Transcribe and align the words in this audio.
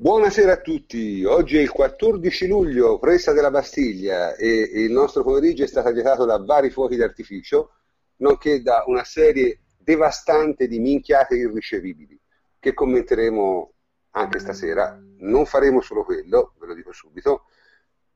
Buonasera 0.00 0.52
a 0.52 0.60
tutti, 0.60 1.24
oggi 1.24 1.58
è 1.58 1.60
il 1.60 1.72
14 1.72 2.46
luglio, 2.46 3.00
presa 3.00 3.32
della 3.32 3.50
Bastiglia 3.50 4.36
e 4.36 4.46
il 4.46 4.92
nostro 4.92 5.24
pomeriggio 5.24 5.64
è 5.64 5.66
stato 5.66 5.88
agitato 5.88 6.24
da 6.24 6.38
vari 6.38 6.70
fuochi 6.70 6.94
d'artificio, 6.94 7.72
nonché 8.18 8.62
da 8.62 8.84
una 8.86 9.02
serie 9.02 9.62
devastante 9.76 10.68
di 10.68 10.78
minchiate 10.78 11.34
irricevibili 11.34 12.16
che 12.60 12.74
commenteremo 12.74 13.72
anche 14.10 14.38
stasera. 14.38 14.96
Non 15.18 15.46
faremo 15.46 15.80
solo 15.80 16.04
quello, 16.04 16.52
ve 16.60 16.66
lo 16.66 16.74
dico 16.74 16.92
subito, 16.92 17.46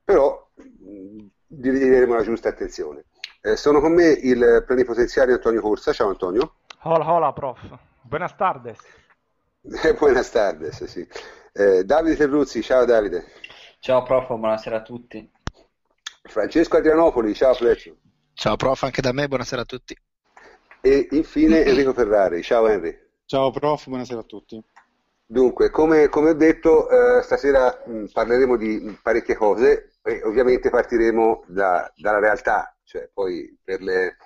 però 0.05 0.51
dedicheremo 0.55 2.15
la 2.15 2.23
giusta 2.23 2.49
attenzione. 2.49 3.07
Eh, 3.41 3.57
sono 3.57 3.81
con 3.81 3.93
me 3.93 4.07
il 4.07 4.63
plenipotenziario 4.65 5.35
Antonio 5.35 5.61
Corsa, 5.61 5.93
ciao 5.93 6.11
Antonio. 6.11 6.59
Hola, 6.83 7.13
hola, 7.13 7.33
prof. 7.33 7.77
Buenas 8.03 8.37
tardes. 8.37 8.79
Eh, 9.83 9.95
buenas 9.99 10.31
tardes, 10.31 10.85
sì. 10.85 11.05
Eh, 11.55 11.85
Davide 11.85 12.17
Terruzzi, 12.17 12.63
ciao 12.63 12.87
Davide. 12.87 13.27
Ciao 13.79 14.03
prof, 14.03 14.27
buonasera 14.29 14.77
a 14.77 14.83
tutti. 14.83 15.31
Francesco 16.23 16.79
Adrianopoli, 16.79 17.35
ciao 17.35 17.53
Fleccio. 17.53 17.97
Ciao 18.33 18.57
prof, 18.57 18.83
anche 18.85 19.03
da 19.03 19.13
me, 19.13 19.29
buonasera 19.29 19.61
a 19.61 19.65
tutti. 19.67 19.95
E 20.81 21.09
infine 21.11 21.63
Enrico 21.65 21.93
Ferrari, 21.93 22.43
ciao 22.43 22.67
Henry. 22.69 22.99
Ciao 23.27 23.51
prof, 23.51 23.87
buonasera 23.87 24.21
a 24.21 24.25
tutti. 24.25 24.63
Dunque, 25.27 25.69
come, 25.71 26.09
come 26.09 26.31
ho 26.31 26.35
detto, 26.35 26.89
eh, 26.89 27.23
stasera 27.23 27.83
mh, 27.85 28.07
parleremo 28.13 28.57
di 28.57 28.99
parecchie 29.03 29.35
cose 29.35 29.93
e 30.03 30.23
ovviamente 30.25 30.71
partiremo 30.71 31.45
da, 31.49 31.91
dalla 31.97 32.19
realtà, 32.19 32.75
cioè 32.83 33.11
poi 33.13 33.59
per 33.63 33.83
le, 33.83 34.17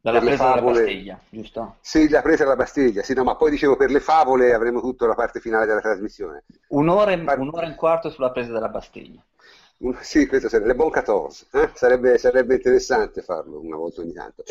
dalla 0.00 0.20
presa 0.20 0.36
favole... 0.36 0.72
della 0.72 0.84
Bastiglia, 0.84 1.20
giusto? 1.28 1.76
Sì, 1.80 2.08
la 2.08 2.22
presa 2.22 2.44
della 2.44 2.56
Bastiglia, 2.56 3.02
sì, 3.02 3.14
no, 3.14 3.24
ma 3.24 3.36
poi 3.36 3.50
dicevo 3.50 3.76
per 3.76 3.90
le 3.90 4.00
favole 4.00 4.54
avremo 4.54 4.80
tutta 4.80 5.06
la 5.06 5.14
parte 5.14 5.40
finale 5.40 5.66
della 5.66 5.80
trasmissione. 5.80 6.44
Un'ora, 6.68 7.12
e, 7.12 7.18
Par... 7.18 7.38
un'ora 7.38 7.66
e 7.66 7.68
un 7.68 7.74
quarto 7.74 8.10
sulla 8.10 8.30
presa 8.30 8.52
della 8.52 8.68
Bastiglia. 8.68 9.22
Un... 9.78 9.96
Sì, 10.00 10.26
questo 10.26 10.48
sarebbe 10.48 10.74
bon 10.74 10.90
14, 10.90 11.46
eh? 11.52 11.70
sarebbe, 11.74 12.18
sarebbe 12.18 12.54
interessante 12.54 13.22
farlo 13.22 13.60
una 13.60 13.76
volta 13.76 14.00
ogni 14.00 14.12
tanto. 14.12 14.44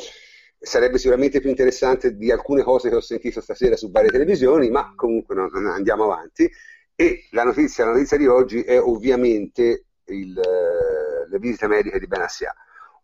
Sarebbe 0.61 0.97
sicuramente 0.97 1.39
più 1.39 1.50
interessante 1.50 2.16
di 2.16 2.31
alcune 2.31 2.63
cose 2.63 2.89
che 2.89 2.95
ho 2.95 3.02
sentito 3.02 3.39
stasera 3.39 3.78
su 3.78 3.91
varie 3.91 4.09
televisioni, 4.09 4.69
ma 4.69 4.94
comunque 4.95 5.34
no, 5.34 5.47
no, 5.47 5.72
andiamo 5.72 6.03
avanti. 6.03 6.50
E 6.95 7.28
la 7.31 7.44
notizia, 7.44 7.86
la 7.86 7.94
notizia 7.94 8.17
di 8.17 8.28
oggi 8.28 8.61
è 8.61 8.80
ovviamente 8.80 9.86
il, 10.06 10.34
le 10.34 11.39
visite 11.39 11.67
mediche 11.67 11.97
di 11.97 12.08
Benassia. 12.08 12.53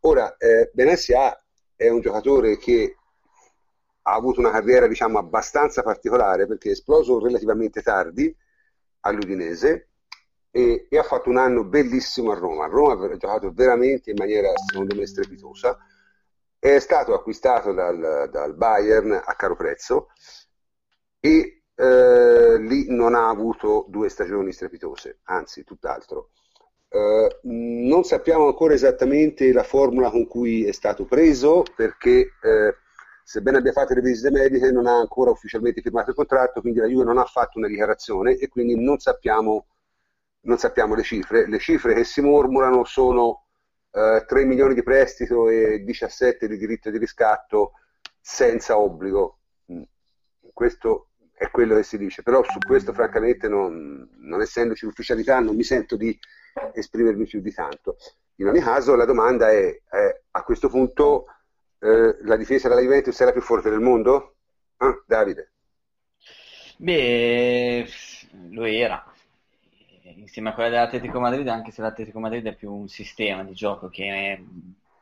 Ora, 0.02 0.36
eh, 0.38 0.70
Benassia 0.74 1.36
è 1.76 1.90
un 1.90 2.02
giocatore 2.02 2.58
che 2.58 2.98
ha 4.08 4.14
avuto 4.14 4.40
una 4.40 4.52
carriera 4.52 4.88
diciamo 4.88 5.18
abbastanza 5.18 5.82
particolare 5.82 6.46
perché 6.48 6.70
è 6.70 6.74
esploso 6.74 7.20
relativamente 7.20 7.82
tardi 7.82 8.36
all'Udinese 9.02 9.90
e, 10.52 10.88
e, 10.90 10.98
ha 10.98 11.04
fatto 11.04 11.30
un 11.30 11.38
anno 11.38 11.66
bellissimo 11.66 12.32
a 12.32 12.36
Roma. 12.36 12.66
A 12.66 12.68
Roma 12.68 12.94
ha 12.94 13.18
giocato 13.18 13.52
veramente 13.52 14.12
in 14.12 14.16
maniera 14.18 14.52
secondo 14.56 14.96
me 14.96 15.06
strepitosa. 15.06 15.78
È 16.58 16.80
stato 16.80 17.14
acquistato 17.14 17.74
dal, 17.74 18.30
dal 18.32 18.56
Bayern 18.56 19.12
a 19.12 19.36
caro 19.36 19.56
prezzo 19.56 20.08
e 21.20 21.64
eh, 21.76 22.58
lì 22.58 22.86
non 22.90 23.16
ha 23.16 23.28
avuto 23.28 23.86
due 23.90 24.08
stagioni 24.10 24.54
strepitose, 24.54 25.20
anzi 25.24 25.64
tutt'altro. 25.64 26.30
Eh, 26.96 27.40
non 27.42 28.06
sappiamo 28.06 28.48
ancora 28.48 28.74
esattamente 28.74 29.52
la 29.52 29.64
formula 29.64 30.10
con 30.10 30.28
cui 30.28 30.64
è 30.66 30.72
stato 30.72 31.04
preso 31.04 31.66
perché 31.76 32.32
eh, 32.42 32.76
sebbene 33.22 33.58
abbia 33.58 33.74
fatto 33.74 33.94
le 33.94 34.00
visite 34.00 34.32
mediche 34.32 34.72
non 34.72 34.88
ha 34.88 34.98
ancora 34.98 35.32
ufficialmente 35.32 35.82
firmato 35.82 36.12
il 36.12 36.16
contratto, 36.16 36.62
quindi 36.62 36.80
la 36.80 36.88
Juve 36.88 37.04
non 37.04 37.18
ha 37.18 37.26
fatto 37.26 37.58
una 37.58 37.68
dichiarazione 37.68 38.38
e 38.38 38.48
quindi 38.48 38.82
non 38.82 39.00
sappiamo, 39.00 39.66
non 40.44 40.58
sappiamo 40.58 40.96
le 40.96 41.04
cifre. 41.04 41.50
Le 41.50 41.60
cifre 41.60 41.94
che 41.96 42.06
si 42.06 42.22
mormorano 42.22 42.86
sono 42.86 43.48
eh, 43.92 44.24
3 44.26 44.46
milioni 44.46 44.74
di 44.74 44.84
prestito 44.84 45.50
e 45.50 45.84
17 45.84 46.48
di 46.48 46.58
diritto 46.58 46.90
di 46.92 46.98
riscatto 46.98 47.74
senza 48.22 48.78
obbligo. 48.78 49.40
Mm. 49.74 49.82
Questo 50.54 51.10
è 51.38 51.50
quello 51.52 51.76
che 51.76 51.84
si 51.84 51.98
dice, 51.98 52.24
però 52.24 52.44
su 52.44 52.60
questo 52.60 52.94
francamente 52.94 53.50
non, 53.50 54.08
non 54.20 54.42
essendoci 54.42 54.86
ufficialità 54.86 55.40
non 55.40 55.56
mi 55.56 55.64
sento 55.64 55.98
di 55.98 56.18
esprimermi 56.74 57.26
più 57.26 57.42
di 57.42 57.52
tanto. 57.52 57.98
In 58.36 58.48
ogni 58.48 58.62
caso 58.62 58.96
la 58.96 59.06
domanda 59.06 59.52
è, 59.52 59.82
è 59.90 60.22
a 60.32 60.44
questo 60.44 60.70
punto 60.70 61.26
eh, 61.80 62.18
la 62.22 62.38
difesa 62.38 62.70
della 62.70 62.82
Juventus 62.82 63.20
è 63.20 63.26
la 63.26 63.32
più 63.32 63.42
forte 63.42 63.70
del 63.70 63.82
mondo? 63.82 64.36
Ah, 64.78 65.02
Davide? 65.06 65.52
Beh, 66.78 67.88
lo 68.52 68.64
era. 68.66 69.04
Insieme 70.16 70.50
a 70.50 70.54
quella 70.54 70.70
dell'Atletico 70.70 71.20
Madrid, 71.20 71.48
anche 71.48 71.72
se 71.72 71.82
l'Atletico 71.82 72.20
Madrid 72.20 72.46
è 72.46 72.56
più 72.56 72.74
un 72.74 72.88
sistema 72.88 73.44
di 73.44 73.54
gioco 73.54 73.90
che 73.90 74.44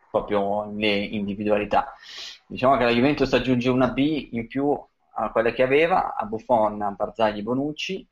proprio 0.10 0.72
le 0.76 0.94
individualità. 0.94 1.94
Diciamo 2.46 2.78
che 2.78 2.84
la 2.84 2.92
Juventus 2.92 3.32
aggiunge 3.34 3.70
una 3.70 3.90
B 3.90 4.30
in 4.32 4.48
più 4.48 4.80
a 5.16 5.32
quelle 5.32 5.54
che 5.54 5.64
aveva, 5.64 6.16
a 6.16 6.26
Buffon, 6.26 6.82
a 6.82 6.92
Barzagli, 6.92 7.42
Bonucci, 7.42 8.08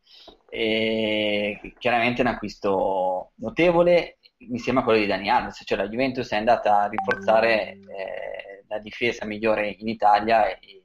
e 0.50 1.73
chiaramente 1.78 2.22
un 2.22 2.28
acquisto 2.28 3.31
notevole 3.35 4.19
insieme 4.38 4.79
a 4.79 4.84
quello 4.84 5.00
di 5.00 5.06
Dani 5.06 5.29
Alves, 5.29 5.61
cioè 5.66 5.78
la 5.78 5.88
Juventus 5.88 6.31
è 6.31 6.35
andata 6.35 6.81
a 6.81 6.88
rinforzare 6.88 7.72
eh, 7.72 8.63
la 8.67 8.79
difesa 8.79 9.25
migliore 9.25 9.69
in 9.69 9.88
Italia 9.88 10.47
e 10.57 10.81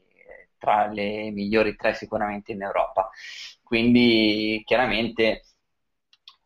tra 0.59 0.87
le 0.87 1.31
migliori 1.31 1.76
tre 1.76 1.94
sicuramente 1.94 2.53
in 2.53 2.62
Europa. 2.62 3.10
Quindi 3.62 4.62
chiaramente 4.65 5.43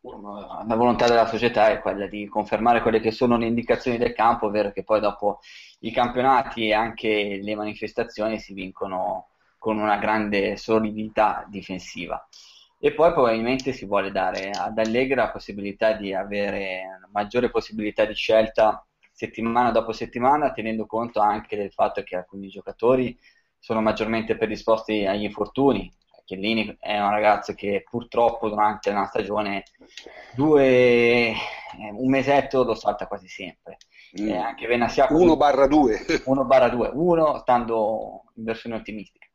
la 0.03 0.77
volontà 0.77 1.07
della 1.07 1.27
società 1.27 1.71
è 1.71 1.81
quella 1.81 2.07
di 2.07 2.27
confermare 2.27 2.81
quelle 2.81 3.01
che 3.01 3.11
sono 3.11 3.37
le 3.37 3.47
indicazioni 3.47 3.99
del 3.99 4.15
campo, 4.15 4.47
ovvero 4.47 4.73
che 4.73 4.83
poi 4.83 5.01
dopo 5.01 5.41
i 5.81 5.91
campionati 5.91 6.69
e 6.69 6.73
anche 6.73 7.39
le 7.43 7.55
manifestazioni 7.55 8.39
si 8.39 8.55
vincono 8.55 9.30
con 9.61 9.79
una 9.79 9.99
grande 9.99 10.57
solidità 10.57 11.45
difensiva. 11.47 12.27
E 12.79 12.95
poi 12.95 13.13
probabilmente 13.13 13.75
si 13.75 13.85
vuole 13.85 14.11
dare 14.11 14.53
ad 14.53 14.79
Allegra 14.79 15.25
la 15.25 15.31
possibilità 15.31 15.93
di 15.93 16.15
avere 16.15 16.81
una 16.97 17.11
maggiore 17.13 17.51
possibilità 17.51 18.07
di 18.07 18.15
scelta 18.15 18.83
settimana 19.13 19.71
dopo 19.71 19.93
settimana, 19.93 20.51
tenendo 20.53 20.87
conto 20.87 21.21
anche 21.21 21.59
del 21.59 21.73
fatto 21.73 22.03
che 22.03 22.17
alcuni 22.17 22.49
giocatori 22.49 23.15
sono 23.59 23.83
maggiormente 23.83 24.35
predisposti 24.35 25.05
agli 25.05 25.25
infortuni. 25.25 25.93
Chiellini 26.25 26.75
è 26.81 26.99
un 26.99 27.11
ragazzo 27.11 27.53
che 27.53 27.85
purtroppo 27.87 28.49
durante 28.49 28.91
la 28.93 29.05
stagione 29.05 29.65
due, 30.35 30.65
eh, 30.65 31.35
un 31.93 32.09
mesetto 32.09 32.65
lo 32.65 32.75
salta 32.75 33.07
quasi 33.07 33.29
sempre. 33.29 33.77
Mm. 34.19 34.29
Eh, 34.29 34.37
anche 34.39 34.67
Venassia 34.67 35.07
1 35.11 35.37
barra 35.37 35.67
2 35.67 36.23
1 36.25 36.45
barra 36.45 36.69
2 36.69 36.91
1 36.95 37.39
stando 37.39 38.25
in 38.37 38.45
versione 38.45 38.77
ottimistica 38.77 39.30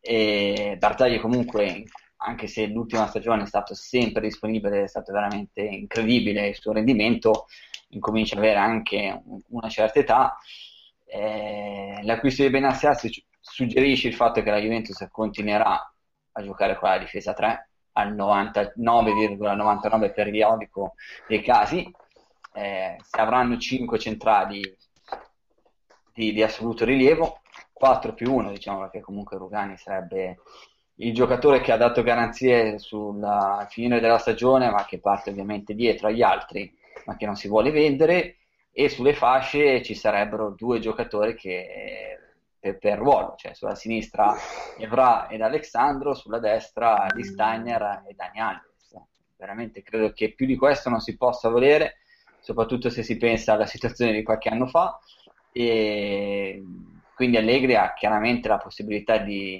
e 0.00 0.76
Barzagli 0.78 1.20
comunque 1.20 1.84
anche 2.18 2.46
se 2.46 2.66
l'ultima 2.66 3.06
stagione 3.06 3.42
è 3.42 3.46
stato 3.46 3.74
sempre 3.74 4.22
disponibile, 4.22 4.82
è 4.82 4.88
stato 4.88 5.12
veramente 5.12 5.60
incredibile 5.60 6.48
il 6.48 6.56
suo 6.56 6.72
rendimento, 6.72 7.46
incomincia 7.90 8.34
ad 8.34 8.42
avere 8.42 8.58
anche 8.58 9.22
una 9.48 9.68
certa 9.68 10.00
età. 10.00 10.36
Eh, 11.06 12.00
l'acquisto 12.02 12.42
di 12.42 12.50
Benassia 12.50 12.96
suggerisce 13.40 14.08
il 14.08 14.14
fatto 14.14 14.42
che 14.42 14.50
la 14.50 14.60
Juventus 14.60 15.06
continuerà 15.10 15.92
a 16.32 16.42
giocare 16.42 16.76
con 16.76 16.88
la 16.88 16.98
difesa 16.98 17.32
3 17.32 17.68
al 17.92 18.14
99,99 18.14 20.12
periodico 20.12 20.94
dei 21.26 21.42
casi. 21.42 21.90
Eh, 22.52 22.96
se 23.00 23.20
avranno 23.20 23.56
5 23.56 23.98
centrali 23.98 24.60
di, 26.12 26.32
di 26.32 26.42
assoluto 26.42 26.84
rilievo, 26.84 27.40
4 27.78 28.12
più 28.12 28.34
1, 28.34 28.50
diciamo, 28.50 28.80
perché 28.80 29.00
comunque 29.00 29.38
Rugani 29.38 29.76
sarebbe 29.76 30.38
il 30.96 31.14
giocatore 31.14 31.60
che 31.60 31.70
ha 31.70 31.76
dato 31.76 32.02
garanzie 32.02 32.78
sul 32.78 33.24
finire 33.70 34.00
della 34.00 34.18
stagione, 34.18 34.68
ma 34.68 34.84
che 34.84 34.98
parte 34.98 35.30
ovviamente 35.30 35.74
dietro 35.74 36.08
agli 36.08 36.22
altri, 36.22 36.76
ma 37.06 37.16
che 37.16 37.26
non 37.26 37.36
si 37.36 37.46
vuole 37.46 37.70
vendere, 37.70 38.36
e 38.72 38.88
sulle 38.88 39.14
fasce 39.14 39.82
ci 39.82 39.94
sarebbero 39.94 40.50
due 40.50 40.80
giocatori 40.80 41.34
che 41.34 42.18
per, 42.58 42.78
per 42.78 42.98
ruolo, 42.98 43.34
cioè 43.36 43.54
sulla 43.54 43.74
sinistra 43.74 44.34
Evra 44.76 45.28
ed 45.28 45.40
Alexandro, 45.40 46.14
sulla 46.14 46.38
destra 46.40 47.06
di 47.14 47.22
Steiner 47.22 48.02
e 48.08 48.14
Dani 48.14 48.40
Alves. 48.40 48.96
Veramente 49.36 49.82
credo 49.82 50.12
che 50.12 50.32
più 50.32 50.46
di 50.46 50.56
questo 50.56 50.90
non 50.90 51.00
si 51.00 51.16
possa 51.16 51.48
volere, 51.48 51.98
soprattutto 52.40 52.90
se 52.90 53.04
si 53.04 53.16
pensa 53.16 53.52
alla 53.52 53.66
situazione 53.66 54.12
di 54.12 54.24
qualche 54.24 54.48
anno 54.48 54.66
fa. 54.66 54.98
E 55.52 56.62
quindi 57.18 57.36
Allegri 57.36 57.74
ha 57.74 57.94
chiaramente 57.94 58.46
la 58.46 58.58
possibilità 58.58 59.18
di 59.18 59.56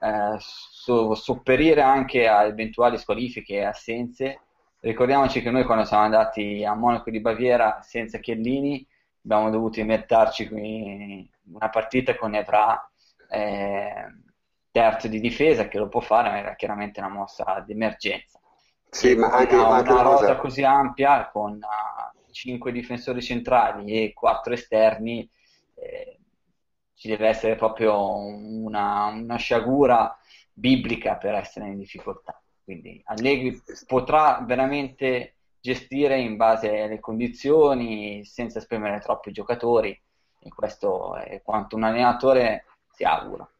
eh, 0.00 0.36
so, 0.38 1.14
sopperire 1.14 1.80
anche 1.80 2.28
a 2.28 2.44
eventuali 2.44 2.98
squalifiche 2.98 3.54
e 3.54 3.64
assenze. 3.64 4.40
Ricordiamoci 4.80 5.40
che 5.40 5.50
noi 5.50 5.64
quando 5.64 5.86
siamo 5.86 6.02
andati 6.02 6.62
a 6.62 6.74
Monaco 6.74 7.08
di 7.08 7.22
Baviera 7.22 7.80
senza 7.80 8.18
Chiellini 8.18 8.86
abbiamo 9.24 9.48
dovuto 9.48 9.80
inventarci 9.80 10.46
una 10.50 11.70
partita 11.70 12.16
con 12.16 12.34
Evra 12.34 12.86
eh, 13.30 14.04
terzo 14.70 15.08
di 15.08 15.20
difesa 15.20 15.68
che 15.68 15.78
lo 15.78 15.88
può 15.88 16.00
fare, 16.00 16.28
ma 16.28 16.38
era 16.38 16.54
chiaramente 16.54 17.00
una 17.00 17.08
mossa 17.08 17.64
d'emergenza. 17.66 18.38
Sì, 18.90 19.14
ma 19.14 19.30
anche, 19.30 19.54
una, 19.54 19.68
anche 19.68 19.90
una 19.90 20.02
rosa 20.02 20.36
così 20.36 20.64
ampia 20.64 21.30
con 21.30 21.54
uh, 21.54 22.30
5 22.30 22.72
difensori 22.72 23.22
centrali 23.22 24.04
e 24.04 24.12
4 24.12 24.52
esterni, 24.52 25.26
eh, 25.76 26.19
ci 27.00 27.08
deve 27.08 27.28
essere 27.28 27.56
proprio 27.56 28.14
una, 28.14 29.06
una 29.06 29.36
sciagura 29.36 30.18
biblica 30.52 31.16
per 31.16 31.32
essere 31.32 31.68
in 31.68 31.78
difficoltà. 31.78 32.38
Quindi 32.62 33.00
Allegri 33.06 33.58
potrà 33.86 34.44
veramente 34.46 35.36
gestire 35.58 36.20
in 36.20 36.36
base 36.36 36.82
alle 36.82 37.00
condizioni, 37.00 38.22
senza 38.26 38.58
esprimere 38.58 39.00
troppi 39.00 39.32
giocatori, 39.32 39.98
e 40.40 40.48
questo 40.50 41.16
è 41.16 41.40
quanto 41.42 41.76
un 41.76 41.84
allenatore 41.84 42.66
si 42.92 43.02
augura. 43.04 43.50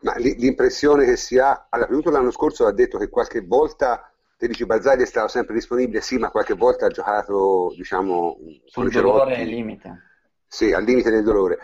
Ma 0.00 0.16
l'impressione 0.16 1.04
che 1.04 1.16
si 1.16 1.38
ha, 1.38 1.68
di 1.70 1.94
tutto 1.94 2.08
l'anno 2.08 2.30
scorso 2.30 2.64
ha 2.64 2.72
detto 2.72 2.96
che 2.96 3.10
qualche 3.10 3.42
volta, 3.42 4.10
te 4.38 4.46
dici 4.46 4.64
Bazzagli 4.64 5.02
è 5.02 5.06
stato 5.06 5.28
sempre 5.28 5.52
disponibile, 5.52 6.00
sì, 6.00 6.16
ma 6.16 6.30
qualche 6.30 6.54
volta 6.54 6.86
ha 6.86 6.90
giocato, 6.90 7.74
diciamo, 7.76 8.38
Sul 8.64 8.90
dolore 8.90 9.36
e 9.36 9.44
limite. 9.44 10.06
Sì, 10.46 10.72
al 10.72 10.84
limite 10.84 11.10
del 11.10 11.22
dolore. 11.22 11.58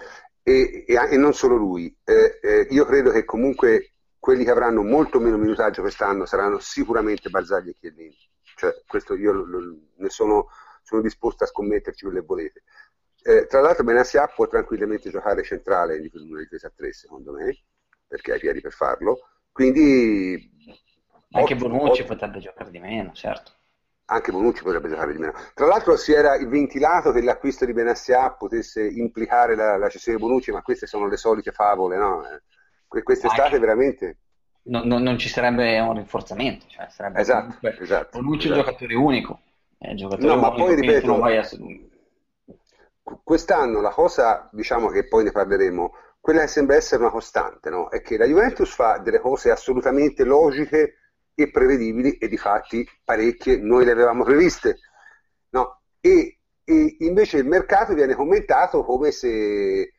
E, 0.49 0.85
e- 0.87 1.09
e 1.15 1.17
non 1.17 1.35
solo 1.35 1.56
lui. 1.56 1.95
Eh, 2.05 2.39
eh, 2.43 2.67
io 2.71 2.85
credo 2.87 3.11
che 3.11 3.25
comunque 3.25 3.93
quelli 4.19 4.45
che 4.45 4.50
avranno 4.50 4.83
molto 4.83 5.21
meno 5.21 5.37
minutaggio 5.37 5.83
quest'anno 5.83 6.25
saranno 6.27 6.59
sicuramente 6.59 7.29
Barzagli 7.29 7.69
e 7.71 7.75
Chiellini. 7.75 8.17
Cioè, 8.56 8.83
questo 8.87 9.15
io 9.15 9.33
lo- 9.33 9.45
lo- 9.45 9.77
ne 9.97 10.09
sono, 10.09 10.49
sono 10.83 11.03
disposto 11.03 11.45
a 11.45 11.47
scommetterci 11.47 12.05
quello 12.05 12.21
che 12.21 12.27
volete. 12.27 12.62
Eh, 13.23 13.47
tra 13.47 13.61
l'altro 13.61 13.85
Benassia 13.85 14.27
può 14.29 14.47
tranquillamente 14.47 15.11
giocare 15.11 15.43
centrale 15.43 15.99
in 15.99 16.09
una 16.31 16.41
difesa 16.41 16.69
a 16.69 16.73
tre, 16.75 16.93
secondo 16.93 17.33
me, 17.33 17.56
perché 18.06 18.33
ha 18.33 18.37
i 18.37 18.41
piedi 18.41 18.61
per 18.61 18.73
farlo. 18.73 19.19
Quindi 19.53 20.50
Anche 21.33 21.56
Bonucci 21.56 22.05
potrebbe 22.05 22.39
giocare 22.39 22.71
di 22.71 22.79
meno, 22.79 23.12
certo. 23.12 23.53
Anche 24.10 24.32
Bonucci 24.32 24.62
potrebbe 24.62 24.88
giocare 24.88 25.12
di 25.12 25.19
meno. 25.19 25.34
Tra 25.55 25.66
l'altro 25.66 25.96
si 25.96 26.12
era 26.12 26.37
ventilato 26.38 27.12
che 27.12 27.20
l'acquisto 27.22 27.66
di 27.66 27.75
Benassia 27.75 28.31
potesse 28.32 28.87
implicare 28.87 29.55
la, 29.55 29.76
la 29.76 29.88
cessione 29.90 30.16
di 30.16 30.25
Bonucci, 30.25 30.50
ma 30.50 30.62
queste 30.62 30.87
sono 30.87 31.06
le 31.08 31.16
solite 31.19 31.52
favole, 31.52 31.96
no? 31.96 32.22
Que- 32.87 33.02
Quest'estate 33.02 33.58
veramente... 33.58 34.19
Non, 34.64 34.87
non- 34.87 35.02
non 35.02 35.19
ci 35.19 35.28
sarebbe 35.28 35.78
un 35.81 35.94
rinforzamento, 35.94 36.66
cioè 36.69 36.88
sarebbe 36.90 37.20
Esatto, 37.20 37.56
comunque 37.56 37.76
esatto, 37.82 38.19
Bonucci 38.20 38.46
è 38.46 38.50
un 38.50 38.56
esatto. 38.56 38.64
giocatore 38.66 38.94
unico, 38.94 39.40
è 39.78 39.90
un 39.90 39.96
giocatore 39.96 40.32
No, 40.32 40.37
ma 40.37 40.49
unico, 40.49 40.56
poi, 40.64 40.76
quindi 40.76 40.99
tu 40.99 41.06
ripeto, 41.06 41.19
vai 41.19 41.37
a... 41.38 41.43
Quest'anno 43.25 43.81
la 43.81 43.90
cosa, 43.90 44.49
diciamo 44.52 44.88
che 44.88 45.06
poi 45.08 45.25
ne 45.25 45.32
parleremo, 45.32 45.93
quella 46.20 46.43
che 46.43 46.46
sembra 46.49 46.76
essere 46.76 47.00
una 47.02 47.11
costante, 47.11 47.70
no? 47.70 47.88
È 47.88 48.02
che 48.02 48.16
la 48.19 48.26
Juventus 48.26 48.70
fa 48.75 48.99
delle 48.99 49.19
cose 49.19 49.50
assolutamente 49.50 50.25
logiche 50.25 50.98
e 51.40 51.52
prevedibili 51.52 52.19
e 52.19 52.26
di 52.26 52.37
fatti 52.37 52.85
parecchie 53.05 53.58
noi 53.58 53.85
le 53.85 53.93
avevamo 53.93 54.25
previste, 54.25 54.81
no? 55.50 55.82
E, 56.00 56.40
e 56.64 56.96
invece 56.99 57.37
il 57.38 57.46
mercato 57.46 57.94
viene 57.94 58.17
commentato 58.17 58.82
come 58.82 59.12
se 59.12 59.93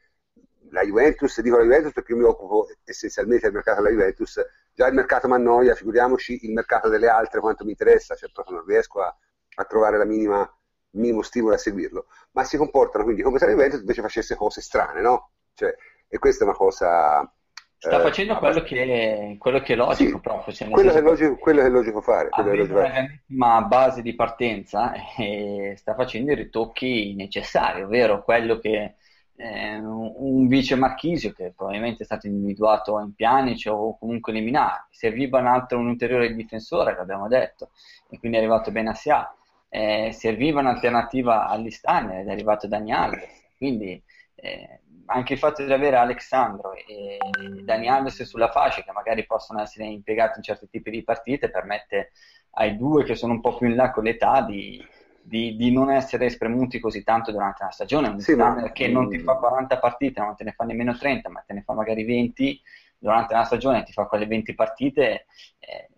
la 0.71 0.83
Juventus, 0.83 1.39
dico 1.39 1.55
la 1.55 1.63
Juventus 1.63 1.93
perché 1.93 2.11
io 2.11 2.17
mi 2.17 2.25
occupo 2.25 2.67
essenzialmente 2.83 3.45
del 3.45 3.53
mercato 3.53 3.81
della 3.81 3.95
Juventus, 3.95 4.37
già 4.73 4.87
il 4.87 4.93
mercato 4.93 5.29
mi 5.29 5.35
annoia, 5.35 5.75
figuriamoci 5.75 6.39
il 6.43 6.51
mercato 6.51 6.89
delle 6.89 7.07
altre 7.07 7.39
quanto 7.39 7.63
mi 7.63 7.71
interessa, 7.71 8.15
cioè 8.15 8.29
proprio 8.33 8.57
non 8.57 8.65
riesco 8.65 8.99
a, 9.01 9.15
a 9.55 9.63
trovare 9.63 9.97
la 9.97 10.03
minima, 10.03 10.45
minimo 10.91 11.21
stimolo 11.21 11.55
a 11.55 11.57
seguirlo, 11.57 12.07
ma 12.31 12.43
si 12.43 12.57
comportano 12.57 13.05
quindi 13.05 13.21
come 13.21 13.39
se 13.39 13.45
la 13.45 13.51
Juventus 13.51 13.79
invece 13.79 14.01
facesse 14.01 14.35
cose 14.35 14.59
strane, 14.59 14.99
no? 14.99 15.31
Cioè, 15.53 15.73
e 16.05 16.17
questa 16.19 16.43
è 16.43 16.47
una 16.47 16.57
cosa... 16.57 17.33
Sta 17.81 17.97
eh, 17.97 18.01
facendo 18.01 18.37
quello 18.37 18.61
che, 18.61 19.37
quello 19.39 19.61
che 19.61 19.71
è 19.71 19.75
logico, 19.77 20.17
Sì, 20.17 20.19
proprio, 20.19 20.53
cioè, 20.53 20.67
quello, 20.69 20.91
che 20.91 20.97
è 20.97 21.01
logico, 21.01 21.37
quello 21.37 21.61
è 21.61 21.69
logico 21.69 22.01
fare. 22.01 22.27
quello 22.27 22.51
è 22.51 22.55
logico 22.57 22.77
fare. 22.77 23.21
base 23.67 24.01
di 24.01 24.15
partenza 24.15 24.91
e 25.17 25.75
sta 25.77 25.95
facendo 25.95 26.33
i 26.33 26.35
ritocchi 26.35 27.15
necessari, 27.15 27.81
ovvero 27.83 28.21
quello 28.21 28.59
che 28.59 28.95
eh, 29.37 29.77
un 29.77 30.47
vice 30.47 30.75
Marchisio 30.75 31.31
che 31.31 31.53
probabilmente 31.55 32.03
è 32.03 32.05
stato 32.05 32.27
individuato 32.27 32.99
in 32.99 33.13
Pjanic 33.15 33.69
o 33.71 33.97
comunque 33.97 34.33
eliminato, 34.33 34.87
serviva 34.91 35.39
un 35.39 35.47
altro, 35.47 35.77
un 35.79 35.87
ulteriore 35.87 36.35
difensore, 36.35 36.93
l'abbiamo 36.93 37.29
detto, 37.29 37.69
e 38.09 38.19
quindi 38.19 38.35
è 38.35 38.41
arrivato 38.41 38.71
Benassia, 38.71 39.33
eh, 39.69 40.11
serviva 40.11 40.59
un'alternativa 40.59 41.47
all'Istagna 41.47 42.19
ed 42.19 42.27
è 42.27 42.31
arrivato 42.31 42.67
Dani 42.67 42.91
Alves, 42.91 43.53
quindi 43.55 44.03
eh, 44.35 44.81
anche 45.09 45.33
il 45.33 45.39
fatto 45.39 45.63
di 45.65 45.71
avere 45.73 45.95
Alexandro 45.97 46.73
e 46.73 47.17
Dani 47.63 47.87
Alves 47.89 48.23
sulla 48.23 48.49
fascia 48.51 48.83
che 48.83 48.91
magari 48.91 49.25
possono 49.25 49.61
essere 49.61 49.85
impiegati 49.87 50.37
in 50.37 50.43
certi 50.43 50.69
tipi 50.69 50.91
di 50.91 51.03
partite 51.03 51.49
permette 51.49 52.11
ai 52.51 52.77
due 52.77 53.03
che 53.03 53.15
sono 53.15 53.33
un 53.33 53.41
po' 53.41 53.55
più 53.57 53.67
in 53.67 53.75
là 53.75 53.91
con 53.91 54.03
l'età 54.03 54.41
di, 54.41 54.83
di- 55.21 55.55
di 55.55 55.71
non 55.71 55.91
essere 55.91 56.29
spremuti 56.29 56.79
così 56.79 57.03
tanto 57.03 57.31
durante 57.31 57.63
la 57.63 57.69
stagione. 57.71 58.07
Un 58.09 58.23
Sì, 58.23 58.35
ma- 58.35 58.71
che 58.71 58.87
non 58.87 59.07
ti 59.09 59.19
fa 59.19 59.35
40 59.35 59.79
partite, 59.79 60.19
non 60.21 60.35
te 60.35 60.43
ne 60.43 60.51
fa 60.53 60.63
nemmeno 60.63 60.95
30, 60.97 61.29
ma 61.29 61.41
te 61.45 61.53
ne 61.53 61.61
fa 61.63 61.73
magari 61.73 62.03
20 62.03 62.59
durante 62.97 63.33
la 63.33 63.43
stagione, 63.43 63.83
ti 63.83 63.93
fa 63.93 64.05
quelle 64.05 64.25
20 64.25 64.53
partite, 64.55 65.25
eh, 65.59 65.89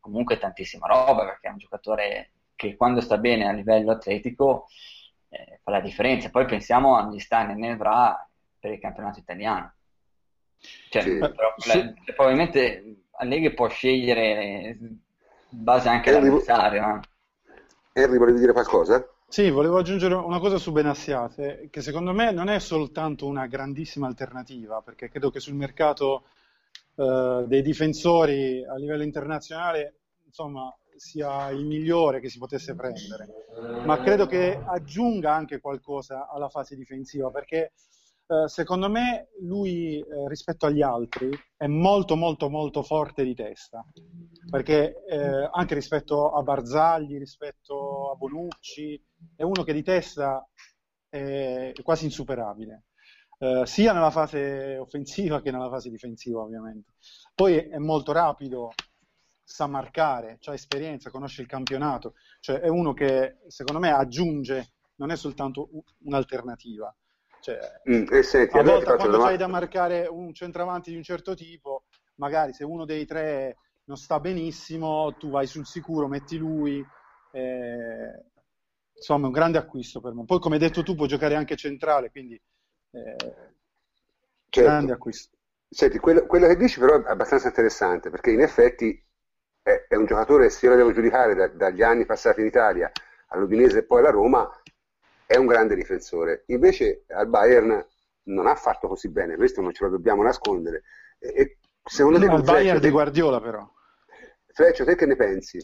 comunque 0.00 0.38
tantissima 0.38 0.86
roba 0.86 1.24
perché 1.24 1.48
è 1.48 1.50
un 1.50 1.58
giocatore 1.58 2.30
che 2.54 2.76
quando 2.76 3.00
sta 3.00 3.18
bene 3.18 3.46
a 3.48 3.52
livello 3.52 3.92
atletico 3.92 4.66
eh, 5.28 5.60
fa 5.62 5.70
la 5.70 5.80
differenza. 5.80 6.30
Poi 6.30 6.44
pensiamo 6.46 6.96
agli 6.96 7.18
Stan 7.18 7.50
e 7.50 7.54
Nevra 7.54 8.28
per 8.62 8.70
il 8.70 8.78
campionato 8.78 9.18
italiano. 9.18 9.74
Cioè, 10.88 11.02
Sì. 11.02 11.18
però, 11.18 11.52
Sì. 11.56 11.78
la- 11.78 11.92
probabilmente 12.14 13.06
Allegri 13.16 13.52
può 13.54 13.66
scegliere 13.66 14.76
in 14.78 14.98
base 15.48 15.88
anche 15.88 16.10
Eh, 16.10 16.14
all'avversario. 16.16 16.82
eh. 17.92 18.00
Henry, 18.00 18.18
volevi 18.18 18.38
dire 18.38 18.52
qualcosa? 18.52 19.04
Sì, 19.26 19.50
volevo 19.50 19.78
aggiungere 19.78 20.14
una 20.14 20.38
cosa 20.38 20.58
su 20.58 20.70
Benassiate, 20.70 21.66
che 21.70 21.80
secondo 21.80 22.12
me 22.12 22.30
non 22.30 22.48
è 22.48 22.60
soltanto 22.60 23.26
una 23.26 23.46
grandissima 23.46 24.06
alternativa, 24.06 24.80
perché 24.80 25.08
credo 25.08 25.30
che 25.30 25.40
sul 25.40 25.54
mercato 25.54 26.26
eh, 26.94 27.44
dei 27.48 27.62
difensori 27.62 28.64
a 28.64 28.76
livello 28.76 29.02
internazionale, 29.02 29.96
insomma, 30.26 30.72
sia 30.96 31.48
il 31.50 31.64
migliore 31.64 32.20
che 32.20 32.28
si 32.28 32.38
potesse 32.38 32.76
prendere, 32.76 33.26
ma 33.84 33.98
credo 34.00 34.26
che 34.26 34.56
aggiunga 34.64 35.34
anche 35.34 35.58
qualcosa 35.60 36.28
alla 36.28 36.48
fase 36.48 36.76
difensiva, 36.76 37.30
perché 37.30 37.72
eh, 38.26 38.48
secondo 38.48 38.88
me 38.88 39.28
lui 39.40 39.98
eh, 39.98 40.28
rispetto 40.28 40.66
agli 40.66 40.82
altri 40.82 41.30
è 41.56 41.66
molto 41.66 42.16
molto 42.16 42.48
molto 42.48 42.82
forte 42.82 43.24
di 43.24 43.34
testa, 43.34 43.84
perché 44.48 45.04
eh, 45.04 45.48
anche 45.52 45.74
rispetto 45.74 46.30
a 46.30 46.42
Barzagli, 46.42 47.18
rispetto 47.18 48.10
a 48.10 48.14
Bonucci, 48.14 49.02
è 49.36 49.42
uno 49.42 49.62
che 49.64 49.72
di 49.72 49.82
testa 49.82 50.46
è 51.08 51.72
quasi 51.82 52.04
insuperabile, 52.06 52.84
eh, 53.38 53.66
sia 53.66 53.92
nella 53.92 54.10
fase 54.10 54.78
offensiva 54.78 55.42
che 55.42 55.50
nella 55.50 55.68
fase 55.68 55.90
difensiva 55.90 56.40
ovviamente. 56.40 56.92
Poi 57.34 57.56
è 57.56 57.78
molto 57.78 58.12
rapido, 58.12 58.70
sa 59.44 59.66
marcare, 59.66 60.38
ha 60.42 60.54
esperienza, 60.54 61.10
conosce 61.10 61.42
il 61.42 61.48
campionato, 61.48 62.14
cioè 62.40 62.60
è 62.60 62.68
uno 62.68 62.94
che 62.94 63.38
secondo 63.48 63.80
me 63.80 63.90
aggiunge, 63.90 64.72
non 64.96 65.10
è 65.10 65.16
soltanto 65.16 65.68
un'alternativa. 66.04 66.94
Cioè, 67.42 67.58
Mm, 67.88 68.06
e 68.12 68.22
senti, 68.22 68.58
a 68.58 68.62
allora 68.62 68.80
volte 68.84 68.94
quando 68.94 69.18
una 69.18 69.18
c'hai 69.18 69.36
da 69.36 69.46
domanda. 69.46 69.48
marcare 69.48 70.06
un 70.06 70.32
centravanti 70.34 70.90
di 70.90 70.96
un 70.96 71.02
certo 71.02 71.34
tipo, 71.34 71.84
magari 72.16 72.52
se 72.52 72.64
uno 72.64 72.84
dei 72.84 73.04
tre 73.06 73.58
non 73.84 73.96
sta 73.96 74.20
benissimo, 74.20 75.16
tu 75.16 75.30
vai 75.30 75.46
sul 75.46 75.66
sicuro, 75.66 76.08
metti 76.08 76.36
lui. 76.36 76.88
eh, 77.30 78.24
insomma, 78.94 79.24
è 79.24 79.26
un 79.26 79.32
grande 79.32 79.58
acquisto 79.58 80.00
per 80.00 80.12
me. 80.14 80.24
Poi, 80.24 80.38
come 80.40 80.54
hai 80.56 80.60
detto 80.60 80.82
tu, 80.82 80.94
può 80.94 81.06
giocare 81.06 81.34
anche 81.34 81.56
centrale, 81.56 82.10
quindi 82.10 82.40
eh, 82.92 83.54
Certo. 84.50 84.88
grande 84.88 84.92
acquisto. 84.92 85.36
Senti, 85.68 85.98
quello, 85.98 86.26
quello 86.26 86.46
che 86.46 86.56
dici 86.56 86.78
però 86.78 87.02
è 87.02 87.10
abbastanza 87.10 87.48
interessante 87.48 88.10
perché 88.10 88.30
in 88.30 88.40
effetti 88.42 89.02
è, 89.62 89.86
è 89.88 89.96
un 89.96 90.06
giocatore, 90.06 90.50
se 90.50 90.66
io 90.66 90.72
lo 90.72 90.78
devo 90.78 90.92
giudicare 90.92 91.34
da- 91.34 91.48
dagli 91.48 91.82
anni 91.82 92.04
passati 92.06 92.40
in 92.40 92.46
Italia 92.46 92.90
all'Udinese 93.28 93.78
e 93.78 93.84
poi 93.84 94.00
alla 94.00 94.10
Roma, 94.10 94.50
è 95.32 95.36
un 95.38 95.46
grande 95.46 95.74
difensore. 95.74 96.44
Invece 96.48 97.04
al 97.08 97.28
Bayern 97.28 97.84
non 98.24 98.46
ha 98.46 98.54
fatto 98.54 98.86
così 98.88 99.08
bene, 99.10 99.36
questo 99.36 99.60
non 99.62 99.72
ce 99.72 99.84
lo 99.84 99.90
dobbiamo 99.90 100.22
nascondere. 100.22 100.82
E, 101.18 101.32
e 101.34 101.58
secondo 101.82 102.18
te, 102.18 102.26
Al 102.26 102.42
Bayern 102.42 102.80
di 102.80 102.90
Guardiola, 102.90 103.40
però. 103.40 103.66
Freccio, 104.52 104.84
te 104.84 104.94
che 104.94 105.06
ne 105.06 105.16
pensi? 105.16 105.58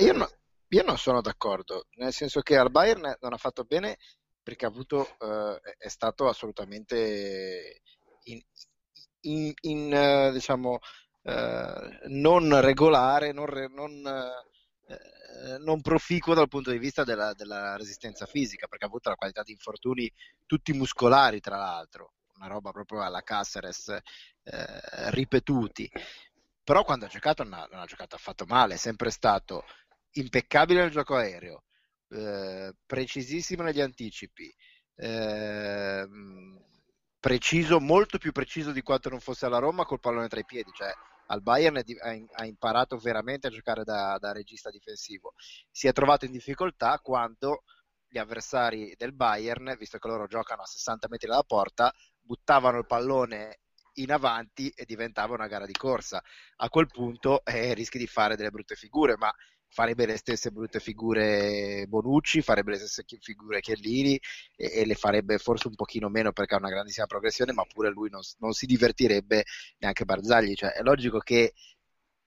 io, 0.00 0.12
no- 0.12 0.28
io 0.68 0.82
non 0.82 0.98
sono 0.98 1.22
d'accordo, 1.22 1.86
nel 1.96 2.12
senso 2.12 2.42
che 2.42 2.58
al 2.58 2.70
Bayern 2.70 3.16
non 3.20 3.32
ha 3.32 3.38
fatto 3.38 3.64
bene 3.64 3.96
perché 4.42 4.66
ha 4.66 4.68
avuto, 4.68 5.06
eh, 5.18 5.60
è 5.78 5.88
stato 5.88 6.28
assolutamente 6.28 7.80
in, 8.24 8.40
in- 9.22 9.54
in, 9.62 9.94
eh, 9.94 10.30
diciamo, 10.32 10.78
eh, 11.22 11.98
non 12.08 12.60
regolare, 12.60 13.32
non, 13.32 13.46
re- 13.46 13.68
non, 13.68 14.02
eh, 14.88 15.58
non 15.58 15.80
proficuo 15.82 16.34
dal 16.34 16.48
punto 16.48 16.70
di 16.70 16.78
vista 16.78 17.04
della, 17.04 17.34
della 17.34 17.76
resistenza 17.76 18.26
fisica, 18.26 18.66
perché 18.66 18.84
ha 18.84 18.88
avuto 18.88 19.10
la 19.10 19.16
qualità 19.16 19.42
di 19.42 19.52
infortuni 19.52 20.10
tutti 20.46 20.72
muscolari, 20.72 21.40
tra 21.40 21.56
l'altro, 21.56 22.14
una 22.36 22.48
roba 22.48 22.70
proprio 22.70 23.02
alla 23.02 23.22
Caceres, 23.22 23.88
eh, 23.88 25.10
ripetuti. 25.10 25.90
Però 26.64 26.84
quando 26.84 27.06
ha 27.06 27.08
giocato 27.08 27.42
non 27.44 27.54
ha, 27.54 27.68
non 27.70 27.80
ha 27.80 27.86
giocato 27.86 28.16
affatto 28.16 28.44
male, 28.46 28.74
è 28.74 28.78
sempre 28.78 29.10
stato 29.10 29.64
impeccabile 30.12 30.80
nel 30.80 30.90
gioco 30.90 31.16
aereo, 31.16 31.64
eh, 32.10 32.74
precisissimo 32.86 33.62
negli 33.62 33.80
anticipi, 33.80 34.52
eh, 34.96 36.08
preciso, 37.20 37.80
molto 37.80 38.18
più 38.18 38.32
preciso 38.32 38.72
di 38.72 38.82
quanto 38.82 39.08
non 39.08 39.20
fosse 39.20 39.46
alla 39.46 39.58
Roma 39.58 39.84
col 39.84 40.00
pallone 40.00 40.28
tra 40.28 40.40
i 40.40 40.44
piedi, 40.44 40.70
cioè 40.72 40.92
al 41.30 41.42
Bayern 41.42 41.82
ha 42.36 42.44
imparato 42.44 42.96
veramente 42.98 43.46
a 43.46 43.50
giocare 43.50 43.84
da, 43.84 44.16
da 44.18 44.32
regista 44.32 44.70
difensivo. 44.70 45.32
Si 45.70 45.86
è 45.86 45.92
trovato 45.92 46.24
in 46.24 46.32
difficoltà 46.32 46.98
quando 47.00 47.62
gli 48.06 48.18
avversari 48.18 48.94
del 48.96 49.14
Bayern, 49.14 49.76
visto 49.78 49.98
che 49.98 50.08
loro 50.08 50.26
giocano 50.26 50.62
a 50.62 50.66
60 50.66 51.08
metri 51.10 51.28
dalla 51.28 51.42
porta, 51.42 51.92
buttavano 52.20 52.78
il 52.78 52.86
pallone 52.86 53.60
in 53.94 54.12
avanti 54.12 54.70
e 54.70 54.84
diventava 54.84 55.34
una 55.34 55.48
gara 55.48 55.66
di 55.66 55.72
corsa. 55.72 56.22
A 56.56 56.68
quel 56.68 56.86
punto 56.86 57.44
eh, 57.44 57.74
rischi 57.74 57.98
di 57.98 58.06
fare 58.06 58.36
delle 58.36 58.50
brutte 58.50 58.74
figure, 58.74 59.16
ma 59.16 59.32
farebbe 59.68 60.06
le 60.06 60.16
stesse 60.16 60.50
brutte 60.50 60.80
figure 60.80 61.84
Bonucci, 61.86 62.42
farebbe 62.42 62.72
le 62.72 62.78
stesse 62.78 63.04
figure 63.20 63.60
Chiellini 63.60 64.18
e, 64.56 64.80
e, 64.80 64.86
le 64.86 64.94
farebbe 64.94 65.38
forse 65.38 65.68
un 65.68 65.74
pochino 65.74 66.08
meno 66.08 66.32
perché 66.32 66.54
ha 66.54 66.58
una 66.58 66.70
grandissima 66.70 67.06
progressione, 67.06 67.52
ma 67.52 67.64
pure 67.64 67.90
lui 67.90 68.10
non, 68.10 68.22
non 68.38 68.52
si 68.52 68.66
divertirebbe 68.66 69.44
neanche 69.78 70.04
Barzagli. 70.04 70.54
Cioè, 70.54 70.72
è 70.72 70.82
logico 70.82 71.18
che 71.18 71.52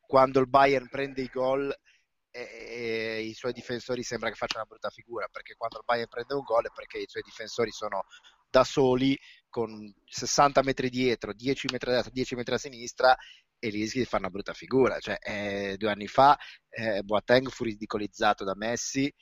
quando 0.06 0.40
il 0.40 0.48
Bayern 0.48 0.88
prende 0.90 1.22
i 1.22 1.30
gol 1.32 1.74
e, 2.30 3.22
i 3.24 3.34
suoi 3.34 3.54
difensori 3.54 4.04
sembra 4.04 4.30
che 4.30 4.36
facciano 4.36 4.64
una 4.64 4.70
brutta 4.70 4.90
figura 4.90 5.28
perché 5.30 5.56
quando 5.56 5.78
il 5.80 5.84
Bayern 5.86 6.10
prende 6.10 6.34
un 6.34 6.44
gol 6.44 6.66
è 6.66 6.72
perché 6.74 7.00
i 7.00 7.08
suoi 7.08 7.24
difensori 7.24 7.72
sono 7.72 8.06
da 8.50 8.64
soli 8.64 9.18
con 9.50 9.94
60 10.06 10.62
metri 10.64 10.90
dietro, 10.90 11.34
10 11.34 11.68
metri 11.72 11.90
a 11.90 11.94
destra, 11.94 12.12
10 12.12 12.36
metri 12.36 12.54
a 12.54 12.58
sinistra 12.58 13.18
e 13.64 13.70
rischi 13.70 14.00
di 14.00 14.06
fare 14.06 14.24
una 14.24 14.32
brutta 14.32 14.54
figura. 14.54 14.98
Cioè, 15.00 15.18
eh, 15.22 15.76
due 15.78 15.92
anni 15.92 16.08
fa 16.08 16.38
eh, 16.70 17.04
Boateng 17.04 17.48
fu 17.50 17.64
ridicolizzato 17.64 18.44
da 18.44 18.56
Messi 18.56 19.14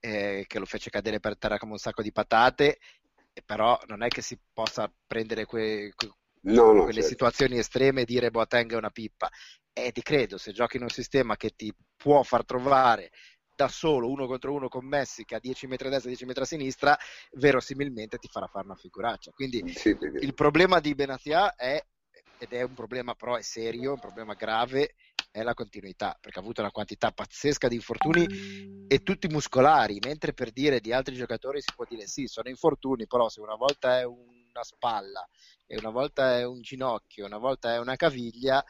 eh, 0.00 0.44
che 0.46 0.58
lo 0.58 0.64
fece 0.64 0.88
cadere 0.88 1.18
per 1.18 1.36
terra 1.36 1.58
come 1.58 1.72
un 1.72 1.78
sacco 1.78 2.02
di 2.02 2.12
patate, 2.12 2.78
però 3.44 3.78
non 3.86 4.02
è 4.02 4.08
che 4.08 4.22
si 4.22 4.38
possa 4.52 4.90
prendere 5.06 5.44
que, 5.44 5.92
que, 5.96 6.08
no, 6.42 6.72
no, 6.72 6.84
quelle 6.84 7.00
certo. 7.00 7.08
situazioni 7.08 7.58
estreme 7.58 8.02
e 8.02 8.04
dire 8.04 8.30
Boateng 8.30 8.72
è 8.72 8.76
una 8.76 8.90
pippa. 8.90 9.28
E 9.72 9.90
ti 9.90 10.02
credo, 10.02 10.38
se 10.38 10.52
giochi 10.52 10.76
in 10.76 10.84
un 10.84 10.88
sistema 10.88 11.36
che 11.36 11.50
ti 11.50 11.74
può 11.96 12.22
far 12.22 12.44
trovare 12.44 13.10
da 13.58 13.66
solo 13.66 14.08
uno 14.08 14.28
contro 14.28 14.52
uno 14.52 14.68
con 14.68 14.86
Messi 14.86 15.24
che 15.24 15.34
ha 15.34 15.40
10 15.40 15.66
metri 15.66 15.88
a 15.88 15.90
destra 15.90 16.06
e 16.06 16.12
10 16.12 16.26
metri 16.26 16.42
a 16.42 16.46
sinistra, 16.46 16.96
verosimilmente 17.32 18.18
ti 18.18 18.28
farà 18.28 18.46
fare 18.46 18.66
una 18.66 18.76
figuraccia. 18.76 19.32
Quindi 19.32 19.68
sì, 19.74 19.96
il 20.20 20.34
problema 20.34 20.78
di 20.78 20.94
Benatia 20.94 21.56
è, 21.56 21.84
ed 22.38 22.52
è 22.52 22.62
un 22.62 22.72
problema 22.72 23.14
però 23.14 23.36
è 23.36 23.42
serio, 23.42 23.92
un 23.92 23.98
problema 23.98 24.34
grave, 24.34 24.94
è 25.30 25.42
la 25.42 25.54
continuità, 25.54 26.16
perché 26.20 26.38
ha 26.38 26.42
avuto 26.42 26.60
una 26.60 26.70
quantità 26.70 27.10
pazzesca 27.10 27.68
di 27.68 27.74
infortuni 27.74 28.86
e 28.88 29.02
tutti 29.02 29.28
muscolari, 29.28 29.98
mentre 30.02 30.32
per 30.32 30.50
dire 30.50 30.80
di 30.80 30.92
altri 30.92 31.14
giocatori 31.14 31.60
si 31.60 31.72
può 31.74 31.84
dire 31.84 32.06
sì, 32.06 32.26
sono 32.26 32.48
infortuni, 32.48 33.06
però 33.06 33.28
se 33.28 33.40
una 33.40 33.56
volta 33.56 33.98
è 33.98 34.04
una 34.04 34.62
spalla 34.62 35.28
e 35.66 35.76
una 35.76 35.90
volta 35.90 36.38
è 36.38 36.46
un 36.46 36.60
ginocchio, 36.60 37.26
una 37.26 37.38
volta 37.38 37.74
è 37.74 37.78
una 37.78 37.96
caviglia, 37.96 38.64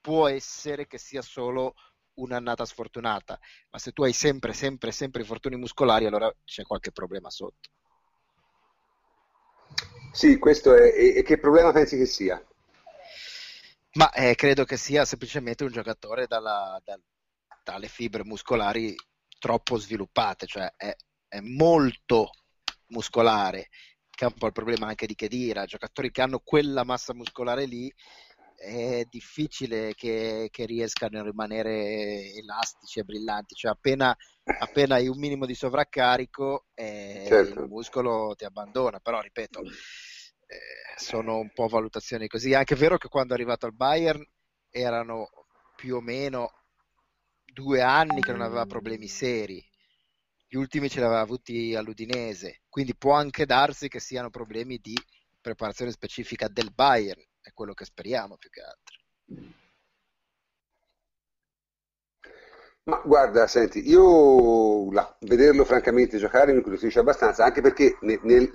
può 0.00 0.28
essere 0.28 0.86
che 0.86 0.98
sia 0.98 1.22
solo 1.22 1.74
un'annata 2.14 2.64
sfortunata, 2.64 3.38
ma 3.70 3.78
se 3.78 3.92
tu 3.92 4.02
hai 4.02 4.12
sempre, 4.12 4.52
sempre, 4.52 4.90
sempre 4.90 5.20
infortuni 5.22 5.56
muscolari, 5.56 6.06
allora 6.06 6.32
c'è 6.44 6.62
qualche 6.62 6.92
problema 6.92 7.30
sotto. 7.30 7.70
Sì, 10.12 10.38
questo 10.38 10.74
è. 10.74 10.94
E, 10.96 11.22
che 11.22 11.38
problema 11.38 11.72
pensi 11.72 11.96
che 11.98 12.06
sia? 12.06 12.42
Ma 13.96 14.10
eh, 14.12 14.34
credo 14.34 14.64
che 14.64 14.76
sia 14.76 15.06
semplicemente 15.06 15.64
un 15.64 15.70
giocatore 15.70 16.26
dalla, 16.26 16.78
da, 16.84 16.98
dalle 17.62 17.88
fibre 17.88 18.24
muscolari 18.24 18.94
troppo 19.38 19.78
sviluppate, 19.78 20.46
cioè 20.46 20.70
è, 20.76 20.94
è 21.28 21.40
molto 21.40 22.30
muscolare, 22.88 23.68
che 24.10 24.26
è 24.26 24.28
un 24.28 24.34
po' 24.34 24.46
il 24.46 24.52
problema 24.52 24.86
anche 24.88 25.06
di 25.06 25.14
Kedira, 25.14 25.64
giocatori 25.64 26.10
che 26.10 26.20
hanno 26.20 26.40
quella 26.44 26.84
massa 26.84 27.14
muscolare 27.14 27.64
lì 27.64 27.90
è 28.56 29.04
difficile 29.08 29.94
che, 29.94 30.48
che, 30.50 30.64
riescano 30.64 31.20
a 31.20 31.22
rimanere 31.22 32.32
elastici 32.32 32.98
e 33.00 33.04
brillanti, 33.04 33.54
cioè 33.54 33.72
appena, 33.72 34.16
appena 34.60 34.94
hai 34.94 35.08
un 35.08 35.18
minimo 35.18 35.44
di 35.44 35.54
sovraccarico 35.54 36.66
eh, 36.74 37.24
certo. 37.26 37.60
il 37.60 37.68
muscolo 37.68 38.34
ti 38.34 38.44
abbandona, 38.44 38.98
però 38.98 39.20
ripeto, 39.20 39.62
sono 40.96 41.38
un 41.38 41.52
po' 41.52 41.68
valutazioni 41.68 42.26
così, 42.26 42.52
è 42.52 42.56
anche 42.56 42.74
vero 42.74 42.98
che 42.98 43.08
quando 43.08 43.32
è 43.32 43.36
arrivato 43.36 43.66
al 43.66 43.74
Bayern 43.74 44.24
erano 44.70 45.28
più 45.76 45.96
o 45.96 46.00
meno 46.00 46.50
due 47.44 47.82
anni 47.82 48.20
che 48.20 48.32
non 48.32 48.42
aveva 48.42 48.66
problemi 48.66 49.06
seri, 49.08 49.64
gli 50.48 50.56
ultimi 50.56 50.88
ce 50.88 51.00
li 51.00 51.04
aveva 51.04 51.20
avuti 51.20 51.74
all'Udinese, 51.74 52.62
quindi 52.68 52.94
può 52.94 53.12
anche 53.12 53.46
darsi 53.46 53.88
che 53.88 54.00
siano 54.00 54.30
problemi 54.30 54.78
di 54.78 54.94
preparazione 55.40 55.90
specifica 55.90 56.48
del 56.48 56.72
Bayern, 56.72 57.22
è 57.40 57.52
quello 57.52 57.74
che 57.74 57.84
speriamo 57.84 58.36
più 58.36 58.50
che 58.50 58.60
altro. 58.60 58.94
Ma 62.84 63.02
guarda, 63.04 63.48
senti, 63.48 63.88
io 63.88 64.92
la, 64.92 65.16
vederlo 65.22 65.64
francamente 65.64 66.18
giocare 66.18 66.52
mi 66.52 66.58
incuriosisce 66.58 67.00
abbastanza, 67.00 67.44
anche 67.44 67.60
perché 67.60 67.98
nel, 68.02 68.20
nel, 68.22 68.52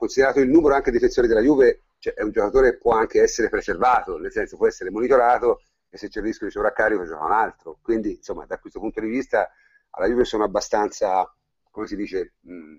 considerato 0.00 0.40
il 0.40 0.48
numero 0.48 0.74
anche 0.74 0.90
di 0.90 0.96
difensori 0.96 1.28
della 1.28 1.42
Juve, 1.42 1.82
cioè, 1.98 2.14
è 2.14 2.22
un 2.22 2.30
giocatore 2.30 2.70
che 2.70 2.78
può 2.78 2.94
anche 2.94 3.20
essere 3.20 3.50
preservato, 3.50 4.16
nel 4.16 4.32
senso 4.32 4.56
può 4.56 4.66
essere 4.66 4.90
monitorato 4.90 5.60
e 5.90 5.98
se 5.98 6.08
c'è 6.08 6.20
il 6.20 6.24
rischio 6.24 6.46
di 6.46 6.52
sovraccarico 6.52 7.04
gioca 7.04 7.24
un 7.26 7.32
altro. 7.32 7.78
Quindi, 7.82 8.16
insomma, 8.16 8.46
da 8.46 8.58
questo 8.58 8.80
punto 8.80 9.00
di 9.00 9.08
vista 9.08 9.50
alla 9.90 10.06
Juve 10.06 10.24
sono 10.24 10.44
abbastanza, 10.44 11.30
come 11.70 11.86
si 11.86 11.96
dice, 11.96 12.32
mh, 12.40 12.78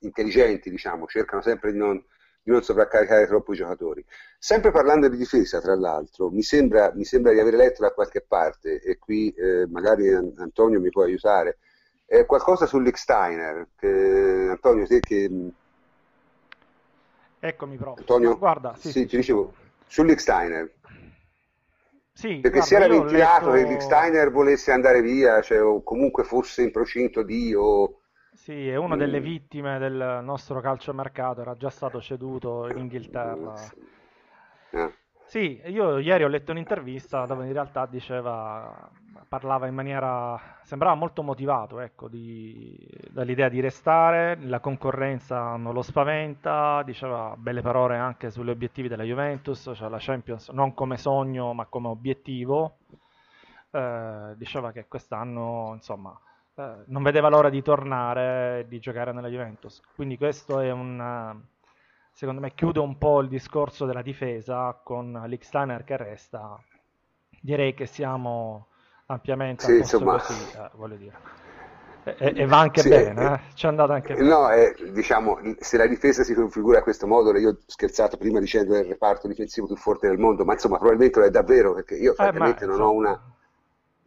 intelligenti, 0.00 0.70
diciamo, 0.70 1.06
cercano 1.06 1.42
sempre 1.42 1.72
di 1.72 1.78
non 1.78 2.00
di 2.44 2.50
non 2.50 2.62
sovraccaricare 2.62 3.26
troppo 3.26 3.52
i 3.52 3.56
giocatori. 3.56 4.04
Sempre 4.38 4.72
parlando 4.72 5.08
di 5.08 5.16
difesa, 5.16 5.60
tra 5.60 5.76
l'altro, 5.76 6.28
mi 6.30 6.42
sembra, 6.42 6.92
mi 6.92 7.04
sembra 7.04 7.32
di 7.32 7.38
aver 7.38 7.54
letto 7.54 7.82
da 7.82 7.92
qualche 7.92 8.20
parte, 8.20 8.80
e 8.80 8.98
qui 8.98 9.30
eh, 9.30 9.66
magari 9.68 10.08
Antonio 10.12 10.80
mi 10.80 10.90
può 10.90 11.02
aiutare, 11.04 11.58
eh, 12.06 12.24
qualcosa 12.26 12.66
sull'Iksteiner, 12.66 13.68
Antonio, 14.50 14.86
te 14.86 15.00
che... 15.00 15.30
Eccomi 17.44 17.76
proprio. 17.76 18.02
Antonio, 18.02 18.38
guarda, 18.38 18.74
sì, 18.76 18.92
sì, 18.92 19.00
sì 19.00 19.06
ti 19.06 19.16
dicevo, 19.16 19.52
sull'Iksteiner. 19.88 20.72
Sì, 22.12 22.38
perché 22.38 22.58
guarda, 22.58 22.62
si 22.62 22.74
era 22.76 22.86
ventilato 22.86 23.50
letto... 23.50 23.66
che 23.66 23.72
l'Iksteiner 23.72 24.30
volesse 24.30 24.70
andare 24.70 25.02
via, 25.02 25.42
cioè, 25.42 25.60
o 25.60 25.82
comunque 25.82 26.22
fosse 26.22 26.62
in 26.62 26.70
procinto 26.70 27.24
di... 27.24 27.52
O 27.52 27.98
sì, 28.32 28.68
è 28.68 28.76
una 28.76 28.96
delle 28.96 29.18
mm. 29.18 29.24
vittime 29.24 29.78
del 29.80 30.20
nostro 30.22 30.60
calciomercato, 30.60 31.40
era 31.40 31.56
già 31.56 31.68
stato 31.68 32.00
ceduto 32.00 32.68
in 32.68 32.78
Inghilterra. 32.78 33.54
Eh. 34.70 34.94
Sì, 35.32 35.58
io 35.64 35.96
ieri 35.96 36.24
ho 36.24 36.28
letto 36.28 36.50
un'intervista 36.50 37.24
dove 37.24 37.46
in 37.46 37.54
realtà 37.54 37.86
diceva, 37.86 38.90
parlava 39.26 39.66
in 39.66 39.72
maniera, 39.72 40.38
sembrava 40.62 40.94
molto 40.94 41.22
motivato, 41.22 41.80
ecco, 41.80 42.06
di, 42.06 42.76
dall'idea 43.08 43.48
di 43.48 43.58
restare, 43.60 44.36
la 44.42 44.60
concorrenza 44.60 45.56
non 45.56 45.72
lo 45.72 45.80
spaventa, 45.80 46.82
diceva 46.82 47.34
belle 47.38 47.62
parole 47.62 47.96
anche 47.96 48.30
sugli 48.30 48.50
obiettivi 48.50 48.88
della 48.88 49.04
Juventus, 49.04 49.72
cioè 49.74 49.88
la 49.88 49.96
Champions 49.98 50.50
non 50.50 50.74
come 50.74 50.98
sogno 50.98 51.54
ma 51.54 51.64
come 51.64 51.88
obiettivo, 51.88 52.76
eh, 53.70 54.34
diceva 54.36 54.70
che 54.70 54.84
quest'anno, 54.86 55.70
insomma, 55.72 56.14
eh, 56.56 56.74
non 56.88 57.02
vedeva 57.02 57.30
l'ora 57.30 57.48
di 57.48 57.62
tornare 57.62 58.58
e 58.58 58.68
di 58.68 58.78
giocare 58.80 59.12
nella 59.12 59.28
Juventus. 59.28 59.80
Quindi 59.94 60.18
questo 60.18 60.60
è 60.60 60.70
un, 60.70 61.42
secondo 62.12 62.40
me, 62.40 62.54
chiude 62.54 62.78
un 62.78 62.98
po' 62.98 63.20
il 63.20 63.28
discorso 63.28 63.86
della 63.86 64.02
difesa 64.02 64.78
con 64.82 65.24
l'Xtainer 65.26 65.84
che 65.84 65.96
resta. 65.96 66.58
Direi 67.40 67.74
che 67.74 67.86
siamo 67.86 68.68
ampiamente 69.06 69.64
sì, 69.64 69.72
a 69.72 69.78
posto 69.78 69.96
insomma... 69.96 70.18
così, 70.18 70.56
eh, 70.56 70.70
voglio 70.74 70.96
dire. 70.96 71.16
E, 72.04 72.32
e, 72.36 72.46
va 72.46 72.58
anche 72.58 72.80
sì, 72.80 72.88
bene, 72.88 73.22
eh, 73.22 73.32
eh? 73.32 73.40
ci 73.54 73.66
è 73.66 73.68
andato 73.68 73.92
anche 73.92 74.14
bene. 74.14 74.28
No, 74.28 74.50
eh, 74.50 74.74
diciamo, 74.92 75.38
se 75.58 75.76
la 75.76 75.86
difesa 75.86 76.24
si 76.24 76.34
configura 76.34 76.78
a 76.78 76.82
questo 76.82 77.06
modo, 77.06 77.36
io 77.38 77.50
ho 77.50 77.58
scherzato 77.66 78.16
prima 78.16 78.40
dicendo 78.40 78.72
che 78.72 78.80
è 78.80 78.82
il 78.82 78.88
reparto 78.88 79.28
difensivo 79.28 79.66
più 79.66 79.76
forte 79.76 80.08
del 80.08 80.18
mondo, 80.18 80.44
ma 80.44 80.54
insomma 80.54 80.78
probabilmente 80.78 81.20
lo 81.20 81.26
è 81.26 81.30
davvero, 81.30 81.74
perché 81.74 81.94
io 81.96 82.14
francamente 82.14 82.66
ma, 82.66 82.72
non 82.72 82.80
ho 82.80 82.92
una 82.92 83.32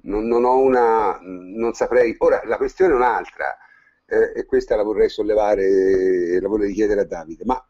non, 0.06 0.28
non, 0.28 0.44
ho 0.44 0.58
una, 0.58 1.20
non 1.22 1.74
saprei. 1.74 2.16
Ora, 2.20 2.42
la 2.46 2.58
questione 2.58 2.94
è 2.94 2.96
un'altra, 2.96 3.58
eh, 4.06 4.34
e 4.36 4.46
questa 4.46 4.76
la 4.76 4.84
vorrei 4.84 5.10
sollevare, 5.10 6.40
la 6.40 6.48
vorrei 6.48 6.74
chiedere 6.74 7.02
a 7.02 7.06
Davide, 7.06 7.44
ma 7.46 7.66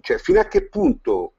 cioè, 0.00 0.18
fino 0.18 0.40
a 0.40 0.44
che 0.44 0.68
punto 0.68 1.34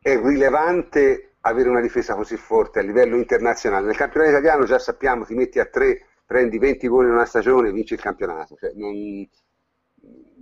è 0.00 0.16
rilevante 0.18 1.36
avere 1.40 1.68
una 1.68 1.80
difesa 1.80 2.14
così 2.14 2.36
forte 2.36 2.80
a 2.80 2.82
livello 2.82 3.16
internazionale? 3.16 3.86
Nel 3.86 3.96
campionato 3.96 4.32
italiano 4.32 4.64
già 4.64 4.78
sappiamo, 4.78 5.24
ti 5.24 5.34
metti 5.34 5.58
a 5.58 5.66
tre, 5.66 6.06
prendi 6.24 6.58
20 6.58 6.88
gol 6.88 7.06
in 7.06 7.12
una 7.12 7.24
stagione 7.24 7.68
e 7.68 7.72
vinci 7.72 7.94
il 7.94 8.00
campionato. 8.00 8.56
Cioè, 8.56 8.72
non, 8.74 9.28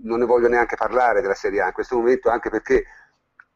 non, 0.03 0.19
ne 0.19 0.25
voglio 0.25 0.49
neanche 0.49 0.77
parlare 0.77 1.21
della 1.21 1.35
Serie 1.35 1.61
A 1.61 1.67
in 1.67 1.73
questo 1.73 1.97
momento, 1.97 2.31
anche 2.31 2.51
perché, 2.51 2.85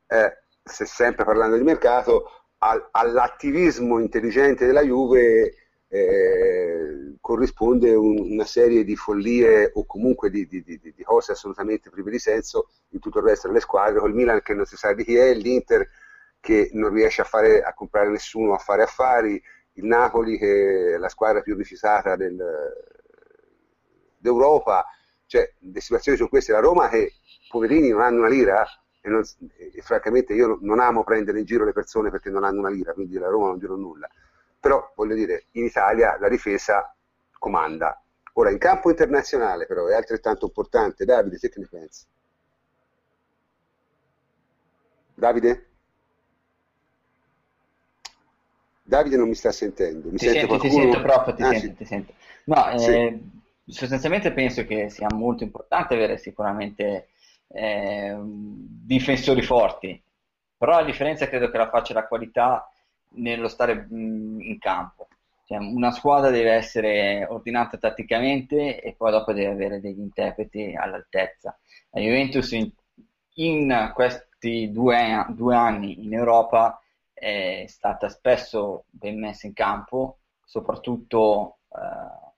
eh, 0.06 0.42
se 0.62 0.84
sempre 0.84 1.24
parlando 1.24 1.56
di 1.56 1.62
mercato, 1.62 2.30
all'attivismo 2.58 3.98
intelligente 3.98 4.66
della 4.66 4.82
Juve 4.82 5.67
eh, 5.88 7.16
corrisponde 7.20 7.94
un, 7.94 8.18
una 8.18 8.44
serie 8.44 8.84
di 8.84 8.94
follie 8.94 9.70
o 9.74 9.86
comunque 9.86 10.30
di, 10.30 10.46
di, 10.46 10.62
di, 10.62 10.78
di, 10.80 11.02
cose 11.02 11.32
assolutamente 11.32 11.90
prive 11.90 12.10
di 12.10 12.18
senso 12.18 12.68
in 12.90 13.00
tutto 13.00 13.18
il 13.18 13.24
resto 13.24 13.48
delle 13.48 13.60
squadre, 13.60 13.98
col 13.98 14.14
Milan 14.14 14.42
che 14.42 14.54
non 14.54 14.66
si 14.66 14.76
sa 14.76 14.92
di 14.92 15.04
chi 15.04 15.16
è, 15.16 15.32
l'Inter 15.34 15.88
che 16.40 16.70
non 16.72 16.92
riesce 16.92 17.22
a, 17.22 17.24
fare, 17.24 17.62
a 17.62 17.74
comprare 17.74 18.10
nessuno, 18.10 18.54
a 18.54 18.58
fare 18.58 18.82
affari, 18.82 19.42
il 19.72 19.84
Napoli 19.84 20.38
che 20.38 20.94
è 20.94 20.98
la 20.98 21.08
squadra 21.08 21.40
più 21.40 21.56
rifiutata 21.56 22.16
del, 22.16 22.36
d'Europa, 24.18 24.84
cioè 25.26 25.52
le 25.58 25.80
situazioni 25.80 26.16
sono 26.16 26.28
queste, 26.28 26.52
la 26.52 26.60
Roma 26.60 26.88
che 26.88 27.14
poverini 27.48 27.88
non 27.88 28.02
hanno 28.02 28.18
una 28.18 28.28
lira 28.28 28.66
e, 29.00 29.08
non, 29.08 29.22
e, 29.56 29.80
francamente 29.82 30.34
io 30.34 30.58
non 30.60 30.80
amo 30.80 31.04
prendere 31.04 31.38
in 31.38 31.44
giro 31.44 31.64
le 31.64 31.72
persone 31.72 32.10
perché 32.10 32.30
non 32.30 32.44
hanno 32.44 32.58
una 32.60 32.70
lira, 32.70 32.92
quindi 32.92 33.16
la 33.18 33.28
Roma 33.28 33.48
non 33.48 33.58
dirò 33.58 33.74
nulla, 33.74 34.08
però 34.60 34.92
voglio 34.96 35.14
dire, 35.14 35.46
in 35.52 35.64
Italia 35.64 36.16
la 36.18 36.28
difesa 36.28 36.94
comanda. 37.38 38.00
Ora, 38.34 38.50
in 38.50 38.58
campo 38.58 38.90
internazionale 38.90 39.66
però 39.66 39.86
è 39.86 39.94
altrettanto 39.94 40.46
importante, 40.46 41.04
Davide, 41.04 41.38
te 41.38 41.48
che 41.48 41.60
ne 41.60 41.66
pensi? 41.68 42.04
Davide? 45.14 45.66
Davide 48.82 49.16
non 49.16 49.28
mi 49.28 49.34
sta 49.34 49.50
sentendo. 49.50 50.08
Mi 50.10 50.16
ti, 50.16 50.26
sente 50.26 50.40
sento, 50.40 50.58
ti 50.58 50.70
sento 50.70 51.00
proprio, 51.02 51.34
ti, 51.34 51.42
ah, 51.42 51.50
sento, 51.50 51.66
sì. 51.66 51.74
ti 51.74 51.84
sento. 51.84 52.14
No, 52.44 52.70
eh, 52.70 52.78
sì. 52.78 53.72
sostanzialmente 53.72 54.32
penso 54.32 54.64
che 54.64 54.88
sia 54.88 55.08
molto 55.12 55.42
importante 55.42 55.94
avere 55.94 56.16
sicuramente 56.16 57.08
eh, 57.48 58.16
difensori 58.18 59.42
forti, 59.42 60.00
però 60.56 60.78
la 60.78 60.84
differenza 60.84 61.28
credo 61.28 61.50
che 61.50 61.58
la 61.58 61.68
faccia 61.68 61.92
la 61.92 62.06
qualità 62.06 62.70
nello 63.10 63.48
stare 63.48 63.86
in 63.90 64.56
campo. 64.58 65.08
Cioè, 65.48 65.56
una 65.58 65.90
squadra 65.90 66.28
deve 66.28 66.52
essere 66.52 67.26
ordinata 67.26 67.78
tatticamente 67.78 68.82
e 68.82 68.92
poi 68.94 69.10
dopo 69.10 69.32
deve 69.32 69.52
avere 69.52 69.80
degli 69.80 69.98
interpreti 69.98 70.74
all'altezza. 70.76 71.58
La 71.90 72.00
Juventus 72.02 72.52
in, 72.52 72.70
in 73.36 73.92
questi 73.94 74.70
due, 74.70 75.24
due 75.30 75.56
anni 75.56 76.04
in 76.04 76.12
Europa 76.12 76.78
è 77.14 77.64
stata 77.66 78.10
spesso 78.10 78.84
ben 78.90 79.18
messa 79.18 79.46
in 79.46 79.54
campo, 79.54 80.18
soprattutto 80.44 81.60
eh, 81.70 82.32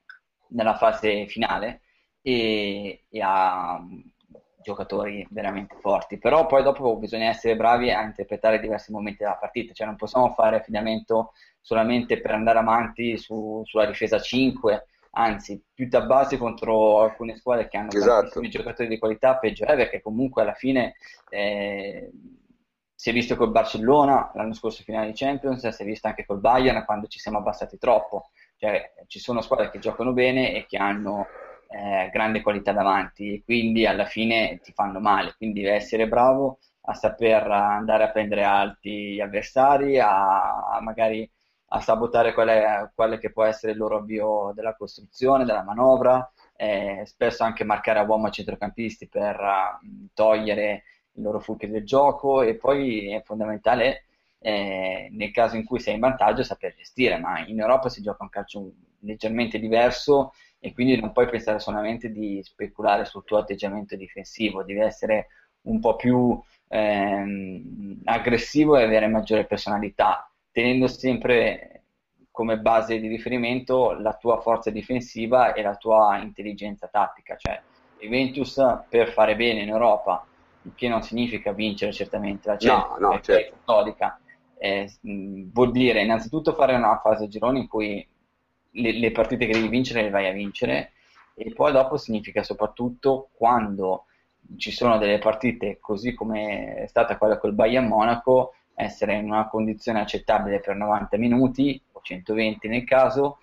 nella 0.51 0.77
fase 0.77 1.27
finale, 1.27 1.81
e, 2.23 3.05
e, 3.09 3.21
ha 3.21 3.85
giocatori 4.63 5.27
veramente 5.31 5.77
forti. 5.81 6.19
Però 6.19 6.47
poi 6.47 6.63
dopo 6.63 6.97
bisogna 6.97 7.29
essere 7.29 7.57
bravi 7.57 7.91
a 7.91 8.03
interpretare 8.03 8.61
diversi 8.61 8.93
momenti 8.93 9.23
della 9.23 9.37
partita, 9.37 9.73
cioè 9.73 9.87
non 9.87 9.97
possiamo 9.97 10.31
fare 10.31 10.57
affidamento 10.57 11.33
solamente 11.61 12.21
per 12.21 12.33
andare 12.33 12.59
avanti 12.59 13.17
su, 13.17 13.63
sulla 13.65 13.87
difesa 13.87 14.21
5, 14.21 14.87
anzi 15.13 15.63
più 15.75 15.89
da 15.89 16.03
base 16.03 16.37
contro 16.37 17.01
alcune 17.01 17.37
squadre 17.37 17.69
che 17.69 17.77
hanno 17.77 17.91
esatto. 17.91 18.13
tantissimi 18.13 18.49
giocatori 18.49 18.89
di 18.89 18.99
qualità, 18.99 19.37
peggio 19.37 19.65
è 19.65 19.77
perché 19.77 20.01
comunque 20.01 20.43
alla 20.43 20.55
fine... 20.55 20.95
Eh, 21.29 22.11
si 23.01 23.09
è 23.09 23.13
visto 23.15 23.35
col 23.35 23.51
Barcellona 23.51 24.31
l'anno 24.35 24.53
scorso 24.53 24.83
finale 24.83 25.07
di 25.07 25.15
Champions, 25.15 25.67
si 25.67 25.83
è 25.83 25.87
visto 25.87 26.07
anche 26.07 26.27
col 26.27 26.39
Bayern 26.39 26.85
quando 26.85 27.07
ci 27.07 27.19
siamo 27.19 27.39
abbassati 27.39 27.79
troppo. 27.79 28.29
Cioè, 28.59 28.93
ci 29.07 29.19
sono 29.19 29.41
squadre 29.41 29.71
che 29.71 29.79
giocano 29.79 30.13
bene 30.13 30.53
e 30.53 30.67
che 30.67 30.77
hanno 30.77 31.27
eh, 31.71 32.11
grande 32.13 32.43
qualità 32.43 32.73
davanti 32.73 33.35
e 33.35 33.43
quindi 33.45 33.87
alla 33.87 34.07
fine 34.07 34.59
ti 34.63 34.73
fanno 34.73 35.01
male. 35.01 35.35
Quindi 35.37 35.63
devi 35.63 35.75
essere 35.75 36.09
bravo 36.09 36.59
a 36.83 36.95
saper 36.95 37.47
andare 37.49 38.05
a 38.05 38.11
prendere 38.11 38.43
alti 38.43 39.21
avversari, 39.21 39.99
a, 39.99 40.67
a 40.69 40.81
magari 40.81 41.29
a 41.73 41.81
sabotare 41.81 42.35
quelle, 42.35 42.91
quelle, 42.95 43.19
che 43.19 43.31
può 43.31 43.45
essere 43.45 43.73
il 43.73 43.79
loro 43.79 43.99
avvio 43.99 44.53
della 44.55 44.75
costruzione, 44.75 45.45
della 45.45 45.63
manovra, 45.63 46.29
eh, 46.57 47.03
spesso 47.07 47.45
anche 47.45 47.63
marcare 47.63 48.01
a 48.01 48.05
uomo 48.05 48.27
a 48.27 48.31
centrocampisti 48.31 49.09
per 49.09 49.39
uh, 49.39 50.09
togliere 50.13 50.83
il 51.13 51.23
loro 51.23 51.39
fulcro 51.39 51.69
del 51.69 51.85
gioco 51.85 52.43
e 52.43 52.57
poi 52.57 53.13
è 53.13 53.23
fondamentale 53.23 54.07
eh, 54.41 55.09
nel 55.13 55.31
caso 55.31 55.57
in 55.57 55.65
cui 55.65 55.79
sei 55.79 55.95
in 55.95 56.01
vantaggio 56.01 56.43
saper 56.43 56.75
gestire, 56.75 57.19
ma 57.19 57.45
in 57.47 57.61
Europa 57.61 57.89
si 57.89 58.03
gioca 58.03 58.25
un 58.25 58.31
calcio 58.31 58.73
leggermente 59.01 59.59
diverso 59.59 60.33
e 60.61 60.75
quindi 60.75 61.01
non 61.01 61.13
puoi 61.13 61.29
pensare 61.29 61.59
solamente 61.59 62.13
di 62.13 62.41
speculare 62.43 63.07
sul 63.07 63.25
tuo 63.25 63.39
atteggiamento 63.39 63.97
difensivo, 63.97 64.63
devi 64.63 64.81
essere 64.81 65.29
un 65.63 65.81
po' 65.81 65.97
più 65.97 66.39
ehm, 66.69 68.01
aggressivo 68.05 68.77
e 68.77 68.83
avere 68.83 69.07
maggiore 69.09 69.47
personalità, 69.47 70.31
tenendo 70.53 70.87
sempre 70.87 71.83
come 72.31 72.59
base 72.59 73.01
di 73.01 73.09
riferimento 73.09 73.93
la 73.93 74.15
tua 74.15 74.41
forza 74.41 74.71
difensiva 74.71 75.55
e 75.55 75.63
la 75.63 75.77
tua 75.77 76.19
intelligenza 76.19 76.87
tattica, 76.87 77.37
cioè 77.37 77.61
Juventus 77.99 78.63
per 78.89 79.13
fare 79.13 79.37
bene 79.37 79.63
in 79.63 79.69
Europa 79.69 80.25
il 80.63 80.73
che 80.75 80.89
non 80.89 81.03
significa 81.03 81.53
vincere 81.53 81.93
certamente 81.93 82.49
la 82.49 82.57
Champions, 82.57 83.01
no, 83.01 83.09
no, 83.09 83.21
certo. 83.21 83.57
storica, 83.63 84.21
eh, 84.59 84.91
vuol 85.03 85.71
dire 85.71 86.03
innanzitutto 86.03 86.53
fare 86.53 86.75
una 86.75 86.99
fase 86.99 87.25
a 87.25 87.29
gironi 87.29 87.61
in 87.61 87.69
cui 87.69 88.07
le, 88.73 88.93
le, 88.93 89.11
partite 89.11 89.47
che 89.47 89.53
devi 89.53 89.69
vincere 89.69 90.03
le 90.03 90.11
vai 90.11 90.27
a 90.27 90.33
vincere. 90.33 90.93
E 91.35 91.53
poi 91.53 91.73
dopo 91.73 91.97
significa 91.97 92.43
soprattutto 92.43 93.31
quando 93.35 94.05
ci 94.57 94.71
sono 94.71 94.99
delle 94.99 95.19
partite 95.19 95.79
così 95.81 96.15
come 96.15 96.75
è 96.75 96.87
stata 96.87 97.17
quella 97.17 97.39
col 97.39 97.53
Bayern 97.53 97.87
Monaco 97.87 98.55
essere 98.75 99.15
in 99.15 99.27
una 99.27 99.47
condizione 99.47 100.01
accettabile 100.01 100.61
per 100.61 100.75
90 100.75 101.17
minuti 101.19 101.81
o 101.93 102.01
120 102.03 102.69
nel 102.69 102.85
caso 102.85 103.39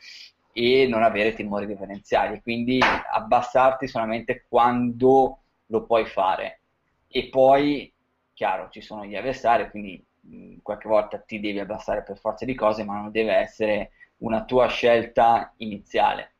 e 0.52 0.88
non 0.88 1.04
avere 1.04 1.34
timori 1.34 1.68
differenziali. 1.68 2.42
Quindi 2.42 2.80
abbassarti 2.82 3.88
solamente 3.88 4.46
quando 4.50 5.38
lo 5.68 5.84
puoi 5.84 6.06
fare. 6.06 6.62
E 7.08 7.28
poi, 7.30 7.92
chiaro, 8.34 8.70
ci 8.70 8.82
sono 8.82 9.06
gli 9.06 9.16
avversari, 9.16 9.70
quindi 9.70 10.04
mh, 10.22 10.56
qualche 10.64 10.88
volta 10.88 11.20
ti 11.20 11.40
devi 11.40 11.60
abbassare 11.60 12.02
per 12.02 12.18
forza 12.18 12.44
di 12.44 12.56
cose, 12.56 12.84
ma 12.84 12.96
non 12.96 13.12
deve 13.12 13.34
essere 13.34 13.92
una 14.18 14.44
tua 14.46 14.68
scelta 14.68 15.54
iniziale. 15.58 16.34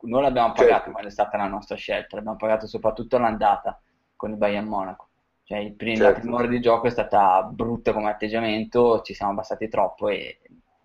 Noi 0.00 0.22
l'abbiamo 0.22 0.52
pagato 0.52 0.72
certo. 0.72 0.90
quando 0.90 1.08
è 1.08 1.12
stata 1.12 1.36
la 1.36 1.48
nostra 1.48 1.76
scelta, 1.76 2.16
l'abbiamo 2.16 2.36
pagato 2.36 2.66
soprattutto 2.66 3.18
l'andata 3.18 3.80
con 4.14 4.30
il 4.30 4.36
Bayern 4.36 4.66
Monaco. 4.66 5.08
Cioè, 5.42 5.58
il 5.58 5.74
prim- 5.74 5.96
certo. 5.96 6.12
la 6.12 6.20
prima 6.20 6.36
ora 6.36 6.46
di 6.46 6.60
gioco 6.60 6.86
è 6.86 6.90
stata 6.90 7.42
brutta 7.42 7.92
come 7.92 8.10
atteggiamento, 8.10 9.00
ci 9.02 9.14
siamo 9.14 9.32
abbassati 9.32 9.68
troppo 9.68 10.08
e, 10.08 10.40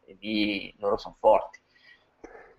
e 0.06 0.18
lì 0.20 0.74
loro 0.78 0.98
sono 0.98 1.16
forti. 1.20 1.60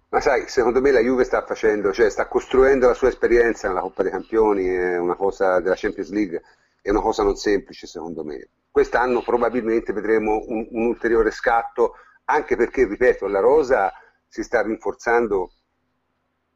Ma 0.08 0.20
sai, 0.20 0.46
secondo 0.46 0.80
me 0.82 0.90
la 0.90 1.00
Juve 1.00 1.24
sta 1.24 1.42
facendo, 1.42 1.90
cioè 1.92 2.10
sta 2.10 2.28
costruendo 2.28 2.86
la 2.86 2.92
sua 2.92 3.08
esperienza 3.08 3.66
nella 3.66 3.80
Coppa 3.80 4.02
dei 4.02 4.12
Campioni, 4.12 4.66
è 4.66 4.98
una 4.98 5.14
cosa 5.14 5.58
della 5.60 5.74
Champions 5.74 6.10
League, 6.10 6.42
è 6.82 6.90
una 6.90 7.00
cosa 7.00 7.22
non 7.22 7.36
semplice 7.36 7.86
secondo 7.86 8.22
me. 8.22 8.48
Quest'anno 8.70 9.22
probabilmente 9.22 9.92
vedremo 9.94 10.44
un, 10.46 10.66
un 10.70 10.86
ulteriore 10.86 11.30
scatto, 11.30 11.94
anche 12.24 12.56
perché, 12.56 12.86
ripeto, 12.86 13.26
la 13.26 13.40
Rosa 13.40 13.92
si 14.28 14.42
sta 14.42 14.62
rinforzando 14.62 15.52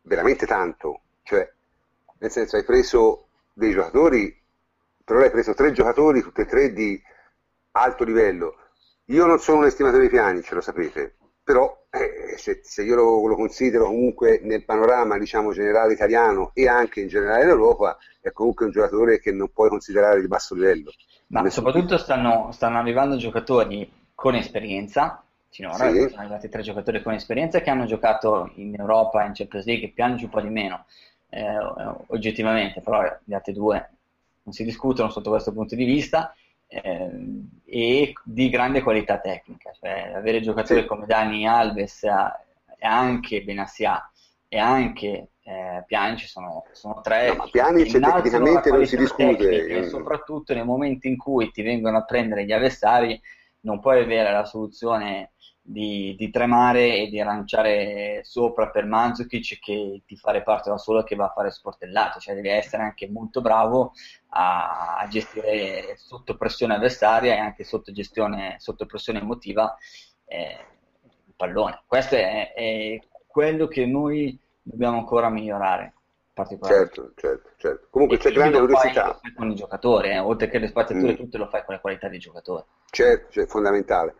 veramente 0.02 0.46
tanto, 0.46 1.00
cioè 1.22 1.50
nel 2.18 2.31
senso 2.31 2.57
hai 2.57 2.64
preso 2.64 3.29
dei 3.52 3.72
giocatori, 3.72 4.35
però 5.05 5.20
hai 5.20 5.31
preso 5.31 5.55
tre 5.55 5.72
giocatori, 5.72 6.22
tutti 6.22 6.40
e 6.40 6.46
tre 6.46 6.72
di 6.72 7.00
alto 7.72 8.05
livello. 8.05 8.57
Io 9.07 9.26
non 9.26 9.38
sono 9.38 9.59
un 9.59 9.66
estimatore 9.66 10.02
di 10.02 10.09
piani, 10.09 10.42
ce 10.42 10.55
lo 10.55 10.61
sapete, 10.61 11.16
però 11.42 11.85
eh, 11.90 12.37
se, 12.37 12.61
se, 12.62 12.83
io 12.83 12.96
lo, 12.96 13.26
lo, 13.26 13.37
considero 13.37 13.87
comunque 13.87 14.40
nel 14.42 14.64
panorama 14.64 15.18
diciamo, 15.18 15.52
generale 15.52 15.92
italiano 15.92 16.50
e 16.55 16.66
anche 16.68 17.00
in 17.00 17.09
generale 17.09 17.44
d'Europa, 17.44 17.96
è 18.20 18.33
comunque 18.33 18.64
un 18.64 18.72
giocatore 18.72 19.20
che 19.20 19.33
non 19.33 19.52
puoi 19.52 19.68
considerare 19.68 20.20
di 20.20 20.26
basso 20.26 20.55
livello. 20.55 20.90
Ma 21.29 21.48
soprattutto 21.50 21.98
stanno, 21.98 22.50
stanno, 22.52 22.79
arrivando 22.79 23.16
giocatori 23.16 23.90
con 24.14 24.35
esperienza, 24.35 25.22
finora 25.57 25.90
sì. 25.90 26.09
sono 26.09 26.21
arrivati 26.21 26.49
tre 26.51 26.62
giocatori 26.62 27.03
con 27.03 27.14
esperienza 27.14 27.61
che 27.61 27.71
hanno 27.71 27.87
giocato 27.87 28.53
in 28.57 28.75
Europa, 28.79 29.25
in 29.25 29.33
Champions 29.33 29.64
League, 29.64 29.88
piangi 29.88 30.25
un 30.25 30.31
po' 30.31 30.42
di 30.42 30.51
meno, 30.51 30.85
eh, 31.31 31.57
oggettivamente, 32.09 32.83
però 32.83 33.03
gli 33.25 33.33
altri 33.33 33.55
due 33.55 33.90
non 34.42 34.55
si 34.55 34.64
discutono 34.64 35.11
sotto 35.11 35.31
questo 35.31 35.53
punto 35.53 35.75
di 35.75 35.85
vista 35.85 36.35
eh, 36.69 37.11
e 37.64 38.12
di 38.23 38.51
grande 38.51 38.83
qualità 38.83 39.19
tecnica, 39.19 39.73
cioè 39.73 40.12
avere 40.14 40.40
giocatori 40.40 40.83
sì. 40.83 40.87
come 40.87 41.07
Dani 41.07 41.49
Alves 41.49 42.05
e 42.05 42.87
anche 42.87 43.42
Benassia 43.42 44.11
e 44.49 44.59
anche 44.59 45.29
eh, 45.42 45.85
Piani 45.87 46.19
sono, 46.19 46.64
sono 46.73 47.01
tre 47.01 47.29
no, 47.29 47.37
ma 47.37 47.49
Piani 47.51 47.85
tecnicamente 47.85 48.71
non 48.71 48.87
si 48.87 48.97
discute 48.97 49.66
e 49.66 49.88
soprattutto 49.88 50.53
nei 50.53 50.64
momenti 50.64 51.09
in 51.09 51.16
cui 51.16 51.51
ti 51.51 51.62
vengono 51.62 51.97
a 51.99 52.05
prendere 52.05 52.45
gli 52.45 52.53
avversari 52.53 53.21
non 53.61 53.81
puoi 53.81 54.01
avere 54.01 54.31
la 54.33 54.45
soluzione 54.45 55.33
di, 55.68 56.14
di, 56.16 56.31
tremare 56.31 56.96
e 56.96 57.09
di 57.09 57.18
lanciare 57.18 58.20
sopra 58.22 58.70
per 58.70 58.87
Mandzukic 58.87 59.59
che 59.59 60.02
ti 60.07 60.16
fa 60.16 60.31
reparto 60.31 60.70
da 60.70 60.79
solo 60.79 61.02
che 61.02 61.16
va 61.16 61.26
a 61.26 61.33
fare 61.33 61.50
sportellate, 61.50 62.20
cioè 62.20 62.35
devi 62.35 62.48
essere 62.48 62.85
anche 62.85 63.09
molto 63.09 63.40
bravo 63.40 63.92
a, 64.29 64.98
a 64.98 65.09
gestire 65.09 65.96
sotto 65.96 66.37
pressione 66.37 66.76
avversaria 66.76 67.35
e 67.35 67.38
anche 67.38 67.64
sotto 67.64 67.92
gestione, 67.92 68.57
sotto 68.59 68.87
pressione 68.87 69.18
emotiva 69.18 69.76
eh, 70.24 70.64
pallone. 71.35 71.83
Questo 71.87 72.14
è, 72.14 72.52
è 72.55 73.00
quello 73.26 73.66
che 73.66 73.87
noi 73.87 74.38
dobbiamo 74.62 74.98
ancora 74.98 75.29
migliorare. 75.29 75.94
Certo, 76.37 77.12
certo, 77.16 77.50
certo. 77.57 77.87
Comunque 77.88 78.18
e 78.18 78.20
c'è 78.20 78.31
grande 78.31 78.61
velocità. 78.61 79.18
con 79.35 79.50
i 79.50 79.55
giocatori, 79.55 80.11
eh? 80.11 80.18
oltre 80.18 80.50
che 80.50 80.59
le 80.59 80.66
spaziature, 80.66 81.14
mm. 81.14 81.16
tutto 81.16 81.38
lo 81.38 81.48
fai 81.48 81.64
con 81.64 81.74
la 81.74 81.81
qualità 81.81 82.09
dei 82.11 82.18
giocatori. 82.18 82.62
Certo, 82.90 83.33
cioè, 83.33 83.46
fondamentale. 83.46 84.14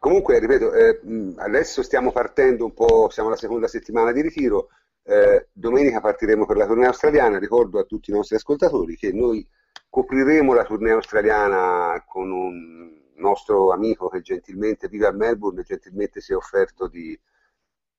Comunque, 0.00 0.38
ripeto, 0.38 0.72
eh, 0.72 1.00
adesso 1.36 1.82
stiamo 1.82 2.10
partendo 2.10 2.64
un 2.64 2.72
po', 2.72 3.10
siamo 3.10 3.28
alla 3.28 3.36
seconda 3.36 3.68
settimana 3.68 4.12
di 4.12 4.22
ritiro, 4.22 4.70
eh, 5.02 5.48
domenica 5.52 6.00
partiremo 6.00 6.46
per 6.46 6.56
la 6.56 6.64
tournée 6.64 6.86
australiana, 6.86 7.38
ricordo 7.38 7.78
a 7.78 7.84
tutti 7.84 8.10
i 8.10 8.14
nostri 8.14 8.36
ascoltatori 8.36 8.96
che 8.96 9.12
noi 9.12 9.46
copriremo 9.90 10.54
la 10.54 10.64
tournée 10.64 10.92
australiana 10.92 12.02
con 12.06 12.30
un 12.30 12.98
nostro 13.16 13.72
amico 13.72 14.08
che 14.08 14.22
gentilmente 14.22 14.88
vive 14.88 15.06
a 15.06 15.12
Melbourne 15.12 15.60
e 15.60 15.64
gentilmente 15.64 16.22
si 16.22 16.32
è 16.32 16.36
offerto 16.36 16.88
di 16.88 17.12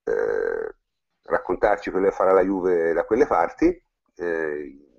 eh, 0.03 0.75
raccontarci 1.21 1.91
quello 1.91 2.07
che 2.07 2.15
farà 2.15 2.31
la 2.31 2.43
Juve 2.43 2.93
da 2.93 3.05
quelle 3.05 3.27
parti. 3.27 3.79
Eh, 4.15 4.90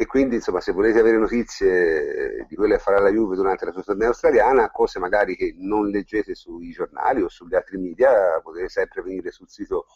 e 0.00 0.06
quindi 0.06 0.36
insomma 0.36 0.62
se 0.62 0.72
volete 0.72 0.98
avere 0.98 1.18
notizie 1.18 2.46
di 2.48 2.56
quello 2.56 2.72
che 2.74 2.80
farà 2.80 3.00
la 3.00 3.10
Juve 3.10 3.36
durante 3.36 3.66
la 3.66 3.70
sua 3.70 3.82
tournée 3.82 4.06
australiana, 4.06 4.70
cose 4.70 4.98
magari 4.98 5.36
che 5.36 5.54
non 5.58 5.88
leggete 5.88 6.34
sui 6.34 6.70
giornali 6.70 7.20
o 7.20 7.28
sugli 7.28 7.54
altri 7.54 7.76
media, 7.76 8.40
potete 8.42 8.70
sempre 8.70 9.02
venire 9.02 9.30
sul 9.30 9.50
sito 9.50 9.88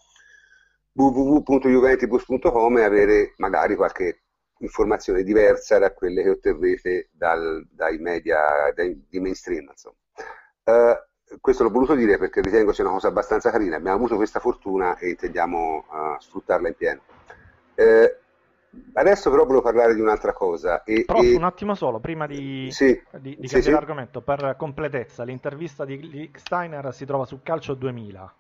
www.juventibus.com 0.93 2.77
e 2.77 2.83
avere 2.83 3.33
magari 3.39 3.77
qualche 3.77 4.25
informazione 4.59 5.23
diversa 5.23 5.79
da 5.79 5.95
quelle 5.95 6.23
che 6.23 6.29
otterrete 6.29 7.09
dal, 7.11 7.67
dai 7.71 7.97
media 7.97 8.71
dai, 8.75 9.07
di 9.09 9.21
mainstream. 9.21 9.73
Uh, 10.65 11.39
questo 11.41 11.63
l'ho 11.63 11.71
voluto 11.71 11.95
dire 11.95 12.19
perché 12.19 12.43
ritengo 12.43 12.75
sia 12.75 12.85
una 12.85 12.93
cosa 12.93 13.09
abbastanza 13.09 13.51
carina. 13.51 13.77
Abbiamo 13.77 13.97
avuto 13.97 14.17
questa 14.17 14.39
fortuna 14.39 14.99
e 14.99 15.09
intendiamo 15.09 15.87
uh, 15.89 16.21
sfruttarla 16.21 16.69
in 16.69 16.75
pieno. 16.75 17.01
Uh, 17.77 18.23
adesso 18.95 19.31
però 19.31 19.45
volevo 19.45 19.63
parlare 19.63 19.95
di 19.95 20.01
un'altra 20.01 20.33
cosa. 20.33 20.83
E, 20.85 21.05
Prof, 21.05 21.23
e... 21.23 21.35
un 21.37 21.45
attimo 21.45 21.75
solo, 21.75 22.01
prima 22.01 22.27
di, 22.27 22.69
sì, 22.71 23.01
di, 23.21 23.37
di 23.39 23.49
sì, 23.49 23.55
cambiare 23.55 23.63
sì. 23.63 23.73
argomento, 23.83 24.21
per 24.23 24.55
completezza, 24.57 25.25
l'intervista 25.25 25.85
di 25.85 26.31
Steiner 26.35 26.93
si 26.93 27.05
trova 27.05 27.25
su 27.25 27.41
Calcio 27.43 27.75
2000, 27.75 28.35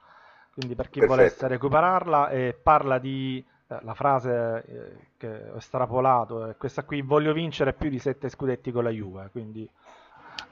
quindi 0.55 0.75
per 0.75 0.89
chi 0.91 1.01
Perfetto. 1.01 1.17
volesse 1.17 1.49
recuperarla, 1.49 2.29
e 2.31 2.59
parla 2.61 2.99
di 2.99 3.45
eh, 3.69 3.79
la 3.83 3.95
frase 3.95 4.65
eh, 4.67 5.07
che 5.17 5.51
ho 5.53 5.57
estrapolato 5.57 6.47
è 6.47 6.57
questa 6.57 6.85
qui, 6.85 7.03
voglio 7.03 7.33
vincere 7.33 7.73
più 7.75 7.89
di 7.91 7.99
sette 7.99 8.29
scudetti 8.29 8.71
con 8.73 8.85
la 8.85 8.91
Juve, 8.91 9.29
quindi 9.31 9.69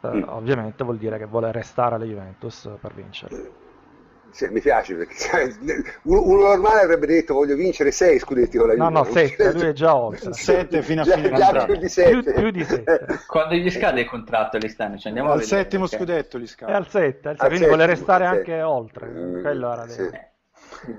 eh, 0.01 0.09
Mm. 0.09 0.25
ovviamente 0.29 0.85
vuol 0.85 0.99
dire 0.99 1.19
che 1.19 1.27
vuole 1.27 1.53
restare 1.53 1.95
alla 1.97 2.05
Juventus 2.05 2.69
per 2.81 2.95
vincere. 2.95 3.37
Sì, 4.33 4.49
mi 4.49 4.61
piace 4.61 4.95
perché 4.95 5.15
sai, 5.15 5.55
uno, 6.05 6.23
uno 6.27 6.41
normale 6.47 6.81
avrebbe 6.81 7.07
detto 7.07 7.35
voglio 7.35 7.55
vincere 7.55 7.91
sei 7.91 8.19
scudetti 8.19 8.57
con 8.57 8.69
la 8.69 8.75
No, 8.75 8.89
Juve. 8.89 8.99
no, 8.99 9.05
sette, 9.15 9.53
lui 9.53 9.67
è 9.67 9.73
già 9.73 9.95
oltre. 9.95 10.33
Sette 10.33 10.83
fino 10.83 11.03
a 11.03 11.05
Già- 11.05 11.15
fine 11.17 11.33
già 11.33 11.65
più 11.67 11.75
di 11.75 11.79
Più, 11.81 11.89
sette. 11.89 12.33
più 12.33 12.51
di 12.51 12.65
sette. 12.65 13.07
Quando 13.29 13.55
gli 13.57 13.71
scade 13.71 14.01
il 14.01 14.09
contratto 14.09 14.57
all'esterno, 14.57 14.97
ci 14.97 15.09
andiamo 15.09 15.29
a 15.29 15.33
Al 15.33 15.39
vedere, 15.41 15.63
settimo 15.63 15.83
perché- 15.87 15.97
scudetto 16.05 16.39
gli 16.39 16.45
È 16.45 16.47
scappa. 16.47 16.73
al 16.73 16.89
7, 16.89 17.29
Al 17.29 17.37
quindi 17.37 17.67
vuole 17.67 17.71
settimo, 17.83 17.87
restare 17.87 18.27
al 18.27 18.37
anche 18.39 18.63
oltre. 18.63 19.07
Mm, 19.09 19.41
Quello 19.43 19.73
era 19.73 19.87
sì. 19.89 20.11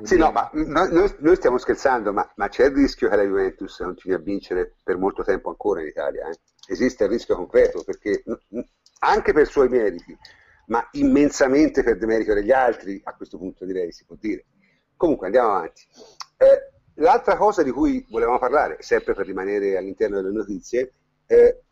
Sì, 0.03 0.17
no, 0.17 0.31
ma 0.31 0.49
noi, 0.53 1.13
noi- 1.17 1.35
stiamo 1.35 1.57
scherzando, 1.57 2.13
ma, 2.13 2.31
ma 2.35 2.47
c'è 2.47 2.65
il 2.65 2.75
rischio 2.75 3.09
che 3.09 3.15
la 3.15 3.23
Juventus 3.23 3.77
continui 3.77 4.15
a 4.15 4.21
vincere 4.21 4.75
per 4.83 4.97
molto 4.97 5.23
tempo 5.23 5.49
ancora 5.49 5.81
in 5.81 5.87
Italia. 5.87 6.27
eh? 6.29 6.37
Esiste 6.67 7.05
il 7.05 7.09
rischio 7.09 7.35
concreto, 7.35 7.83
perché 7.83 8.23
anche 8.99 9.33
per 9.33 9.47
suoi 9.47 9.67
meriti, 9.69 10.15
ma 10.67 10.87
immensamente 10.93 11.83
per 11.83 11.97
demerito 11.97 12.33
degli 12.33 12.51
altri, 12.51 12.99
a 13.03 13.15
questo 13.15 13.37
punto 13.37 13.65
direi 13.65 13.91
si 13.91 14.05
può 14.05 14.15
dire. 14.19 14.45
Comunque 14.95 15.27
andiamo 15.27 15.49
avanti. 15.49 15.85
Eh, 16.37 16.71
l'altra 16.95 17.35
cosa 17.35 17.63
di 17.63 17.71
cui 17.71 18.05
volevamo 18.09 18.39
parlare, 18.39 18.77
sempre 18.79 19.13
per 19.13 19.25
rimanere 19.25 19.77
all'interno 19.77 20.21
delle 20.21 20.33
notizie, 20.35 20.93
eh, 21.25 21.63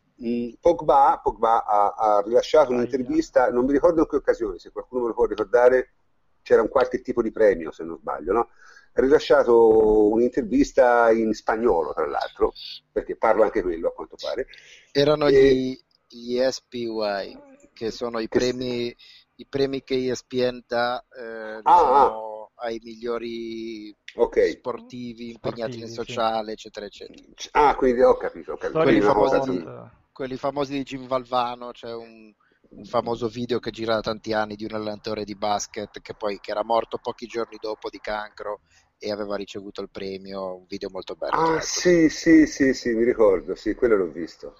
Pogba, 0.60 1.20
Pogba 1.22 1.64
ha, 1.64 1.94
ha 1.96 2.22
rilasciato 2.24 2.72
un'intervista, 2.72 3.50
non 3.50 3.64
mi 3.64 3.72
ricordo 3.72 4.00
in 4.02 4.06
che 4.06 4.16
occasione, 4.16 4.58
se 4.58 4.70
qualcuno 4.70 5.02
me 5.02 5.08
lo 5.08 5.14
può 5.14 5.24
ricordare, 5.24 5.94
c'era 6.42 6.62
un 6.62 6.68
qualche 6.68 7.00
tipo 7.00 7.22
di 7.22 7.32
premio 7.32 7.72
se 7.72 7.82
non 7.84 7.98
sbaglio, 7.98 8.32
no? 8.32 8.48
Ha 8.94 9.00
rilasciato 9.00 10.10
un'intervista 10.10 11.10
in 11.10 11.32
spagnolo, 11.32 11.92
tra 11.94 12.06
l'altro, 12.06 12.52
perché 12.92 13.16
parlo 13.16 13.42
anche 13.42 13.62
quello 13.62 13.88
a 13.88 13.92
quanto 13.92 14.16
pare. 14.20 14.46
Erano 14.92 15.28
E- 15.28 15.54
gli, 15.54 15.80
gli 16.08 16.40
SPY, 16.40 17.38
che 17.72 17.90
sono 17.90 18.18
i 18.20 18.28
premi, 18.28 18.94
i 19.36 19.46
premi 19.46 19.82
che 19.82 20.10
ESPN 20.10 20.62
dà 20.66 21.04
eh, 21.16 21.60
Ah, 21.62 21.82
diciamo, 21.82 22.50
ai 22.56 22.80
migliori 22.82 23.94
Ok. 24.14 24.50
sportivi 24.50 25.30
impegnati 25.30 25.78
Sportivi, 25.78 25.80
in 25.82 25.88
sì. 25.88 25.94
sociale, 25.94 26.52
eccetera, 26.52 26.86
eccetera. 26.86 27.28
Ah, 27.52 27.74
quindi 27.76 28.02
ho 28.02 28.16
capito, 28.16 28.52
ho 28.52 28.56
capito. 28.56 28.84
Di 28.84 29.00
cosa 29.00 29.40
famosi. 29.40 29.52
sì. 29.52 29.58
sport. 29.60 29.90
Quelli 30.12 30.36
famosi 30.36 30.72
di 30.74 30.82
Jim 30.82 31.06
Valvano, 31.06 31.70
c'è 31.72 31.92
un, 31.94 32.30
un 32.68 32.84
famoso 32.84 33.28
video 33.28 33.58
che 33.58 33.70
gira 33.70 33.94
da 33.94 34.00
tanti 34.02 34.32
anni 34.34 34.56
di 34.56 34.64
un 34.64 34.74
allenatore 34.74 35.24
di 35.24 35.34
basket 35.34 36.00
che 36.02 36.14
poi 36.14 36.38
che 36.40 36.50
era 36.50 36.62
morto 36.62 36.98
pochi 36.98 37.26
giorni 37.26 37.56
dopo 37.58 37.88
di 37.88 37.98
cancro 37.98 38.60
e 38.98 39.10
aveva 39.10 39.36
ricevuto 39.36 39.80
il 39.80 39.90
premio, 39.90 40.56
un 40.56 40.66
video 40.68 40.90
molto 40.90 41.14
bello. 41.16 41.32
Ah, 41.32 41.60
sì, 41.60 42.08
sì, 42.08 42.46
sì, 42.46 42.72
sì, 42.74 42.90
mi 42.94 43.04
ricordo, 43.04 43.54
sì, 43.54 43.74
quello 43.74 43.96
l'ho 43.96 44.10
visto. 44.10 44.56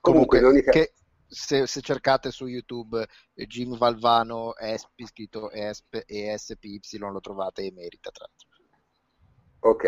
Comunque, 0.00 0.40
caso... 0.40 0.60
che 0.70 0.92
se, 1.30 1.66
se 1.66 1.80
cercate 1.80 2.32
su 2.32 2.46
YouTube 2.46 3.06
eh, 3.34 3.46
Jim 3.46 3.78
Valvano 3.78 4.56
ESP 4.56 5.04
scritto 5.06 5.50
ESP 5.50 6.02
e 6.04 6.36
SPY 6.36 6.80
lo 6.98 7.20
trovate 7.20 7.62
e 7.62 7.72
merita 7.72 8.10
tra 8.10 8.26
l'altro. 8.26 8.48
Ok, 9.60 9.84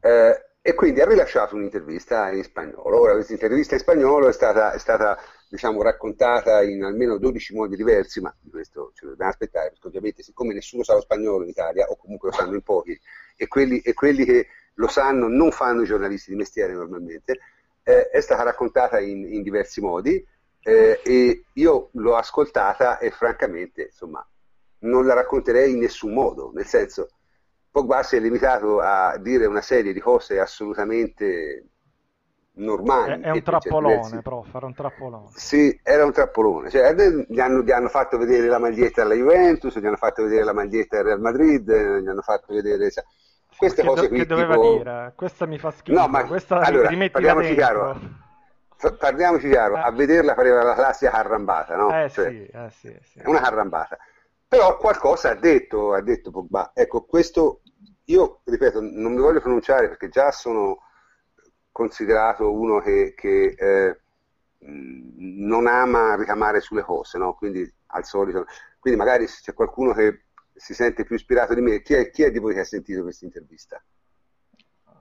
Eh, 0.00 0.46
e 0.66 0.74
quindi 0.74 1.00
ha 1.00 1.06
rilasciato 1.06 1.54
un'intervista 1.54 2.30
in 2.32 2.42
spagnolo. 2.42 3.00
Ora, 3.00 3.12
questa 3.12 3.32
intervista 3.32 3.74
in 3.74 3.80
spagnolo 3.80 4.28
è 4.28 4.32
stata, 4.32 4.72
è 4.72 4.78
stata, 4.78 5.16
diciamo, 5.48 5.80
raccontata 5.80 6.62
in 6.62 6.82
almeno 6.82 7.18
12 7.18 7.54
modi 7.54 7.76
diversi, 7.76 8.20
ma 8.20 8.34
di 8.40 8.50
questo 8.50 8.90
ci 8.94 9.06
dobbiamo 9.06 9.30
aspettare, 9.30 9.70
perché 9.70 9.86
ovviamente 9.86 10.22
siccome 10.24 10.54
nessuno 10.54 10.82
sa 10.82 10.94
lo 10.94 11.00
spagnolo 11.00 11.44
in 11.44 11.50
Italia, 11.50 11.86
o 11.86 11.96
comunque 11.96 12.30
lo 12.30 12.34
sanno 12.34 12.54
in 12.54 12.62
pochi, 12.62 12.98
e 13.36 13.46
quelli, 13.46 13.78
e 13.78 13.94
quelli 13.94 14.24
che 14.24 14.48
lo 14.74 14.88
sanno 14.88 15.28
non 15.28 15.52
fanno 15.52 15.82
i 15.82 15.86
giornalisti 15.86 16.30
di 16.30 16.36
mestiere 16.36 16.72
normalmente, 16.72 17.38
eh, 17.84 18.10
è 18.10 18.20
stata 18.20 18.42
raccontata 18.42 18.98
in, 18.98 19.24
in 19.32 19.42
diversi 19.42 19.80
modi 19.80 20.24
eh, 20.66 21.00
e 21.04 21.44
io 21.52 21.90
l'ho 21.92 22.16
ascoltata 22.16 22.98
e 22.98 23.12
francamente, 23.12 23.82
insomma, 23.82 24.26
non 24.80 25.06
la 25.06 25.14
racconterei 25.14 25.72
in 25.72 25.78
nessun 25.78 26.12
modo, 26.12 26.50
nel 26.52 26.66
senso, 26.66 27.08
Pogba 27.70 28.02
si 28.02 28.16
è 28.16 28.20
limitato 28.20 28.80
a 28.80 29.16
dire 29.18 29.46
una 29.46 29.60
serie 29.60 29.92
di 29.92 30.00
cose 30.00 30.40
assolutamente 30.40 31.66
normali. 32.54 33.22
È, 33.22 33.26
è 33.26 33.30
un 33.30 33.42
trappolone, 33.42 34.22
prof, 34.22 34.54
era 34.54 34.66
un 34.66 34.74
trappolone. 34.74 35.28
Sì, 35.34 35.78
era 35.84 36.04
un 36.04 36.12
trappolone. 36.12 36.70
Cioè, 36.70 36.94
gli, 37.28 37.38
hanno, 37.38 37.62
gli 37.62 37.70
hanno 37.70 37.88
fatto 37.88 38.18
vedere 38.18 38.48
la 38.48 38.58
maglietta 38.58 39.02
alla 39.02 39.14
Juventus, 39.14 39.78
gli 39.78 39.86
hanno 39.86 39.96
fatto 39.96 40.24
vedere 40.24 40.42
la 40.42 40.54
maglietta 40.54 40.98
al 40.98 41.04
Real 41.04 41.20
Madrid, 41.20 41.70
gli 41.70 42.08
hanno 42.08 42.22
fatto 42.22 42.52
vedere... 42.52 42.90
cioè, 42.90 43.04
queste 43.56 43.82
che, 43.82 43.88
cose 43.88 44.02
do- 44.02 44.08
qui 44.08 44.18
che 44.18 44.26
doveva 44.26 44.54
tipo- 44.54 44.76
dire? 44.78 45.12
Questa 45.14 45.46
mi 45.46 45.58
fa 45.58 45.70
schifo, 45.70 45.98
No, 45.98 46.08
ma 46.08 46.24
questa 46.24 46.56
allora, 46.56 46.88
chiaro. 46.88 48.24
Parliamoci 48.98 49.48
chiaro, 49.48 49.76
Eh. 49.76 49.80
a 49.80 49.90
vederla 49.90 50.34
pareva 50.34 50.62
la 50.62 50.74
classica 50.74 51.10
carrambata, 51.10 51.76
no? 51.76 51.88
Eh 51.88 52.10
Cioè, 52.10 52.30
sì, 52.30 52.46
eh 52.46 52.70
sì, 52.70 52.98
sì. 53.02 53.18
è 53.20 53.26
una 53.26 53.40
carrambata. 53.40 53.96
Però 54.48 54.76
qualcosa 54.76 55.30
ha 55.30 55.34
detto, 55.34 55.92
ha 55.92 56.02
detto 56.02 56.30
Pogba. 56.30 56.72
Ecco, 56.74 57.04
questo 57.04 57.62
io, 58.04 58.40
ripeto, 58.44 58.80
non 58.80 59.12
mi 59.14 59.20
voglio 59.20 59.40
pronunciare 59.40 59.88
perché 59.88 60.08
già 60.08 60.30
sono 60.30 60.82
considerato 61.72 62.52
uno 62.52 62.80
che, 62.80 63.14
che, 63.16 63.54
eh, 63.58 64.00
non 64.68 65.66
ama 65.66 66.14
ricamare 66.16 66.60
sulle 66.60 66.82
cose, 66.82 67.18
no? 67.18 67.34
Quindi 67.34 67.70
al 67.88 68.04
solito. 68.04 68.46
Quindi 68.78 68.98
magari 68.98 69.26
se 69.26 69.40
c'è 69.42 69.52
qualcuno 69.52 69.92
che 69.92 70.26
si 70.54 70.74
sente 70.74 71.04
più 71.04 71.16
ispirato 71.16 71.54
di 71.54 71.60
me, 71.60 71.82
chi 71.82 71.94
è, 71.94 72.10
chi 72.10 72.22
è 72.22 72.30
di 72.30 72.38
voi 72.38 72.54
che 72.54 72.60
ha 72.60 72.64
sentito 72.64 73.02
questa 73.02 73.24
intervista? 73.24 73.82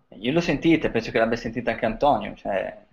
Io 0.09 0.31
l'ho 0.31 0.41
sentita, 0.41 0.89
penso 0.89 1.11
che 1.11 1.17
l'abbia 1.17 1.37
sentita 1.37 1.71
anche 1.71 1.85
Antonio, 1.85 2.35
cioè, 2.35 2.84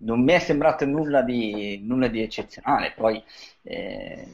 non 0.00 0.22
mi 0.22 0.32
è 0.32 0.38
sembrato 0.38 0.84
nulla 0.86 1.22
di, 1.22 1.80
nulla 1.84 2.08
di 2.08 2.22
eccezionale. 2.22 2.92
Poi, 2.92 3.22
eh, 3.62 4.28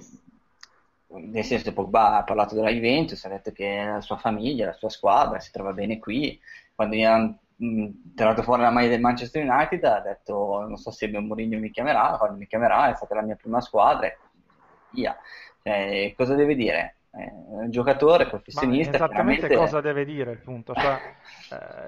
nel 1.08 1.44
senso, 1.44 1.72
Pogba 1.72 2.16
ha 2.16 2.24
parlato 2.24 2.54
della 2.54 2.70
Juventus, 2.70 3.24
ha 3.24 3.28
detto 3.28 3.52
che 3.52 3.84
la 3.84 4.00
sua 4.00 4.16
famiglia, 4.16 4.66
la 4.66 4.72
sua 4.72 4.88
squadra 4.88 5.38
si 5.40 5.50
trova 5.50 5.72
bene 5.72 5.98
qui. 5.98 6.40
Quando 6.74 6.96
gli 6.96 7.04
hanno 7.04 7.38
mh, 7.56 8.14
tirato 8.14 8.42
fuori 8.42 8.62
la 8.62 8.70
maglia 8.70 8.88
del 8.88 9.00
Manchester 9.00 9.44
United, 9.48 9.84
ha 9.84 10.00
detto: 10.00 10.60
Non 10.66 10.76
so 10.76 10.90
se 10.90 11.08
Mourinho 11.08 11.58
mi 11.58 11.70
chiamerà, 11.70 12.16
quando 12.18 12.38
mi 12.38 12.46
chiamerà, 12.46 12.90
è 12.90 12.94
stata 12.94 13.14
la 13.14 13.22
mia 13.22 13.36
prima 13.36 13.60
squadra, 13.60 14.06
e 14.06 14.18
via. 14.90 15.16
Cioè, 15.62 16.14
cosa 16.16 16.34
deve 16.34 16.54
dire? 16.54 16.96
È 17.14 17.30
un 17.46 17.70
giocatore 17.70 18.24
Ma 18.24 18.30
professionista. 18.30 18.90
esattamente 18.90 19.46
chiaramente- 19.46 19.56
cosa 19.58 19.80
deve 19.80 20.04
dire 20.04 20.32
il 20.32 20.38
punto? 20.38 20.74
Cioè, 20.74 20.98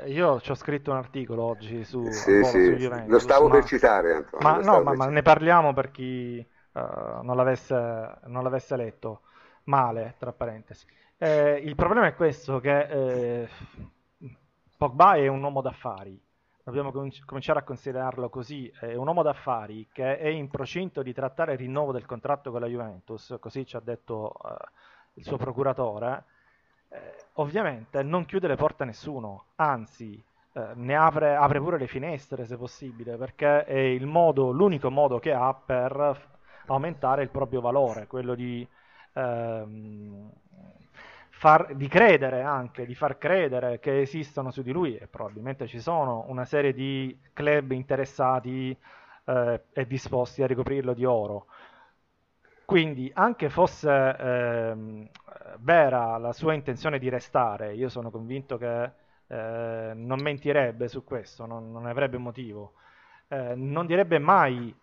eh, 0.05 0.11
io 0.11 0.41
ci 0.41 0.51
ho 0.51 0.55
scritto 0.55 0.91
un 0.91 0.99
articolo 0.99 1.45
oggi 1.45 1.83
su, 1.85 2.03
Sì, 2.11 2.45
sì, 2.45 2.59
su 2.65 2.71
lo 2.71 2.77
Juventus, 2.77 3.25
stavo 3.25 3.49
ma, 3.49 3.55
per 3.55 3.65
citare, 3.65 4.15
Antonio. 4.15 4.45
ma 4.45 4.57
lo 4.57 4.63
no, 4.63 4.81
ma, 4.83 4.93
ma 4.93 5.07
ne 5.09 5.23
parliamo 5.23 5.73
per 5.73 5.91
chi 5.91 6.39
eh, 6.39 6.47
non 6.73 7.37
l'avesse, 7.37 7.75
non 8.27 8.43
l'avesse 8.43 8.77
letto. 8.77 9.23
male, 9.67 10.17
tra 10.19 10.31
parentesi. 10.33 10.87
Eh, 11.17 11.57
il 11.65 11.75
problema 11.75 12.07
è 12.07 12.15
questo, 12.15 12.61
che 12.61 12.81
eh, 13.43 13.49
Pogba 14.77 15.15
è 15.15 15.27
un 15.29 15.43
uomo 15.43 15.61
d'affari, 15.61 16.21
dobbiamo 16.63 16.93
cominciare 16.93 17.61
a 17.61 17.63
considerarlo 17.63 18.29
così, 18.29 18.71
è 18.81 18.95
un 18.95 19.07
uomo 19.07 19.23
d'affari 19.23 19.89
che 19.93 20.19
è 20.19 20.29
in 20.29 20.49
procinto 20.51 21.03
di 21.03 21.13
trattare 21.13 21.53
il 21.53 21.59
rinnovo 21.59 21.93
del 21.93 22.07
contratto 22.07 22.51
con 22.51 22.61
la 22.61 22.67
Juventus, 22.67 23.37
così 23.41 23.65
ci 23.65 23.77
ha 23.77 23.81
detto 23.81 24.33
uh, 24.43 24.49
il 25.15 25.25
suo 25.25 25.37
procuratore, 25.37 26.25
eh, 26.89 26.99
ovviamente 27.35 28.03
non 28.03 28.25
chiude 28.25 28.49
le 28.49 28.57
porte 28.57 28.83
a 28.83 28.87
nessuno, 28.87 29.47
anzi 29.57 30.23
eh, 30.53 30.69
ne 30.75 30.95
apre, 30.95 31.35
apre, 31.35 31.59
pure 31.61 31.79
le 31.79 31.87
finestre 31.87 32.47
se 32.47 32.57
possibile, 32.57 33.17
perché 33.17 33.65
è 33.65 33.99
modo, 34.01 34.51
l'unico 34.51 34.91
modo 34.91 35.19
che 35.19 35.33
ha 35.33 35.53
per 35.55 36.33
aumentare 36.67 37.23
il 37.23 37.31
proprio 37.31 37.61
valore, 37.61 38.07
quello 38.07 38.35
di, 38.35 38.67
ehm, 39.15 40.31
far, 41.31 41.75
di 41.75 41.89
credere 41.89 42.43
anche, 42.43 42.87
di 42.87 42.95
far 42.95 43.19
credere 43.19 43.81
che 43.81 44.01
esistono 44.01 44.51
su 44.51 44.63
di 44.63 44.73
lui, 44.73 44.97
e 44.97 45.07
probabilmente 45.09 45.67
ci 45.67 45.81
sono 45.81 46.25
una 46.29 46.45
serie 46.45 46.73
di 46.73 47.19
club 47.33 47.73
interessati 47.73 48.77
eh, 49.27 49.63
e 49.73 49.87
disposti 49.87 50.43
a 50.43 50.47
ricoprirlo 50.47 50.95
di 50.95 51.05
oro. 51.05 51.47
Quindi, 52.65 53.11
anche 53.15 53.51
fosse 53.51 53.91
ehm, 54.19 55.09
vera 55.61 56.17
la 56.19 56.33
sua 56.33 56.55
intenzione 56.55 56.99
di 56.99 57.09
restare, 57.11 57.75
io 57.75 57.89
sono 57.89 58.11
convinto 58.11 58.57
che 58.57 58.91
eh, 59.27 59.93
non 59.95 60.21
mentirebbe 60.23 60.89
su 60.89 61.05
questo, 61.05 61.45
non, 61.47 61.71
non 61.71 61.87
avrebbe 61.87 62.17
motivo. 62.19 62.75
Eh, 63.29 63.55
non 63.55 63.87
direbbe 63.87 64.19
mai 64.19 64.75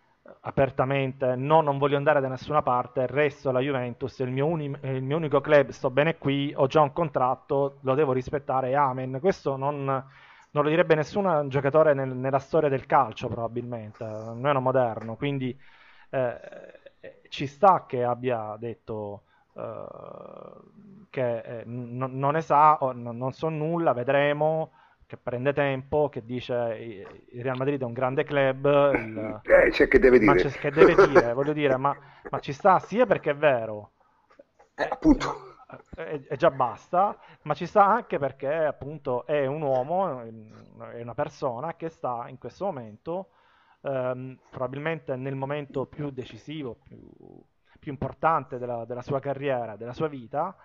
apertamente 0.42 1.34
no, 1.36 1.60
non 1.60 1.78
voglio 1.78 1.96
andare 1.96 2.20
da 2.20 2.28
nessuna 2.28 2.62
parte, 2.62 3.06
resto 3.08 3.48
alla 3.48 3.60
Juventus, 3.60 4.20
è 4.20 4.24
il 4.24 4.30
mio, 4.30 4.46
uni- 4.46 4.76
è 4.80 4.88
il 4.88 5.02
mio 5.02 5.16
unico 5.16 5.40
club, 5.40 5.70
sto 5.70 5.90
bene 5.90 6.18
qui, 6.18 6.52
ho 6.56 6.66
già 6.68 6.80
un 6.80 6.92
contratto, 6.92 7.78
lo 7.82 7.94
devo 7.94 8.12
rispettare, 8.12 8.74
amen. 8.76 9.18
Questo 9.20 9.56
non, 9.56 9.84
non 9.84 10.62
lo 10.64 10.68
direbbe 10.68 10.94
nessun 10.94 11.48
giocatore 11.48 11.94
nel, 11.94 12.14
nella 12.14 12.38
storia 12.38 12.68
del 12.68 12.86
calcio 12.86 13.28
probabilmente, 13.28 14.04
almeno 14.04 14.60
moderno, 14.60 15.16
quindi 15.16 15.56
eh, 16.10 16.40
ci 17.32 17.46
sta 17.46 17.86
che 17.86 18.04
abbia 18.04 18.56
detto 18.58 19.22
eh, 19.54 19.86
che 21.08 21.38
eh, 21.38 21.62
n- 21.64 22.18
non 22.18 22.32
ne 22.32 22.42
sa, 22.42 22.78
n- 22.92 23.16
non 23.16 23.32
so 23.32 23.48
nulla, 23.48 23.94
vedremo 23.94 24.72
che 25.06 25.16
prende 25.16 25.54
tempo, 25.54 26.10
che 26.10 26.26
dice 26.26 26.54
il 27.30 27.42
Real 27.42 27.56
Madrid 27.56 27.80
è 27.80 27.84
un 27.84 27.94
grande 27.94 28.24
club, 28.24 28.66
il... 28.94 29.40
eh, 29.44 29.72
cioè, 29.72 29.88
che 29.88 29.98
deve 29.98 30.18
dire, 30.18 30.50
che 30.50 30.70
deve 30.70 30.94
dire 31.08 31.32
voglio 31.32 31.54
dire, 31.54 31.78
ma, 31.78 31.96
ma, 32.28 32.38
ci 32.38 32.52
sta 32.52 32.78
sia 32.80 33.06
perché 33.06 33.30
è 33.30 33.36
vero, 33.36 33.92
eh, 34.74 34.88
appunto. 34.90 35.56
E, 35.96 36.26
e 36.28 36.36
già 36.36 36.50
basta, 36.50 37.18
ma 37.44 37.54
ci 37.54 37.64
sta 37.64 37.86
anche 37.86 38.18
perché 38.18 38.52
appunto 38.52 39.24
è 39.24 39.46
un 39.46 39.62
uomo, 39.62 40.20
è 40.20 41.00
una 41.00 41.14
persona 41.14 41.76
che 41.76 41.88
sta 41.88 42.26
in 42.28 42.36
questo 42.36 42.66
momento, 42.66 43.30
ehm, 43.82 44.38
probabilmente 44.50 45.16
nel 45.16 45.34
momento 45.34 45.86
più 45.86 46.10
decisivo, 46.10 46.76
più, 46.82 46.98
più 47.78 47.92
importante 47.92 48.58
della, 48.58 48.84
della 48.84 49.02
sua 49.02 49.20
carriera, 49.20 49.76
della 49.76 49.92
sua 49.92 50.08
vita, 50.08 50.56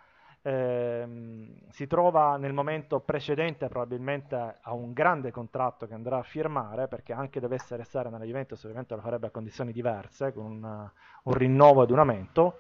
Ehm, 0.48 1.58
si 1.72 1.88
trova 1.88 2.38
nel 2.38 2.54
momento 2.54 3.02
precedente 3.02 3.68
probabilmente 3.68 4.60
a 4.62 4.74
un 4.74 4.94
grande 4.94 5.30
contratto 5.30 5.88
che 5.88 5.94
andrà 5.94 6.20
a 6.20 6.24
firmare 6.24 6.88
perché 6.88 7.12
anche 7.12 7.42
dovesse 7.42 7.76
restare 7.76 8.10
nella 8.10 8.24
Juventus 8.24 8.64
ovviamente 8.64 8.96
lo 8.96 9.02
farebbe 9.02 9.28
a 9.28 9.30
condizioni 9.32 9.74
diverse 9.74 10.32
con 10.32 10.46
un, 10.46 10.90
un 11.24 11.34
rinnovo 11.34 11.84
ed 11.84 11.90
un 11.92 12.00
aumento. 12.00 12.60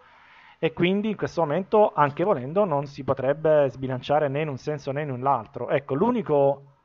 E 0.59 0.73
quindi 0.73 1.09
in 1.11 1.15
questo 1.15 1.41
momento 1.41 1.93
anche 1.93 2.23
volendo 2.25 2.65
non 2.65 2.87
si 2.87 3.03
potrebbe 3.05 3.69
sbilanciare 3.69 4.27
né 4.27 4.41
in 4.41 4.49
un 4.49 4.57
senso 4.57 4.91
né 4.91 5.03
in 5.03 5.11
un 5.11 5.25
altro. 5.25 5.69
Ecco 5.69 5.93
l'unico 5.93 6.76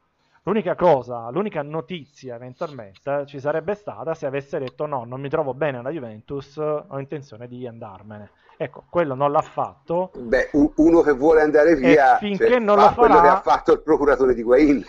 L'unica 0.44 0.74
cosa, 0.74 1.30
l'unica 1.30 1.62
notizia 1.62 2.34
eventualmente 2.34 3.26
ci 3.26 3.38
sarebbe 3.38 3.74
stata 3.76 4.12
se 4.12 4.26
avesse 4.26 4.58
detto 4.58 4.86
no, 4.86 5.04
non 5.04 5.20
mi 5.20 5.28
trovo 5.28 5.54
bene 5.54 5.78
alla 5.78 5.90
Juventus, 5.90 6.56
ho 6.56 6.98
intenzione 6.98 7.46
di 7.46 7.64
andarmene. 7.64 8.30
Ecco, 8.56 8.82
quello 8.90 9.14
non 9.14 9.30
l'ha 9.30 9.40
fatto. 9.40 10.10
Beh, 10.16 10.50
uno 10.76 11.00
che 11.02 11.12
vuole 11.12 11.42
andare 11.42 11.76
via 11.76 12.16
finché 12.16 12.48
cioè, 12.48 12.58
non 12.58 12.76
fa 12.76 12.82
lo 12.82 12.90
farà, 12.90 12.94
quello 12.94 13.20
che 13.20 13.28
ha 13.28 13.40
fatto 13.40 13.72
il 13.72 13.82
procuratore 13.82 14.34
di 14.34 14.42
Guain. 14.42 14.84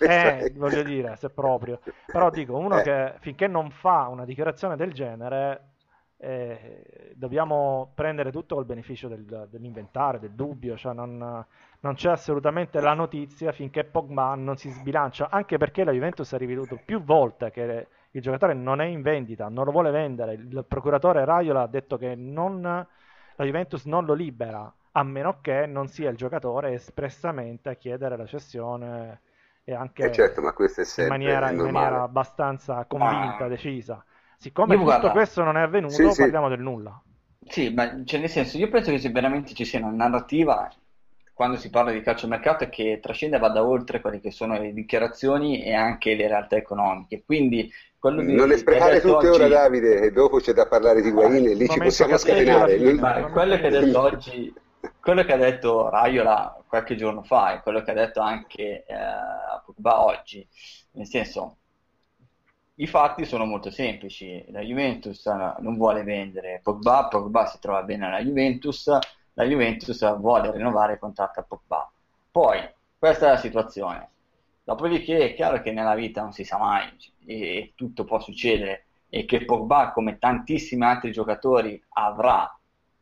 Eh, 0.00 0.08
eh 0.46 0.52
voglio 0.56 0.82
dire, 0.82 1.14
se 1.16 1.30
proprio. 1.30 1.78
Però 2.06 2.28
dico, 2.30 2.56
uno 2.56 2.78
eh. 2.78 2.82
che 2.82 3.14
finché 3.20 3.46
non 3.46 3.70
fa 3.70 4.08
una 4.08 4.24
dichiarazione 4.24 4.74
del 4.74 4.92
genere, 4.92 5.75
eh, 6.18 7.12
dobbiamo 7.14 7.92
prendere 7.94 8.30
tutto 8.32 8.54
col 8.54 8.64
beneficio 8.64 9.08
del, 9.08 9.48
dell'inventario, 9.50 10.20
del 10.20 10.32
dubbio, 10.32 10.76
cioè 10.76 10.94
non, 10.94 11.44
non 11.80 11.94
c'è 11.94 12.10
assolutamente 12.10 12.80
la 12.80 12.94
notizia 12.94 13.52
finché 13.52 13.84
Pogba 13.84 14.34
non 14.34 14.56
si 14.56 14.70
sbilancia, 14.70 15.28
anche 15.30 15.58
perché 15.58 15.84
la 15.84 15.92
Juventus 15.92 16.32
ha 16.32 16.38
riveduto 16.38 16.80
più 16.84 17.02
volte 17.02 17.50
che 17.50 17.86
il 18.10 18.22
giocatore 18.22 18.54
non 18.54 18.80
è 18.80 18.86
in 18.86 19.02
vendita, 19.02 19.48
non 19.48 19.66
lo 19.66 19.72
vuole 19.72 19.90
vendere, 19.90 20.34
il 20.34 20.64
procuratore 20.66 21.24
Raiola 21.24 21.62
ha 21.62 21.66
detto 21.66 21.98
che 21.98 22.14
non, 22.14 22.62
la 22.62 23.44
Juventus 23.44 23.84
non 23.84 24.06
lo 24.06 24.14
libera, 24.14 24.72
a 24.92 25.02
meno 25.02 25.40
che 25.42 25.66
non 25.66 25.88
sia 25.88 26.08
il 26.08 26.16
giocatore 26.16 26.72
espressamente 26.72 27.68
a 27.68 27.74
chiedere 27.74 28.16
la 28.16 28.24
cessione 28.24 29.20
e 29.62 29.74
anche 29.74 30.06
eh 30.06 30.12
certo, 30.12 30.40
in, 30.40 31.08
maniera, 31.08 31.50
in, 31.50 31.58
maniera, 31.58 32.02
abbastanza 32.02 32.84
convinta, 32.86 33.44
ah. 33.44 33.48
decisa. 33.48 34.02
Siccome 34.38 34.74
io, 34.74 34.80
tutto 34.80 34.90
guarda, 34.90 35.10
questo 35.10 35.42
non 35.42 35.56
è 35.56 35.62
avvenuto, 35.62 35.94
sì, 35.94 36.22
parliamo 36.22 36.48
sì. 36.48 36.54
del 36.54 36.64
nulla. 36.64 37.02
Sì, 37.48 37.72
ma 37.72 38.02
cioè, 38.04 38.20
nel 38.20 38.28
senso, 38.28 38.58
io 38.58 38.68
penso 38.68 38.90
che 38.90 39.10
veramente 39.10 39.54
ci 39.54 39.64
sia 39.64 39.78
una 39.78 39.90
narrativa 39.90 40.70
quando 41.32 41.58
si 41.58 41.68
parla 41.68 41.92
di 41.92 42.00
calciomercato 42.00 42.64
è 42.64 42.70
che 42.70 42.98
trascende 43.02 43.36
e 43.36 43.38
vada 43.38 43.62
oltre 43.62 44.00
quelle 44.00 44.20
che 44.20 44.30
sono 44.30 44.58
le 44.58 44.72
dichiarazioni 44.72 45.62
e 45.62 45.74
anche 45.74 46.14
le 46.14 46.28
realtà 46.28 46.56
economiche. 46.56 47.24
Quindi 47.26 47.70
quello 47.98 48.22
di, 48.22 48.34
non 48.34 48.48
le 48.48 48.56
sprecare 48.56 49.02
tutte 49.02 49.28
oggi... 49.28 49.42
ora 49.42 49.48
Davide 49.48 50.00
e 50.00 50.12
dopo 50.12 50.38
c'è 50.38 50.54
da 50.54 50.66
parlare 50.66 51.02
di 51.02 51.10
Guain 51.10 51.46
e 51.46 51.54
lì 51.54 51.68
ci 51.68 51.78
possiamo 51.78 52.16
scatenare. 52.16 52.78
quello 53.30 53.56
che 53.56 53.66
ha 53.66 53.70
detto 53.70 54.00
oggi 54.00 54.54
quello 54.98 55.24
che 55.24 55.32
ha 55.32 55.36
detto 55.36 55.90
Raiola 55.90 56.58
qualche 56.66 56.96
giorno 56.96 57.22
fa 57.22 57.54
e 57.54 57.60
quello 57.60 57.82
che 57.82 57.90
ha 57.90 57.94
detto 57.94 58.20
anche 58.20 58.84
eh, 58.86 58.96
Pogba 59.64 60.04
oggi, 60.04 60.46
nel 60.92 61.06
senso 61.06 61.56
i 62.78 62.86
fatti 62.86 63.24
sono 63.24 63.46
molto 63.46 63.70
semplici, 63.70 64.44
la 64.50 64.60
Juventus 64.60 65.24
non 65.26 65.76
vuole 65.76 66.02
vendere 66.02 66.60
Pogba, 66.62 67.08
Pogba 67.08 67.46
si 67.46 67.58
trova 67.58 67.82
bene 67.82 68.06
alla 68.06 68.22
Juventus, 68.22 68.86
la 69.32 69.44
Juventus 69.44 70.18
vuole 70.18 70.50
rinnovare 70.52 70.94
il 70.94 70.98
contratto 70.98 71.40
a 71.40 71.42
Pogba. 71.42 71.90
Poi, 72.30 72.58
questa 72.98 73.28
è 73.28 73.30
la 73.30 73.36
situazione. 73.38 74.10
Dopodiché 74.62 75.30
è 75.30 75.34
chiaro 75.34 75.62
che 75.62 75.72
nella 75.72 75.94
vita 75.94 76.20
non 76.20 76.32
si 76.32 76.44
sa 76.44 76.58
mai 76.58 76.94
e 77.24 77.72
tutto 77.74 78.04
può 78.04 78.20
succedere 78.20 78.84
e 79.08 79.24
che 79.24 79.44
Pogba, 79.46 79.92
come 79.92 80.18
tantissimi 80.18 80.84
altri 80.84 81.12
giocatori, 81.12 81.82
avrà 81.94 82.58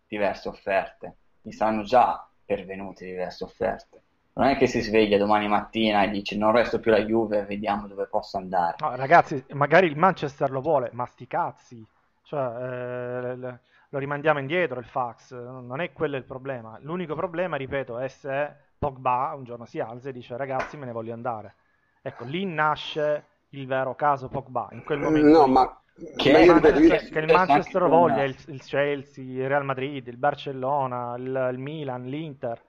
diverse 0.06 0.48
offerte. 0.48 1.16
Mi 1.42 1.52
saranno 1.52 1.82
già 1.82 2.24
pervenute 2.44 3.06
diverse 3.06 3.42
offerte. 3.42 4.02
Non 4.36 4.48
è 4.48 4.56
che 4.56 4.66
si 4.66 4.80
sveglia 4.80 5.16
domani 5.16 5.46
mattina 5.46 6.02
e 6.02 6.10
dice 6.10 6.36
non 6.36 6.52
resto 6.52 6.80
più 6.80 6.92
alla 6.92 7.04
Juve, 7.04 7.44
vediamo 7.44 7.86
dove 7.86 8.06
posso 8.06 8.36
andare. 8.36 8.76
No, 8.80 8.96
ragazzi, 8.96 9.42
magari 9.50 9.86
il 9.86 9.96
Manchester 9.96 10.50
lo 10.50 10.60
vuole, 10.60 10.90
ma 10.92 11.06
sti 11.06 11.26
cazzi. 11.26 11.86
Cioè, 12.22 12.40
eh, 12.40 13.36
lo 13.36 13.98
rimandiamo 13.98 14.40
indietro 14.40 14.80
il 14.80 14.86
fax, 14.86 15.32
non 15.32 15.80
è 15.80 15.92
quello 15.92 16.16
il 16.16 16.24
problema. 16.24 16.76
L'unico 16.80 17.14
problema, 17.14 17.56
ripeto, 17.56 17.98
è 17.98 18.08
se 18.08 18.52
Pogba 18.76 19.32
un 19.36 19.44
giorno 19.44 19.66
si 19.66 19.78
alza 19.78 20.08
e 20.08 20.12
dice 20.12 20.36
ragazzi 20.36 20.76
me 20.76 20.86
ne 20.86 20.92
voglio 20.92 21.12
andare. 21.12 21.54
Ecco, 22.02 22.24
lì 22.24 22.44
nasce 22.44 23.24
il 23.50 23.66
vero 23.68 23.94
caso 23.94 24.28
Pogba, 24.28 24.68
in 24.72 24.82
quel 24.82 24.98
momento. 24.98 25.28
No, 25.28 25.46
ma 25.46 25.80
che, 26.16 26.30
il 26.30 26.46
Manchester, 26.46 27.08
che 27.08 27.18
il 27.20 27.32
Manchester 27.32 27.82
lo 27.82 27.88
voglia, 27.88 28.24
il, 28.24 28.36
il, 28.48 28.60
Chelsea, 28.62 29.24
il 29.24 29.48
Real 29.48 29.64
Madrid, 29.64 30.06
il 30.08 30.16
Barcellona, 30.16 31.14
il, 31.16 31.50
il, 31.52 31.58
Milan, 31.58 32.04
l'Inter, 32.04 32.60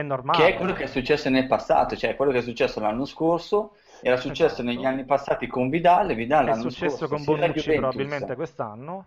è 0.00 0.02
normale. 0.02 0.38
Che 0.38 0.54
è 0.54 0.56
quello 0.56 0.72
che 0.72 0.84
è 0.84 0.86
successo 0.86 1.28
nel 1.28 1.46
passato, 1.46 1.96
cioè 1.96 2.16
quello 2.16 2.32
che 2.32 2.38
è 2.38 2.42
successo 2.42 2.80
l'anno 2.80 3.04
scorso, 3.04 3.74
era 4.00 4.16
successo 4.16 4.62
esatto. 4.62 4.62
negli 4.62 4.84
anni 4.84 5.04
passati 5.04 5.46
con 5.46 5.68
Vidal, 5.68 6.14
Vidal 6.14 6.46
è 6.46 6.48
l'anno 6.50 6.70
successo 6.70 7.08
con 7.08 7.24
Bonucci 7.24 7.72
probabilmente 7.72 8.34
quest'anno 8.36 9.04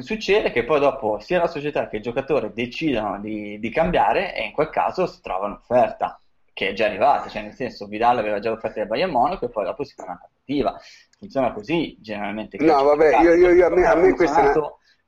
succede 0.00 0.50
che 0.50 0.64
poi 0.64 0.78
dopo 0.78 1.18
sia 1.20 1.40
la 1.40 1.46
società 1.46 1.88
che 1.88 1.96
il 1.96 2.02
giocatore 2.02 2.52
decidano 2.52 3.18
di, 3.18 3.58
di 3.58 3.70
cambiare 3.70 4.34
e 4.34 4.44
in 4.44 4.52
quel 4.52 4.68
caso 4.68 5.06
si 5.06 5.20
trova 5.22 5.46
un'offerta 5.46 6.20
che 6.52 6.68
è 6.68 6.72
già 6.74 6.86
arrivata, 6.86 7.28
cioè 7.28 7.42
nel 7.42 7.54
senso 7.54 7.86
Vidal 7.86 8.18
aveva 8.18 8.38
già 8.38 8.50
l'offerta 8.50 8.80
del 8.80 8.88
Bayern 8.88 9.10
Monaco 9.10 9.46
e 9.46 9.48
poi 9.48 9.64
dopo 9.64 9.82
si 9.82 9.94
fa 9.94 10.04
una 10.04 10.18
trattativa. 10.18 10.78
Funziona 11.18 11.52
così 11.52 11.96
generalmente. 12.00 12.58
No, 12.58 12.82
vabbè, 12.82 13.20
io, 13.22 13.34
io, 13.34 13.50
io, 13.50 13.66
a 13.66 13.70
me, 13.70 13.84
a 13.86 13.94
me 13.94 14.14
questa 14.14 14.52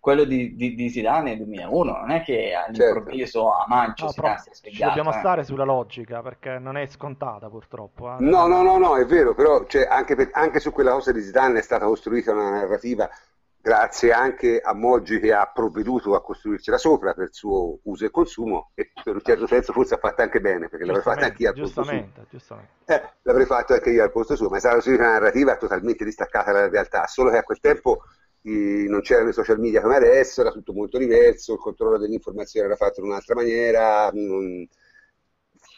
quello 0.03 0.25
di, 0.25 0.57
di, 0.57 0.75
di 0.75 0.91
Zidane 0.91 1.31
nel 1.31 1.37
2001, 1.37 1.93
non 1.93 2.11
è 2.11 2.25
che 2.25 2.55
all'improvviso 2.55 3.45
certo. 3.45 3.53
a 3.53 3.65
maggio 3.69 4.05
no, 4.07 4.11
si 4.11 4.21
però, 4.21 4.35
ci 4.61 4.83
dobbiamo 4.83 5.11
eh. 5.11 5.19
stare 5.21 5.45
sulla 5.45 5.62
logica 5.62 6.21
perché 6.23 6.59
non 6.59 6.77
è 6.77 6.85
scontata 6.87 7.49
purtroppo. 7.49 8.11
Eh. 8.11 8.17
No, 8.19 8.49
no, 8.49 8.62
no, 8.62 8.79
no, 8.79 8.97
è 8.97 9.07
vero, 9.07 9.33
però 9.33 9.65
cioè, 9.67 9.87
anche, 9.88 10.17
per, 10.17 10.31
anche, 10.33 10.59
su 10.59 10.73
quella 10.73 10.91
cosa 10.91 11.12
di 11.12 11.23
Zidane 11.23 11.61
è 11.61 11.62
stata 11.62 11.85
costruita 11.85 12.33
una 12.33 12.51
narrativa 12.51 13.09
grazie 13.61 14.11
anche 14.11 14.61
a 14.61 14.75
Moggi 14.75 15.21
che 15.21 15.33
ha 15.33 15.49
provveduto 15.55 16.17
a 16.17 16.21
costruircela 16.21 16.79
sopra 16.79 17.15
per 17.15 17.27
il 17.27 17.35
suo 17.35 17.79
uso 17.85 18.05
e 18.05 18.11
consumo 18.11 18.73
e 18.75 18.91
per 19.05 19.15
un 19.15 19.23
certo 19.23 19.47
senso 19.47 19.73
forse 19.73 19.95
ha 19.95 19.99
fatto 19.99 20.23
anche 20.23 20.41
bene 20.41 20.69
perché 20.69 20.85
l'avrei 20.85 21.05
fatto 21.05 21.25
anche 21.27 21.43
io 21.43 21.49
al 21.51 21.55
posto 21.55 21.85
suo. 21.85 21.93
Giustamente. 22.29 22.87
Eh, 22.87 23.03
l'avrei 23.23 23.47
fatto 23.47 23.75
anche 23.75 23.91
io 23.91 24.03
al 24.03 24.11
posto 24.11 24.35
suo, 24.35 24.49
ma 24.49 24.57
è 24.57 24.59
stata 24.59 24.83
una 24.91 25.12
narrativa 25.12 25.55
totalmente 25.55 26.05
distaccata 26.05 26.51
dalla 26.51 26.69
realtà, 26.69 27.07
solo 27.07 27.31
che 27.31 27.37
a 27.37 27.45
quel 27.45 27.61
tempo 27.61 28.03
non 28.43 29.01
c'erano 29.03 29.29
i 29.29 29.33
social 29.33 29.61
media 29.61 29.81
come 29.81 29.97
adesso, 29.97 30.41
era 30.41 30.51
tutto 30.51 30.73
molto 30.73 30.99
diverso, 30.99 31.55
il 31.55 31.61
controllo 31.61 31.99
dell'informazione 31.99 32.67
era 32.67 32.77
fatto 32.77 33.01
in 33.01 33.07
un'altra 33.07 33.35
maniera, 33.35 34.11
non... 34.13 34.67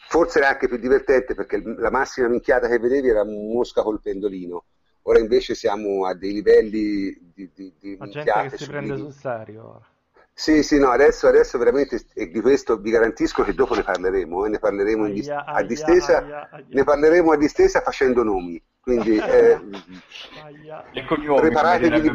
forse 0.09 0.39
era 0.39 0.49
anche 0.49 0.67
più 0.67 0.77
divertente 0.77 1.35
perché 1.35 1.61
la 1.63 1.91
massima 1.91 2.27
minchiata 2.27 2.67
che 2.67 2.79
vedevi 2.79 3.09
era 3.09 3.23
mosca 3.23 3.83
col 3.83 4.01
pendolino 4.01 4.65
Ora 5.07 5.19
invece 5.19 5.53
siamo 5.53 6.05
a 6.05 6.15
dei 6.15 6.33
livelli 6.33 7.15
di, 7.33 7.49
di, 7.53 7.73
di 7.79 7.97
La 7.97 8.07
gente 8.07 8.47
che 8.49 8.57
si 8.57 8.67
prende 8.67 8.97
sul 8.97 9.13
serio. 9.13 9.85
Sì, 10.37 10.63
sì, 10.63 10.77
no, 10.77 10.89
adesso, 10.89 11.27
adesso 11.27 11.57
veramente, 11.57 12.07
e 12.13 12.27
di 12.27 12.41
questo 12.41 12.75
vi 12.77 12.91
garantisco 12.91 13.41
che 13.41 13.53
dopo 13.53 13.73
ne 13.73 13.83
parleremo, 13.83 14.45
eh, 14.45 14.49
ne 14.49 14.59
parleremo 14.59 15.07
dis- 15.07 15.29
aia, 15.29 15.45
a 15.45 15.63
distesa, 15.63 16.17
aia, 16.17 16.49
ne 16.67 16.83
parleremo 16.83 17.31
a 17.31 17.37
distesa 17.37 17.79
facendo 17.79 18.21
nomi. 18.21 18.61
Quindi 18.81 19.15
eh, 19.15 19.57
preparatevi. 21.37 22.11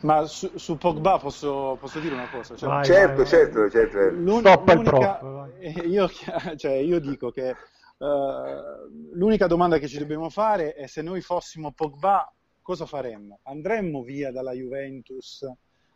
Ma 0.00 0.26
su, 0.26 0.50
su, 0.56 0.76
Pogba 0.76 1.18
posso, 1.18 1.76
posso, 1.78 2.00
dire 2.00 2.14
una 2.14 2.28
cosa? 2.28 2.56
Cioè, 2.56 2.68
vai, 2.68 2.84
certo, 2.84 3.16
vai, 3.18 3.26
certo, 3.26 3.60
vai. 3.60 3.70
certo, 3.70 3.96
certo. 3.96 4.16
L'unica, 4.16 5.20
io, 5.86 6.08
cioè, 6.56 6.72
io 6.72 6.98
dico 6.98 7.30
che 7.30 7.54
Uh, 8.02 8.90
l'unica 9.12 9.46
domanda 9.46 9.78
che 9.78 9.86
ci 9.86 9.96
dobbiamo 9.96 10.28
fare 10.28 10.74
è 10.74 10.88
se 10.88 11.02
noi 11.02 11.20
fossimo 11.20 11.70
Pogba, 11.70 12.28
cosa 12.60 12.84
faremmo? 12.84 13.38
Andremmo 13.44 14.02
via 14.02 14.32
dalla 14.32 14.50
Juventus 14.50 15.46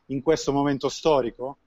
in 0.07 0.23
questo 0.23 0.53
momento 0.53 0.89
storico? 0.89 1.59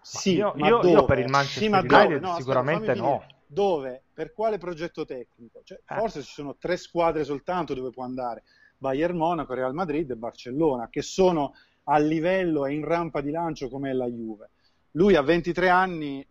Sì, 0.00 0.34
io, 0.36 0.52
ma 0.56 0.66
io, 0.66 0.82
io 0.82 1.04
per 1.04 1.18
il 1.18 1.28
Manchester 1.28 1.62
sì, 1.62 1.94
United 1.94 2.20
no, 2.22 2.34
sicuramente 2.36 2.90
aspetta, 2.92 3.08
no. 3.08 3.24
Dove? 3.46 4.02
Per 4.12 4.32
quale 4.32 4.58
progetto 4.58 5.04
tecnico? 5.04 5.60
Cioè, 5.62 5.80
eh. 5.86 5.94
Forse 5.94 6.22
ci 6.22 6.32
sono 6.32 6.56
tre 6.56 6.76
squadre 6.76 7.24
soltanto 7.24 7.74
dove 7.74 7.90
può 7.90 8.04
andare. 8.04 8.44
Bayern 8.78 9.16
Monaco, 9.16 9.52
Real 9.52 9.74
Madrid 9.74 10.10
e 10.10 10.16
Barcellona, 10.16 10.88
che 10.88 11.02
sono 11.02 11.54
a 11.84 11.98
livello 11.98 12.64
e 12.66 12.74
in 12.74 12.84
rampa 12.84 13.20
di 13.20 13.30
lancio 13.30 13.68
come 13.68 13.92
la 13.92 14.06
Juve. 14.06 14.50
Lui 14.92 15.16
a 15.16 15.22
23 15.22 15.68
anni 15.68 16.26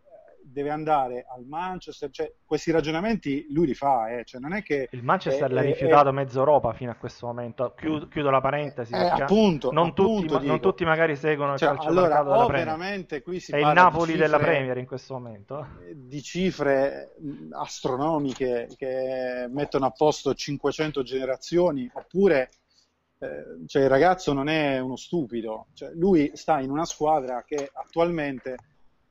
deve 0.60 0.72
andare 0.72 1.26
al 1.34 1.46
Manchester, 1.46 2.10
cioè, 2.12 2.32
questi 2.46 2.72
ragionamenti 2.72 3.48
lui 3.50 3.68
li 3.68 3.74
fa, 3.74 4.10
eh. 4.10 4.26
cioè, 4.26 4.42
non 4.42 4.54
è 4.54 4.62
che... 4.62 4.90
Il 4.92 5.04
Manchester 5.04 5.52
l'ha 5.52 5.62
rifiutato 5.62 6.10
è, 6.10 6.12
mezzo 6.12 6.40
Europa 6.40 6.74
fino 6.74 6.92
a 6.92 6.96
questo 6.96 7.28
momento, 7.28 7.74
chiudo, 7.78 8.08
chiudo 8.10 8.30
la 8.30 8.42
parentesi, 8.42 8.94
eh, 8.94 8.98
appunto, 8.98 9.72
non, 9.72 9.88
appunto, 9.88 10.34
tutti, 10.34 10.48
non, 10.48 10.60
tutti, 10.60 10.84
magari 10.84 11.16
seguono 11.16 11.58
cioè, 11.58 11.70
il 11.70 11.76
calcio 11.76 11.90
allora, 11.90 12.22
della 12.22 12.46
veramente 12.48 13.22
qui 13.22 13.40
si 13.40 13.52
è 13.54 13.58
il 13.58 13.68
Napoli 13.68 14.14
di 14.14 14.18
della 14.18 14.38
Premier 14.38 14.78
in 14.78 14.86
questo 14.86 15.14
momento. 15.14 15.68
Di 15.94 16.22
cifre 16.22 17.16
astronomiche 17.52 18.68
che 18.76 19.48
mettono 19.50 19.86
a 19.86 19.92
posto 19.92 20.34
500 20.34 21.04
generazioni, 21.04 21.90
oppure 21.94 22.50
eh, 23.20 23.66
cioè, 23.66 23.84
il 23.84 23.90
ragazzo 23.90 24.34
non 24.34 24.50
è 24.50 24.80
uno 24.80 24.98
stupido, 24.98 25.68
cioè, 25.74 25.92
lui 25.94 26.32
sta 26.34 26.60
in 26.60 26.70
una 26.70 26.86
squadra 26.86 27.44
che 27.46 27.70
attualmente 27.74 28.56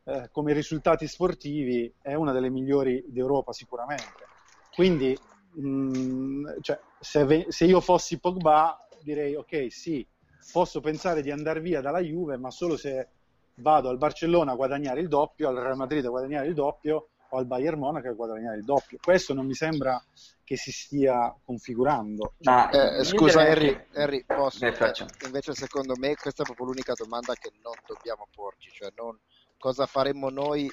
eh, 0.09 0.31
come 0.33 0.55
risultati 0.55 1.07
sportivi 1.07 1.93
è 2.01 2.15
una 2.15 2.33
delle 2.33 2.49
migliori 2.49 3.05
d'Europa 3.09 3.53
sicuramente. 3.53 4.27
Quindi 4.75 5.19
mh, 5.53 5.69
mm, 5.69 6.47
cioè, 6.63 6.81
se, 6.99 7.25
ve- 7.25 7.47
se, 7.49 7.67
io 7.67 7.81
fossi 7.81 8.19
Pogba 8.19 8.89
direi 9.03 9.35
ok 9.35 9.71
sì, 9.71 10.07
posso 10.51 10.81
pensare 10.81 11.21
di 11.21 11.31
andare 11.31 11.61
via 11.61 11.83
dalla 11.83 12.01
Juve, 12.01 12.39
ma 12.39 12.51
solo 12.51 12.79
se 12.79 13.09
vado 13.57 13.91
al 13.91 13.99
Barcellona 13.99 14.53
a 14.53 14.57
guadagnare 14.57 15.01
il 15.01 15.09
doppio, 15.09 15.49
al 15.49 15.57
Real 15.57 15.77
Madrid 15.77 16.05
a 16.07 16.09
guadagnare 16.09 16.47
il 16.47 16.55
doppio 16.55 17.09
o 17.31 17.37
al 17.37 17.45
Bayern 17.45 17.79
Monaco 17.79 18.09
a 18.09 18.13
guadagnare 18.13 18.57
il 18.57 18.65
doppio. 18.65 18.97
Questo 19.03 19.35
non 19.35 19.45
mi 19.45 19.55
sembra 19.55 20.03
che 20.43 20.57
si 20.57 20.73
stia 20.73 21.37
configurando. 21.45 22.37
Ma, 22.45 22.71
eh, 22.71 23.05
scusa 23.05 23.43
Harry, 23.43 23.79
Harry 23.93 24.25
posso, 24.25 24.65
eh, 24.65 24.93
invece 25.27 25.53
secondo 25.53 25.95
me 25.99 26.15
questa 26.15 26.43
è 26.43 26.47
proprio 26.47 26.67
l'unica 26.67 26.95
domanda 26.95 27.35
che 27.35 27.53
non 27.63 27.75
dobbiamo 27.87 28.27
porci, 28.35 28.71
cioè 28.71 28.91
non 28.97 29.19
cosa 29.59 29.87
faremmo 29.87 30.31
noi 30.31 30.71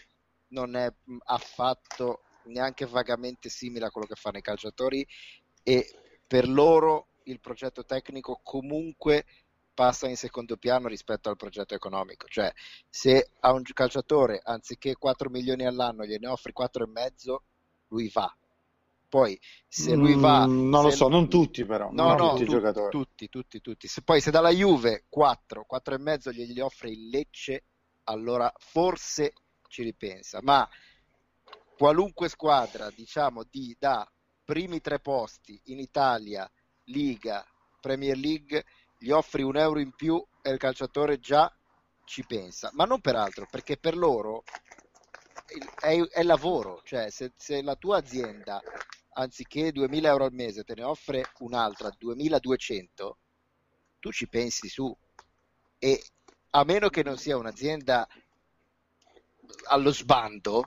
non 0.49 0.75
è 0.75 0.91
affatto 1.25 2.21
neanche 2.45 2.85
vagamente 2.85 3.49
simile 3.49 3.85
a 3.85 3.91
quello 3.91 4.07
che 4.07 4.15
fanno 4.15 4.37
i 4.37 4.41
calciatori 4.41 5.05
e 5.63 6.19
per 6.27 6.47
loro 6.47 7.07
il 7.23 7.39
progetto 7.39 7.85
tecnico 7.85 8.39
comunque 8.43 9.25
passa 9.73 10.07
in 10.07 10.15
secondo 10.15 10.57
piano 10.57 10.87
rispetto 10.87 11.29
al 11.29 11.35
progetto 11.35 11.75
economico. 11.75 12.27
Cioè, 12.27 12.51
se 12.89 13.31
a 13.41 13.51
un 13.51 13.61
calciatore 13.61 14.39
anziché 14.43 14.95
4 14.95 15.29
milioni 15.29 15.65
all'anno 15.65 16.05
gliene 16.05 16.27
offri 16.27 16.53
4 16.53 16.85
e 16.85 16.87
mezzo, 16.87 17.43
lui 17.89 18.09
va. 18.11 18.33
Poi, 19.07 19.39
se 19.67 19.93
lui 19.93 20.15
va. 20.15 20.47
Mm, 20.47 20.69
non 20.69 20.83
lo 20.83 20.89
so, 20.89 21.07
non 21.07 21.29
tutti, 21.29 21.63
però. 21.65 21.89
No, 21.91 22.07
non 22.07 22.17
no, 22.17 22.29
tutti 22.29 22.45
tu, 22.45 22.51
i 22.51 22.53
giocatori. 22.53 22.89
Tutti, 22.89 23.29
tutti, 23.29 23.61
tutti. 23.61 23.87
Se, 23.87 24.01
poi, 24.01 24.19
se 24.19 24.31
dalla 24.31 24.49
Juve 24.49 25.05
4, 25.09 25.65
4 25.65 25.93
e 25.93 25.99
mezzo 25.99 26.31
glieli 26.31 26.59
offre 26.59 26.89
il 26.89 27.09
Lecce, 27.09 27.63
allora 28.05 28.51
forse 28.57 29.33
ci 29.67 29.83
ripensa, 29.83 30.39
ma 30.41 30.67
qualunque 31.77 32.29
squadra, 32.29 32.89
diciamo, 32.89 33.43
di, 33.43 33.75
da 33.77 34.09
primi 34.43 34.79
tre 34.81 34.99
posti 34.99 35.59
in 35.65 35.79
Italia, 35.79 36.49
Liga, 36.85 37.45
Premier 37.81 38.17
League, 38.17 38.63
gli 38.97 39.09
offri 39.09 39.43
un 39.43 39.57
euro 39.57 39.79
in 39.79 39.91
più 39.91 40.23
e 40.41 40.51
il 40.51 40.57
calciatore 40.57 41.19
già 41.19 41.51
ci 42.05 42.25
pensa, 42.25 42.69
ma 42.73 42.85
non 42.85 43.01
per 43.01 43.15
altro, 43.15 43.47
perché 43.49 43.77
per 43.77 43.97
loro 43.97 44.43
è, 45.79 45.99
è 45.99 46.23
lavoro, 46.23 46.81
cioè 46.83 47.09
se, 47.09 47.33
se, 47.35 47.61
la 47.61 47.75
tua 47.75 47.97
azienda 47.97 48.61
anziché 49.13 49.71
2000 49.71 50.07
euro 50.07 50.25
al 50.25 50.33
mese 50.33 50.63
te 50.63 50.75
ne 50.75 50.83
offre 50.83 51.23
un'altra 51.39 51.89
2200, 51.97 53.17
tu 53.99 54.11
ci 54.11 54.27
pensi 54.27 54.67
su. 54.67 54.95
E 55.77 56.03
a 56.55 56.63
meno 56.63 56.89
che 56.89 57.03
non 57.03 57.17
sia 57.17 57.35
un'azienda 57.35 58.07
allo 59.67 59.91
sbando, 59.91 60.65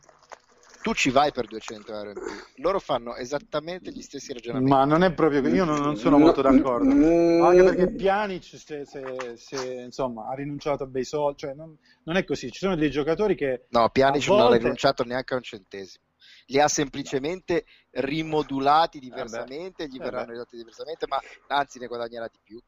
tu 0.82 0.92
ci 0.92 1.10
vai 1.10 1.32
per 1.32 1.46
200 1.46 1.94
euro 1.94 2.08
in 2.10 2.14
più. 2.14 2.62
Loro 2.62 2.78
fanno 2.78 3.14
esattamente 3.16 3.90
gli 3.90 4.02
stessi 4.02 4.34
ragionamenti. 4.34 4.70
Ma 4.70 4.84
non 4.84 5.02
è 5.02 5.12
proprio 5.14 5.40
così, 5.40 5.54
io 5.54 5.64
non, 5.64 5.80
non 5.80 5.96
sono 5.96 6.18
molto 6.18 6.42
d'accordo. 6.42 6.90
Anche 6.90 7.62
perché 7.62 7.90
Pjanic 7.90 8.44
se, 8.44 8.84
se, 8.84 9.36
se, 9.36 9.72
insomma, 9.72 10.28
ha 10.28 10.34
rinunciato 10.34 10.84
a 10.84 10.86
bei 10.86 11.04
soldi, 11.04 11.38
cioè 11.38 11.54
non, 11.54 11.76
non, 12.04 12.16
è 12.16 12.24
così. 12.24 12.50
Ci 12.50 12.58
sono 12.58 12.76
dei 12.76 12.90
giocatori 12.90 13.34
che. 13.34 13.66
No, 13.70 13.88
Pjanic 13.88 14.26
volte... 14.26 14.42
non 14.42 14.52
ha 14.52 14.56
rinunciato 14.56 15.04
neanche 15.04 15.32
a 15.32 15.36
un 15.38 15.42
centesimo. 15.42 16.04
Li 16.46 16.60
ha 16.60 16.68
semplicemente 16.68 17.64
rimodulati 17.92 18.98
diversamente, 18.98 19.84
eh 19.84 19.88
gli 19.88 19.98
verranno 19.98 20.32
ridotti 20.32 20.56
diversamente, 20.56 21.06
ma 21.06 21.18
anzi 21.48 21.78
ne 21.78 21.86
guadagnerà 21.86 22.28
di 22.30 22.38
più. 22.42 22.60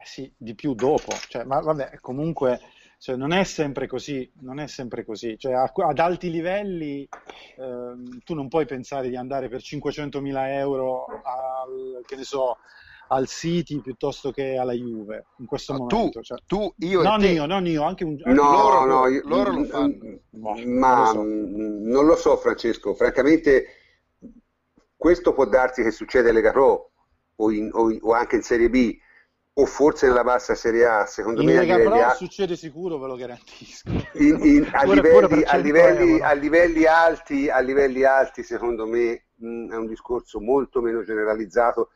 Eh 0.00 0.06
sì, 0.06 0.32
di 0.36 0.54
più 0.54 0.74
dopo, 0.74 1.12
cioè, 1.28 1.42
ma 1.42 1.58
vabbè, 1.58 1.98
comunque 2.00 2.60
cioè, 2.98 3.16
non 3.16 3.32
è 3.32 3.42
sempre 3.44 3.86
così, 3.86 4.30
non 4.40 4.60
è 4.60 4.68
sempre 4.68 5.04
così. 5.04 5.36
Cioè, 5.36 5.54
a, 5.54 5.72
ad 5.72 5.98
alti 5.98 6.30
livelli 6.30 7.08
ehm, 7.56 8.20
tu 8.24 8.34
non 8.34 8.48
puoi 8.48 8.64
pensare 8.64 9.08
di 9.08 9.16
andare 9.16 9.48
per 9.48 9.60
500.000 9.60 10.48
euro 10.50 11.04
al, 11.04 12.02
che 12.06 12.14
ne 12.14 12.22
so, 12.22 12.58
al 13.08 13.26
City 13.26 13.80
piuttosto 13.80 14.30
che 14.30 14.56
alla 14.56 14.72
Juve 14.72 15.26
in 15.38 15.46
questo 15.46 15.72
ma 15.72 15.78
momento. 15.78 16.20
Tu, 16.20 16.24
cioè, 16.24 16.38
tu 16.46 16.74
io 16.78 17.02
non 17.02 17.22
io, 17.22 17.46
non 17.46 17.66
io, 17.66 17.82
anche 17.82 18.04
un 18.04 18.20
no, 18.24 18.32
loro, 18.34 18.84
no, 18.84 19.06
io, 19.08 19.22
loro 19.24 19.52
lo 19.52 19.64
fanno. 19.64 19.96
Ma 20.30 20.54
non 20.54 20.64
lo, 20.64 21.06
so. 21.06 21.22
non 21.22 22.06
lo 22.06 22.16
so, 22.16 22.36
Francesco, 22.36 22.94
francamente 22.94 23.66
questo 24.96 25.32
può 25.32 25.46
darsi 25.46 25.82
che 25.82 25.90
succede 25.92 26.30
a 26.30 26.32
Lega 26.32 26.50
Pro 26.50 26.90
o, 27.36 27.50
in, 27.52 27.70
o, 27.72 27.96
o 28.00 28.12
anche 28.12 28.36
in 28.36 28.42
Serie 28.42 28.68
B 28.68 28.96
o 29.60 29.66
forse 29.66 30.06
nella 30.06 30.22
bassa 30.22 30.54
Serie 30.54 30.86
A, 30.86 31.04
secondo 31.06 31.40
in 31.40 31.48
me... 31.48 31.54
Lega 31.54 31.78
Pro 31.78 31.94
a... 31.94 32.14
succede 32.14 32.54
sicuro, 32.54 32.96
ve 32.98 33.06
lo 33.08 33.16
garantisco. 33.16 33.90
In, 34.14 34.38
in, 34.44 34.70
a, 34.72 34.82
pure, 34.86 34.94
livelli, 34.94 35.26
pure 35.26 35.44
a, 35.44 35.56
livelli, 35.56 36.20
a, 36.20 36.32
livelli, 36.32 36.84
alti, 36.86 37.48
a 37.50 37.58
livelli 37.58 38.04
alti, 38.04 38.44
secondo 38.44 38.86
me, 38.86 39.26
mh, 39.34 39.72
è 39.72 39.76
un 39.76 39.86
discorso 39.86 40.40
molto 40.40 40.80
meno 40.80 41.02
generalizzato 41.02 41.90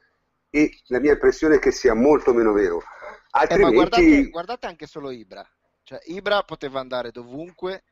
e 0.51 0.77
la 0.87 0.99
mia 0.99 1.13
impressione 1.13 1.57
è 1.57 1.59
che 1.61 1.71
sia 1.71 1.95
molto 1.95 2.33
meno 2.33 2.53
vero. 2.53 2.83
Altrimenti... 3.31 3.71
Eh, 3.71 3.77
guardate, 3.77 4.29
guardate 4.31 4.67
anche 4.67 4.87
solo 4.89 5.11
Ibra. 5.13 5.49
Cioè, 5.85 6.01
Ibra 6.07 6.43
poteva 6.43 6.81
andare 6.81 7.13
dovunque 7.13 7.85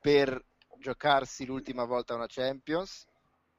per 0.00 0.38
giocarsi 0.78 1.46
l'ultima 1.46 1.84
volta 1.84 2.14
una 2.14 2.26
Champions, 2.28 3.06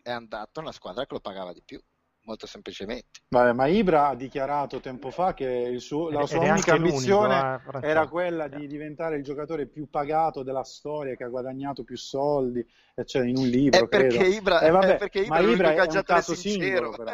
è 0.04 0.12
andato 0.12 0.60
a 0.60 0.62
una 0.64 0.72
squadra 0.72 1.08
che 1.08 1.14
lo 1.14 1.22
pagava 1.22 1.54
di 1.54 1.64
più 1.66 1.82
molto 2.24 2.48
semplicemente. 2.48 3.22
Vabbè, 3.30 3.54
ma 3.54 3.68
Ibra 3.68 4.10
ha 4.10 4.16
dichiarato 4.16 4.80
tempo 4.80 5.10
fa 5.12 5.34
che 5.34 5.76
suo, 5.80 6.10
la 6.10 6.26
sua 6.26 6.40
unica 6.40 6.74
ambizione 6.74 7.62
eh, 7.82 7.88
era 7.88 8.08
quella 8.08 8.48
di 8.48 8.68
diventare 8.68 9.18
il 9.18 9.24
giocatore 9.24 9.68
più 9.68 9.90
pagato 9.90 10.44
della 10.44 10.64
storia, 10.64 11.16
che 11.16 11.24
ha 11.24 11.30
guadagnato 11.30 11.84
più 11.84 11.98
soldi, 11.98 12.66
cioè 13.06 13.26
in 13.26 13.38
un 13.38 13.48
libro. 13.48 13.86
È 13.86 13.88
perché 13.88 14.18
credo. 14.18 14.36
Ibra, 14.36 14.62
eh, 14.62 14.70
vabbè, 14.70 14.94
è 14.94 14.98
perché 14.98 15.20
Ibra, 15.20 15.40
Ibra 15.40 15.74
è, 15.74 15.76
è 15.88 15.96
un 15.96 16.04
caso 16.04 16.36
sincero. 16.36 16.94
singolo. 16.94 17.14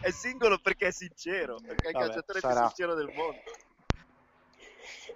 è 0.00 0.10
singolo 0.10 0.58
perché 0.58 0.88
è 0.88 0.92
sincero, 0.92 1.56
perché 1.64 1.86
è 1.86 1.90
il 1.90 1.96
calciatore 1.96 2.40
sarà. 2.40 2.60
più 2.60 2.66
sincero 2.66 2.94
del 2.94 3.10
mondo. 3.14 3.40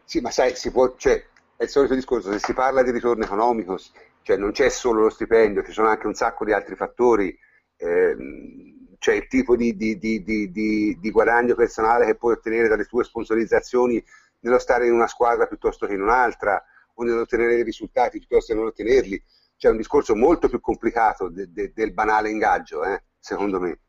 Sì, 0.05 0.21
ma 0.21 0.31
sai, 0.31 0.55
si 0.57 0.71
può, 0.71 0.95
cioè, 0.97 1.25
è 1.57 1.65
il 1.65 1.69
solito 1.69 1.95
discorso, 1.95 2.31
se 2.33 2.39
si 2.39 2.55
parla 2.55 2.83
di 2.83 2.91
ritorno 2.91 3.25
economico, 3.25 3.79
cioè 4.23 4.37
non 4.37 4.53
c'è 4.53 4.69
solo 4.69 5.03
lo 5.03 5.11
stipendio, 5.11 5.65
ci 5.65 5.73
sono 5.73 5.89
anche 5.89 6.07
un 6.07 6.15
sacco 6.15 6.45
di 6.45 6.53
altri 6.53 6.77
fattori, 6.77 7.37
ehm, 7.77 8.72
cioè 9.03 9.17
il 9.17 9.27
tipo 9.27 9.57
di, 9.57 9.77
di, 9.77 9.99
di, 9.99 10.23
di, 10.23 11.11
guadagno 11.11 11.57
personale 11.57 12.07
che 12.07 12.15
puoi 12.15 12.35
ottenere 12.35 12.69
dalle 12.69 12.85
tue 12.85 13.03
sponsorizzazioni 13.03 14.03
nello 14.43 14.61
stare 14.61 14.87
in 14.87 14.93
una 14.93 15.09
squadra 15.09 15.49
piuttosto 15.49 15.89
che 15.89 15.95
in 15.95 16.03
un'altra, 16.03 16.63
o 16.95 17.03
nell'ottenere 17.03 17.57
dei 17.57 17.65
risultati 17.65 18.19
piuttosto 18.19 18.53
che 18.53 18.59
non 18.61 18.69
ottenerli. 18.69 19.21
C'è 19.57 19.71
un 19.71 19.77
discorso 19.77 20.15
molto 20.15 20.49
più 20.49 20.61
complicato 20.61 21.29
de, 21.29 21.51
de, 21.51 21.73
del 21.75 21.93
banale 21.93 22.31
ingaggio, 22.31 22.85
eh, 22.85 23.03
secondo 23.19 23.59
me. 23.59 23.81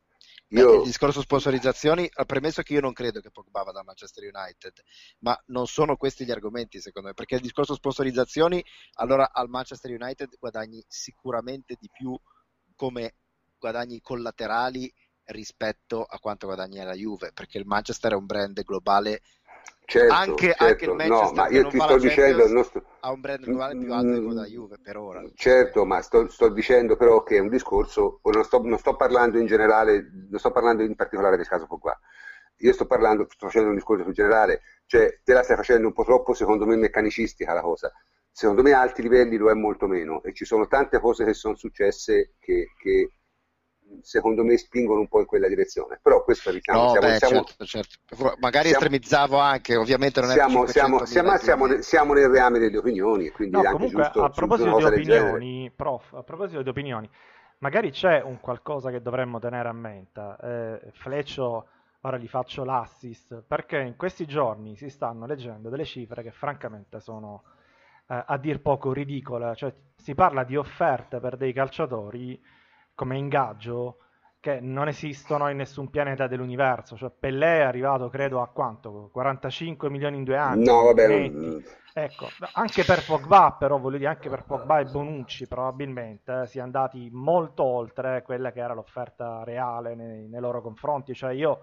Io... 0.48 0.78
Il 0.78 0.82
discorso 0.82 1.20
sponsorizzazioni, 1.20 2.10
ha 2.12 2.24
premesso 2.24 2.62
che 2.62 2.72
io 2.72 2.80
non 2.80 2.92
credo 2.92 3.20
che 3.20 3.30
Pogba 3.30 3.62
vada 3.62 3.80
a 3.80 3.84
Manchester 3.84 4.24
United, 4.24 4.72
ma 5.20 5.40
non 5.46 5.68
sono 5.68 5.96
questi 5.96 6.24
gli 6.24 6.32
argomenti 6.32 6.80
secondo 6.80 7.06
me, 7.06 7.14
perché 7.14 7.36
il 7.36 7.40
discorso 7.40 7.74
sponsorizzazioni, 7.74 8.64
allora 8.94 9.30
al 9.30 9.48
Manchester 9.48 9.92
United 9.92 10.38
guadagni 10.40 10.84
sicuramente 10.88 11.76
di 11.78 11.88
più 11.88 12.18
come 12.74 13.14
guadagni 13.64 14.00
collaterali 14.02 14.92
rispetto 15.26 16.04
a 16.04 16.18
quanto 16.18 16.46
guadagni 16.46 16.80
alla 16.80 16.94
Juve, 16.94 17.32
perché 17.32 17.58
il 17.58 17.66
Manchester 17.66 18.12
è 18.12 18.16
un 18.16 18.26
brand 18.26 18.62
globale. 18.62 19.20
Certo, 19.86 20.12
anche, 20.14 20.46
certo. 20.46 20.64
anche, 20.64 20.84
il 20.84 20.92
Manchester 20.92 21.28
no, 21.28 21.42
ma 21.42 21.48
io 21.48 21.68
ti 21.68 21.78
sto 21.78 21.98
dicendo 21.98 22.48
nostro... 22.48 22.84
ha 23.00 23.10
un 23.10 23.20
brand 23.20 23.44
globale 23.44 23.78
più 23.78 23.92
alto 23.92 24.08
quello 24.08 24.28
della 24.34 24.46
Juve 24.46 24.78
per 24.82 24.96
ora. 24.96 25.22
Certo 25.34 25.84
ma 25.84 26.00
sto, 26.00 26.28
sto, 26.30 26.48
dicendo 26.48 26.96
però 26.96 27.22
che 27.22 27.36
è 27.36 27.40
un 27.40 27.50
discorso 27.50 28.20
non 28.22 28.44
sto, 28.44 28.62
non 28.62 28.78
sto, 28.78 28.96
parlando 28.96 29.38
in 29.38 29.44
generale 29.44 30.10
non 30.30 30.38
sto 30.38 30.50
parlando 30.52 30.82
in 30.82 30.94
particolare 30.94 31.36
del 31.36 31.46
caso 31.46 31.66
Pogba. 31.66 31.98
Io 32.58 32.72
sto 32.72 32.86
parlando 32.86 33.26
sto 33.28 33.46
facendo 33.46 33.68
un 33.68 33.74
discorso 33.74 34.04
più 34.04 34.12
generale 34.14 34.62
cioè 34.86 35.20
te 35.22 35.32
la 35.34 35.42
stai 35.42 35.56
facendo 35.56 35.86
un 35.86 35.92
po' 35.92 36.04
troppo 36.04 36.32
secondo 36.32 36.64
me 36.64 36.76
meccanicistica 36.76 37.52
la 37.52 37.60
cosa. 37.60 37.92
Secondo 38.30 38.62
me 38.62 38.72
a 38.72 38.80
alti 38.80 39.02
livelli 39.02 39.36
lo 39.36 39.50
è 39.50 39.54
molto 39.54 39.86
meno 39.86 40.22
e 40.22 40.32
ci 40.32 40.46
sono 40.46 40.66
tante 40.66 40.98
cose 40.98 41.24
che 41.24 41.34
sono 41.34 41.56
successe 41.56 42.34
che, 42.38 42.68
che 42.78 43.10
secondo 44.00 44.44
me 44.44 44.56
spingono 44.56 45.00
un 45.00 45.08
po' 45.08 45.20
in 45.20 45.26
quella 45.26 45.48
direzione. 45.48 45.98
Però 46.02 46.22
questo 46.22 46.50
diciamo, 46.50 46.82
no, 46.82 46.90
siamo, 46.90 47.06
beh, 47.06 47.16
siamo, 47.16 47.44
certo, 47.44 47.64
certo. 47.64 48.36
magari 48.38 48.68
siamo, 48.68 48.84
estremizzavo 48.84 49.38
anche, 49.38 49.76
ovviamente 49.76 50.20
non 50.20 50.30
è 50.30 50.32
siamo, 50.34 50.66
siamo, 50.66 51.04
siamo, 51.04 51.36
siamo, 51.36 51.80
siamo, 51.80 52.12
nel 52.14 52.28
reame 52.28 52.58
delle 52.58 52.76
opinioni, 52.78 53.30
quindi 53.30 53.56
no, 53.56 53.60
anche 53.60 53.72
comunque, 53.72 54.02
giusto, 54.02 54.24
a 54.24 54.30
proposito 54.30 54.76
di 54.76 54.84
opinioni, 54.84 55.72
prof, 55.74 56.12
a 56.14 56.22
proposito 56.22 56.62
di 56.62 56.68
opinioni, 56.68 57.08
magari 57.58 57.90
c'è 57.90 58.22
un 58.22 58.40
qualcosa 58.40 58.90
che 58.90 59.00
dovremmo 59.00 59.38
tenere 59.38 59.68
a 59.68 59.72
mente. 59.72 60.36
Eh, 60.42 60.90
Fleccio, 60.92 61.68
ora 62.02 62.18
gli 62.18 62.28
faccio 62.28 62.64
l'assist, 62.64 63.42
perché 63.46 63.78
in 63.78 63.96
questi 63.96 64.26
giorni 64.26 64.76
si 64.76 64.88
stanno 64.88 65.26
leggendo 65.26 65.68
delle 65.68 65.84
cifre 65.84 66.22
che 66.22 66.30
francamente 66.30 67.00
sono 67.00 67.42
eh, 68.08 68.22
a 68.26 68.36
dir 68.36 68.60
poco 68.60 68.92
ridicole, 68.92 69.54
cioè 69.56 69.72
si 69.96 70.14
parla 70.14 70.44
di 70.44 70.56
offerte 70.56 71.18
per 71.20 71.36
dei 71.36 71.52
calciatori 71.52 72.38
come 72.94 73.16
ingaggio 73.16 73.98
che 74.44 74.60
non 74.60 74.88
esistono 74.88 75.48
in 75.48 75.56
nessun 75.56 75.88
pianeta 75.88 76.26
dell'universo. 76.26 76.96
Cioè, 76.96 77.10
Pellè 77.18 77.60
è 77.60 77.62
arrivato, 77.62 78.10
credo, 78.10 78.42
a 78.42 78.48
quanto? 78.48 79.08
45 79.10 79.88
milioni 79.88 80.18
in 80.18 80.24
due 80.24 80.36
anni. 80.36 80.64
No, 80.64 80.82
vabbè. 80.82 81.08
Non... 81.08 81.64
Ecco, 81.96 82.26
anche 82.52 82.84
per 82.84 83.04
Pogba, 83.06 83.56
però, 83.58 83.78
voglio 83.78 83.98
dire, 83.98 84.10
anche 84.10 84.28
per 84.28 84.44
Pogba 84.44 84.80
e 84.80 84.84
Bonucci, 84.84 85.46
probabilmente, 85.46 86.42
eh, 86.42 86.46
si 86.46 86.58
è 86.58 86.60
andati 86.60 87.08
molto 87.12 87.62
oltre 87.62 88.22
quella 88.22 88.52
che 88.52 88.60
era 88.60 88.74
l'offerta 88.74 89.44
reale 89.44 89.94
nei, 89.94 90.28
nei 90.28 90.40
loro 90.40 90.60
confronti. 90.60 91.14
Cioè, 91.14 91.32
io 91.32 91.60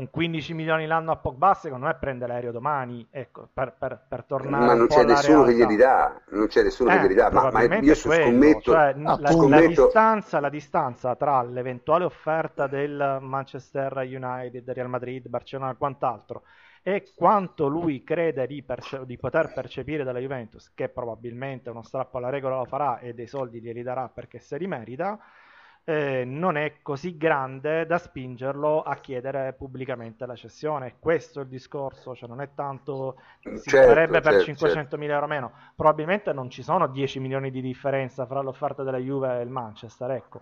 un 0.00 0.08
15 0.08 0.54
milioni 0.54 0.86
l'anno 0.86 1.12
a 1.12 1.16
Pogba 1.16 1.52
secondo 1.52 1.84
me 1.84 1.94
prende 2.00 2.26
l'aereo 2.26 2.52
domani 2.52 3.06
ecco, 3.10 3.48
per, 3.52 3.74
per, 3.78 4.02
per 4.08 4.24
tornare 4.24 4.64
ma 4.64 4.74
non 4.74 4.86
c'è 4.86 5.04
nessuno 5.04 5.44
che 5.44 5.54
glieli 5.54 5.76
dà 5.76 6.18
non 6.30 6.46
c'è 6.46 6.62
nessuno 6.62 6.90
eh, 6.90 6.94
che 6.94 7.02
glieli 7.02 7.14
dà 7.14 7.30
ma, 7.30 7.50
ma 7.50 7.62
io 7.76 7.94
scommetto, 7.94 8.72
cioè, 8.72 8.94
ah, 8.96 9.18
la, 9.20 9.30
scommetto... 9.30 9.48
La, 9.48 9.66
distanza, 9.66 10.40
la, 10.40 10.48
distanza, 10.48 11.16
tra 11.16 11.42
l'eventuale 11.42 12.04
offerta 12.04 12.66
del 12.66 13.18
Manchester 13.20 13.94
United, 13.98 14.68
Real 14.70 14.88
Madrid, 14.88 15.28
Barcellona 15.28 15.72
e 15.72 15.76
quant'altro 15.76 16.42
e 16.82 17.12
quanto 17.14 17.66
lui 17.66 18.02
crede 18.02 18.46
di, 18.46 18.62
perce- 18.62 19.04
di, 19.04 19.18
poter 19.18 19.52
percepire 19.52 20.02
dalla 20.02 20.18
Juventus 20.18 20.72
che 20.74 20.88
probabilmente 20.88 21.68
uno 21.68 21.82
strappo 21.82 22.16
alla 22.16 22.30
regola 22.30 22.56
lo 22.56 22.64
farà 22.64 23.00
e 23.00 23.12
dei 23.12 23.26
soldi 23.26 23.60
glieli 23.60 23.82
darà 23.82 24.08
perché 24.08 24.38
se 24.38 24.56
li 24.56 24.66
merita 24.66 25.18
eh, 25.90 26.24
non 26.24 26.56
è 26.56 26.74
così 26.82 27.16
grande 27.16 27.84
da 27.84 27.98
spingerlo 27.98 28.80
a 28.82 28.94
chiedere 28.94 29.54
pubblicamente 29.54 30.24
la 30.24 30.36
cessione. 30.36 30.94
Questo 31.00 31.40
è 31.40 31.42
il 31.42 31.48
discorso, 31.48 32.14
cioè 32.14 32.28
non 32.28 32.40
è 32.40 32.50
tanto 32.54 33.20
si 33.40 33.70
certo, 33.70 33.88
farebbe 33.88 34.20
per 34.20 34.40
certo, 34.40 34.66
500.000 34.66 34.78
certo. 34.78 34.96
euro 34.96 35.26
meno, 35.26 35.52
probabilmente 35.74 36.32
non 36.32 36.48
ci 36.48 36.62
sono 36.62 36.86
10 36.86 37.18
milioni 37.18 37.50
di 37.50 37.60
differenza 37.60 38.24
fra 38.24 38.40
l'offerta 38.40 38.84
della 38.84 38.98
Juve 38.98 39.40
e 39.40 39.42
il 39.42 39.50
Manchester, 39.50 40.12
ecco. 40.12 40.40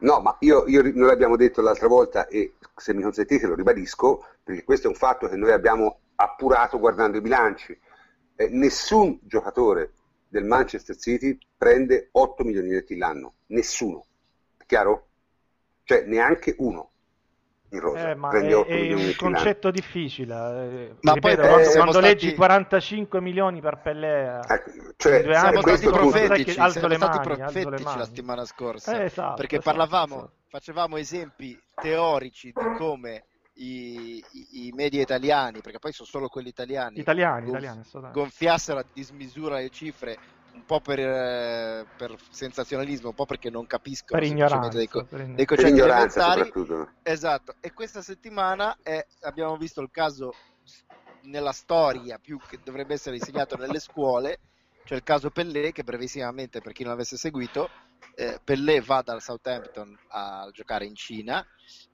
No, 0.00 0.20
ma 0.20 0.36
io, 0.40 0.66
io, 0.66 0.82
noi 0.82 1.06
l'abbiamo 1.06 1.36
detto 1.36 1.62
l'altra 1.62 1.88
volta 1.88 2.26
e 2.26 2.56
se 2.76 2.92
mi 2.92 3.00
consentite 3.00 3.46
lo 3.46 3.54
ribadisco, 3.54 4.26
perché 4.44 4.64
questo 4.64 4.88
è 4.88 4.90
un 4.90 4.96
fatto 4.96 5.26
che 5.26 5.36
noi 5.36 5.52
abbiamo 5.52 6.00
appurato 6.16 6.78
guardando 6.78 7.16
i 7.16 7.22
bilanci. 7.22 7.78
Eh, 8.36 8.48
nessun 8.50 9.20
giocatore 9.22 9.92
del 10.28 10.44
Manchester 10.44 10.96
City 10.96 11.38
prende 11.56 12.10
8 12.12 12.44
milioni 12.44 12.82
di 12.86 12.96
l'anno, 12.98 13.36
nessuno. 13.46 14.04
Chiaro? 14.70 15.08
Cioè 15.82 16.04
neanche 16.04 16.54
uno 16.58 16.92
in 17.70 17.80
rosa. 17.80 18.10
Eh, 18.10 18.14
ma 18.14 18.30
è, 18.30 18.40
è 18.40 18.92
un 18.92 19.14
concetto 19.16 19.66
l'anno. 19.66 19.80
difficile. 19.80 20.34
Eh, 20.34 20.94
ma 21.00 21.12
Ripeto, 21.14 21.42
poi, 21.42 21.62
eh, 21.64 21.72
quando, 21.72 21.98
leggi 21.98 22.26
stati... 22.26 22.36
45 22.36 23.20
milioni 23.20 23.60
per 23.60 23.80
Pelle, 23.82 24.38
eh, 24.48 24.92
cioè, 24.96 25.24
siamo 25.24 25.60
stati 25.60 25.86
profetici, 25.88 26.52
siamo 26.52 26.68
stati 26.68 26.96
mani, 26.98 27.20
profetici 27.20 27.82
la 27.82 28.04
settimana 28.04 28.44
scorsa, 28.44 29.00
eh, 29.00 29.06
esatto, 29.06 29.34
perché 29.34 29.56
esatto, 29.56 29.76
parlavamo, 29.76 30.16
esatto. 30.18 30.32
facevamo 30.46 30.96
esempi 30.98 31.60
teorici 31.74 32.52
di 32.54 32.76
come 32.76 33.24
i, 33.54 34.24
i, 34.30 34.66
i, 34.68 34.72
media 34.72 35.02
italiani, 35.02 35.62
perché 35.62 35.80
poi 35.80 35.90
sono 35.90 36.06
solo 36.06 36.28
quelli 36.28 36.50
italiani, 36.50 37.00
italiani, 37.00 37.46
gonf- 37.46 37.58
italiani 37.58 38.12
gonfiassero 38.12 38.78
a 38.78 38.84
dismisura 38.92 39.56
le 39.56 39.70
cifre 39.70 40.16
un 40.52 40.64
po' 40.64 40.80
per, 40.80 40.98
eh, 40.98 41.86
per, 41.96 42.16
sensazionalismo, 42.30 43.08
un 43.08 43.14
po' 43.14 43.26
perché 43.26 43.50
non 43.50 43.66
capiscono 43.66 44.20
per 44.20 44.28
ignoranza, 44.28 44.76
dei, 44.76 44.88
co- 44.88 45.04
per 45.04 45.26
dei 45.26 45.44
concetti 45.44 45.80
per 45.80 45.84
elementari. 45.84 46.52
Esatto, 47.02 47.54
e 47.60 47.72
questa 47.72 48.02
settimana 48.02 48.76
è, 48.82 49.04
abbiamo 49.22 49.56
visto 49.56 49.80
il 49.80 49.90
caso 49.90 50.34
nella 51.22 51.52
storia 51.52 52.18
più 52.18 52.38
che 52.38 52.58
dovrebbe 52.62 52.94
essere 52.94 53.16
insegnato 53.16 53.56
nelle 53.56 53.78
scuole, 53.78 54.40
cioè 54.84 54.96
il 54.96 55.04
caso 55.04 55.30
Pellè, 55.30 55.72
che 55.72 55.84
brevissimamente 55.84 56.60
per 56.60 56.72
chi 56.72 56.82
non 56.82 56.92
l'avesse 56.92 57.16
seguito, 57.16 57.68
eh, 58.14 58.40
Pellè 58.42 58.80
va 58.80 59.02
dal 59.02 59.22
Southampton 59.22 59.96
a 60.08 60.48
giocare 60.52 60.86
in 60.86 60.94
Cina, 60.94 61.46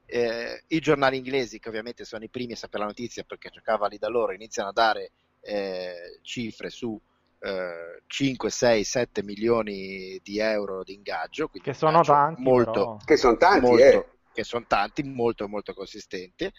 eh, 0.06 0.62
i 0.68 0.78
giornali 0.78 1.16
inglesi, 1.16 1.58
che 1.58 1.68
ovviamente 1.68 2.04
sono 2.04 2.24
i 2.24 2.30
primi 2.30 2.52
a 2.52 2.56
sapere 2.56 2.84
la 2.84 2.88
notizia 2.88 3.24
perché 3.24 3.50
giocava 3.50 3.88
lì 3.88 3.98
da 3.98 4.08
loro, 4.08 4.32
iniziano 4.32 4.68
a 4.68 4.72
dare 4.72 5.10
eh, 5.40 6.18
cifre 6.22 6.70
su 6.70 6.98
5, 8.06 8.50
6, 8.50 8.84
7 8.84 9.22
milioni 9.22 10.20
di 10.22 10.38
euro 10.38 10.82
di 10.82 10.94
ingaggio. 10.94 11.48
Che 11.48 11.72
sono 11.72 12.02
tanti. 12.02 12.42
Molto, 12.42 12.98
che 13.04 13.16
sono 13.16 13.36
tanti, 13.36 13.60
molto, 13.60 13.82
eh. 13.82 14.06
Che 14.32 14.44
sono 14.44 14.64
tanti, 14.66 15.02
molto, 15.02 15.48
molto 15.48 15.74
consistenti. 15.74 16.50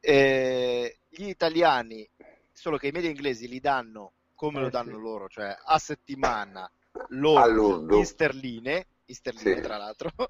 Eh, 0.00 0.98
gli 1.08 1.28
italiani, 1.28 2.08
solo 2.52 2.76
che 2.76 2.88
i 2.88 2.92
media 2.92 3.10
inglesi 3.10 3.48
li 3.48 3.60
danno 3.60 4.12
come 4.34 4.58
eh, 4.58 4.62
lo 4.62 4.70
danno 4.70 4.96
sì. 4.96 5.00
loro, 5.00 5.28
cioè 5.28 5.56
a 5.64 5.78
settimana 5.78 6.70
loro 7.08 7.96
in 7.96 8.04
sterline, 8.04 8.86
in 9.06 9.14
sterline 9.14 9.56
sì. 9.56 9.62
tra 9.62 9.76
l'altro. 9.76 10.10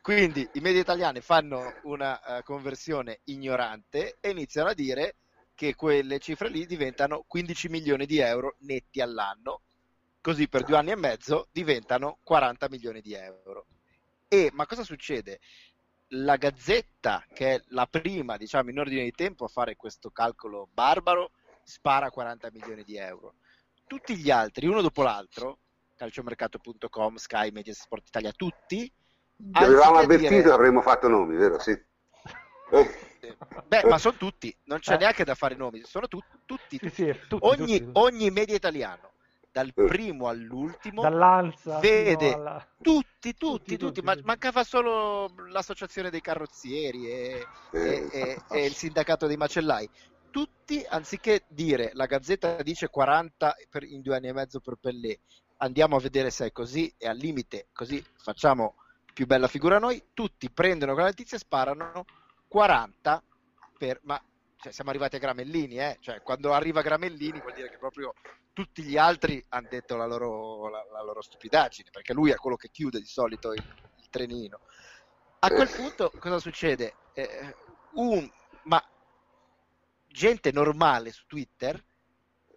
Quindi 0.00 0.46
i 0.52 0.60
media 0.60 0.80
italiani 0.80 1.20
fanno 1.20 1.72
una 1.84 2.20
uh, 2.22 2.42
conversione 2.42 3.20
ignorante 3.24 4.18
e 4.20 4.30
iniziano 4.30 4.68
a 4.68 4.74
dire 4.74 5.16
che 5.54 5.74
quelle 5.74 6.18
cifre 6.18 6.48
lì 6.48 6.66
diventano 6.66 7.24
15 7.26 7.68
milioni 7.68 8.06
di 8.06 8.18
euro 8.18 8.56
netti 8.60 9.00
all'anno, 9.00 9.60
così 10.20 10.48
per 10.48 10.64
due 10.64 10.76
anni 10.76 10.90
e 10.90 10.96
mezzo 10.96 11.48
diventano 11.52 12.18
40 12.22 12.68
milioni 12.68 13.00
di 13.00 13.14
euro. 13.14 13.66
E 14.28 14.50
ma 14.52 14.66
cosa 14.66 14.82
succede? 14.82 15.40
La 16.08 16.36
Gazzetta, 16.36 17.24
che 17.32 17.54
è 17.54 17.62
la 17.68 17.86
prima, 17.86 18.36
diciamo, 18.36 18.70
in 18.70 18.78
ordine 18.78 19.04
di 19.04 19.12
tempo 19.12 19.44
a 19.44 19.48
fare 19.48 19.76
questo 19.76 20.10
calcolo 20.10 20.68
barbaro, 20.72 21.30
spara 21.62 22.10
40 22.10 22.50
milioni 22.52 22.82
di 22.82 22.96
euro. 22.96 23.34
Tutti 23.86 24.16
gli 24.16 24.30
altri, 24.30 24.66
uno 24.66 24.80
dopo 24.80 25.02
l'altro, 25.02 25.58
calciomercato.com, 25.96 27.16
Sky, 27.16 27.50
Media 27.50 27.72
Sport 27.72 28.08
Italia, 28.08 28.32
tutti. 28.32 28.90
Avevamo 29.52 29.98
avvertito 29.98 30.30
dire... 30.30 30.50
avremmo 30.50 30.80
fatto 30.82 31.08
nomi, 31.08 31.36
vero? 31.36 31.58
Sì. 31.58 31.72
Beh, 33.66 33.84
ma 33.86 33.98
sono 33.98 34.16
tutti, 34.16 34.54
non 34.64 34.78
c'è 34.78 34.94
eh. 34.94 34.98
neanche 34.98 35.24
da 35.24 35.34
fare 35.34 35.54
nomi, 35.54 35.82
sono 35.84 36.08
tu, 36.08 36.18
tutti. 36.44 36.78
tutti. 36.78 36.90
Sì, 36.90 37.12
sì, 37.12 37.20
tutti, 37.28 37.46
ogni, 37.46 37.78
tutti. 37.78 37.90
ogni, 37.94 38.30
media 38.30 38.54
italiano, 38.56 39.12
dal 39.50 39.68
eh. 39.74 39.84
primo 39.84 40.28
all'ultimo, 40.28 41.02
Dall'Alza 41.02 41.78
vede 41.78 42.32
alla... 42.32 42.66
tutti, 42.80 43.34
tutti, 43.34 43.76
tutti, 43.76 44.02
ma 44.02 44.16
mancava 44.22 44.64
solo 44.64 45.32
l'associazione 45.48 46.10
dei 46.10 46.20
carrozzieri 46.20 47.08
e, 47.08 47.46
e, 47.72 48.08
e, 48.10 48.42
e 48.50 48.64
il 48.64 48.74
sindacato 48.74 49.26
dei 49.26 49.36
macellai. 49.36 49.88
tutti, 50.30 50.84
anziché 50.88 51.44
dire 51.48 51.90
la 51.94 52.06
Gazzetta 52.06 52.62
dice 52.62 52.88
40 52.88 53.54
per, 53.70 53.84
in 53.84 54.02
due 54.02 54.16
anni 54.16 54.28
e 54.28 54.32
mezzo 54.32 54.60
per 54.60 54.76
Pellè, 54.80 55.16
andiamo 55.58 55.96
a 55.96 56.00
vedere 56.00 56.30
se 56.30 56.46
è 56.46 56.52
così 56.52 56.92
e 56.98 57.06
al 57.06 57.16
limite 57.16 57.68
così 57.72 58.04
facciamo 58.16 58.74
più 59.14 59.26
bella 59.26 59.46
figura 59.46 59.78
noi, 59.78 60.02
tutti 60.12 60.50
prendono 60.50 60.92
quella 60.92 61.08
notizia 61.08 61.36
e 61.36 61.40
sparano 61.40 62.04
40 62.54 63.20
per... 63.76 63.98
ma 64.04 64.22
cioè, 64.58 64.70
siamo 64.70 64.90
arrivati 64.90 65.16
a 65.16 65.18
Gramellini, 65.18 65.80
eh? 65.80 65.96
cioè, 65.98 66.22
quando 66.22 66.52
arriva 66.52 66.82
Gramellini 66.82 67.40
vuol 67.40 67.52
dire 67.52 67.68
che 67.68 67.78
proprio 67.78 68.14
tutti 68.52 68.84
gli 68.84 68.96
altri 68.96 69.44
hanno 69.48 69.66
detto 69.68 69.96
la 69.96 70.06
loro, 70.06 70.68
la, 70.68 70.86
la 70.92 71.02
loro 71.02 71.20
stupidaggine, 71.20 71.90
perché 71.90 72.12
lui 72.12 72.30
è 72.30 72.36
quello 72.36 72.54
che 72.54 72.70
chiude 72.70 73.00
di 73.00 73.06
solito 73.06 73.52
il, 73.52 73.60
il 73.96 74.08
trenino. 74.08 74.60
A 75.40 75.50
quel 75.50 75.68
punto 75.68 76.12
cosa 76.16 76.38
succede? 76.38 76.94
Eh, 77.12 77.56
un, 77.94 78.30
ma 78.62 78.80
gente 80.06 80.52
normale 80.52 81.10
su 81.10 81.26
Twitter, 81.26 81.84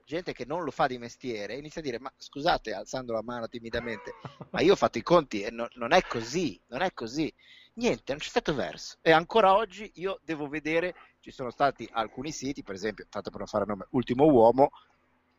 gente 0.06 0.32
che 0.32 0.46
non 0.46 0.64
lo 0.64 0.70
fa 0.70 0.86
di 0.86 1.00
mestiere, 1.00 1.56
inizia 1.56 1.82
a 1.82 1.84
dire: 1.84 2.00
Ma 2.00 2.14
scusate, 2.16 2.72
alzando 2.72 3.14
la 3.14 3.24
mano 3.24 3.48
timidamente, 3.48 4.14
ma 4.52 4.62
io 4.62 4.74
ho 4.74 4.78
fatto 4.78 5.00
i 5.00 5.04
conti 5.04 5.42
e 5.42 5.50
no, 5.50 5.68
non 5.74 5.92
è 5.92 6.04
così, 6.04 6.62
non 6.68 6.84
è 6.84 6.94
così. 6.94 7.34
Niente, 7.78 8.12
non 8.12 8.18
c'è 8.18 8.30
stato 8.30 8.56
verso. 8.56 8.98
E 9.02 9.12
ancora 9.12 9.56
oggi 9.56 9.92
io 9.96 10.20
devo 10.24 10.48
vedere, 10.48 10.96
ci 11.20 11.32
sono 11.32 11.52
stati 11.52 11.88
alcuni 11.92 12.32
siti, 12.32 12.64
per 12.64 12.74
esempio, 12.74 13.06
tanto 13.08 13.30
per 13.30 13.40
non 13.40 13.48
fare 13.48 13.66
nome, 13.66 13.86
Ultimo 13.92 14.26
Uomo, 14.26 14.70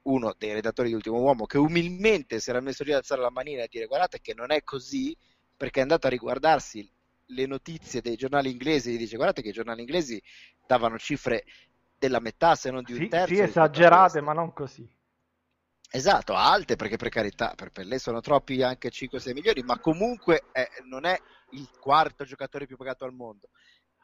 uno 0.02 0.34
dei 0.38 0.52
redattori 0.52 0.88
di 0.88 0.94
Ultimo 0.94 1.18
Uomo, 1.18 1.46
che 1.46 1.58
umilmente 1.58 2.38
si 2.38 2.50
era 2.50 2.60
messo 2.60 2.84
lì 2.84 2.92
ad 2.92 2.98
alzare 2.98 3.22
la 3.22 3.30
manina 3.30 3.62
e 3.62 3.68
dire 3.68 3.86
guardate 3.86 4.20
che 4.20 4.34
non 4.34 4.52
è 4.52 4.62
così, 4.62 5.16
perché 5.56 5.80
è 5.80 5.82
andato 5.82 6.06
a 6.06 6.10
riguardarsi 6.10 6.88
le 7.26 7.46
notizie 7.46 8.00
dei 8.00 8.14
giornali 8.14 8.50
inglesi 8.50 8.94
e 8.94 8.96
dice 8.96 9.16
guardate 9.16 9.42
che 9.42 9.48
i 9.48 9.52
giornali 9.52 9.80
inglesi 9.80 10.22
davano 10.64 10.96
cifre 10.96 11.44
della 11.98 12.20
metà 12.20 12.54
se 12.54 12.70
non 12.70 12.84
di 12.84 12.92
un 12.92 13.00
sì, 13.00 13.08
terzo. 13.08 13.34
Sì, 13.34 13.40
esagerate, 13.40 14.20
ma 14.20 14.32
non 14.32 14.52
così. 14.52 14.88
Esatto, 15.90 16.34
alte 16.34 16.76
perché 16.76 16.96
per 16.96 17.08
carità, 17.08 17.54
per, 17.54 17.70
per 17.70 17.86
lei 17.86 17.98
sono 17.98 18.20
troppi 18.20 18.62
anche 18.62 18.90
5-6 18.90 19.32
milioni, 19.32 19.62
ma 19.62 19.78
comunque 19.78 20.44
eh, 20.52 20.68
non 20.84 21.04
è 21.06 21.18
il 21.52 21.68
quarto 21.80 22.24
giocatore 22.24 22.66
più 22.66 22.76
pagato 22.76 23.04
al 23.04 23.14
mondo. 23.14 23.48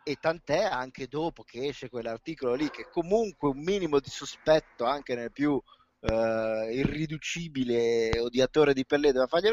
E 0.03 0.17
tant'è 0.17 0.63
anche 0.65 1.09
dopo 1.09 1.43
che 1.43 1.67
esce 1.67 1.91
quell'articolo 1.91 2.55
lì, 2.55 2.71
che 2.71 2.89
comunque 2.91 3.51
un 3.51 3.61
minimo 3.63 4.01
di 4.01 4.09
sospetto 4.09 4.85
anche 4.85 5.15
nel 5.15 5.31
più 5.33 5.61
eh, 6.01 6.69
irriducibile 6.73 8.19
odiatore 8.19 8.73
di 8.75 8.85
Pellè 8.87 9.13
della 9.13 9.27
faglia 9.27 9.51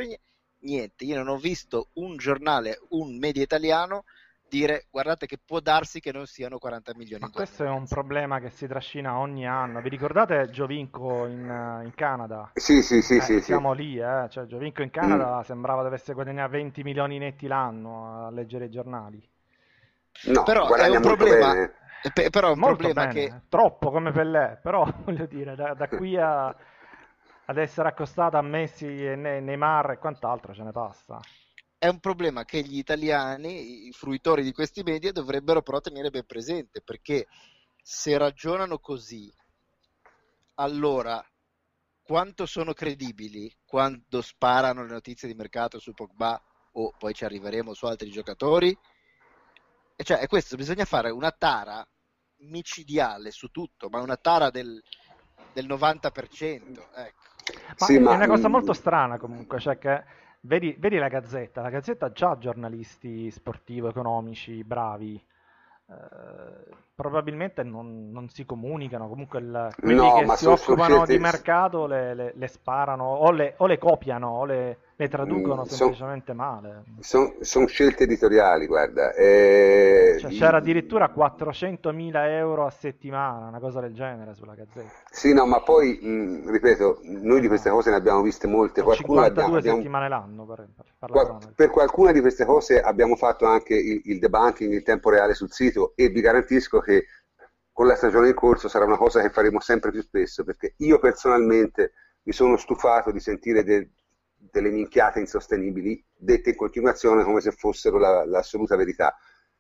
niente, 0.64 1.04
io 1.06 1.16
non 1.18 1.28
ho 1.30 1.38
visto 1.38 1.90
un 1.96 2.18
giornale, 2.18 2.80
un 2.90 3.18
media 3.18 3.44
italiano 3.44 4.04
dire 4.52 4.88
guardate 4.92 5.28
che 5.28 5.38
può 5.44 5.62
darsi 5.62 6.02
che 6.02 6.12
non 6.12 6.26
siano 6.26 6.58
40 6.58 6.92
milioni. 6.96 7.24
Ma 7.24 7.30
questo 7.30 7.64
è 7.64 7.70
un 7.70 7.88
problema 7.88 8.42
che 8.42 8.50
si 8.50 8.68
trascina 8.68 9.18
ogni 9.18 9.48
anno. 9.48 9.80
Vi 9.80 9.88
ricordate 9.88 10.50
Giovinco 10.50 11.26
in, 11.26 11.82
in 11.86 11.94
Canada? 11.96 12.52
Sì, 12.56 12.82
sì, 12.84 13.02
sì. 13.02 13.16
Eh, 13.16 13.22
sì 13.22 13.42
siamo 13.42 13.74
sì. 13.74 13.82
lì, 13.82 13.98
eh. 13.98 14.28
cioè, 14.30 14.46
Giovinco 14.46 14.82
in 14.82 14.90
Canada 14.90 15.38
mm. 15.38 15.42
sembrava 15.42 15.84
dovesse 15.84 16.14
guadagnare 16.14 16.50
20 16.50 16.84
milioni 16.84 17.18
netti 17.18 17.48
l'anno 17.48 18.26
a 18.28 18.32
leggere 18.32 18.66
i 18.66 18.70
giornali. 18.70 19.26
No, 20.26 20.44
però 20.44 20.68
è 20.74 20.90
un 20.90 21.02
problema. 21.02 21.54
Pe- 22.14 22.30
però 22.30 22.50
è 22.50 22.52
un 22.52 22.60
Molto 22.60 22.88
problema 22.88 23.08
bene, 23.08 23.28
che 23.28 23.42
troppo 23.48 23.90
come 23.90 24.12
Pellè, 24.12 24.60
però 24.62 24.86
voglio 25.06 25.28
dire, 25.28 25.56
da, 25.56 25.74
da 25.76 25.88
qui 25.88 26.18
a, 26.18 26.48
ad 26.48 27.58
essere 27.58 27.88
accostata 27.88 28.38
a 28.38 28.42
Messi 28.42 29.06
e 29.06 29.16
Neymar 29.16 29.92
e 29.92 29.98
quant'altro 29.98 30.54
ce 30.54 30.64
ne 30.64 30.72
passa 30.72 31.20
è 31.82 31.88
un 31.88 32.00
problema 32.00 32.46
che 32.46 32.62
gli 32.62 32.78
italiani, 32.78 33.88
i 33.88 33.92
fruitori 33.92 34.44
di 34.44 34.52
questi 34.52 34.84
media, 34.84 35.12
dovrebbero 35.12 35.64
però 35.64 35.82
tenere 35.82 36.12
ben 36.12 36.28
presente, 36.28 36.80
perché 36.80 37.26
se 37.82 38.16
ragionano 38.20 38.78
così, 38.78 39.34
allora 40.56 41.26
quanto 42.04 42.46
sono 42.46 42.74
credibili 42.74 43.52
quando 43.66 44.22
sparano 44.22 44.84
le 44.84 44.92
notizie 44.92 45.28
di 45.28 45.34
mercato 45.34 45.80
su 45.80 45.96
Pogba 45.96 46.40
o 46.74 46.94
poi 47.00 47.16
ci 47.16 47.26
arriveremo 47.26 47.74
su 47.74 47.88
altri 47.88 48.12
giocatori? 48.12 48.78
E 49.96 50.04
cioè, 50.04 50.20
è 50.20 50.28
questo, 50.28 50.56
bisogna 50.58 50.86
fare 50.86 51.10
una 51.10 51.32
tara 51.32 51.84
micidiale 52.42 53.32
su 53.32 53.48
tutto, 53.48 53.90
ma 53.90 54.02
una 54.02 54.18
tara 54.18 54.52
del, 54.52 54.80
del 55.52 55.66
90%. 55.66 56.12
Ecco. 56.94 57.30
Ma 57.80 57.86
sì, 57.88 57.96
è 57.96 58.00
ma... 58.00 58.12
una 58.12 58.28
cosa 58.28 58.50
molto 58.50 58.74
strana 58.74 59.18
comunque, 59.18 59.60
cioè 59.60 59.80
che 59.80 60.21
Vedi, 60.44 60.76
vedi, 60.80 60.98
la 60.98 61.08
Gazzetta, 61.08 61.62
la 61.62 61.70
Gazzetta 61.70 62.08
ha 62.08 62.12
già 62.12 62.36
giornalisti 62.40 63.30
sportivo-economici 63.30 64.64
bravi, 64.64 65.24
eh, 65.88 66.76
probabilmente 66.96 67.62
non, 67.62 68.10
non, 68.12 68.28
si 68.28 68.44
comunicano, 68.44 69.08
comunque 69.08 69.40
il, 69.40 69.70
quelli 69.80 69.96
no, 69.96 70.16
che 70.16 70.36
si 70.38 70.48
occupano 70.48 71.06
di 71.06 71.20
mercato 71.20 71.86
le, 71.86 72.16
le, 72.16 72.34
le 72.36 72.48
sparano 72.48 73.04
o 73.04 73.30
le, 73.32 73.54
o 73.58 73.68
le, 73.68 73.78
copiano 73.78 74.30
o 74.30 74.46
le, 74.46 74.78
traducono 75.08 75.62
mm, 75.62 75.66
semplicemente 75.66 76.34
son, 76.34 76.36
male. 76.36 76.84
Sono 77.00 77.34
son 77.42 77.68
scelte 77.68 78.04
editoriali, 78.04 78.68
guarda. 78.68 79.14
Eh... 79.14 80.18
Cioè, 80.20 80.32
c'era 80.32 80.58
addirittura 80.58 81.12
400.000 81.16 82.28
euro 82.30 82.66
a 82.66 82.70
settimana, 82.70 83.48
una 83.48 83.60
cosa 83.60 83.80
del 83.80 83.94
genere 83.94 84.34
sulla 84.34 84.54
Gazzetta. 84.54 84.92
Sì, 85.10 85.34
no, 85.34 85.46
ma 85.46 85.62
poi, 85.62 86.00
mh, 86.02 86.52
ripeto, 86.52 87.00
noi 87.04 87.42
di 87.42 87.48
queste 87.48 87.70
cose 87.70 87.90
ne 87.90 87.96
abbiamo 87.96 88.22
viste 88.22 88.48
molte. 88.48 88.82
Qualcuna 88.82 89.26
52 89.26 89.58
abbiamo, 89.58 89.78
settimane 89.78 90.10
l'anno, 90.10 90.46
per, 90.46 90.68
per, 91.00 91.10
qual, 91.10 91.38
per, 91.56 91.70
qualcuna 91.70 92.12
di 92.12 92.22
queste 92.22 92.46
cose 92.46 92.82
abbiamo 92.82 93.16
fatto 93.16 93.46
anche 93.46 93.76
il, 93.76 94.02
il 94.06 94.20
debunking 94.20 94.74
in 94.74 94.84
tempo 94.84 95.10
reale 95.10 95.34
sul 95.34 95.52
sito 95.52 95.94
e 95.96 96.10
vi 96.10 96.22
garantisco 96.22 96.80
che 96.80 97.06
con 97.72 97.88
la 97.88 97.96
stagione 97.96 98.28
in 98.28 98.34
corso 98.36 98.68
sarà 98.68 98.86
una 98.86 98.98
cosa 98.98 99.22
che 99.22 99.30
faremo 99.30 99.60
sempre 99.60 99.92
più 99.92 100.02
spesso, 100.02 100.44
perché 100.44 100.74
io 100.78 101.00
personalmente 101.00 101.94
mi 102.24 102.34
sono 102.34 102.58
stufato 102.58 103.12
di 103.12 103.20
sentire 103.20 103.64
de, 103.64 103.90
delle 104.50 104.70
minchiate 104.70 105.20
insostenibili 105.20 106.04
dette 106.16 106.52
in 106.52 106.56
continuazione 106.56 107.24
come 107.24 107.42
se 107.42 107.52
fossero 107.52 107.98
la, 107.98 108.26
l'assoluta 108.26 108.76
verità. 108.76 109.16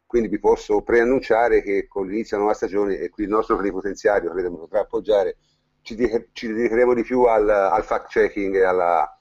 Quindi 0.06 0.28
vi 0.28 0.40
posso 0.40 0.82
preannunciare 0.82 1.62
che 1.62 1.88
con 1.88 2.08
l'inizio 2.08 2.38
della 2.38 2.42
nuova 2.42 2.56
stagione, 2.56 2.98
e 2.98 3.10
qui 3.10 3.24
il 3.24 3.30
nostro 3.30 3.56
plenipotenziario 3.56 4.32
credo 4.32 4.52
mi 4.52 4.58
potrà 4.58 4.82
appoggiare, 4.82 5.38
ci, 5.82 5.96
di, 5.96 6.30
ci 6.34 6.48
dedicheremo 6.48 6.94
di 6.94 7.04
più 7.04 7.24
al, 7.24 7.48
al 7.48 7.84
fact-checking 7.84 8.56
e, 8.56 8.64
alla, 8.64 9.20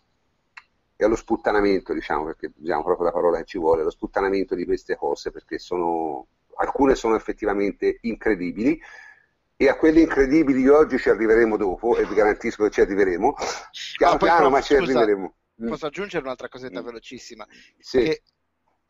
e, 0.96 1.04
allo 1.04 1.14
sputtanamento, 1.14 1.92
diciamo, 1.92 2.24
perché 2.24 2.52
usiamo 2.58 2.82
proprio 2.82 3.06
la 3.06 3.12
parola 3.12 3.38
che 3.38 3.44
ci 3.44 3.58
vuole, 3.58 3.84
lo 3.84 3.90
sputtanamento 3.90 4.56
di 4.56 4.64
queste 4.64 4.96
cose, 4.96 5.30
perché 5.30 5.58
sono 5.58 6.26
alcune 6.60 6.94
sono 6.94 7.14
effettivamente 7.14 7.98
incredibili 8.02 8.80
e 9.56 9.68
a 9.68 9.76
quelle 9.76 10.00
incredibili 10.00 10.62
di 10.62 10.68
oggi 10.68 10.98
ci 10.98 11.10
arriveremo 11.10 11.56
dopo 11.56 11.96
e 11.96 12.06
vi 12.06 12.14
garantisco 12.14 12.64
che 12.64 12.70
ci 12.70 12.80
arriveremo 12.80 13.34
piano 13.96 14.14
ah, 14.14 14.16
piano 14.16 14.36
però, 14.36 14.50
ma 14.50 14.60
ci 14.60 14.74
scusa, 14.74 14.82
arriveremo 14.82 15.22
mm. 15.22 15.39
Posso 15.68 15.86
aggiungere 15.86 16.24
un'altra 16.24 16.48
cosetta 16.48 16.80
mm. 16.80 16.84
velocissima 16.84 17.46
sì. 17.78 17.98
che 17.98 18.22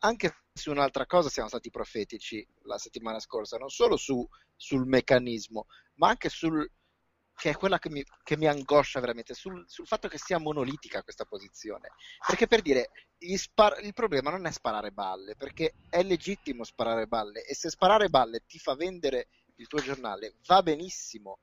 anche 0.02 0.34
su 0.52 0.70
un'altra 0.70 1.06
cosa 1.06 1.28
siamo 1.28 1.48
stati 1.48 1.70
profetici 1.70 2.46
la 2.62 2.78
settimana 2.78 3.18
scorsa 3.20 3.58
non 3.58 3.68
solo 3.68 3.96
su, 3.96 4.26
sul 4.56 4.86
meccanismo 4.86 5.66
ma 5.94 6.08
anche 6.08 6.28
sul 6.28 6.68
che 7.40 7.48
è 7.48 7.56
quella 7.56 7.78
che 7.78 7.88
mi, 7.88 8.04
che 8.22 8.36
mi 8.36 8.46
angoscia 8.46 9.00
veramente, 9.00 9.32
sul, 9.32 9.64
sul, 9.66 9.86
fatto 9.86 10.08
che 10.08 10.18
sia 10.18 10.36
monolitica 10.36 11.02
questa 11.02 11.24
posizione. 11.24 11.92
Perché 12.26 12.46
per 12.46 12.60
dire, 12.60 12.90
spar- 13.36 13.82
il 13.82 13.94
problema 13.94 14.28
non 14.30 14.44
è 14.44 14.50
sparare 14.52 14.90
balle, 14.90 15.36
perché 15.36 15.72
è 15.88 16.02
legittimo 16.02 16.64
sparare 16.64 17.06
balle 17.06 17.42
e 17.42 17.54
se 17.54 17.70
sparare 17.70 18.10
balle 18.10 18.44
ti 18.46 18.58
fa 18.58 18.74
vendere 18.74 19.28
il 19.56 19.66
tuo 19.68 19.80
giornale 19.80 20.34
va 20.44 20.62
benissimo. 20.62 21.38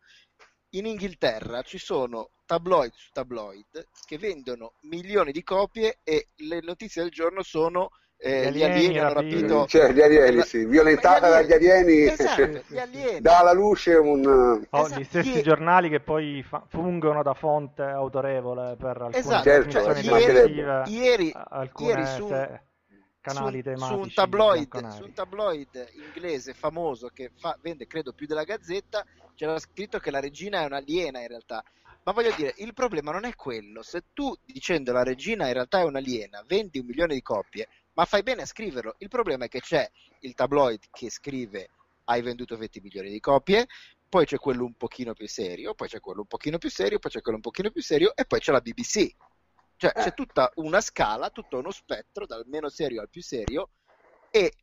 In 0.72 0.86
Inghilterra 0.86 1.62
ci 1.62 1.78
sono 1.78 2.32
tabloid 2.46 2.92
su 2.94 3.12
tabloid 3.14 3.88
che 4.06 4.18
vendono 4.18 4.74
milioni 4.82 5.32
di 5.32 5.42
copie 5.44 6.00
e 6.04 6.28
le 6.38 6.60
notizie 6.62 7.04
del 7.04 7.12
giorno 7.12 7.42
sono 7.42 7.90
eh, 8.20 8.52
gli, 8.52 8.64
alieni, 8.64 8.98
hanno 8.98 9.14
rapito 9.14 9.66
cioè, 9.68 9.92
gli 9.92 10.02
alieni, 10.02 10.42
sì, 10.42 10.66
violentata 10.66 11.30
dagli 11.30 11.54
alieni, 11.54 12.08
esatto, 12.08 12.64
gli 12.68 12.80
alieni. 12.80 13.22
dà 13.22 13.40
alla 13.40 13.54
luce 13.54 13.94
un 13.94 14.26
oh, 14.26 14.82
esatto. 14.82 15.00
gli 15.00 15.04
stessi 15.04 15.36
Ie... 15.36 15.42
giornali 15.44 15.88
che 15.88 16.00
poi 16.00 16.44
fa- 16.44 16.64
fungono 16.68 17.22
da 17.22 17.36
fonte 17.36 17.84
autorevole 17.84 18.76
per 18.76 19.02
alcune 19.02 19.18
esatto. 19.18 19.44
certo, 19.44 19.80
ieri, 20.00 20.64
ieri, 20.90 21.32
alcune 21.34 21.90
ieri 21.90 22.06
su, 22.08 22.28
se... 22.28 22.62
canali 23.34 23.58
su, 23.58 23.64
tematici 23.64 23.94
su 23.94 24.00
un, 24.00 24.14
tabloid, 24.14 24.88
su 24.90 25.04
un 25.04 25.14
tabloid 25.14 25.92
inglese 25.94 26.54
famoso 26.54 27.10
che 27.14 27.32
fa, 27.36 27.58
vende 27.62 27.88
credo 27.88 28.14
più 28.14 28.28
della 28.28 28.44
Gazzetta 28.44 29.06
c'era 29.36 29.58
scritto 29.60 30.00
che 30.00 30.12
la 30.12 30.20
regina 30.20 30.62
è 30.62 30.66
un'aliena 30.66 31.22
in 31.22 31.28
realtà 31.28 31.64
ma 32.08 32.14
voglio 32.14 32.34
dire, 32.38 32.54
il 32.60 32.74
problema 32.74 33.12
non 33.12 33.26
è 33.26 33.36
quello. 33.36 33.84
Se 33.84 34.02
tu 34.14 34.34
dicendo 34.46 34.94
la 34.94 35.04
regina 35.04 35.48
in 35.48 35.52
realtà 35.52 35.82
è 35.82 35.84
un'aliena, 35.84 36.42
vendi 36.48 36.80
un 36.80 36.86
milione 36.86 37.14
di 37.14 37.22
copie, 37.22 37.68
ma 37.96 38.06
fai 38.06 38.24
bene 38.24 38.44
a 38.44 38.46
scriverlo. 38.46 38.96
Il 39.00 39.10
problema 39.10 39.44
è 39.44 39.48
che 39.50 39.60
c'è 39.60 39.86
il 40.22 40.34
tabloid 40.34 40.86
che 40.90 41.10
scrive 41.10 41.70
hai 42.06 42.22
venduto 42.22 42.56
20 42.56 42.80
milioni 42.80 43.10
di 43.10 43.20
copie, 43.20 43.68
poi 44.08 44.26
c'è 44.26 44.38
quello 44.38 44.64
un 44.64 44.76
pochino 44.76 45.14
più 45.14 45.28
serio, 45.28 45.74
poi 45.74 45.90
c'è 45.90 46.00
quello 46.00 46.22
un 46.22 46.28
pochino 46.28 46.58
più 46.58 46.70
serio, 46.70 46.98
poi 46.98 47.12
c'è 47.12 47.20
quello 47.20 47.40
un 47.40 47.44
pochino 47.44 47.72
più 47.72 47.82
serio 47.82 48.16
e 48.16 48.24
poi 48.24 48.40
c'è 48.40 48.54
la 48.54 48.62
BBC. 48.62 49.14
Cioè 49.78 49.94
eh. 49.96 50.02
c'è 50.02 50.14
tutta 50.14 50.52
una 50.56 50.82
scala, 50.82 51.30
tutto 51.30 51.60
uno 51.60 51.72
spettro 51.72 52.26
dal 52.26 52.44
meno 52.48 52.68
serio 52.68 53.00
al 53.00 53.10
più 53.10 53.22
serio 53.22 53.70
e 54.32 54.54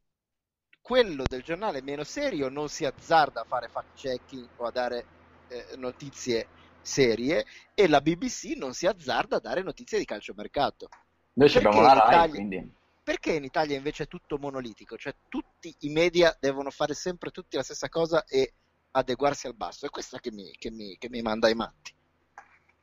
quello 0.83 1.23
del 1.27 1.43
giornale 1.43 1.81
meno 1.81 2.05
serio 2.05 2.49
non 2.49 2.69
si 2.69 2.85
azzarda 2.85 3.41
a 3.43 3.45
fare 3.45 3.69
fact 3.69 3.95
checking 3.95 4.49
o 4.57 4.67
a 4.67 4.71
dare 4.71 5.07
eh, 5.49 5.77
notizie 5.77 6.49
serie 6.83 7.47
e 7.73 7.89
la 7.89 8.01
BBC 8.01 8.57
non 8.57 8.75
si 8.75 8.87
azzarda 8.87 9.37
a 9.37 9.41
dare 9.41 9.63
notizie 9.63 9.99
di 9.99 10.05
calciomercato. 10.05 10.89
Noi 11.35 11.49
ci 11.49 11.59
abbiamo 11.59 11.81
la 11.81 11.95
RAI, 11.95 12.29
quindi... 12.29 12.73
Perché 13.03 13.33
in 13.33 13.45
Italia 13.45 13.77
invece 13.77 14.05
è 14.05 14.09
tutto 14.09 14.39
monolitico? 14.39 14.97
Cioè 14.97 15.15
tutti 15.29 15.75
i 15.81 15.91
media 15.91 16.37
devono 16.41 16.71
fare 16.71 16.95
sempre 16.95 17.31
tutti 17.31 17.57
la 17.57 17.63
stessa 17.63 17.89
cosa 17.89 18.25
e 18.25 18.55
adeguarsi 18.93 19.47
al 19.47 19.55
basso. 19.55 19.87
È 19.87 19.91
questa 19.91 20.19
che 20.19 20.33
mi, 20.33 20.51
che 20.59 20.71
mi, 20.71 20.97
che 20.99 21.09
mi 21.09 21.21
manda 21.21 21.47
ai 21.47 21.55
matti. 21.55 21.95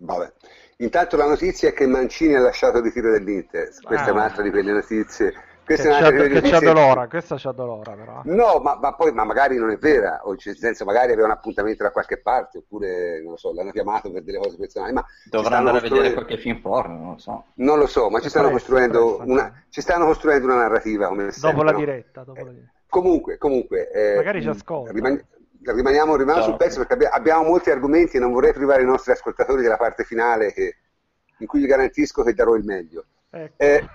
Vabbè. 0.02 0.32
Intanto 0.78 1.16
la 1.16 1.28
notizia 1.28 1.70
è 1.70 1.74
che 1.74 1.86
Mancini 1.86 2.36
ha 2.36 2.40
lasciato 2.40 2.78
il 2.78 2.84
ritiro 2.84 3.12
dell'Inter. 3.12 3.70
Questa 3.82 4.06
ah. 4.06 4.10
è 4.10 4.12
un'altra 4.12 4.44
di 4.44 4.50
quelle 4.50 4.72
notizie 4.72 5.34
questa 5.64 6.10
che, 6.10 6.18
c'è, 6.18 6.42
che 6.42 6.42
c'è 6.42 6.60
dolora, 6.60 7.08
questa 7.08 7.36
c'è 7.36 7.52
dolora 7.52 7.94
però. 7.94 8.22
No, 8.26 8.60
ma, 8.60 8.78
ma, 8.82 8.94
poi 8.94 9.14
ma 9.14 9.24
magari 9.24 9.58
non 9.58 9.70
è 9.70 9.78
vera, 9.78 10.22
o 10.24 10.36
nel 10.44 10.58
senso 10.58 10.86
magari 10.86 11.12
aveva 11.12 11.28
un 11.28 11.34
appuntamento 11.34 11.84
da 11.84 11.92
qualche 11.92 12.18
parte, 12.18 12.58
oppure 12.60 13.22
non 13.22 13.32
lo 13.32 13.38
so, 13.38 13.54
l'hanno 13.54 13.72
chiamato 13.72 14.12
per 14.12 14.24
delle 14.24 14.40
cose 14.40 14.58
personali. 14.58 14.94
Ma 14.94 15.06
Dovrà 15.30 15.58
andare 15.58 15.78
a 15.78 15.82
vedere 15.82 16.14
qualche 16.14 16.38
film 16.38 16.60
porno, 16.60 16.98
non 16.98 17.12
lo 17.12 17.18
so. 17.20 17.46
Non 17.56 17.78
lo 17.78 17.88
so, 17.88 18.10
ma 18.10 18.20
ci 18.20 18.30
stanno, 18.30 18.50
costruendo 18.50 19.22
una, 19.24 19.64
ci 19.70 19.82
stanno 19.82 20.06
costruendo 20.06 20.48
una 20.48 20.58
narrativa 20.58 21.08
come 21.08 21.26
dopo 21.26 21.32
sempre, 21.32 21.64
la 21.64 21.72
no? 21.72 21.78
diretta, 21.78 22.24
dopo 22.24 22.44
la 22.44 22.52
diretta. 22.52 22.72
Comunque, 22.90 23.38
comunque. 23.38 23.92
Eh, 23.92 24.16
magari 24.16 24.42
ci 24.42 24.50
ascolta. 24.50 24.92
Rimani- 24.92 25.24
rimaniamo, 25.64 26.16
rimaniamo 26.16 26.48
sul 26.48 26.58
pezzo 26.58 26.84
perché 26.86 27.08
abbiamo 27.08 27.44
molti 27.44 27.70
argomenti 27.70 28.18
e 28.18 28.20
non 28.20 28.32
vorrei 28.32 28.54
privare 28.54 28.82
i 28.82 28.86
nostri 28.86 29.12
ascoltatori 29.12 29.62
della 29.62 29.78
parte 29.78 30.04
finale 30.04 30.54
che, 30.54 30.76
in 31.38 31.48
cui 31.48 31.62
vi 31.62 31.68
garantisco 31.68 32.24
che 32.24 32.34
darò 32.34 32.56
il 32.56 32.64
meglio. 32.64 33.06
Ecco. 33.30 33.54
Eh, 33.58 33.88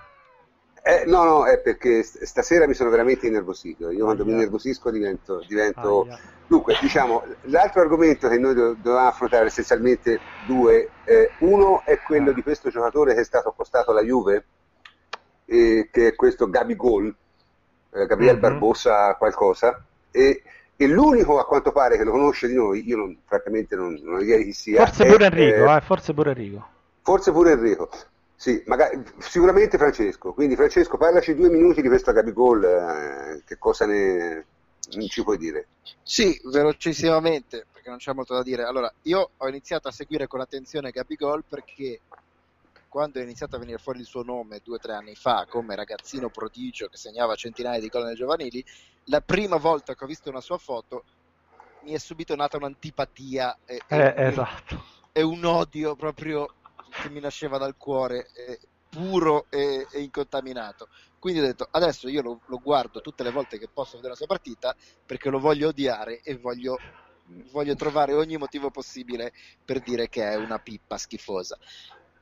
eh, 0.87 1.03
no, 1.05 1.25
no, 1.25 1.45
è 1.45 1.59
perché 1.59 2.01
stasera 2.01 2.65
mi 2.65 2.73
sono 2.73 2.89
veramente 2.89 3.27
innervosito. 3.27 3.89
Io 3.91 4.05
quando 4.05 4.23
mi 4.23 4.31
innervosisco 4.31 4.89
divento. 4.89 5.43
divento... 5.45 6.07
Dunque, 6.47 6.77
diciamo, 6.79 7.25
l'altro 7.41 7.81
argomento 7.81 8.29
che 8.29 8.37
noi 8.37 8.53
dovevamo 8.53 9.09
affrontare 9.09 9.47
essenzialmente 9.47 10.17
due. 10.45 10.89
Eh, 11.03 11.31
uno 11.39 11.83
è 11.83 11.99
quello 11.99 12.31
di 12.31 12.41
questo 12.41 12.69
giocatore 12.69 13.13
che 13.13 13.19
è 13.19 13.25
stato 13.25 13.49
accostato 13.49 13.91
alla 13.91 14.01
Juve, 14.01 14.45
eh, 15.43 15.89
che 15.91 16.07
è 16.07 16.15
questo 16.15 16.49
Gabi 16.49 16.77
Gol, 16.77 17.13
eh, 17.91 18.05
Gabriel 18.05 18.37
mm-hmm. 18.37 18.41
Barbosa 18.41 19.13
qualcosa, 19.15 19.83
e, 20.09 20.41
e, 20.77 20.87
l'unico 20.87 21.39
a 21.39 21.45
quanto 21.45 21.71
pare 21.71 21.97
che 21.97 22.03
lo 22.03 22.11
conosce 22.11 22.47
di 22.47 22.53
noi, 22.53 22.87
io 22.87 22.95
non, 22.95 23.17
francamente 23.25 23.75
non, 23.75 23.99
non 24.01 24.15
ho 24.15 24.19
idea 24.19 24.37
di 24.37 24.45
chi 24.45 24.53
sia. 24.53 24.85
Forse 24.85 25.05
è, 25.05 25.11
pure 25.11 25.25
Enrico, 25.25 25.75
eh, 25.75 25.81
forse 25.81 26.13
pure 26.13 26.29
Enrico. 26.31 26.67
Forse 27.01 27.31
pure 27.31 27.51
Enrico. 27.51 27.89
Sì, 28.35 28.61
magari, 28.67 29.03
sicuramente 29.17 29.77
Francesco. 29.77 30.31
Quindi 30.33 30.55
Francesco, 30.55 30.97
parlaci 30.97 31.33
due 31.33 31.49
minuti 31.49 31.81
di 31.81 31.87
questo 31.87 32.11
Gabigol, 32.11 32.63
eh, 32.63 33.43
che 33.45 33.57
cosa 33.57 33.85
ne, 33.87 34.45
ne 34.91 35.07
ci 35.07 35.23
puoi 35.23 35.37
dire? 35.37 35.67
Sì, 36.03 36.39
velocissimamente, 36.45 37.65
perché 37.71 37.89
non 37.89 37.97
c'è 37.97 38.13
molto 38.13 38.35
da 38.35 38.43
dire. 38.43 38.63
Allora, 38.63 38.91
io 39.03 39.31
ho 39.35 39.47
iniziato 39.47 39.87
a 39.87 39.91
seguire 39.91 40.27
con 40.27 40.39
attenzione 40.39 40.91
Gabigol 40.91 41.43
perché 41.49 41.99
quando 42.87 43.19
è 43.19 43.23
iniziato 43.23 43.55
a 43.55 43.59
venire 43.59 43.77
fuori 43.77 43.99
il 43.99 44.05
suo 44.05 44.23
nome 44.23 44.61
due 44.63 44.75
o 44.75 44.79
tre 44.79 44.93
anni 44.93 45.15
fa 45.15 45.45
come 45.47 45.75
ragazzino 45.75 46.29
prodigio 46.29 46.87
che 46.87 46.97
segnava 46.97 47.35
centinaia 47.35 47.79
di 47.79 47.87
gol 47.87 48.03
nelle 48.03 48.15
giovanili, 48.15 48.63
la 49.05 49.21
prima 49.21 49.57
volta 49.57 49.95
che 49.95 50.03
ho 50.03 50.07
visto 50.07 50.29
una 50.29 50.41
sua 50.41 50.57
foto 50.57 51.03
mi 51.83 51.93
è 51.93 51.97
subito 51.97 52.35
nata 52.35 52.57
un'antipatia 52.57 53.59
e, 53.65 53.81
eh, 53.87 53.97
e, 53.97 54.13
esatto. 54.25 54.83
e 55.11 55.21
un 55.21 55.45
odio 55.45 55.95
proprio 55.95 56.55
che 56.89 57.09
mi 57.09 57.19
nasceva 57.19 57.57
dal 57.57 57.77
cuore, 57.77 58.27
eh, 58.33 58.59
puro 58.89 59.45
e, 59.49 59.87
e, 59.91 60.01
incontaminato. 60.01 60.89
Quindi 61.19 61.39
ho 61.39 61.43
detto, 61.43 61.67
adesso 61.71 62.09
io 62.09 62.21
lo, 62.21 62.41
lo, 62.45 62.59
guardo 62.59 63.01
tutte 63.01 63.23
le 63.23 63.31
volte 63.31 63.57
che 63.57 63.69
posso 63.71 63.95
vedere 63.95 64.09
la 64.09 64.17
sua 64.17 64.27
partita 64.27 64.75
perché 65.05 65.29
lo 65.29 65.39
voglio 65.39 65.69
odiare 65.69 66.21
e 66.21 66.37
voglio, 66.37 66.77
voglio 67.51 67.75
trovare 67.75 68.13
ogni 68.13 68.37
motivo 68.37 68.69
possibile 68.69 69.33
per 69.63 69.79
dire 69.81 70.09
che 70.09 70.23
è 70.23 70.35
una 70.35 70.59
pippa 70.59 70.97
schifosa. 70.97 71.57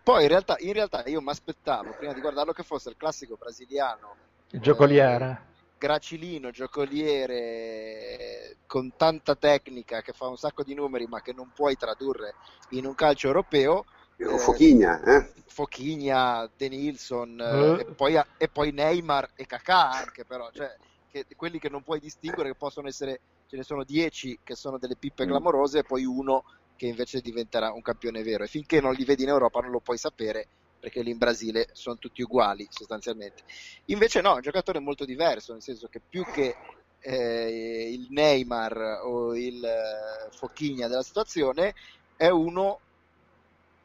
Poi 0.05 0.21
in 0.21 0.27
realtà, 0.27 0.55
in 0.59 0.73
realtà 0.73 1.03
io 1.07 1.19
mi 1.19 1.31
aspettavo, 1.31 1.95
prima 1.97 2.13
di 2.13 2.21
guardarlo, 2.21 2.53
che 2.53 2.61
fosse 2.61 2.89
il 2.89 2.95
classico 2.95 3.37
brasiliano. 3.37 4.15
Il 4.51 4.61
giocoliere. 4.61 5.47
Eh, 5.49 5.53
gracilino, 5.79 6.51
giocoliere 6.51 8.57
con 8.67 8.95
tanta 8.95 9.33
tecnica 9.33 10.03
che 10.03 10.13
fa 10.13 10.27
un 10.27 10.37
sacco 10.37 10.61
di 10.61 10.75
numeri 10.75 11.07
ma 11.07 11.21
che 11.21 11.33
non 11.33 11.51
puoi 11.53 11.75
tradurre 11.75 12.35
in 12.69 12.85
un 12.85 12.93
calcio 12.93 13.27
europeo 13.27 13.85
eh, 14.17 14.37
Fochigna, 14.37 15.03
eh? 15.03 15.33
Fochigna, 15.47 16.47
De 16.55 16.69
Nilsson 16.69 17.39
uh. 17.39 17.79
e, 17.79 17.85
poi, 17.85 18.21
e, 18.37 18.47
poi, 18.47 18.71
Neymar 18.71 19.31
e 19.33 19.47
Kakà 19.47 19.89
anche 19.89 20.23
però, 20.23 20.51
cioè 20.51 20.71
che, 21.09 21.25
quelli 21.35 21.57
che 21.57 21.69
non 21.69 21.81
puoi 21.81 21.99
distinguere 21.99 22.49
che 22.49 22.55
possono 22.55 22.87
essere, 22.87 23.21
ce 23.47 23.57
ne 23.57 23.63
sono 23.63 23.83
dieci 23.83 24.37
che 24.43 24.55
sono 24.55 24.77
delle 24.77 24.95
pippe 24.95 25.25
mm. 25.25 25.29
clamorose 25.29 25.79
e 25.79 25.83
poi 25.83 26.05
uno 26.05 26.43
che 26.75 26.87
invece 26.87 27.21
diventerà 27.21 27.71
un 27.71 27.81
campione 27.81 28.23
vero 28.23 28.43
e 28.43 28.47
finché 28.47 28.81
non 28.81 28.93
li 28.93 29.05
vedi 29.05 29.23
in 29.23 29.29
Europa 29.29 29.59
non 29.59 29.71
lo 29.71 29.79
puoi 29.79 29.97
sapere 29.97 30.47
perché 30.85 31.01
lì 31.01 31.09
in 31.09 31.17
Brasile 31.17 31.69
sono 31.71 31.97
tutti 31.97 32.21
uguali 32.21 32.67
sostanzialmente. 32.69 33.43
Invece 33.85 34.21
no, 34.21 34.33
è 34.33 34.35
un 34.35 34.41
giocatore 34.41 34.79
molto 34.79 35.03
diverso, 35.03 35.53
nel 35.53 35.63
senso 35.63 35.87
che 35.87 35.99
più 35.99 36.23
che 36.25 36.55
eh, 36.99 37.89
il 37.91 38.05
Neymar 38.11 39.01
o 39.03 39.35
il 39.35 39.63
eh, 39.65 40.29
Fochigna 40.31 40.87
della 40.87 41.01
situazione 41.01 41.73
è 42.15 42.27
uno 42.29 42.79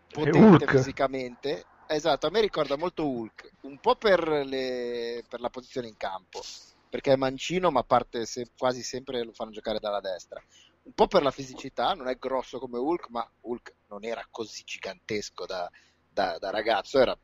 potente 0.08 0.66
fisicamente. 0.66 1.64
Esatto, 1.86 2.26
a 2.26 2.30
me 2.30 2.40
ricorda 2.40 2.76
molto 2.76 3.08
Hulk, 3.08 3.50
un 3.62 3.78
po' 3.78 3.96
per, 3.96 4.28
le, 4.28 5.24
per 5.28 5.40
la 5.40 5.48
posizione 5.48 5.88
in 5.88 5.96
campo, 5.96 6.40
perché 6.88 7.12
è 7.12 7.16
mancino 7.16 7.70
ma 7.70 7.82
parte 7.82 8.26
se, 8.26 8.50
quasi 8.56 8.82
sempre 8.82 9.24
lo 9.24 9.32
fanno 9.32 9.50
giocare 9.52 9.80
dalla 9.80 10.00
destra. 10.00 10.40
Un 10.82 10.92
po' 10.92 11.06
per 11.06 11.22
la 11.22 11.30
fisicità, 11.30 11.92
non 11.92 12.08
è 12.08 12.16
grosso 12.16 12.58
come 12.58 12.78
Hulk, 12.78 13.08
ma 13.10 13.28
Hulk 13.40 13.74
non 13.88 14.04
era 14.04 14.26
così 14.30 14.62
gigantesco 14.64 15.46
da, 15.46 15.70
da, 16.12 16.38
da 16.38 16.50
ragazzo, 16.50 16.98
era, 16.98 17.16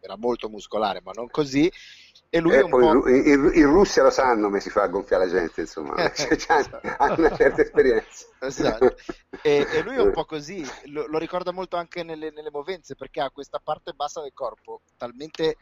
era 0.00 0.16
molto 0.16 0.48
muscolare, 0.48 1.00
ma 1.02 1.12
non 1.12 1.28
così. 1.28 1.70
E 2.30 2.40
lui 2.40 2.54
eh, 2.56 2.68
poi 2.68 2.84
in, 2.84 3.52
in, 3.54 3.66
Russia 3.66 4.02
lo 4.02 4.10
sanno 4.10 4.46
come 4.46 4.58
si 4.58 4.68
fa 4.68 4.82
a 4.82 4.88
gonfiare 4.88 5.26
la 5.26 5.30
gente, 5.30 5.60
insomma, 5.60 5.94
eh, 5.94 6.12
cioè, 6.16 6.32
esatto. 6.32 6.80
hanno 6.98 7.26
una 7.26 7.36
certa 7.36 7.62
esperienza. 7.62 8.26
Esatto. 8.40 8.96
E, 9.40 9.66
e, 9.70 9.82
lui 9.82 9.94
è 9.94 10.00
un 10.00 10.10
po' 10.10 10.24
così, 10.24 10.64
lo, 10.86 11.06
lo 11.06 11.18
ricorda 11.18 11.52
molto 11.52 11.76
anche 11.76 12.02
nelle, 12.02 12.32
nelle, 12.32 12.50
movenze 12.50 12.96
perché 12.96 13.20
ha 13.20 13.30
questa 13.30 13.60
parte 13.62 13.92
bassa 13.92 14.20
del 14.20 14.32
corpo 14.32 14.80
talmente 14.96 15.56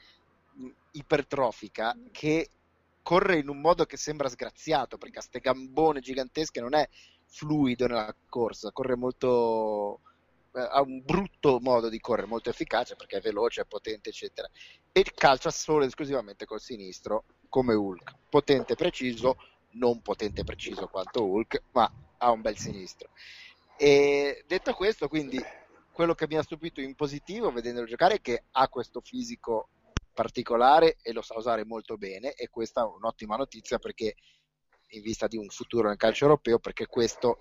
ipertrofica 0.92 1.94
che 2.10 2.48
corre 3.02 3.36
in 3.36 3.48
un 3.48 3.60
modo 3.60 3.84
che 3.84 3.96
sembra 3.96 4.28
sgraziato 4.28 4.96
perché 4.96 5.18
ha 5.18 5.20
queste 5.20 5.40
gambone 5.40 6.00
gigantesche, 6.00 6.60
non 6.60 6.74
è 6.74 6.88
fluido 7.32 7.86
nella 7.86 8.14
corsa, 8.28 8.70
corre 8.72 8.94
molto 8.94 10.00
ha 10.54 10.82
un 10.82 11.02
brutto 11.02 11.60
modo 11.60 11.88
di 11.88 11.98
correre, 11.98 12.26
molto 12.26 12.50
efficace 12.50 12.94
perché 12.94 13.16
è 13.16 13.20
veloce, 13.20 13.62
è 13.62 13.64
potente, 13.64 14.10
eccetera. 14.10 14.48
E 14.92 15.04
calcia 15.14 15.50
solo 15.50 15.82
ed 15.82 15.88
esclusivamente 15.88 16.44
col 16.44 16.60
sinistro, 16.60 17.24
come 17.48 17.74
Hulk. 17.74 18.16
Potente, 18.28 18.74
preciso, 18.74 19.36
non 19.72 20.02
potente, 20.02 20.44
preciso 20.44 20.88
quanto 20.88 21.24
Hulk, 21.24 21.62
ma 21.72 21.90
ha 22.18 22.30
un 22.30 22.42
bel 22.42 22.58
sinistro. 22.58 23.10
E 23.78 24.44
detto 24.46 24.74
questo, 24.74 25.08
quindi 25.08 25.42
quello 25.92 26.14
che 26.14 26.26
mi 26.26 26.36
ha 26.36 26.42
stupito 26.42 26.80
in 26.80 26.94
positivo 26.94 27.50
vedendolo 27.50 27.86
giocare 27.86 28.16
è 28.16 28.20
che 28.20 28.44
ha 28.50 28.68
questo 28.68 29.00
fisico 29.00 29.68
particolare 30.12 30.98
e 31.00 31.12
lo 31.12 31.22
sa 31.22 31.36
usare 31.36 31.64
molto 31.64 31.96
bene 31.96 32.34
e 32.34 32.48
questa 32.48 32.82
è 32.82 32.84
un'ottima 32.84 33.36
notizia 33.36 33.78
perché 33.78 34.14
in 34.92 35.02
vista 35.02 35.26
di 35.26 35.36
un 35.36 35.48
futuro 35.48 35.88
nel 35.88 35.96
calcio 35.96 36.24
europeo 36.24 36.58
perché 36.58 36.86
questo 36.86 37.38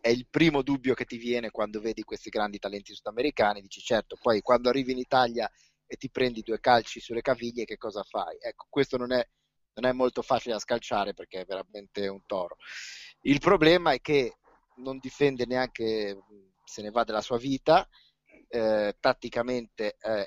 è 0.00 0.08
il 0.08 0.26
primo 0.28 0.62
dubbio 0.62 0.94
che 0.94 1.04
ti 1.04 1.16
viene 1.16 1.50
quando 1.50 1.80
vedi 1.80 2.02
questi 2.02 2.30
grandi 2.30 2.58
talenti 2.58 2.94
sudamericani, 2.94 3.60
dici 3.60 3.80
certo, 3.80 4.16
poi 4.20 4.40
quando 4.40 4.68
arrivi 4.68 4.92
in 4.92 4.98
Italia 4.98 5.50
e 5.86 5.96
ti 5.96 6.10
prendi 6.10 6.42
due 6.42 6.60
calci 6.60 7.00
sulle 7.00 7.22
caviglie, 7.22 7.64
che 7.64 7.76
cosa 7.76 8.02
fai? 8.02 8.36
Ecco, 8.40 8.66
questo 8.68 8.96
non 8.96 9.12
è, 9.12 9.26
non 9.74 9.90
è 9.90 9.92
molto 9.92 10.22
facile 10.22 10.54
da 10.54 10.60
scalciare 10.60 11.12
perché 11.12 11.40
è 11.40 11.44
veramente 11.44 12.06
un 12.08 12.22
toro. 12.24 12.56
Il 13.22 13.40
problema 13.40 13.92
è 13.92 14.00
che 14.00 14.36
non 14.76 14.98
difende 14.98 15.44
neanche, 15.46 16.16
se 16.64 16.82
ne 16.82 16.90
va 16.90 17.04
della 17.04 17.20
sua 17.20 17.38
vita, 17.38 17.88
eh, 18.48 18.96
tatticamente 19.00 19.96
è 19.98 20.24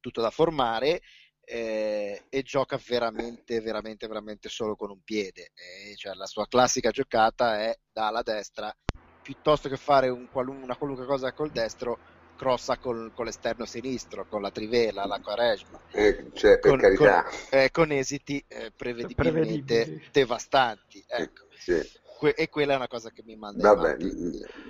tutto 0.00 0.20
da 0.20 0.30
formare 0.30 1.02
eh, 1.50 2.22
e 2.28 2.42
gioca 2.42 2.80
veramente, 2.86 3.60
veramente, 3.60 4.06
veramente 4.06 4.48
solo 4.48 4.76
con 4.76 4.90
un 4.90 5.00
piede. 5.02 5.50
Eh, 5.54 5.96
cioè, 5.96 6.14
la 6.14 6.26
sua 6.26 6.46
classica 6.46 6.90
giocata 6.90 7.60
è 7.60 7.76
dalla 7.92 8.22
destra, 8.22 8.72
piuttosto 9.20 9.68
che 9.68 9.76
fare 9.76 10.08
un, 10.08 10.28
una 10.32 10.76
qualunque 10.76 11.06
cosa 11.06 11.32
col 11.32 11.50
destro, 11.50 11.98
crossa 12.36 12.78
col, 12.78 13.10
con 13.12 13.24
l'esterno 13.24 13.64
sinistro, 13.64 14.26
con 14.28 14.42
la 14.42 14.52
trivela, 14.52 15.06
la 15.06 15.18
quaresma, 15.20 15.80
eh, 15.90 16.30
cioè, 16.34 16.60
con, 16.60 16.78
con, 16.78 17.24
eh, 17.50 17.70
con, 17.72 17.90
esiti 17.90 18.42
eh, 18.46 18.70
prevedibilmente 18.74 20.02
devastanti. 20.12 21.04
Ecco. 21.08 21.46
Sì. 21.58 21.98
Que- 22.20 22.34
e 22.36 22.48
quella 22.48 22.74
è 22.74 22.76
una 22.76 22.86
cosa 22.86 23.10
che 23.10 23.22
mi 23.24 23.34
manda 23.34 23.72
Vabbè, 23.74 23.96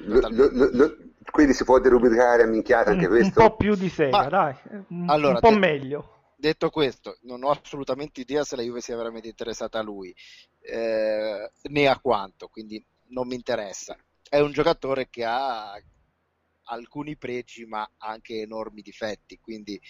lo, 0.05 0.21
lo, 0.31 0.71
lo, 0.73 0.97
quindi 1.33 1.53
si 1.53 1.65
può 1.65 1.81
derubricare 1.81 2.45
a 2.45 2.47
minchiata 2.47 2.91
anche 2.91 3.07
un, 3.07 3.11
questo? 3.11 3.41
Un 3.41 3.49
po' 3.49 3.57
più 3.57 3.75
di 3.75 3.89
sega, 3.89 4.17
Ma, 4.17 4.29
dai, 4.29 4.55
un, 4.89 5.11
allora, 5.11 5.35
un 5.35 5.41
po' 5.41 5.49
te, 5.49 5.59
meglio 5.59 6.15
detto 6.41 6.71
questo, 6.71 7.19
non 7.23 7.45
ho 7.45 7.51
assolutamente 7.51 8.21
idea 8.21 8.45
se 8.45 8.57
la 8.57 8.63
Juve 8.63 8.81
sia 8.81 8.97
veramente 8.97 9.29
interessata 9.29 9.79
a 9.79 9.83
lui, 9.83 10.15
eh, 10.61 11.51
né 11.63 11.87
a 11.87 12.01
quanto, 12.01 12.49
quindi 12.49 12.85
non 13.09 13.29
mi 13.29 13.35
interessa. 13.35 13.97
È 14.29 14.39
un 14.41 14.53
giocatore 14.53 15.09
che 15.09 15.25
ha 15.25 15.81
alcuni 16.65 17.17
pregi 17.17 17.65
ma 17.67 17.89
anche 17.99 18.41
enormi 18.41 18.83
difetti, 18.83 19.39
quindi 19.39 19.81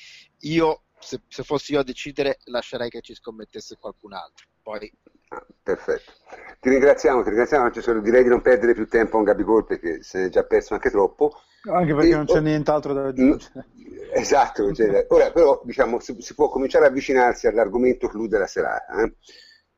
io, 0.41 0.85
se, 0.99 1.23
se 1.29 1.43
fossi 1.43 1.73
io 1.73 1.81
a 1.81 1.85
decidere, 1.85 2.39
lascerei 2.45 2.91
che 2.91 3.01
ci 3.01 3.15
scommettesse 3.15 3.77
qualcun 3.77 4.13
altro. 4.13 4.47
Poi 4.63 4.91
Ah, 5.33 5.47
perfetto. 5.63 6.13
Ti 6.59 6.69
ringraziamo, 6.69 7.23
ti 7.23 7.29
ringraziamo, 7.29 7.71
Cesare. 7.71 8.01
Direi 8.03 8.25
di 8.25 8.29
non 8.29 8.43
perdere 8.43 8.75
più 8.75 8.89
tempo 8.89 9.15
a 9.15 9.19
un 9.21 9.25
Gabigol 9.25 9.65
perché 9.65 10.03
se 10.03 10.19
ne 10.19 10.27
è 10.27 10.29
già 10.29 10.43
perso 10.43 10.75
anche 10.75 10.91
troppo. 10.91 11.33
Anche 11.71 11.95
perché 11.95 12.11
e, 12.11 12.17
non 12.17 12.25
c'è 12.27 12.39
oh, 12.39 12.41
nient'altro 12.41 12.93
da 12.93 13.07
aggiungere. 13.07 13.67
Esatto, 14.13 14.73
cioè, 14.75 15.07
ora 15.09 15.31
però 15.31 15.61
diciamo 15.63 16.01
si, 16.01 16.17
si, 16.19 16.35
può 16.35 16.49
cominciare 16.49 16.87
ad 16.87 16.91
avvicinarsi 16.91 17.47
all'argomento 17.47 18.09
clou 18.09 18.27
della 18.27 18.49
serata. 18.49 19.05
Eh? 19.05 19.15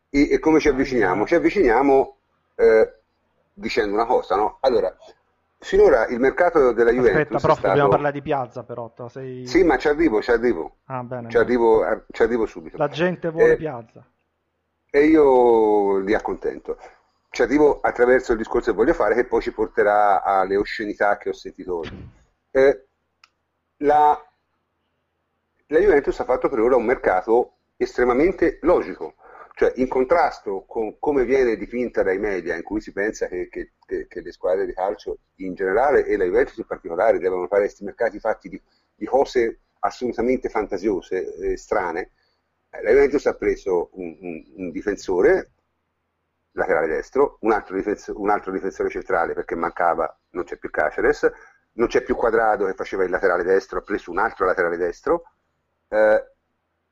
E, 0.08 0.32
e, 0.32 0.38
come 0.38 0.58
ci 0.58 0.68
avviciniamo? 0.68 1.26
Ci 1.26 1.34
avviciniamo 1.34 2.16
eh, 2.54 2.94
dicendo 3.52 3.92
una 3.92 4.06
cosa, 4.06 4.36
no? 4.36 4.56
Allora, 4.60 4.96
finora 5.58 6.06
il 6.06 6.18
mercato 6.18 6.72
della 6.72 6.92
Juventus 6.92 7.20
Aspetta, 7.20 7.38
prof, 7.40 7.58
stato... 7.58 7.68
dobbiamo 7.68 7.90
parlare 7.90 8.14
di 8.14 8.22
Piazza 8.22 8.62
però. 8.62 8.90
Sei... 9.10 9.46
Sì, 9.46 9.62
ma 9.64 9.76
ci 9.76 9.88
arrivo, 9.88 10.22
ci 10.22 10.30
arrivo. 10.30 10.76
Ah, 10.86 11.02
bene, 11.02 11.28
ci, 11.28 11.36
arrivo 11.36 11.84
ci 12.10 12.22
arrivo 12.22 12.46
subito. 12.46 12.78
La 12.78 12.88
gente 12.88 13.28
vuole 13.30 13.52
eh, 13.52 13.56
Piazza 13.56 14.02
e 14.94 15.06
io 15.06 15.96
li 16.00 16.12
accontento. 16.12 16.78
Ci 17.30 17.40
arrivo 17.40 17.80
attraverso 17.80 18.32
il 18.32 18.38
discorso 18.38 18.70
che 18.70 18.76
voglio 18.76 18.92
fare 18.92 19.14
che 19.14 19.24
poi 19.24 19.40
ci 19.40 19.50
porterà 19.50 20.22
alle 20.22 20.56
oscenità 20.56 21.16
che 21.16 21.30
ho 21.30 21.32
sentito 21.32 21.78
oggi. 21.78 22.10
Eh, 22.50 22.84
la, 23.78 24.22
la 25.68 25.78
Juventus 25.78 26.20
ha 26.20 26.24
fatto 26.24 26.50
per 26.50 26.58
ora 26.58 26.76
un 26.76 26.84
mercato 26.84 27.54
estremamente 27.78 28.58
logico, 28.60 29.14
cioè 29.54 29.72
in 29.76 29.88
contrasto 29.88 30.64
con 30.66 30.98
come 30.98 31.24
viene 31.24 31.56
dipinta 31.56 32.02
dai 32.02 32.18
media, 32.18 32.54
in 32.54 32.62
cui 32.62 32.82
si 32.82 32.92
pensa 32.92 33.28
che, 33.28 33.48
che, 33.48 33.72
che, 34.06 34.20
le 34.20 34.30
squadre 34.30 34.66
di 34.66 34.74
calcio 34.74 35.20
in 35.36 35.54
generale 35.54 36.04
e 36.04 36.18
la 36.18 36.24
Juventus 36.24 36.58
in 36.58 36.66
particolare 36.66 37.18
devono 37.18 37.46
fare 37.46 37.62
questi 37.62 37.82
mercati 37.82 38.20
fatti 38.20 38.50
di, 38.50 38.60
di 38.94 39.06
cose 39.06 39.60
assolutamente 39.78 40.50
fantasiose, 40.50 41.34
eh, 41.36 41.56
strane, 41.56 42.10
la 42.80 42.90
Juventus 42.90 43.26
ha 43.26 43.34
preso 43.34 43.90
un, 43.94 44.16
un, 44.20 44.44
un 44.56 44.70
difensore 44.70 45.50
laterale 46.52 46.86
destro, 46.86 47.38
un 47.40 47.52
altro, 47.52 47.76
difensore, 47.76 48.18
un 48.18 48.30
altro, 48.30 48.52
difensore 48.52 48.88
centrale 48.88 49.34
perché 49.34 49.54
mancava, 49.54 50.18
non 50.30 50.44
c'è 50.44 50.56
più 50.56 50.70
Caceres, 50.70 51.30
non 51.74 51.88
c'è 51.88 52.02
più 52.02 52.14
Quadrado 52.14 52.66
che 52.66 52.74
faceva 52.74 53.04
il 53.04 53.10
laterale 53.10 53.42
destro, 53.42 53.78
ha 53.78 53.82
preso 53.82 54.10
un 54.10 54.18
altro 54.18 54.46
laterale 54.46 54.76
destro, 54.76 55.24
eh, 55.88 56.26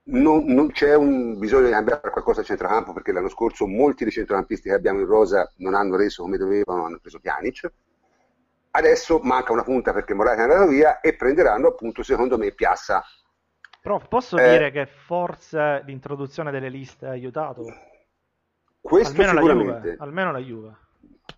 non, 0.03 0.45
non, 0.47 0.71
c'è 0.71 0.95
un 0.95 1.39
bisogno 1.39 1.67
di 1.67 1.73
cambiare 1.73 2.11
qualcosa 2.11 2.41
a 2.41 2.45
centrocampo 2.45 2.93
perché 2.93 3.13
l'anno 3.13 3.29
scorso 3.29 3.67
molti 3.67 4.05
dei 4.05 4.13
centrocampisti 4.13 4.69
che 4.69 4.75
abbiamo 4.75 5.01
in 5.01 5.07
rosa 5.07 5.51
non 5.57 5.75
hanno 5.75 5.97
reso 5.97 6.23
come 6.23 6.37
dovevano, 6.37 6.85
hanno 6.85 6.99
preso 6.99 7.21
Pjanic. 7.21 7.71
Adesso 8.73 9.19
manca 9.23 9.53
una 9.53 9.65
punta 9.65 9.93
perché 9.93 10.15
Morata 10.15 10.41
è 10.41 10.43
andato 10.43 10.69
via 10.69 11.01
e 11.01 11.15
prenderanno 11.17 11.69
appunto 11.69 12.03
secondo 12.03 12.39
me 12.39 12.53
Piazza 12.53 13.03
Prof, 13.81 14.09
posso 14.09 14.37
eh, 14.37 14.51
dire 14.51 14.71
che 14.71 14.87
forse 14.87 15.83
l'introduzione 15.87 16.51
delle 16.51 16.69
liste 16.69 17.07
ha 17.07 17.11
aiutato? 17.11 17.65
Questo 18.81 19.13
almeno 19.13 19.41
sicuramente. 19.41 19.73
La 19.73 19.81
Juve, 19.81 19.97
almeno 19.99 20.33
la 20.33 20.39
Juve. 20.39 20.77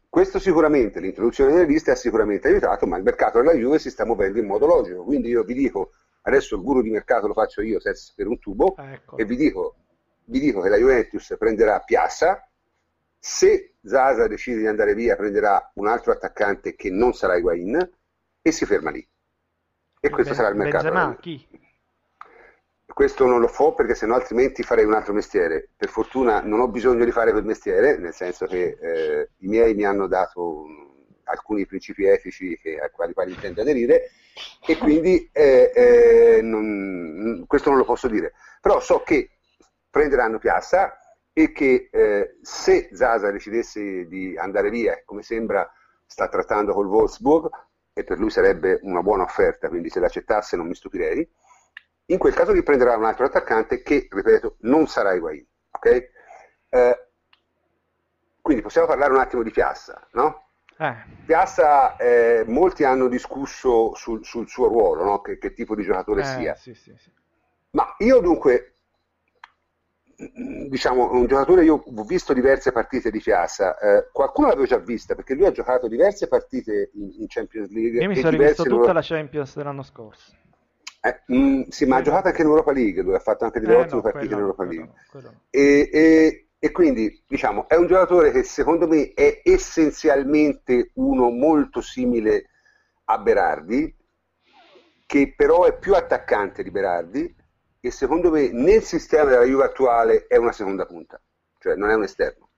Questo 0.08 0.38
sicuramente, 0.38 1.00
l'introduzione 1.00 1.52
delle 1.52 1.66
liste 1.66 1.92
ha 1.92 1.94
sicuramente 1.94 2.48
aiutato, 2.48 2.86
ma 2.86 2.96
il 2.96 3.02
mercato 3.02 3.38
della 3.38 3.54
Juve 3.54 3.78
si 3.78 3.90
sta 3.90 4.04
muovendo 4.04 4.38
in 4.38 4.46
modo 4.46 4.66
logico. 4.66 5.04
Quindi 5.04 5.28
io 5.28 5.44
vi 5.44 5.54
dico, 5.54 5.92
adesso 6.22 6.56
il 6.56 6.62
guru 6.62 6.82
di 6.82 6.90
mercato 6.90 7.26
lo 7.26 7.32
faccio 7.32 7.62
io 7.62 7.80
senza 7.80 8.02
sapere 8.02 8.28
un 8.28 8.38
tubo, 8.38 8.76
ecco. 8.76 9.16
e 9.16 9.24
vi 9.24 9.36
dico, 9.36 9.76
vi 10.24 10.40
dico 10.40 10.60
che 10.60 10.68
la 10.68 10.76
Juventus 10.76 11.34
prenderà 11.38 11.80
Piazza, 11.80 12.46
se 13.18 13.74
Zaza 13.80 14.26
decide 14.26 14.58
di 14.58 14.66
andare 14.66 14.94
via 14.94 15.16
prenderà 15.16 15.70
un 15.74 15.86
altro 15.86 16.12
attaccante 16.12 16.74
che 16.74 16.90
non 16.90 17.14
sarà 17.14 17.36
Higuain 17.36 17.90
e 18.42 18.52
si 18.52 18.66
ferma 18.66 18.90
lì. 18.90 19.06
E 20.00 20.10
questo 20.10 20.32
ben, 20.32 20.40
sarà 20.40 20.48
il 20.48 20.56
mercato. 20.56 20.84
Benzema, 20.84 21.16
chi? 21.16 21.48
Questo 22.92 23.26
non 23.26 23.40
lo 23.40 23.48
fo 23.48 23.74
perché 23.74 23.94
sennò 23.94 24.14
altrimenti 24.14 24.62
farei 24.62 24.84
un 24.84 24.94
altro 24.94 25.12
mestiere. 25.12 25.68
Per 25.76 25.88
fortuna 25.88 26.40
non 26.40 26.60
ho 26.60 26.68
bisogno 26.68 27.04
di 27.04 27.10
fare 27.10 27.30
quel 27.32 27.44
mestiere, 27.44 27.96
nel 27.98 28.12
senso 28.12 28.46
che 28.46 28.76
eh, 28.80 29.28
i 29.38 29.46
miei 29.48 29.74
mi 29.74 29.84
hanno 29.84 30.06
dato 30.06 30.66
alcuni 31.24 31.66
principi 31.66 32.04
etici 32.04 32.58
che, 32.60 32.78
ai 32.78 32.90
quali, 32.90 33.12
quali 33.12 33.32
intendo 33.32 33.60
aderire 33.60 34.10
e 34.66 34.76
quindi 34.76 35.28
eh, 35.32 35.72
eh, 35.74 36.42
non, 36.42 37.44
questo 37.46 37.70
non 37.70 37.78
lo 37.78 37.84
posso 37.84 38.08
dire. 38.08 38.32
Però 38.60 38.80
so 38.80 39.02
che 39.02 39.30
prenderanno 39.90 40.38
Piazza 40.38 40.96
e 41.32 41.52
che 41.52 41.88
eh, 41.90 42.36
se 42.42 42.90
Zaza 42.92 43.30
decidesse 43.30 44.06
di 44.06 44.36
andare 44.36 44.70
via, 44.70 45.00
come 45.04 45.22
sembra 45.22 45.70
sta 46.04 46.28
trattando 46.28 46.72
col 46.74 46.86
Wolfsburg, 46.86 47.48
e 47.94 48.04
per 48.04 48.18
lui 48.18 48.30
sarebbe 48.30 48.78
una 48.82 49.02
buona 49.02 49.22
offerta, 49.22 49.68
quindi 49.68 49.90
se 49.90 50.00
l'accettasse 50.00 50.56
non 50.56 50.66
mi 50.66 50.74
stupirei, 50.74 51.28
in 52.06 52.18
quel 52.18 52.34
caso 52.34 52.52
lì 52.52 52.62
prenderà 52.62 52.96
un 52.96 53.04
altro 53.04 53.24
attaccante 53.24 53.82
che, 53.82 54.08
ripeto, 54.10 54.56
non 54.60 54.86
sarà 54.86 55.14
Higuain. 55.14 55.46
Okay? 55.70 56.08
Eh, 56.68 57.06
quindi 58.40 58.62
possiamo 58.62 58.86
parlare 58.86 59.12
un 59.12 59.20
attimo 59.20 59.42
di 59.42 59.50
Piazza, 59.50 60.06
no? 60.12 60.48
Eh. 60.78 60.94
Piazza, 61.24 61.96
eh, 61.96 62.44
molti 62.46 62.82
hanno 62.82 63.06
discusso 63.06 63.94
sul, 63.94 64.24
sul 64.24 64.48
suo 64.48 64.66
ruolo, 64.66 65.04
no? 65.04 65.20
che, 65.20 65.38
che, 65.38 65.52
tipo 65.52 65.76
di 65.76 65.84
giocatore 65.84 66.22
eh, 66.22 66.24
sia. 66.24 66.54
Sì, 66.54 66.74
sì, 66.74 66.92
sì. 66.96 67.10
Ma 67.70 67.94
io 67.98 68.18
dunque, 68.18 68.74
diciamo, 70.68 71.12
un 71.12 71.26
giocatore, 71.26 71.62
io 71.64 71.84
ho 71.86 72.04
visto 72.04 72.32
diverse 72.32 72.72
partite 72.72 73.10
di 73.10 73.20
Piazza, 73.20 73.78
eh, 73.78 74.08
qualcuno 74.10 74.48
l'avevo 74.48 74.66
già 74.66 74.78
vista 74.78 75.14
perché 75.14 75.34
lui 75.34 75.46
ha 75.46 75.52
giocato 75.52 75.86
diverse 75.86 76.26
partite 76.26 76.90
in, 76.94 77.12
in 77.20 77.26
Champions 77.28 77.70
League. 77.70 78.02
Io 78.02 78.08
mi 78.08 78.16
sono 78.16 78.30
rivisto 78.30 78.64
tutta 78.64 78.74
loro... 78.74 78.92
la 78.92 79.02
Champions 79.02 79.56
dell'anno 79.56 79.82
scorso. 79.82 80.32
Eh, 81.04 81.22
mh, 81.26 81.36
mm, 81.36 81.62
sì, 81.68 81.84
ma 81.84 81.96
ha 81.96 82.02
giocato 82.02 82.28
anche 82.28 82.42
in 82.42 82.46
Europa 82.46 82.70
League, 82.70 83.02
dove 83.02 83.16
ha 83.16 83.20
fatto 83.20 83.44
anche 83.44 83.58
delle 83.58 83.72
eh, 83.72 83.76
ottime 83.76 83.96
no, 83.96 84.02
partite 84.02 84.34
in 84.34 84.38
Europa 84.38 84.64
League. 84.64 84.92
No, 85.14 85.40
e, 85.50 85.90
e, 85.92 86.48
e, 86.56 86.70
quindi, 86.70 87.24
diciamo, 87.26 87.68
è 87.68 87.74
un 87.74 87.88
giocatore 87.88 88.30
che 88.30 88.44
secondo 88.44 88.86
me 88.86 89.12
è 89.12 89.40
essenzialmente 89.42 90.92
uno 90.94 91.30
molto 91.30 91.80
simile 91.80 92.50
a 93.06 93.18
Berardi, 93.18 93.92
che 95.04 95.34
però 95.36 95.64
è 95.64 95.76
più 95.76 95.94
attaccante 95.94 96.62
di 96.62 96.70
Berardi 96.70 97.34
e 97.80 97.90
secondo 97.90 98.30
me 98.30 98.52
nel 98.52 98.82
sistema 98.82 99.28
della 99.28 99.44
Juve 99.44 99.64
attuale 99.64 100.26
è 100.28 100.36
una 100.36 100.52
seconda 100.52 100.86
punta, 100.86 101.20
cioè 101.58 101.74
non 101.74 101.90
è 101.90 101.94
un 101.94 102.04
esterno. 102.04 102.48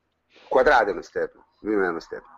Quadrato 0.48 0.90
è 0.90 0.92
un 0.92 0.98
esterno, 0.98 1.46
lui 1.60 1.76
non 1.76 1.84
è 1.84 1.88
un 1.88 1.96
esterno. 1.96 2.28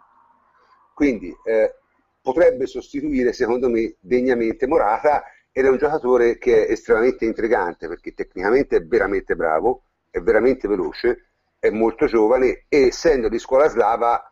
Quindi 0.95 1.37
eh, 1.45 1.75
potrebbe 2.23 2.67
sostituire, 2.67 3.33
secondo 3.33 3.69
me, 3.69 3.97
degnamente 3.99 4.69
Morata 4.69 5.25
ed 5.59 5.65
è 5.65 5.71
un 5.71 5.79
giocatore 5.79 6.37
che 6.37 6.67
è 6.67 6.73
estremamente 6.73 7.25
intrigante 7.25 7.89
perché 7.89 8.13
tecnicamente 8.13 8.77
è 8.77 8.83
veramente 8.83 9.35
bravo, 9.37 9.85
è 10.11 10.21
veramente 10.21 10.69
veloce, 10.69 11.29
è 11.59 11.71
molto 11.71 12.05
giovane 12.05 12.67
e 12.69 12.89
essendo 12.89 13.31
di 13.31 13.39
scuola 13.39 13.67
slava 13.67 14.31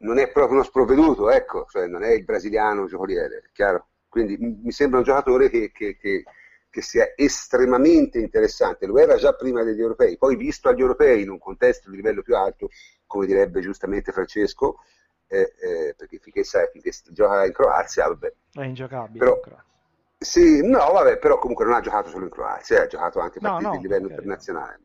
non 0.00 0.18
è 0.18 0.30
proprio 0.30 0.56
uno 0.56 0.64
sprovveduto, 0.64 1.30
ecco, 1.30 1.64
cioè 1.70 1.86
non 1.86 2.02
è 2.02 2.10
il 2.10 2.22
brasiliano 2.24 2.84
giocoliere, 2.84 3.48
chiaro? 3.54 3.86
Quindi 4.10 4.36
mi 4.36 4.70
sembra 4.70 4.98
un 4.98 5.04
giocatore 5.04 5.48
che, 5.48 5.70
che, 5.72 5.96
che, 5.96 6.24
che, 6.68 6.82
sia 6.82 7.14
estremamente 7.16 8.18
interessante, 8.18 8.84
lo 8.84 8.98
era 8.98 9.16
già 9.16 9.32
prima 9.32 9.62
degli 9.62 9.80
europei, 9.80 10.18
poi 10.18 10.36
visto 10.36 10.68
agli 10.68 10.82
europei 10.82 11.22
in 11.22 11.30
un 11.30 11.38
contesto 11.38 11.88
di 11.88 11.96
livello 11.96 12.20
più 12.20 12.36
alto, 12.36 12.68
come 13.06 13.24
direbbe 13.24 13.62
giustamente 13.62 14.12
Francesco, 14.12 14.80
eh, 15.28 15.54
eh, 15.60 15.94
perché 15.96 16.18
finché, 16.18 16.44
sai, 16.44 16.68
finché 16.70 16.90
gioca 17.10 17.46
in 17.46 17.52
Croazia, 17.52 18.06
vabbè. 18.08 18.32
È 18.52 18.64
ingiocabile. 18.64 19.18
Però, 19.18 19.40
sì, 20.18 20.66
no, 20.66 20.90
vabbè, 20.92 21.18
però 21.18 21.38
comunque 21.38 21.64
non 21.64 21.74
ha 21.74 21.80
giocato 21.80 22.08
solo 22.08 22.24
in 22.24 22.30
Croazia, 22.30 22.82
ha 22.82 22.86
giocato 22.86 23.20
anche 23.20 23.38
partite 23.38 23.62
no, 23.62 23.70
no, 23.70 23.76
di 23.76 23.82
livello 23.82 24.06
okay. 24.06 24.16
internazionale. 24.16 24.80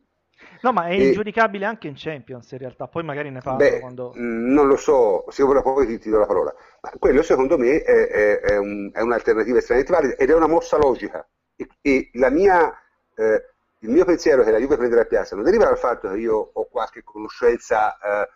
No, 0.62 0.72
ma 0.72 0.88
è 0.88 0.94
e... 0.94 1.08
ingiudicabile 1.08 1.66
anche 1.66 1.88
in 1.88 1.96
Champions 1.98 2.52
in 2.52 2.60
realtà, 2.60 2.88
poi 2.88 3.04
magari 3.04 3.32
ne 3.32 3.42
parlo 3.42 3.58
Beh, 3.58 3.80
quando... 3.80 4.14
Mm, 4.18 4.54
non 4.54 4.68
lo 4.68 4.76
so, 4.78 5.26
se 5.30 5.42
ora 5.42 5.62
poi 5.62 5.88
ti, 5.88 5.98
ti, 5.98 6.10
do 6.12 6.20
la 6.20 6.28
parola. 6.28 6.54
Ma 6.82 6.92
quello 7.00 7.24
secondo 7.24 7.58
me 7.58 7.82
è, 7.82 8.08
è, 8.08 8.40
è, 8.42 8.58
un, 8.58 8.92
è 8.94 9.02
un'alternativa 9.02 9.58
estremamente 9.58 9.94
valida 9.94 10.16
ed 10.16 10.30
è 10.30 10.36
una 10.36 10.48
mossa 10.48 10.78
logica. 10.78 11.28
E, 11.56 11.68
e 11.82 12.10
mia, 12.30 12.72
eh, 13.16 13.46
il 13.80 13.90
mio 13.90 14.06
pensiero 14.06 14.44
che 14.44 14.52
la 14.52 14.60
Juve 14.60 14.78
prenderà 14.78 15.06
piazza 15.06 15.36
non 15.36 15.44
deriva 15.44 15.66
dal 15.66 15.78
fatto 15.78 16.10
che 16.10 16.18
io 16.18 16.52
ho 16.54 16.68
qualche 16.70 17.04
conoscenza, 17.04 17.98
eh, 17.98 18.30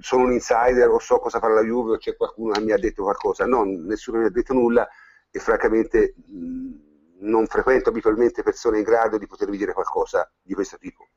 sono 0.00 0.24
un 0.24 0.32
insider 0.32 0.88
o 0.88 0.98
so 0.98 1.18
cosa 1.18 1.38
fa 1.38 1.48
la 1.48 1.62
Juve 1.62 1.92
o 1.92 1.96
c'è 1.98 2.16
qualcuno 2.16 2.52
che 2.52 2.60
mi 2.60 2.72
ha 2.72 2.78
detto 2.78 3.02
qualcosa. 3.02 3.44
No, 3.44 3.64
nessuno 3.64 4.18
mi 4.18 4.24
ha 4.24 4.30
detto 4.30 4.54
nulla 4.54 4.88
e 5.30 5.38
francamente 5.38 6.14
mh, 6.16 6.86
non 7.20 7.46
frequento 7.46 7.88
abitualmente 7.88 8.42
persone 8.42 8.78
in 8.78 8.84
grado 8.84 9.18
di 9.18 9.26
potervi 9.26 9.56
dire 9.56 9.72
qualcosa 9.72 10.30
di 10.42 10.54
questo 10.54 10.76
tipo. 10.78 11.08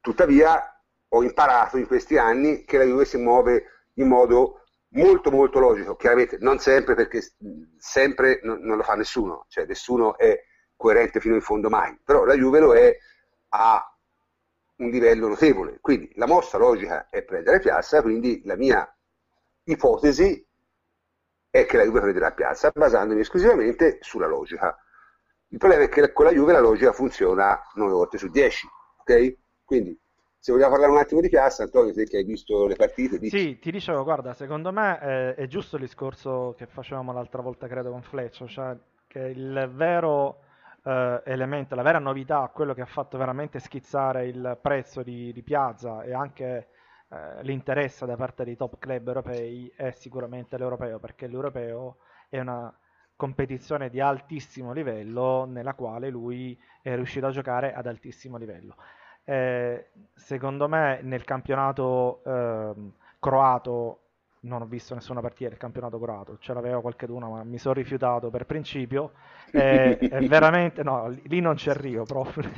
Tuttavia 0.00 0.68
ho 1.08 1.22
imparato 1.22 1.76
in 1.76 1.86
questi 1.86 2.18
anni 2.18 2.64
che 2.64 2.78
la 2.78 2.84
Juve 2.84 3.04
si 3.04 3.16
muove 3.16 3.64
in 3.94 4.08
modo 4.08 4.60
molto 4.94 5.30
molto 5.30 5.58
logico, 5.58 5.96
chiaramente 5.96 6.38
non 6.40 6.58
sempre 6.58 6.94
perché 6.94 7.20
sempre 7.78 8.40
non, 8.42 8.60
non 8.60 8.76
lo 8.76 8.82
fa 8.82 8.94
nessuno, 8.94 9.46
cioè 9.48 9.66
nessuno 9.66 10.16
è 10.16 10.40
coerente 10.76 11.20
fino 11.20 11.34
in 11.34 11.40
fondo 11.40 11.68
mai, 11.68 11.98
però 12.04 12.24
la 12.24 12.34
Juve 12.34 12.60
lo 12.60 12.74
è 12.74 12.96
a 13.50 13.96
un 14.76 14.90
livello 14.90 15.28
notevole, 15.28 15.78
quindi 15.80 16.10
la 16.14 16.26
mossa 16.26 16.58
logica 16.58 17.08
è 17.10 17.22
prendere 17.22 17.60
Piazza, 17.60 18.02
quindi 18.02 18.42
la 18.44 18.56
mia 18.56 18.88
ipotesi 19.64 20.46
è 21.54 21.66
che 21.66 21.76
la 21.76 21.84
Juve 21.84 22.00
prenderà 22.00 22.32
Piazza 22.32 22.72
basandomi 22.74 23.20
esclusivamente 23.20 23.98
sulla 24.00 24.26
logica. 24.26 24.76
Il 25.50 25.58
problema 25.58 25.84
è 25.84 25.88
che 25.88 26.12
con 26.12 26.24
la 26.24 26.32
Juve 26.32 26.50
la 26.50 26.58
logica 26.58 26.92
funziona 26.92 27.62
9 27.74 27.92
volte 27.92 28.18
su 28.18 28.26
10, 28.28 28.66
ok? 28.98 29.36
Quindi 29.64 29.96
se 30.36 30.50
vogliamo 30.50 30.72
parlare 30.72 30.92
un 30.92 30.98
attimo 30.98 31.20
di 31.20 31.28
Piazza, 31.28 31.62
Antonio, 31.62 31.92
te 31.92 32.06
che 32.06 32.16
hai 32.16 32.24
visto 32.24 32.66
le 32.66 32.74
partite. 32.74 33.20
Dici... 33.20 33.38
Sì, 33.38 33.58
ti 33.60 33.70
dicevo, 33.70 34.02
guarda, 34.02 34.34
secondo 34.34 34.72
me 34.72 34.98
è, 34.98 35.34
è, 35.36 35.46
giusto 35.46 35.76
il 35.76 35.82
discorso 35.82 36.56
che 36.58 36.66
facevamo 36.66 37.12
l'altra 37.12 37.40
volta, 37.40 37.68
credo, 37.68 37.92
con 37.92 38.02
Fleccio, 38.02 38.48
cioè 38.48 38.76
che 39.06 39.20
il 39.20 39.70
vero 39.72 40.40
eh, 40.82 41.22
elemento, 41.24 41.76
la 41.76 41.82
vera 41.82 42.00
novità, 42.00 42.50
quello 42.52 42.74
che 42.74 42.82
ha 42.82 42.86
fatto 42.86 43.16
veramente 43.16 43.60
schizzare 43.60 44.26
il 44.26 44.58
prezzo 44.60 45.04
di, 45.04 45.32
di 45.32 45.42
Piazza 45.44 46.02
e 46.02 46.12
anche 46.12 46.66
eh, 47.08 47.42
l'interesse 47.42 48.06
da 48.06 48.16
parte 48.16 48.44
dei 48.44 48.56
top 48.56 48.78
club 48.78 49.06
europei 49.06 49.72
è 49.76 49.90
sicuramente 49.90 50.56
l'europeo, 50.58 50.98
perché 50.98 51.26
l'europeo 51.26 51.98
è 52.28 52.40
una 52.40 52.72
competizione 53.16 53.90
di 53.90 54.00
altissimo 54.00 54.72
livello 54.72 55.44
nella 55.44 55.74
quale 55.74 56.10
lui 56.10 56.58
è 56.82 56.94
riuscito 56.94 57.26
a 57.26 57.30
giocare 57.30 57.72
ad 57.74 57.86
altissimo 57.86 58.36
livello. 58.36 58.76
Eh, 59.24 59.90
secondo 60.14 60.68
me 60.68 61.00
nel 61.02 61.24
campionato 61.24 62.22
eh, 62.24 62.72
croato 63.18 64.00
non 64.40 64.60
ho 64.60 64.66
visto 64.66 64.94
nessuna 64.94 65.20
partita 65.20 65.48
del 65.48 65.58
campionato 65.58 65.98
croato, 65.98 66.36
ce 66.38 66.52
l'avevo 66.52 66.82
qualcuno 66.82 67.30
ma 67.30 67.44
mi 67.44 67.58
sono 67.58 67.74
rifiutato 67.74 68.28
per 68.28 68.44
principio, 68.44 69.12
eh, 69.50 69.96
è 69.96 70.20
veramente, 70.28 70.82
no, 70.82 71.08
lì 71.24 71.40
non 71.40 71.56
ci 71.56 71.70
arrivo 71.70 72.04
proprio. 72.04 72.50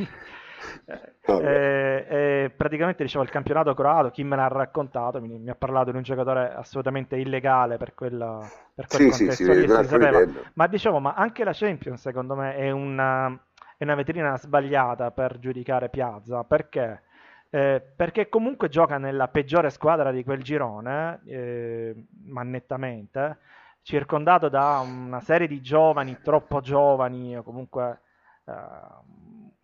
Eh, 0.87 2.07
eh, 2.09 2.53
praticamente 2.57 3.03
dicevo 3.03 3.25
il 3.25 3.31
campionato 3.31 3.75
croato, 3.75 4.11
chi 4.11 4.25
me 4.25 4.37
l'ha 4.37 4.49
raccontato 4.49 5.21
mi, 5.21 5.39
mi, 5.39 5.51
ha 5.51 5.55
parlato 5.55 5.91
di 5.91 5.97
un 5.97 6.03
giocatore 6.03 6.53
assolutamente 6.55 7.17
illegale 7.17 7.77
per, 7.77 7.95
quella, 7.95 8.39
per 8.75 8.87
quel 8.87 9.13
sì, 9.13 9.25
contesto 9.25 9.53
sì, 9.53 9.61
sì, 9.61 9.69
si 9.69 9.85
sapeva. 9.85 10.25
Ma 10.55 10.67
dicevo, 10.67 10.99
ma 11.01 11.15
anche 11.15 11.45
la 11.45 11.53
Champions 11.53 12.01
secondo 12.01 12.35
me 12.35 12.57
è 12.57 12.71
una, 12.71 13.39
è 13.77 13.85
una 13.85 13.95
vetrina 13.95 14.37
sbagliata 14.37 15.11
per 15.11 15.39
giudicare 15.39 15.89
Piazza, 15.89 16.45
perché? 16.45 17.03
Eh, 17.51 17.81
perché 17.95 18.29
comunque 18.29 18.69
gioca 18.69 18.99
nella 18.99 19.29
peggiore 19.29 19.71
squadra 19.71 20.11
di 20.11 20.25
quel 20.25 20.43
girone, 20.43 21.21
eh, 21.27 21.95
ma 22.27 22.43
nettamente, 22.43 23.39
circondato 23.83 24.49
da 24.49 24.81
una 24.81 25.21
serie 25.21 25.47
di 25.47 25.61
giovani, 25.61 26.19
troppo 26.23 26.61
giovani, 26.61 27.37
o 27.37 27.43
comunque 27.43 28.01
eh, 28.47 28.53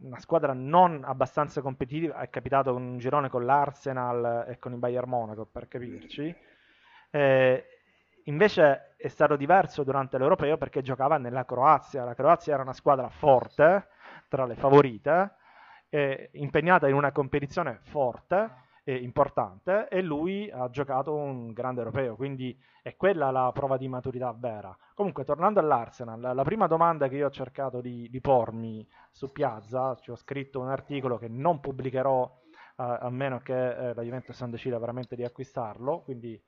una 0.02 0.18
squadra 0.18 0.52
non 0.52 1.02
abbastanza 1.04 1.60
competitiva. 1.60 2.18
È 2.20 2.30
capitato 2.30 2.74
un 2.74 2.98
girone 2.98 3.28
con 3.28 3.44
l'Arsenal 3.44 4.46
e 4.48 4.58
con 4.58 4.72
il 4.72 4.78
Bayern 4.78 5.08
Monaco, 5.08 5.46
per 5.46 5.68
capirci. 5.68 6.34
Eh, 7.10 7.64
invece 8.24 8.94
è 8.96 9.08
stato 9.08 9.36
diverso 9.36 9.82
durante 9.82 10.18
l'Europeo 10.18 10.56
perché 10.56 10.82
giocava 10.82 11.18
nella 11.18 11.44
Croazia. 11.44 12.04
La 12.04 12.14
Croazia 12.14 12.54
era 12.54 12.62
una 12.62 12.72
squadra 12.72 13.08
forte, 13.08 13.88
tra 14.28 14.44
le 14.44 14.54
favorite, 14.54 15.34
eh, 15.88 16.30
impegnata 16.32 16.88
in 16.88 16.94
una 16.94 17.12
competizione 17.12 17.78
forte 17.82 18.70
e 18.84 18.96
importante 18.96 19.88
e 19.88 20.02
lui 20.02 20.50
ha 20.50 20.68
giocato 20.68 21.14
un 21.14 21.52
grande 21.52 21.80
europeo, 21.80 22.16
quindi 22.16 22.58
è 22.82 22.96
quella 22.96 23.30
la 23.30 23.50
prova 23.52 23.76
di 23.76 23.86
maturità 23.86 24.32
vera. 24.32 24.76
Comunque, 24.94 25.24
tornando 25.24 25.60
all'Arsenal, 25.60 26.34
la 26.34 26.42
prima 26.42 26.66
domanda 26.66 27.08
che 27.08 27.16
io 27.16 27.26
ho 27.26 27.30
cercato 27.30 27.80
di, 27.80 28.08
di 28.10 28.20
pormi 28.20 28.86
su 29.10 29.30
Piazza, 29.30 29.96
ci 30.00 30.10
ho 30.10 30.16
scritto 30.16 30.60
un 30.60 30.68
articolo 30.68 31.16
che 31.16 31.28
non 31.28 31.60
pubblicherò 31.60 32.22
uh, 32.22 32.82
a 32.82 33.10
meno 33.10 33.38
che 33.38 33.90
eh, 33.90 33.94
la 33.94 34.02
Juventus 34.02 34.40
non 34.40 34.50
decida 34.50 34.78
veramente 34.78 35.14
di 35.14 35.24
acquistarlo, 35.24 36.00
quindi 36.00 36.40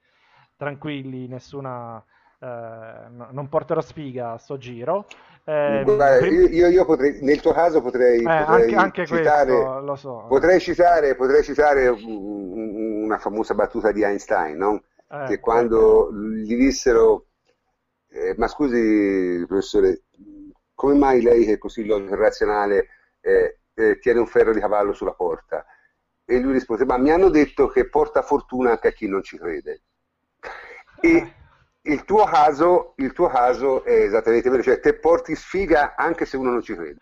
tranquilli, 0.56 1.28
nessuna, 1.28 1.98
eh, 1.98 2.04
no, 2.46 3.28
non 3.30 3.48
porterò 3.48 3.80
sfiga 3.80 4.32
a 4.32 4.38
sto 4.38 4.56
giro. 4.58 5.06
Eh, 5.44 5.82
Guarda, 5.84 6.26
io, 6.26 6.68
io, 6.68 6.84
potrei, 6.84 7.18
nel 7.20 7.40
tuo 7.40 7.52
caso 7.52 7.82
potrei, 7.82 8.20
eh, 8.20 8.22
potrei 8.22 8.62
anche, 8.62 8.76
anche 8.76 9.06
citare, 9.06 9.52
questo, 9.52 9.96
so. 9.96 10.24
potrei, 10.26 10.58
citare, 10.60 11.14
potrei 11.16 11.42
citare 11.42 11.88
una 11.88 13.18
famosa 13.18 13.54
battuta 13.54 13.92
di 13.92 14.02
Einstein, 14.02 14.56
no? 14.56 14.82
Eh, 15.06 15.24
che 15.26 15.40
quando 15.40 16.10
gli 16.12 16.56
dissero 16.56 17.26
eh, 18.14 18.34
ma 18.36 18.46
scusi 18.46 19.44
professore, 19.46 20.04
come 20.74 20.94
mai 20.94 21.20
lei 21.20 21.44
che 21.44 21.54
è 21.54 21.58
così 21.58 21.84
razionale 21.86 22.86
eh, 23.20 23.58
eh, 23.74 23.98
tiene 23.98 24.20
un 24.20 24.26
ferro 24.26 24.52
di 24.52 24.60
cavallo 24.60 24.92
sulla 24.92 25.14
porta? 25.14 25.66
E 26.24 26.38
lui 26.38 26.52
rispose, 26.52 26.84
ma 26.86 26.96
mi 26.96 27.10
hanno 27.10 27.28
detto 27.28 27.66
che 27.66 27.88
porta 27.88 28.22
fortuna 28.22 28.70
anche 28.70 28.88
a 28.88 28.92
chi 28.92 29.08
non 29.08 29.22
ci 29.22 29.36
crede. 29.36 29.82
E. 31.00 31.34
il 31.86 32.04
tuo 32.04 32.24
caso, 32.24 32.94
il 32.96 33.12
tuo 33.12 33.28
caso 33.28 33.84
è 33.84 33.92
esattamente 33.92 34.48
vero, 34.48 34.62
cioè 34.62 34.80
te 34.80 34.94
porti 34.94 35.34
sfiga 35.34 35.94
anche 35.96 36.24
se 36.24 36.36
uno 36.36 36.50
non 36.50 36.62
ci 36.62 36.74
crede. 36.74 36.98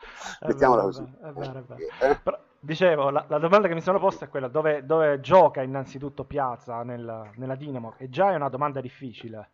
Mettiamola 0.46 0.82
così. 0.82 1.02
È 1.02 1.30
vero, 1.30 1.58
è 1.58 1.62
vero. 1.62 1.80
Eh? 2.00 2.18
Però, 2.22 2.38
dicevo, 2.58 3.10
la, 3.10 3.24
la, 3.28 3.38
domanda 3.38 3.68
che 3.68 3.74
mi 3.74 3.80
sono 3.80 3.98
posta 3.98 4.24
è 4.24 4.28
quella 4.28 4.48
dove, 4.48 4.84
dove 4.84 5.20
gioca 5.20 5.62
innanzitutto 5.62 6.24
Piazza 6.24 6.82
nel, 6.82 7.30
nella 7.36 7.54
Dinamo, 7.54 7.94
che 7.96 8.08
già 8.08 8.32
è 8.32 8.34
una 8.34 8.48
domanda 8.48 8.80
difficile 8.80 9.50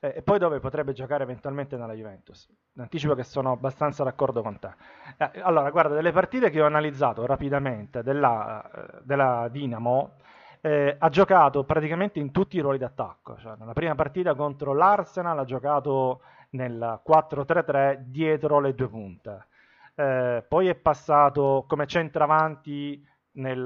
eh, 0.00 0.14
e 0.16 0.22
poi 0.22 0.38
dove 0.38 0.60
potrebbe 0.60 0.92
giocare 0.92 1.24
eventualmente 1.24 1.76
nella 1.76 1.94
Juventus. 1.94 2.48
Anticipo 2.76 3.14
che 3.14 3.24
sono 3.24 3.52
abbastanza 3.52 4.04
d'accordo 4.04 4.42
con 4.42 4.58
te. 4.58 4.70
Eh, 5.16 5.40
allora, 5.40 5.70
guarda, 5.70 5.94
delle 5.94 6.12
partite 6.12 6.50
che 6.50 6.60
ho 6.60 6.66
analizzato 6.66 7.26
rapidamente 7.26 8.02
della, 8.02 8.70
eh, 8.70 9.00
della 9.02 9.48
Dinamo, 9.50 10.14
eh, 10.60 10.96
ha 10.98 11.08
giocato 11.08 11.64
praticamente 11.64 12.18
in 12.18 12.30
tutti 12.30 12.56
i 12.56 12.60
ruoli 12.60 12.78
d'attacco. 12.78 13.36
Cioè, 13.38 13.56
nella 13.58 13.72
prima 13.72 13.94
partita 13.94 14.34
contro 14.34 14.72
l'Arsenal 14.74 15.38
ha 15.38 15.44
giocato 15.44 16.20
nel 16.50 17.00
4-3-3 17.06 17.98
dietro 18.00 18.60
le 18.60 18.74
due 18.74 18.88
punte. 18.88 19.46
Eh, 19.94 20.44
poi 20.46 20.68
è 20.68 20.74
passato 20.74 21.64
come 21.66 21.86
centravanti 21.86 23.04
nel 23.32 23.64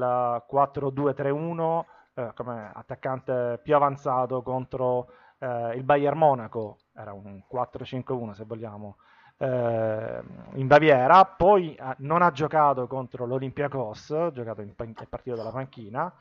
4-2-3-1 0.50 1.84
eh, 2.14 2.32
come 2.34 2.70
attaccante 2.74 3.58
più 3.62 3.74
avanzato 3.74 4.42
contro 4.42 5.08
eh, 5.38 5.74
il 5.76 5.82
Bayern 5.82 6.18
Monaco, 6.18 6.78
era 6.94 7.12
un 7.12 7.42
4-5-1 7.50 8.32
se 8.32 8.44
vogliamo, 8.44 8.96
eh, 9.38 10.22
in 10.54 10.66
Baviera, 10.66 11.24
poi 11.24 11.74
eh, 11.74 11.94
non 11.98 12.22
ha 12.22 12.30
giocato 12.30 12.86
contro 12.86 13.24
l'Olympiakos, 13.24 14.10
ha 14.10 14.30
giocato 14.30 14.60
in, 14.60 14.74
in 14.78 14.94
partito 15.08 15.36
dalla 15.36 15.50
panchina, 15.50 16.12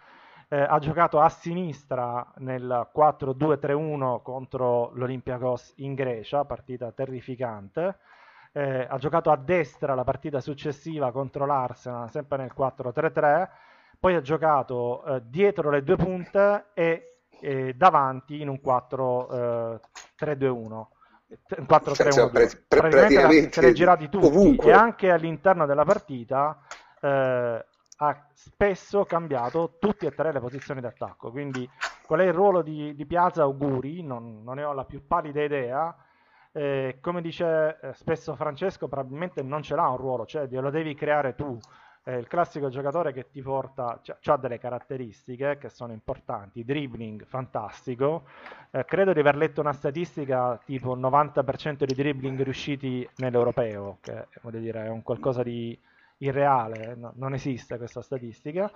eh, 0.53 0.59
ha 0.59 0.79
giocato 0.79 1.21
a 1.21 1.29
sinistra 1.29 2.29
nel 2.39 2.89
4-2-3-1 2.93 4.21
contro 4.21 4.91
l'Olympiakos 4.95 5.75
in 5.77 5.93
Grecia, 5.93 6.43
partita 6.43 6.91
terrificante. 6.91 7.99
Eh, 8.51 8.85
ha 8.89 8.97
giocato 8.97 9.31
a 9.31 9.37
destra 9.37 9.95
la 9.95 10.03
partita 10.03 10.41
successiva 10.41 11.13
contro 11.13 11.45
l'Arsenal, 11.45 12.11
sempre 12.11 12.39
nel 12.39 12.51
4-3-3. 12.57 13.47
Poi 13.97 14.15
ha 14.15 14.19
giocato 14.19 15.05
eh, 15.05 15.21
dietro 15.23 15.69
le 15.69 15.83
due 15.83 15.95
punte 15.95 16.65
e 16.73 17.19
eh, 17.39 17.73
davanti 17.73 18.41
in 18.41 18.49
un 18.49 18.59
4-3-2-1. 18.61 20.85
4-3-1 21.61 22.63
praticamente 22.67 23.53
se 23.53 23.61
li 23.61 23.67
ha 23.67 23.71
girati 23.71 24.09
tutti 24.09 24.25
ovunque. 24.25 24.69
e 24.69 24.73
anche 24.73 25.11
all'interno 25.11 25.65
della 25.65 25.85
partita 25.85 26.59
eh, 26.99 27.65
ha 28.03 28.27
spesso 28.33 29.05
cambiato 29.05 29.77
tutte 29.79 30.07
e 30.07 30.11
tre 30.11 30.31
le 30.31 30.39
posizioni 30.39 30.81
d'attacco 30.81 31.29
quindi 31.29 31.69
qual 32.11 32.23
è 32.23 32.25
il 32.25 32.33
ruolo 32.33 32.61
di, 32.61 32.93
di 32.93 33.05
Piazza? 33.05 33.43
Auguri 33.43 34.03
non, 34.03 34.43
non, 34.43 34.55
ne 34.55 34.65
ho 34.65 34.73
la 34.73 34.83
più 34.83 35.07
pallida 35.07 35.41
idea. 35.41 35.95
Eh, 36.51 36.97
come 36.99 37.21
dice 37.21 37.79
eh, 37.81 37.93
spesso 37.93 38.35
Francesco 38.35 38.89
probabilmente 38.89 39.41
non 39.41 39.61
ce 39.61 39.75
l'ha 39.75 39.87
un 39.87 39.95
ruolo 39.95 40.25
cioè 40.25 40.45
lo 40.49 40.69
devi 40.69 40.93
creare 40.93 41.35
tu. 41.35 41.57
Eh, 42.03 42.17
il 42.17 42.27
classico 42.27 42.67
giocatore 42.67 43.13
che 43.13 43.29
ti 43.29 43.41
porta, 43.41 44.01
ha 44.25 44.37
delle 44.37 44.57
caratteristiche 44.57 45.57
che 45.57 45.69
sono 45.69 45.93
importanti, 45.93 46.65
dribbling 46.65 47.23
fantastico, 47.23 48.23
eh, 48.71 48.83
credo 48.83 49.13
di 49.13 49.21
aver 49.21 49.37
letto 49.37 49.61
una 49.61 49.71
statistica 49.71 50.59
tipo 50.65 50.97
90% 50.97 51.85
di 51.85 51.93
dribbling 51.93 52.41
riusciti 52.41 53.07
nell'europeo, 53.17 53.99
che 54.01 54.27
dire, 54.59 54.83
è 54.83 54.89
un 54.89 55.01
qualcosa 55.01 55.43
di 55.43 55.79
irreale, 56.21 56.95
no, 56.95 57.13
non 57.15 57.33
esiste 57.33 57.77
questa 57.77 58.01
statistica. 58.01 58.71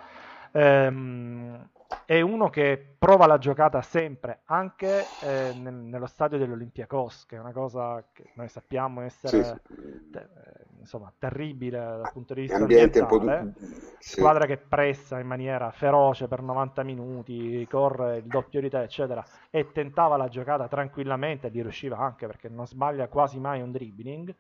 Ehm, 0.52 1.70
è 2.06 2.22
uno 2.22 2.50
che 2.50 2.96
prova 2.98 3.26
la 3.26 3.38
giocata 3.38 3.82
sempre, 3.82 4.42
anche 4.46 5.16
eh, 5.20 5.52
nel, 5.54 5.74
nello 5.74 6.06
stadio 6.06 6.38
dell'Olympiakos, 6.38 7.26
che 7.26 7.36
è 7.36 7.40
una 7.40 7.52
cosa 7.52 8.04
che 8.12 8.32
noi 8.36 8.48
sappiamo 8.48 9.02
essere 9.02 9.44
sì, 9.44 9.74
sì. 9.74 10.10
Te, 10.12 10.20
eh, 10.20 10.66
insomma, 10.80 11.12
terribile 11.18 11.78
dal 11.78 12.10
punto 12.12 12.34
di 12.34 12.42
vista 12.42 12.58
ambiente 12.58 13.00
ambientale. 13.00 13.54
Sì. 14.00 14.20
Squadra 14.20 14.46
che 14.46 14.58
pressa 14.58 15.20
in 15.20 15.28
maniera 15.28 15.72
feroce 15.72 16.28
per 16.28 16.42
90 16.42 16.84
minuti, 16.84 17.66
corre 17.70 18.18
il 18.18 18.26
doppio 18.26 18.62
di 18.62 18.70
te, 18.70 18.82
eccetera, 18.84 19.24
e 19.50 19.72
tentava 19.72 20.16
la 20.16 20.28
giocata 20.28 20.68
tranquillamente, 20.68 21.48
e 21.48 21.52
gli 21.52 21.62
riusciva 21.62 21.98
anche 21.98 22.28
perché 22.28 22.50
non 22.50 22.68
sbaglia 22.68 23.08
quasi 23.08 23.40
mai 23.40 23.62
un 23.62 23.72
dribbling. 23.72 24.34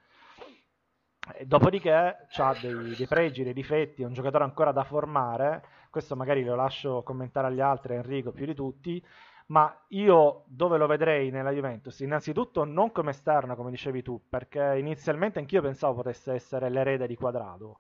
Dopodiché 1.44 1.92
ha 1.92 2.56
dei, 2.62 2.96
dei, 2.96 3.08
pregi, 3.08 3.44
dei 3.44 3.54
difetti, 3.54 4.04
è 4.04 4.06
un 4.06 4.14
giocatore 4.14 4.44
ancora 4.44 4.72
da 4.72 4.84
formare, 4.84 5.64
questo 5.90 6.16
magari 6.16 6.44
lo 6.44 6.56
lascio 6.56 7.02
commentare 7.04 7.48
agli 7.48 7.62
altri, 7.62 7.96
Enrico 7.96 8.32
più 8.32 8.46
di 8.46 8.54
tutti, 8.54 9.04
ma 9.48 9.76
io 9.90 10.44
dove 10.48 10.78
lo 10.78 10.88
vedrei 10.88 11.30
nella 11.30 11.52
Juventus? 11.52 12.00
Innanzitutto 12.00 12.64
non 12.64 12.92
come 12.92 13.12
esterno, 13.12 13.56
come 13.56 13.70
dicevi 13.72 14.02
tu, 14.02 14.20
perché 14.28 14.76
inizialmente 14.78 15.40
anch'io 15.40 15.62
pensavo 15.62 15.96
potesse 15.96 16.34
essere 16.34 16.70
l'erede 16.70 17.08
di 17.08 17.16
Quadrado. 17.16 17.80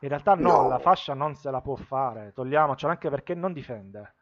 In 0.00 0.08
realtà 0.08 0.34
no, 0.34 0.62
no. 0.62 0.68
la 0.68 0.78
fascia 0.78 1.14
non 1.14 1.34
se 1.34 1.50
la 1.50 1.60
può 1.60 1.76
fare, 1.76 2.32
togliamocela 2.34 2.92
anche 2.92 3.08
perché 3.08 3.34
non 3.34 3.52
difende. 3.52 4.14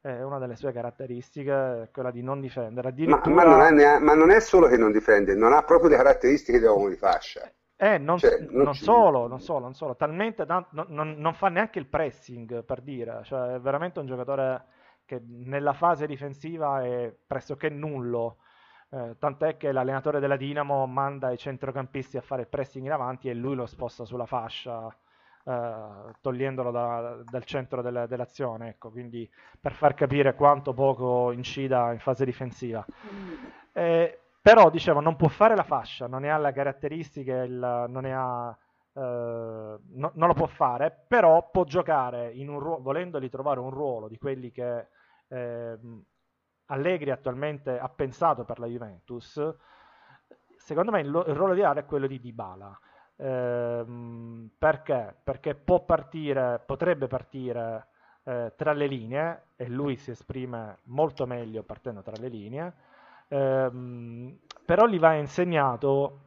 È 0.00 0.22
una 0.22 0.38
delle 0.38 0.56
sue 0.56 0.72
caratteristiche 0.72 1.90
quella 1.92 2.10
di 2.10 2.22
non 2.22 2.40
difendere. 2.40 2.94
Ma, 3.06 3.20
ma, 3.24 3.44
non 3.44 3.78
è, 3.78 3.98
ma, 3.98 4.14
non 4.14 4.30
è, 4.30 4.40
solo 4.40 4.68
che 4.68 4.76
non 4.76 4.92
difende, 4.92 5.34
non 5.34 5.52
ha 5.52 5.62
proprio 5.62 5.90
le 5.90 5.96
caratteristiche 5.96 6.58
di 6.58 6.64
uomo 6.64 6.88
di 6.88 6.96
fascia. 6.96 7.50
Eh, 7.80 7.96
non, 7.96 8.18
cioè, 8.18 8.40
non, 8.40 8.64
non, 8.64 8.74
solo, 8.74 9.28
non, 9.28 9.38
solo, 9.38 9.60
non 9.60 9.74
solo, 9.74 9.94
talmente 9.94 10.44
tanto, 10.44 10.84
non, 10.88 11.32
fa 11.32 11.48
neanche 11.48 11.78
il 11.78 11.86
pressing 11.86 12.64
per 12.64 12.80
dire, 12.80 13.20
cioè 13.22 13.54
è 13.54 13.60
veramente 13.60 14.00
un 14.00 14.06
giocatore 14.06 14.64
che 15.04 15.22
nella 15.24 15.72
fase 15.74 16.08
difensiva 16.08 16.82
è 16.82 17.14
pressoché 17.24 17.68
nullo. 17.68 18.38
Eh, 18.90 19.14
tant'è 19.20 19.56
che 19.56 19.70
l'allenatore 19.70 20.18
della 20.18 20.36
Dinamo 20.36 20.86
manda 20.86 21.30
i 21.30 21.38
centrocampisti 21.38 22.16
a 22.16 22.20
fare 22.20 22.42
il 22.42 22.48
pressing 22.48 22.84
in 22.84 22.90
avanti 22.90 23.28
e 23.28 23.34
lui 23.34 23.54
lo 23.54 23.66
sposta 23.66 24.04
sulla 24.04 24.26
fascia, 24.26 24.88
eh, 25.44 26.14
togliendolo 26.20 26.72
da, 26.72 27.18
dal 27.30 27.44
centro 27.44 27.80
delle, 27.80 28.08
dell'azione. 28.08 28.70
Ecco, 28.70 28.90
quindi 28.90 29.30
per 29.60 29.72
far 29.72 29.94
capire 29.94 30.34
quanto 30.34 30.72
poco 30.74 31.30
incida 31.30 31.92
in 31.92 32.00
fase 32.00 32.24
difensiva. 32.24 32.84
Eh, 33.72 34.18
però 34.48 34.70
dicevo, 34.70 35.00
non 35.00 35.14
può 35.16 35.28
fare 35.28 35.54
la 35.54 35.62
fascia, 35.62 36.06
non 36.06 36.22
ne 36.22 36.30
ha 36.30 36.38
le 36.38 36.52
caratteristiche, 36.54 37.32
il, 37.32 37.84
non 37.88 38.02
ne 38.02 38.14
ha. 38.14 38.58
Uh, 38.94 39.78
no, 39.90 40.10
non 40.14 40.26
lo 40.26 40.32
può 40.32 40.46
fare, 40.46 41.04
però 41.06 41.50
può 41.50 41.64
giocare 41.64 42.32
in 42.32 42.48
un 42.48 42.58
ruolo, 42.58 42.82
volendogli 42.82 43.28
trovare 43.28 43.60
un 43.60 43.68
ruolo 43.68 44.08
di 44.08 44.16
quelli 44.16 44.50
che 44.50 44.88
eh, 45.28 45.78
Allegri 46.64 47.10
attualmente 47.10 47.78
ha 47.78 47.88
pensato 47.90 48.44
per 48.44 48.58
la 48.58 48.66
Juventus, 48.66 49.38
secondo 50.56 50.92
me 50.92 51.00
il, 51.00 51.06
il 51.08 51.34
ruolo 51.34 51.52
ideale 51.52 51.80
è 51.80 51.84
quello 51.84 52.06
di 52.06 52.18
Dybala. 52.18 52.80
Eh, 53.16 53.84
perché? 54.58 55.14
Perché 55.22 55.54
può 55.56 55.84
partire, 55.84 56.60
potrebbe 56.64 57.06
partire 57.06 57.88
eh, 58.24 58.54
tra 58.56 58.72
le 58.72 58.86
linee 58.86 59.48
e 59.56 59.68
lui 59.68 59.96
si 59.96 60.10
esprime 60.10 60.78
molto 60.84 61.26
meglio 61.26 61.62
partendo 61.62 62.00
tra 62.00 62.16
le 62.18 62.28
linee, 62.28 62.74
ehm, 63.28 64.38
però 64.64 64.86
gli 64.86 64.98
va 64.98 65.14
insegnato 65.14 66.20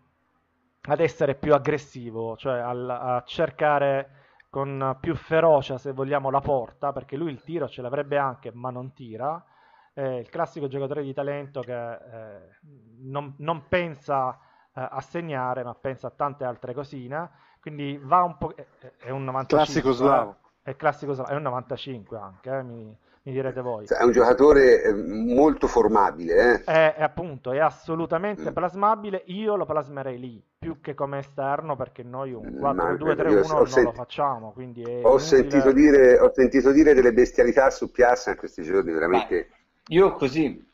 ad 0.84 1.00
essere 1.00 1.36
più 1.36 1.54
aggressivo, 1.54 2.36
cioè 2.38 2.60
al, 2.60 2.90
a 2.90 3.24
cercare 3.26 4.20
con 4.50 4.98
più 5.00 5.16
ferocia, 5.16 5.78
se 5.78 5.94
vogliamo, 5.94 6.30
la 6.30 6.42
porta, 6.42 6.92
perché 6.92 7.16
lui 7.16 7.32
il 7.32 7.42
tiro 7.42 7.70
ce 7.70 7.82
l'avrebbe 7.82 8.18
anche, 8.18 8.52
ma 8.54 8.70
non 8.70 8.94
tira. 8.94 9.44
Eh, 9.94 10.18
il 10.18 10.30
classico 10.30 10.68
giocatore 10.68 11.04
di 11.04 11.14
talento 11.14 11.62
che 11.62 11.92
eh, 11.94 12.58
non, 13.00 13.34
non, 13.38 13.68
pensa 13.68 14.38
eh, 14.74 14.88
a 14.90 15.00
segnare, 15.02 15.64
ma 15.64 15.74
pensa 15.74 16.08
a 16.08 16.12
tante 16.12 16.44
altre 16.44 16.74
cosine. 16.74 17.30
Quindi 17.62 17.98
va 18.02 18.24
un 18.24 18.38
po'. 18.38 18.54
È, 18.54 19.10
un 19.10 19.24
95. 19.24 19.46
Classico 19.46 19.92
slavo. 19.92 20.36
È 20.62 20.76
classico 20.76 21.14
slavo, 21.14 21.30
è 21.30 21.36
un 21.36 21.44
95 21.44 22.18
anche, 22.18 22.58
eh, 22.58 22.64
mi, 22.64 22.98
mi 23.24 23.34
direte 23.34 23.62
voi. 23.62 23.86
È 23.86 24.04
un 24.04 24.12
giocatore 24.12 24.82
eh, 24.82 24.94
molto 24.94 25.68
formabile. 25.68 26.34
Eh? 26.34 26.64
È, 26.64 26.96
è, 26.96 27.04
appunto, 27.04 27.52
è 27.52 27.60
assolutamente 27.60 28.50
mm. 28.50 28.54
plasmabile. 28.54 29.24
Io 29.28 29.56
lo 29.56 29.66
plasmerei 29.66 30.20
lì, 30.20 30.44
più 30.58 30.80
che 30.82 30.96
come 30.96 31.20
esterno, 31.20 31.76
perché 31.76 32.02
noi 32.02 32.34
un 32.34 32.48
4-2-3-1 32.48 33.48
non 33.48 33.68
senti... 33.68 33.84
lo 33.84 33.92
facciamo. 33.94 34.52
Quindi 34.54 34.84
ho, 35.04 35.18
sentito 35.20 35.72
dire, 35.72 36.18
ho, 36.20 36.32
sentito 36.34 36.72
dire, 36.72 36.96
delle 36.96 37.14
bestialità 37.14 37.70
su 37.70 37.92
Piazza 37.92 38.32
in 38.32 38.38
questi 38.38 38.64
giorni, 38.64 38.92
veramente. 38.92 39.36
Beh, 39.36 39.96
io 39.96 40.14
così, 40.14 40.68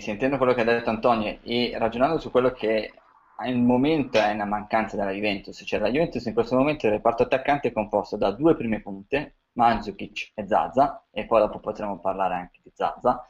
sentendo 0.00 0.36
quello 0.36 0.52
che 0.52 0.60
ha 0.60 0.64
detto 0.64 0.90
Antonio 0.90 1.38
e 1.42 1.74
ragionando 1.78 2.18
su 2.18 2.30
quello 2.30 2.50
che 2.50 2.92
al 3.36 3.56
momento 3.56 4.18
è 4.18 4.32
una 4.32 4.44
mancanza 4.44 4.96
della 4.96 5.10
Juventus, 5.10 5.62
cioè 5.64 5.80
la 5.80 5.90
Juventus 5.90 6.24
in 6.26 6.34
questo 6.34 6.54
momento 6.54 6.86
il 6.86 6.92
reparto 6.92 7.22
attaccante 7.22 7.68
è 7.68 7.72
composto 7.72 8.16
da 8.16 8.30
due 8.30 8.54
prime 8.54 8.80
punte, 8.80 9.36
Mandzukic 9.52 10.32
e 10.34 10.46
Zaza, 10.46 11.06
e 11.10 11.26
poi 11.26 11.40
dopo 11.40 11.60
potremo 11.60 12.00
parlare 12.00 12.34
anche 12.34 12.60
di 12.62 12.70
Zaza, 12.74 13.24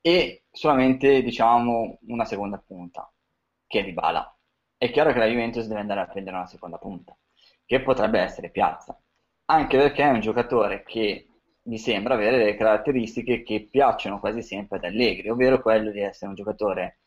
e 0.00 0.44
solamente 0.50 1.22
diciamo 1.22 1.98
una 2.08 2.24
seconda 2.24 2.58
punta, 2.58 3.10
che 3.66 3.80
è 3.80 3.84
di 3.84 3.92
Bala. 3.92 4.36
È 4.76 4.90
chiaro 4.90 5.12
che 5.12 5.18
la 5.18 5.26
Juventus 5.26 5.66
deve 5.66 5.80
andare 5.80 6.00
a 6.00 6.06
prendere 6.06 6.36
una 6.36 6.46
seconda 6.46 6.78
punta, 6.78 7.16
che 7.64 7.80
potrebbe 7.82 8.20
essere 8.20 8.50
Piazza, 8.50 9.00
anche 9.46 9.76
perché 9.76 10.02
è 10.02 10.10
un 10.10 10.20
giocatore 10.20 10.82
che 10.82 11.26
mi 11.64 11.78
sembra 11.78 12.14
avere 12.14 12.38
delle 12.38 12.56
caratteristiche 12.56 13.42
che 13.42 13.68
piacciono 13.70 14.18
quasi 14.18 14.42
sempre 14.42 14.78
ad 14.78 14.84
Allegri, 14.84 15.28
ovvero 15.28 15.62
quello 15.62 15.90
di 15.90 16.00
essere 16.00 16.30
un 16.30 16.34
giocatore 16.34 16.98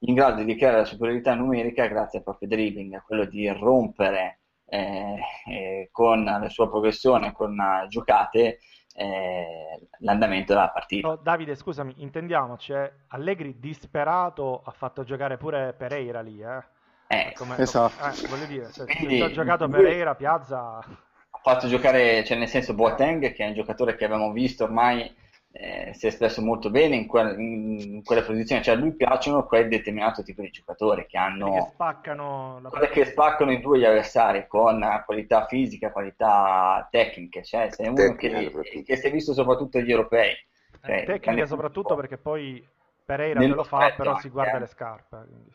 in 0.00 0.14
grado 0.14 0.42
di 0.42 0.54
creare 0.54 0.78
la 0.78 0.84
superiorità 0.84 1.34
numerica 1.34 1.86
grazie 1.86 2.18
al 2.18 2.24
proprio 2.24 2.48
dribbling, 2.48 2.94
a 2.94 3.02
quello 3.02 3.24
di 3.24 3.48
rompere 3.48 4.42
eh, 4.66 5.18
eh, 5.48 5.88
con 5.92 6.24
la 6.24 6.48
sua 6.48 6.68
progressione, 6.68 7.32
con 7.32 7.56
giocate, 7.88 8.58
eh, 8.94 9.88
l'andamento 9.98 10.54
della 10.54 10.70
partita. 10.70 11.08
Oh, 11.08 11.16
Davide, 11.16 11.54
scusami, 11.54 11.94
intendiamoci, 11.98 12.72
eh, 12.72 12.92
Allegri 13.08 13.58
disperato 13.58 14.62
ha 14.64 14.70
fatto 14.70 15.04
giocare 15.04 15.36
pure 15.36 15.74
Pereira 15.76 16.20
lì, 16.20 16.40
eh? 16.40 16.64
eh 17.06 17.32
come, 17.34 17.56
esatto. 17.58 17.94
Come, 17.98 18.28
voglio 18.28 18.46
dire, 18.46 18.72
se, 18.72 18.84
Quindi, 18.86 19.20
ha 19.20 19.30
giocato 19.30 19.68
Pereira, 19.68 20.14
Piazza... 20.14 20.78
Ha 20.78 21.38
fatto 21.42 21.68
giocare, 21.68 22.24
cioè 22.24 22.38
nel 22.38 22.48
senso 22.48 22.74
Boateng, 22.74 23.32
che 23.32 23.44
è 23.44 23.46
un 23.46 23.54
giocatore 23.54 23.94
che 23.94 24.04
abbiamo 24.04 24.32
visto 24.32 24.64
ormai 24.64 25.14
eh, 25.58 25.92
si 25.94 26.04
è 26.04 26.08
espresso 26.08 26.42
molto 26.42 26.68
bene 26.70 26.96
in, 26.96 27.06
que- 27.06 27.34
in, 27.38 28.02
quella 28.04 28.22
posizione, 28.22 28.62
cioè 28.62 28.74
a 28.74 28.78
lui 28.78 28.92
piacciono 28.92 29.46
quel 29.46 29.68
determinato 29.68 30.22
tipo 30.22 30.42
di 30.42 30.50
giocatori 30.50 31.06
che 31.06 31.16
hanno 31.16 31.52
che 31.52 31.60
spaccano, 31.72 32.60
la 32.60 32.70
che 32.88 33.06
spaccano 33.06 33.52
in 33.52 33.60
due 33.62 33.78
gli 33.78 33.84
avversari 33.84 34.46
con 34.46 34.84
qualità 35.06 35.46
fisica, 35.46 35.92
qualità 35.92 36.86
tecniche, 36.90 37.42
cioè 37.42 37.70
sei 37.70 37.88
uno 37.88 38.14
che, 38.16 38.82
che, 38.84 38.96
si 38.96 39.06
è 39.06 39.10
visto 39.10 39.32
soprattutto 39.32 39.78
agli 39.78 39.90
europei. 39.90 40.32
Eh, 40.32 41.04
cioè, 41.04 41.04
tecnica 41.04 41.46
soprattutto 41.46 41.94
perché 41.94 42.18
poi 42.18 42.64
Pereira 43.04 43.44
lo 43.46 43.64
fa, 43.64 43.94
però 43.96 44.18
si 44.18 44.28
guarda 44.28 44.56
eh. 44.56 44.60
le 44.60 44.66
scarpe. 44.66 45.16
Quindi. 45.26 45.52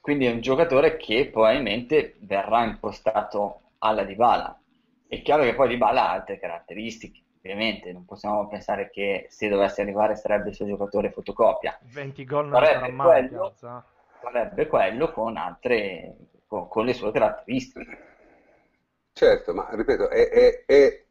quindi. 0.00 0.26
è 0.26 0.32
un 0.32 0.40
giocatore 0.40 0.96
che 0.96 1.28
probabilmente 1.30 2.16
verrà 2.20 2.64
impostato 2.64 3.60
alla 3.78 4.02
Dybala. 4.02 4.58
È 5.06 5.22
chiaro 5.22 5.44
che 5.44 5.54
poi 5.54 5.68
Dybala 5.68 6.08
ha 6.08 6.12
altre 6.12 6.40
caratteristiche 6.40 7.20
ovviamente 7.46 7.92
non 7.92 8.04
possiamo 8.04 8.46
pensare 8.48 8.90
che 8.90 9.26
se 9.30 9.48
dovesse 9.48 9.80
arrivare 9.80 10.16
sarebbe 10.16 10.50
il 10.50 10.54
suo 10.54 10.66
giocatore 10.66 11.10
fotocopia 11.10 11.78
20 11.92 12.24
gol 12.24 12.48
non 12.48 12.62
sarà 12.62 12.88
mai 12.90 13.28
quello, 13.28 13.54
farebbe 14.20 14.66
quello 14.66 15.12
con 15.12 15.36
altre 15.36 16.16
con, 16.46 16.68
con, 16.68 16.84
le 16.84 16.92
sue 16.92 17.12
caratteristiche 17.12 17.98
certo 19.12 19.54
ma 19.54 19.68
ripeto 19.70 20.10
è, 20.10 20.28
è, 20.28 20.64
è 20.66 21.04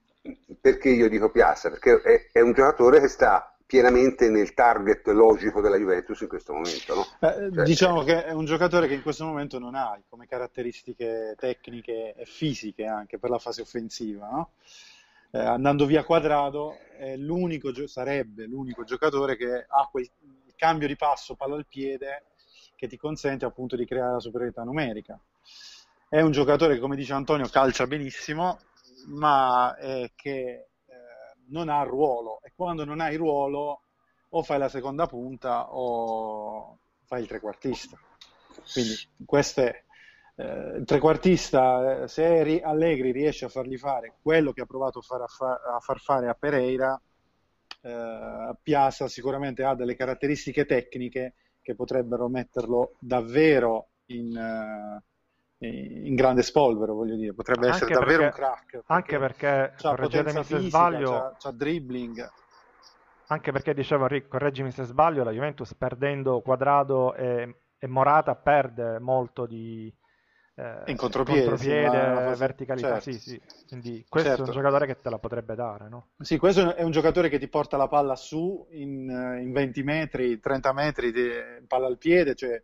perché 0.60 0.90
io 0.90 1.08
dico 1.08 1.32
Piazza 1.32 1.70
perché 1.70 2.02
è, 2.02 2.30
è, 2.32 2.42
un 2.42 2.54
giocatore 2.54 3.00
che 3.00 3.08
sta 3.08 3.56
pienamente 3.66 4.30
nel 4.30 4.54
target 4.54 5.08
logico 5.08 5.62
della 5.62 5.78
Juventus 5.78 6.20
in 6.22 6.28
questo 6.28 6.54
momento 6.54 6.94
no? 6.94 7.02
eh, 7.22 7.52
cioè, 7.54 7.64
diciamo 7.64 8.04
che 8.04 8.26
è 8.26 8.32
un 8.32 8.46
giocatore 8.46 8.88
che 8.88 8.94
in 8.94 9.02
questo 9.02 9.26
momento 9.26 9.58
non 9.60 9.76
ha 9.76 10.00
come 10.10 10.28
caratteristiche 10.28 11.36
tecniche 11.38 12.14
e 12.16 12.26
fisiche 12.26 12.86
anche 12.86 13.18
per 13.18 13.30
la 13.30 13.40
fase 13.40 13.62
offensiva 13.62 14.28
no? 14.28 14.52
Eh, 15.36 15.40
andando 15.40 15.86
via 15.86 16.06
quadrato 16.06 16.78
l'unico, 17.18 17.74
sarebbe 17.88 18.46
l'unico 18.46 18.86
giocatore 18.86 19.36
che 19.36 19.66
ha 19.68 19.86
quel 19.92 20.10
cambio 20.56 20.88
di 20.88 20.96
passo 20.96 21.36
palla 21.36 21.56
al 21.56 21.66
piede 21.68 22.28
che 22.78 22.88
ti 22.88 22.96
consente 22.96 23.44
appunto 23.44 23.76
di 23.76 23.86
creare 23.86 24.14
la 24.14 24.20
superiorità 24.20 24.64
numerica. 24.64 25.20
È 26.08 26.22
un 26.22 26.32
giocatore 26.32 26.76
che, 26.76 26.80
come 26.80 26.96
dice 26.96 27.12
Antonio, 27.12 27.50
calcia 27.50 27.86
benissimo, 27.86 28.60
ma 29.08 29.76
è 29.76 30.10
che 30.16 30.40
eh, 30.42 30.68
non 31.48 31.68
ha 31.68 31.84
ruolo 31.84 32.40
e 32.42 32.54
quando 32.56 32.86
non 32.86 33.02
hai 33.02 33.18
ruolo 33.18 33.82
o 34.30 34.42
fai 34.42 34.58
la 34.58 34.70
seconda 34.70 35.06
punta 35.06 35.70
o 35.74 36.80
fai 37.04 37.22
il 37.22 37.28
trequartista. 37.28 38.00
Quindi 38.72 38.96
queste 39.26 39.84
eh, 40.38 40.78
il 40.78 40.86
trequartista, 40.86 42.04
eh, 42.04 42.08
se 42.08 42.62
Allegri 42.62 43.12
riesce 43.12 43.46
a 43.46 43.50
fargli 43.50 43.78
fare 43.78 44.16
quello 44.22 44.52
che 44.52 44.62
ha 44.62 44.66
provato 44.66 45.00
a 45.00 45.02
far, 45.02 45.22
a 45.22 45.28
far, 45.28 45.62
a 45.76 45.80
far 45.80 46.00
fare 46.00 46.28
a 46.28 46.34
Pereira, 46.34 47.00
eh, 47.82 48.56
Piazza 48.62 49.08
sicuramente 49.08 49.64
ha 49.64 49.76
delle 49.76 49.96
caratteristiche 49.96 50.66
tecniche 50.66 51.36
che 51.62 51.76
potrebbero 51.76 52.28
metterlo 52.28 52.96
davvero 53.00 53.88
in, 54.08 54.36
uh, 54.38 55.02
in 55.66 56.14
grande 56.14 56.44
spolvero, 56.44 56.94
voglio 56.94 57.16
dire, 57.16 57.34
potrebbe 57.34 57.70
anche 57.70 57.78
essere 57.78 57.94
perché, 57.94 58.06
davvero 58.06 58.24
un 58.24 58.32
crack. 58.32 58.70
Perché 58.70 58.94
anche 58.94 59.18
perché, 59.18 59.74
correggetemi 59.82 60.44
se 60.44 60.56
fisica, 60.56 60.68
sbaglio, 60.68 61.12
c'ha, 61.12 61.36
c'ha 61.40 61.52
dribbling. 61.52 62.32
Anche 63.28 63.52
perché, 63.52 63.74
dicevo, 63.74 64.08
correggimi 64.28 64.70
se 64.70 64.84
sbaglio, 64.84 65.24
la 65.24 65.32
Juventus 65.32 65.74
perdendo 65.74 66.42
Quadrado 66.42 67.16
e, 67.16 67.56
e 67.80 67.88
Morata 67.88 68.36
perde 68.36 69.00
molto 69.00 69.48
di, 69.48 69.92
eh, 70.56 70.84
in 70.86 70.96
contropiede, 70.96 71.48
contropiede 71.48 72.34
sì, 72.34 72.40
verticalità, 72.40 73.00
certo. 73.00 73.12
sì, 73.12 73.20
sì. 73.20 73.42
Quindi 73.68 74.06
questo 74.08 74.30
certo. 74.30 74.44
è 74.44 74.48
un 74.48 74.54
certo. 74.54 74.62
giocatore 74.62 74.86
che 74.86 75.02
te 75.02 75.10
la 75.10 75.20
potrebbe 75.20 75.56
dare, 75.56 75.90
no? 75.90 76.08
Sì, 76.20 76.38
questo 76.38 76.76
è 76.76 76.82
un 76.82 76.92
giocatore 76.92 77.28
che 77.30 77.40
ti 77.40 77.48
porta 77.48 77.76
la 77.76 77.88
palla 77.88 78.16
su 78.16 78.66
in, 78.72 79.10
in 79.42 79.52
20 79.52 79.84
metri, 79.84 80.40
30 80.40 80.74
metri 80.74 81.12
di 81.12 81.30
palla 81.68 81.88
al 81.88 81.98
piede, 81.98 82.36
cioè 82.36 82.62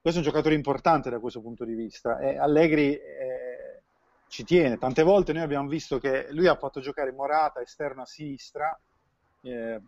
questo 0.00 0.20
è 0.20 0.22
un 0.24 0.30
giocatore 0.30 0.54
importante 0.54 1.10
da 1.10 1.20
questo 1.20 1.42
punto 1.42 1.66
di 1.66 1.74
vista 1.74 2.18
e 2.18 2.38
Allegri 2.38 2.94
eh, 2.94 3.82
ci 4.28 4.44
tiene. 4.44 4.78
Tante 4.78 5.02
volte 5.02 5.34
noi 5.34 5.42
abbiamo 5.42 5.68
visto 5.68 5.98
che 5.98 6.28
lui 6.30 6.46
ha 6.46 6.56
fatto 6.56 6.80
giocare 6.80 7.12
Morata 7.12 7.60
esterno 7.60 8.00
a 8.00 8.06
sinistra, 8.06 8.80
eh, 9.42 9.78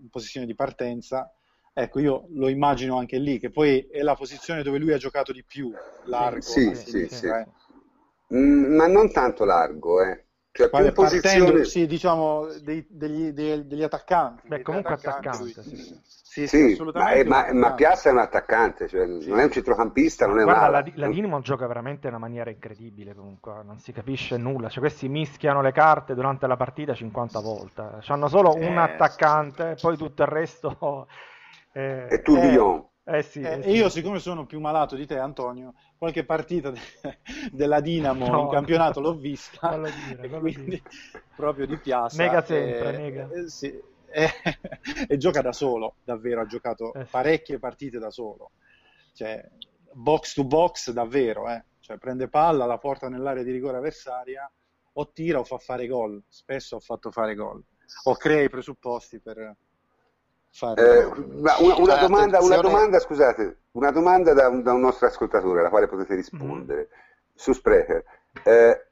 in 0.00 0.08
posizione 0.10 0.44
di 0.44 0.54
partenza, 0.54 1.32
Ecco, 1.80 2.00
io 2.00 2.26
lo 2.30 2.48
immagino 2.48 2.98
anche 2.98 3.18
lì, 3.18 3.38
che 3.38 3.50
poi 3.50 3.86
è 3.88 4.02
la 4.02 4.16
posizione 4.16 4.64
dove 4.64 4.78
lui 4.78 4.92
ha 4.92 4.98
giocato 4.98 5.30
di 5.30 5.44
più, 5.44 5.72
largo. 6.06 6.40
Sì, 6.40 6.74
sì, 6.74 7.06
sì. 7.08 7.26
Eh. 7.26 7.46
Mm, 8.34 8.74
ma 8.74 8.88
non 8.88 9.12
tanto 9.12 9.44
largo, 9.44 10.02
eh. 10.02 10.24
Cioè, 10.50 10.70
più 10.70 10.92
posizione... 10.92 11.64
sì, 11.64 11.86
diciamo, 11.86 12.46
dei, 12.62 12.84
degli, 12.88 13.30
dei, 13.30 13.64
degli, 13.64 13.84
attaccanti. 13.84 14.48
Beh, 14.48 14.62
comunque 14.62 14.94
attaccanti, 14.94 15.50
attaccante, 15.50 15.62
sì. 15.62 16.00
Sì, 16.28 16.46
sì, 16.48 16.74
sì 16.74 16.82
ma, 16.94 17.10
è, 17.10 17.22
ma, 17.22 17.52
ma, 17.52 17.72
Piazza 17.74 18.08
è 18.08 18.12
un 18.12 18.18
attaccante, 18.18 18.88
cioè, 18.88 19.06
non 19.06 19.38
è 19.38 19.44
un 19.44 19.50
centrocampista, 19.52 20.26
non 20.26 20.40
è 20.40 20.42
Guarda, 20.42 20.66
un 20.66 20.72
la, 20.72 21.06
la 21.06 21.08
Dinamo 21.08 21.40
gioca 21.40 21.68
veramente 21.68 22.08
in 22.08 22.14
una 22.14 22.22
maniera 22.22 22.50
incredibile 22.50 23.14
comunque, 23.14 23.62
non 23.64 23.78
si 23.78 23.92
capisce 23.92 24.36
nulla, 24.36 24.68
cioè, 24.68 24.80
questi 24.80 25.08
mischiano 25.08 25.62
le 25.62 25.72
carte 25.72 26.14
durante 26.14 26.46
la 26.48 26.56
partita 26.56 26.92
50 26.92 27.40
volte, 27.40 28.00
hanno 28.08 28.28
solo 28.28 28.54
eh, 28.56 28.66
un 28.66 28.78
attaccante, 28.78 29.76
poi 29.80 29.96
tutto 29.96 30.22
il 30.22 30.28
resto 30.28 31.06
eh, 31.78 32.06
è 32.08 32.22
tourbillon. 32.22 32.86
Eh, 33.04 33.18
eh, 33.18 33.22
sì, 33.22 33.40
eh, 33.40 33.62
sì. 33.62 33.70
io, 33.70 33.88
siccome 33.88 34.18
sono 34.18 34.46
più 34.46 34.58
malato 34.58 34.96
di 34.96 35.06
te, 35.06 35.16
Antonio, 35.16 35.74
qualche 35.96 36.24
partita 36.24 36.70
de- 36.70 36.80
della 37.52 37.80
Dinamo 37.80 38.26
no, 38.26 38.40
in 38.42 38.48
campionato 38.48 39.00
l'ho 39.00 39.14
vista, 39.14 39.76
non 39.76 39.90
dire, 40.08 40.28
non 40.28 40.40
quindi 40.40 40.64
dire. 40.64 40.82
proprio 41.36 41.66
di 41.66 41.78
piazza. 41.78 42.20
Nega 42.20 42.42
sempre, 42.42 42.96
nega. 42.96 43.28
Eh, 43.30 43.48
sì, 43.48 43.80
e 45.08 45.16
gioca 45.16 45.40
da 45.40 45.52
solo, 45.52 45.94
davvero, 46.02 46.40
ha 46.40 46.46
giocato 46.46 46.92
eh, 46.94 47.04
parecchie 47.04 47.60
partite 47.60 47.98
da 47.98 48.10
solo. 48.10 48.50
Cioè, 49.12 49.42
box 49.92 50.34
to 50.34 50.44
box 50.44 50.90
davvero, 50.90 51.48
eh. 51.48 51.64
cioè, 51.78 51.96
prende 51.96 52.28
palla, 52.28 52.66
la 52.66 52.78
porta 52.78 53.08
nell'area 53.08 53.44
di 53.44 53.52
rigore 53.52 53.76
avversaria, 53.76 54.50
o 54.94 55.12
tira 55.12 55.38
o 55.38 55.44
fa 55.44 55.58
fare 55.58 55.86
gol. 55.86 56.20
Spesso 56.26 56.76
ho 56.76 56.80
fatto 56.80 57.12
fare 57.12 57.36
gol, 57.36 57.62
o 58.04 58.14
crea 58.16 58.42
i 58.42 58.50
presupposti 58.50 59.20
per, 59.20 59.56
fare. 60.58 60.82
Eh, 60.82 61.04
una, 61.04 61.56
una, 61.58 61.96
domanda, 61.96 62.40
una, 62.40 62.56
domanda, 62.56 62.98
scusate, 62.98 63.58
una 63.72 63.92
domanda 63.92 64.32
da 64.32 64.48
un, 64.48 64.62
da 64.62 64.72
un, 64.72 64.80
nostro 64.80 65.06
ascoltatore 65.06 65.60
alla 65.60 65.70
quale 65.70 65.86
potete 65.86 66.16
rispondere 66.16 66.88
mm. 66.90 66.94
su 67.34 67.52
Sprecher. 67.52 68.04
Eh, 68.42 68.86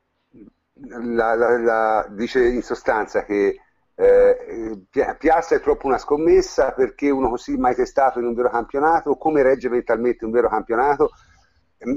la, 0.75 1.35
la, 1.35 1.59
la, 1.59 2.07
dice 2.11 2.47
in 2.47 2.63
sostanza 2.63 3.25
che 3.25 3.61
eh, 3.95 4.87
Piazza 5.19 5.55
è 5.55 5.61
troppo 5.61 5.87
una 5.87 5.99
scommessa 5.99 6.73
perché 6.73 7.11
uno 7.11 7.31
così 7.31 7.57
mai 7.57 7.75
testato 7.75 8.21
in 8.21 8.27
un 8.27 8.35
vero 8.35 8.51
campionato, 8.51 9.17
come 9.17 9.43
regge 9.43 9.69
mentalmente 9.69 10.25
un 10.25 10.31
vero 10.31 10.49
campionato? 10.49 11.11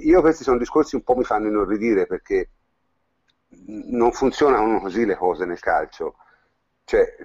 Io 0.01 0.21
questi 0.21 0.43
sono 0.43 0.57
discorsi 0.57 0.95
un 0.95 1.03
po' 1.03 1.15
mi 1.15 1.23
fanno 1.23 1.47
inorridire 1.47 2.05
perché 2.05 2.49
non 3.65 4.11
funzionano 4.11 4.79
così 4.79 5.05
le 5.05 5.15
cose 5.15 5.45
nel 5.45 5.59
calcio. 5.59 6.15
Cioè, 6.83 7.17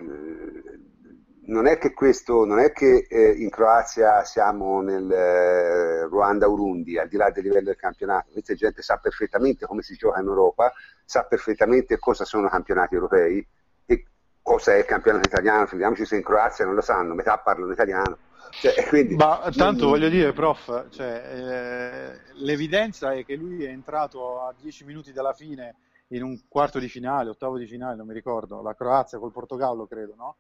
non 1.47 1.67
è 1.67 1.79
che 1.79 1.93
questo, 1.93 2.45
non 2.45 2.59
è 2.59 2.73
che 2.73 3.07
eh, 3.09 3.31
in 3.31 3.51
Croazia 3.51 4.25
siamo 4.25 4.81
nel 4.81 5.11
eh, 5.11 6.05
Ruanda-Urundi, 6.05 6.99
al 6.99 7.09
di 7.09 7.17
là 7.17 7.31
del 7.31 7.45
livello 7.45 7.67
del 7.67 7.77
campionato, 7.77 8.31
questa 8.33 8.55
gente 8.55 8.83
sa 8.83 8.97
perfettamente 8.97 9.67
come 9.67 9.83
si 9.83 9.95
gioca 9.95 10.21
in 10.21 10.27
Europa, 10.27 10.73
sa 11.05 11.25
perfettamente 11.25 11.99
cosa 11.99 12.25
sono 12.25 12.49
campionati 12.49 12.95
europei 12.95 13.47
e 13.87 14.07
cosa 14.41 14.75
è 14.75 14.79
il 14.79 14.85
campionato 14.85 15.29
italiano, 15.29 15.67
figuriamoci 15.67 16.07
se 16.07 16.17
in 16.17 16.23
Croazia 16.23 16.65
non 16.65 16.75
lo 16.75 16.83
sanno, 16.83 17.15
metà 17.15 17.39
parlano 17.39 17.73
italiano. 17.73 18.19
Cioè, 18.51 18.87
quindi, 18.87 19.17
Ma 19.17 19.51
tanto 19.55 19.89
voglio 19.89 20.09
dire, 20.09 20.33
prof, 20.33 20.89
cioè, 20.91 21.23
eh, 21.25 22.33
l'evidenza 22.35 23.13
è 23.13 23.25
che 23.25 23.35
lui 23.35 23.65
è 23.65 23.69
entrato 23.69 24.41
a 24.41 24.55
10 24.59 24.85
minuti 24.85 25.13
dalla 25.13 25.33
fine 25.33 25.75
in 26.09 26.23
un 26.23 26.39
quarto 26.49 26.79
di 26.79 26.89
finale, 26.89 27.31
ottavo 27.31 27.59
di 27.59 27.67
finale, 27.67 27.97
non 27.97 28.07
mi 28.07 28.15
ricordo, 28.15 28.63
la 28.63 28.75
Croazia 28.75 29.19
col 29.19 29.33
Portogallo, 29.33 29.87
credo, 29.87 30.15
no? 30.17 30.37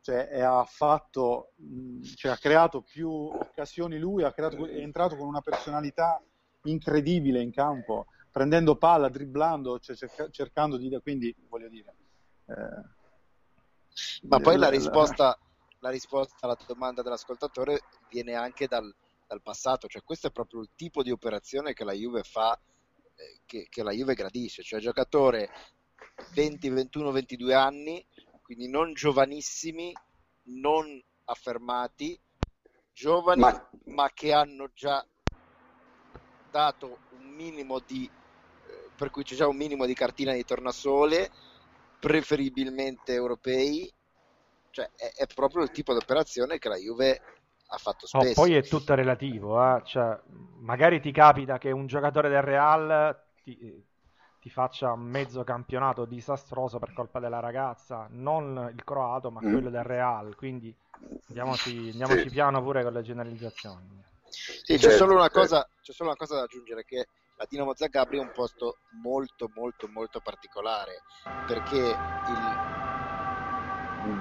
Cioè, 0.00 0.40
ha, 0.40 0.64
fatto, 0.64 1.52
cioè, 2.14 2.32
ha 2.32 2.36
creato 2.36 2.82
più 2.82 3.10
occasioni 3.10 3.98
lui, 3.98 4.22
creato, 4.32 4.66
è 4.66 4.76
entrato 4.76 5.16
con 5.16 5.26
una 5.26 5.40
personalità 5.40 6.22
incredibile 6.62 7.42
in 7.42 7.52
campo, 7.52 8.06
prendendo 8.30 8.76
palla, 8.76 9.08
dribblando, 9.08 9.78
cioè, 9.78 9.96
cerca, 9.96 10.28
cercando 10.30 10.76
di... 10.76 10.96
quindi 11.02 11.34
voglio 11.48 11.68
dire... 11.68 11.94
Eh, 12.46 12.96
Ma 14.22 14.40
poi 14.40 14.56
la 14.56 14.68
risposta, 14.68 15.38
la 15.80 15.90
risposta, 15.90 16.34
alla 16.40 16.56
domanda 16.66 17.02
dell'ascoltatore 17.02 17.80
viene 18.10 18.34
anche 18.34 18.66
dal, 18.66 18.94
dal, 19.26 19.42
passato, 19.42 19.88
cioè 19.88 20.02
questo 20.02 20.28
è 20.28 20.32
proprio 20.32 20.60
il 20.60 20.70
tipo 20.74 21.02
di 21.02 21.10
operazione 21.10 21.74
che 21.74 21.84
la 21.84 21.92
Juve 21.92 22.22
fa, 22.22 22.58
eh, 23.14 23.40
che, 23.44 23.66
che 23.68 23.82
la 23.82 23.92
Juve 23.92 24.14
gradisce, 24.14 24.62
cioè 24.62 24.80
giocatore 24.80 25.50
20, 26.34 26.68
21, 26.68 27.10
22 27.10 27.54
anni 27.54 28.06
quindi 28.48 28.66
non 28.66 28.94
giovanissimi, 28.94 29.92
non 30.44 30.98
affermati, 31.26 32.18
giovani 32.94 33.42
ma, 33.42 33.68
ma 33.84 34.10
che 34.14 34.32
hanno 34.32 34.70
già 34.72 35.04
dato 36.50 36.98
un 37.10 37.28
minimo 37.28 37.78
di 37.86 38.06
eh, 38.06 38.88
per 38.96 39.10
cui 39.10 39.22
c'è 39.22 39.34
già 39.34 39.46
un 39.46 39.56
minimo 39.56 39.84
di 39.84 39.92
cartina 39.92 40.32
di 40.32 40.46
tornasole, 40.46 41.30
preferibilmente 42.00 43.12
europei, 43.12 43.92
cioè 44.70 44.88
è, 44.96 45.12
è 45.14 45.26
proprio 45.26 45.62
il 45.62 45.70
tipo 45.70 45.92
di 45.92 45.98
operazione 46.00 46.58
che 46.58 46.70
la 46.70 46.76
Juve 46.76 47.20
ha 47.66 47.76
fatto 47.76 48.06
spesso. 48.06 48.28
No, 48.28 48.32
poi 48.32 48.54
è 48.54 48.62
tutto 48.62 48.94
relativo, 48.94 49.62
eh? 49.62 49.82
cioè, 49.84 50.18
magari 50.60 51.02
ti 51.02 51.12
capita 51.12 51.58
che 51.58 51.70
un 51.70 51.86
giocatore 51.86 52.30
del 52.30 52.40
Real 52.40 53.24
ti, 53.42 53.86
ti 54.40 54.50
faccia 54.50 54.94
mezzo 54.96 55.44
campionato 55.44 56.04
disastroso 56.04 56.78
per 56.78 56.92
colpa 56.92 57.18
della 57.18 57.40
ragazza, 57.40 58.06
non 58.10 58.70
il 58.74 58.84
croato, 58.84 59.30
ma 59.30 59.40
mm. 59.40 59.50
quello 59.50 59.70
del 59.70 59.82
Real. 59.82 60.34
Quindi 60.36 60.74
andiamoci, 61.28 61.90
andiamoci 61.90 62.28
sì. 62.28 62.30
piano 62.30 62.62
pure 62.62 62.82
con 62.82 62.92
le 62.92 63.02
generalizzazioni. 63.02 64.04
Sì, 64.28 64.74
c'è, 64.74 64.78
certo, 64.78 64.96
solo 64.96 65.12
una 65.14 65.22
certo. 65.22 65.38
cosa, 65.40 65.68
c'è 65.82 65.92
solo 65.92 66.10
una 66.10 66.18
cosa 66.18 66.36
da 66.36 66.42
aggiungere 66.42 66.84
che 66.84 67.08
la 67.36 67.46
Dinamo 67.48 67.74
Zagabria 67.74 68.20
è 68.20 68.24
un 68.24 68.32
posto 68.34 68.78
molto 69.02 69.48
molto 69.54 69.86
molto 69.88 70.20
particolare 70.20 71.02
perché 71.46 71.76
il 71.76 71.96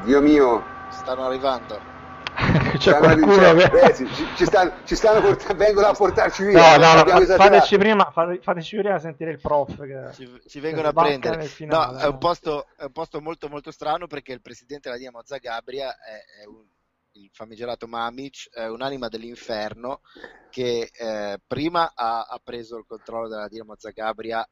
Dio 0.04 0.22
mio 0.22 0.64
stanno 0.90 1.26
arrivando 1.26 1.97
cioè 2.80 2.98
qualcuno 3.00 3.54
che... 3.56 3.64
eh, 3.64 3.96
ci, 3.96 4.08
ci, 4.36 4.46
stanno, 4.46 4.74
ci 4.84 4.96
stanno 4.96 5.22
port- 5.22 5.56
vengono 5.56 5.88
a 5.88 5.94
portarci 5.94 6.46
via. 6.46 6.78
No, 6.78 6.94
no, 6.94 7.04
no 7.04 7.26
fateci, 7.26 7.78
prima, 7.78 8.12
fateci 8.12 8.78
prima 8.78 9.00
sentire 9.00 9.32
il 9.32 9.40
prof. 9.40 9.76
Che, 9.76 10.14
ci, 10.14 10.42
ci 10.48 10.60
vengono 10.60 10.90
a 10.90 10.94
prendere. 10.94 11.44
Finale, 11.46 11.94
no, 11.94 12.00
è, 12.00 12.08
un 12.08 12.18
posto, 12.20 12.68
è 12.78 12.84
un 12.84 12.92
posto 12.92 13.22
molto 13.22 13.50
molto 13.50 13.72
strano 13.72 14.06
perché 14.06 14.34
il 14.34 14.42
presidente 14.42 14.88
della 14.88 15.00
Dinamo 15.00 15.22
Zagabria 15.26 15.96
è, 15.98 16.42
è 16.42 16.46
un, 16.46 16.64
il 17.14 17.30
famigerato 17.34 17.88
Mamic, 17.88 18.50
è 18.52 18.68
un'anima 18.68 19.08
dell'inferno 19.08 20.02
che 20.52 20.92
eh, 20.94 21.40
prima 21.46 21.92
ha, 21.96 22.22
ha, 22.22 22.40
preso 22.44 22.78
il 22.78 22.86
controllo 22.88 23.28
della 23.28 23.48
Dinamo 23.48 23.74
Zagabria 23.78 24.48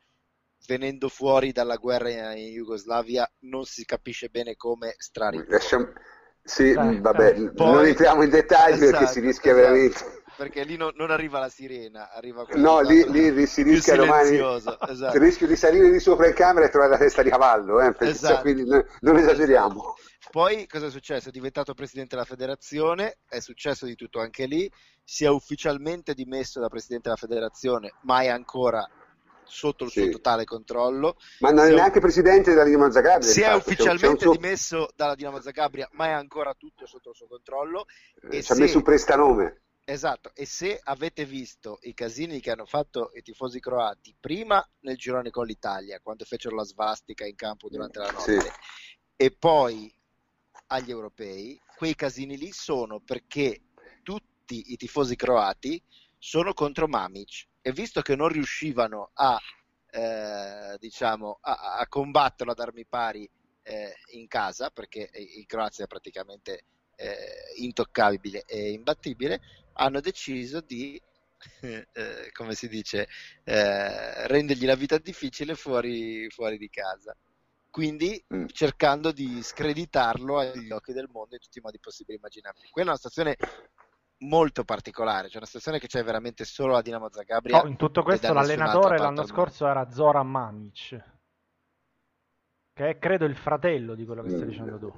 venendo 0.65 1.07
fuori 1.09 1.51
dalla 1.51 1.75
guerra 1.75 2.33
in 2.33 2.51
Jugoslavia, 2.51 3.29
non 3.41 3.65
si 3.65 3.85
capisce 3.85 4.29
bene 4.29 4.55
come 4.55 4.95
strari. 4.97 5.43
Lasciamo 5.47 5.91
sì, 6.45 6.73
dai, 6.73 6.99
vabbè, 6.99 7.34
dai. 7.34 7.51
Poi, 7.53 7.72
non 7.72 7.85
entriamo 7.85 8.22
in 8.22 8.30
dettagli 8.30 8.73
esatto, 8.73 8.91
perché 8.91 9.07
si 9.07 9.19
rischia 9.19 9.51
esatto, 9.51 9.65
veramente. 9.65 10.23
Perché 10.38 10.63
lì 10.63 10.77
no, 10.77 10.91
non 10.95 11.09
arriva 11.09 11.39
la 11.39 11.49
sirena, 11.49 12.11
arriva 12.11 12.45
No, 12.53 12.81
lì, 12.81 13.03
lì, 13.09 13.47
si 13.47 13.63
rischia 13.63 13.95
domani. 13.95 14.38
Esatto. 14.38 15.15
Il 15.15 15.22
rischio 15.22 15.47
di 15.47 15.55
salire 15.55 15.89
di 15.89 15.99
sopra 15.99 16.27
in 16.27 16.34
camera 16.34 16.65
e 16.65 16.69
trovare 16.69 16.91
la 16.91 16.97
testa 16.97 17.23
di 17.23 17.30
cavallo, 17.30 17.81
eh, 17.81 17.95
esatto. 17.99 18.41
quindi 18.41 18.63
non, 18.63 18.85
non 18.99 19.17
esageriamo. 19.17 19.95
Poi 20.30 20.67
cosa 20.67 20.88
è 20.88 20.89
successo? 20.91 21.30
È 21.30 21.31
diventato 21.31 21.73
presidente 21.73 22.15
della 22.15 22.27
federazione, 22.27 23.19
è 23.27 23.39
successo 23.39 23.85
di 23.85 23.95
tutto 23.95 24.19
anche 24.19 24.45
lì, 24.45 24.69
si 25.03 25.23
è 25.23 25.30
ufficialmente 25.30 26.13
dimesso 26.13 26.59
da 26.59 26.67
presidente 26.67 27.09
della 27.09 27.19
federazione, 27.19 27.93
mai 28.01 28.27
ancora 28.27 28.88
sotto 29.45 29.85
il 29.85 29.91
sì. 29.91 30.01
suo 30.01 30.11
totale 30.11 30.43
controllo. 30.45 31.17
Ma 31.39 31.51
non 31.51 31.65
è 31.65 31.73
neanche 31.73 31.99
presidente 31.99 32.51
della 32.51 32.63
Dinamo 32.63 32.91
Zagabria. 32.91 33.30
Si 33.30 33.41
è 33.41 33.53
ufficialmente 33.53 34.23
suo... 34.23 34.31
dimesso 34.31 34.89
dalla 34.95 35.15
Dinamo 35.15 35.39
Zagabria, 35.41 35.88
ma 35.93 36.07
è 36.07 36.11
ancora 36.11 36.53
tutto 36.53 36.85
sotto 36.85 37.09
il 37.09 37.15
suo 37.15 37.27
controllo. 37.27 37.85
Eh, 38.30 38.41
ci 38.43 38.51
ha 38.51 38.55
se... 38.55 38.61
messo 38.61 38.77
un 38.77 38.84
prestanome. 38.84 39.61
Esatto, 39.88 40.31
e 40.34 40.47
se 40.47 40.80
avete 40.84 41.26
visto 41.26 41.77
i 41.81 41.93
casini 41.93 42.39
che 42.39 42.49
hanno 42.49 42.65
fatto 42.65 43.11
i 43.13 43.22
tifosi 43.22 43.59
croati 43.59 44.15
prima 44.19 44.67
nel 44.80 44.97
girone 44.97 45.30
con 45.30 45.45
l'Italia, 45.45 45.99
quando 46.01 46.26
fecero 46.26 46.55
la 46.55 46.63
svastica 46.63 47.23
in 47.23 47.35
campo 47.35 47.69
durante 47.69 47.99
la 47.99 48.09
notte, 48.09 48.41
sì. 48.41 48.47
e 49.15 49.30
poi 49.30 49.93
agli 50.67 50.89
europei, 50.89 51.61
quei 51.77 51.93
casini 51.93 52.35
lì 52.35 52.51
sono 52.51 52.99
perché 52.99 53.61
tutti 54.01 54.72
i 54.72 54.76
tifosi 54.76 55.15
croati 55.15 55.80
sono 56.17 56.55
contro 56.55 56.88
Mamic 56.88 57.45
e 57.67 57.71
visto 57.71 58.03
che 58.03 58.15
non 58.15 58.27
riuscivano 58.27 59.09
a, 59.15 59.39
eh, 59.89 60.77
diciamo, 60.77 61.39
a, 61.41 61.77
a 61.79 61.87
combatterlo 61.87 62.51
ad 62.51 62.59
armi 62.59 62.85
pari 62.85 63.27
eh, 63.63 63.91
in 64.11 64.27
casa, 64.27 64.69
perché 64.69 65.09
in 65.11 65.47
Croazia 65.47 65.85
è 65.85 65.87
praticamente 65.87 66.65
eh, 66.95 67.17
intoccabile 67.55 68.43
e 68.45 68.69
imbattibile, 68.69 69.41
hanno 69.73 69.99
deciso 69.99 70.61
di, 70.61 71.01
eh, 71.61 72.29
come 72.33 72.53
si 72.53 72.67
dice, 72.67 73.07
eh, 73.43 74.27
rendergli 74.27 74.67
la 74.67 74.75
vita 74.75 74.99
difficile 74.99 75.55
fuori, 75.55 76.29
fuori 76.29 76.59
di 76.59 76.69
casa. 76.69 77.17
Quindi 77.71 78.23
mm. 78.31 78.45
cercando 78.53 79.11
di 79.11 79.41
screditarlo 79.41 80.37
agli 80.37 80.71
occhi 80.71 80.93
del 80.93 81.09
mondo 81.11 81.33
in 81.33 81.41
tutti 81.41 81.57
i 81.57 81.61
modi 81.61 81.79
possibili 81.79 82.13
e 82.13 82.19
immaginabili. 82.19 82.69
Quella 82.69 82.89
è 82.89 82.91
una 82.91 82.97
situazione 82.97 83.37
molto 84.19 84.63
particolare, 84.63 85.27
cioè 85.27 85.37
una 85.37 85.45
situazione 85.45 85.79
che 85.79 85.87
c'è 85.87 86.03
veramente 86.03 86.45
solo 86.45 86.75
a 86.75 86.81
Dinamo 86.81 87.09
Zagabria. 87.11 87.61
No, 87.61 87.67
in 87.67 87.75
tutto 87.75 88.03
questo 88.03 88.33
l'allenatore 88.33 88.97
l'anno 88.97 89.25
scorso 89.25 89.67
era 89.67 89.89
Zoran 89.89 90.29
Mamic, 90.29 91.03
che 92.73 92.89
è 92.89 92.97
credo 92.97 93.25
il 93.25 93.35
fratello 93.35 93.95
di 93.95 94.05
quello 94.05 94.21
che 94.21 94.29
stai 94.29 94.45
dicendo 94.45 94.77
tu. 94.77 94.93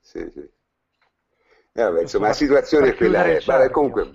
Sì, 0.00 0.30
sì. 0.30 0.50
Eh, 1.78 1.82
vabbè, 1.82 2.00
insomma, 2.00 2.28
la 2.28 2.32
situazione 2.32 2.88
è 2.88 2.94
quella. 2.94 3.24
È. 3.24 3.40
Vabbè, 3.44 3.70
comunque, 3.70 4.10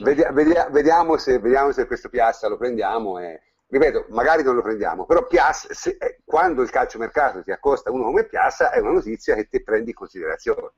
vediamo, 0.00 0.70
vediamo, 0.70 1.16
se, 1.18 1.38
vediamo, 1.38 1.70
se, 1.72 1.86
questo 1.86 2.08
Piazza 2.08 2.48
lo 2.48 2.56
prendiamo. 2.56 3.18
E, 3.18 3.42
ripeto, 3.66 4.06
magari 4.08 4.42
non 4.42 4.54
lo 4.54 4.62
prendiamo, 4.62 5.04
però 5.04 5.26
Piazza, 5.26 5.74
se, 5.74 5.98
eh, 6.00 6.20
quando 6.24 6.62
il 6.62 6.70
calciomercato 6.70 7.42
ti 7.42 7.50
accosta 7.50 7.90
uno 7.90 8.04
come 8.04 8.24
Piazza, 8.24 8.70
è 8.70 8.78
una 8.78 8.92
notizia 8.92 9.34
che 9.34 9.46
ti 9.46 9.62
prendi 9.62 9.90
in 9.90 9.96
considerazione. 9.96 10.70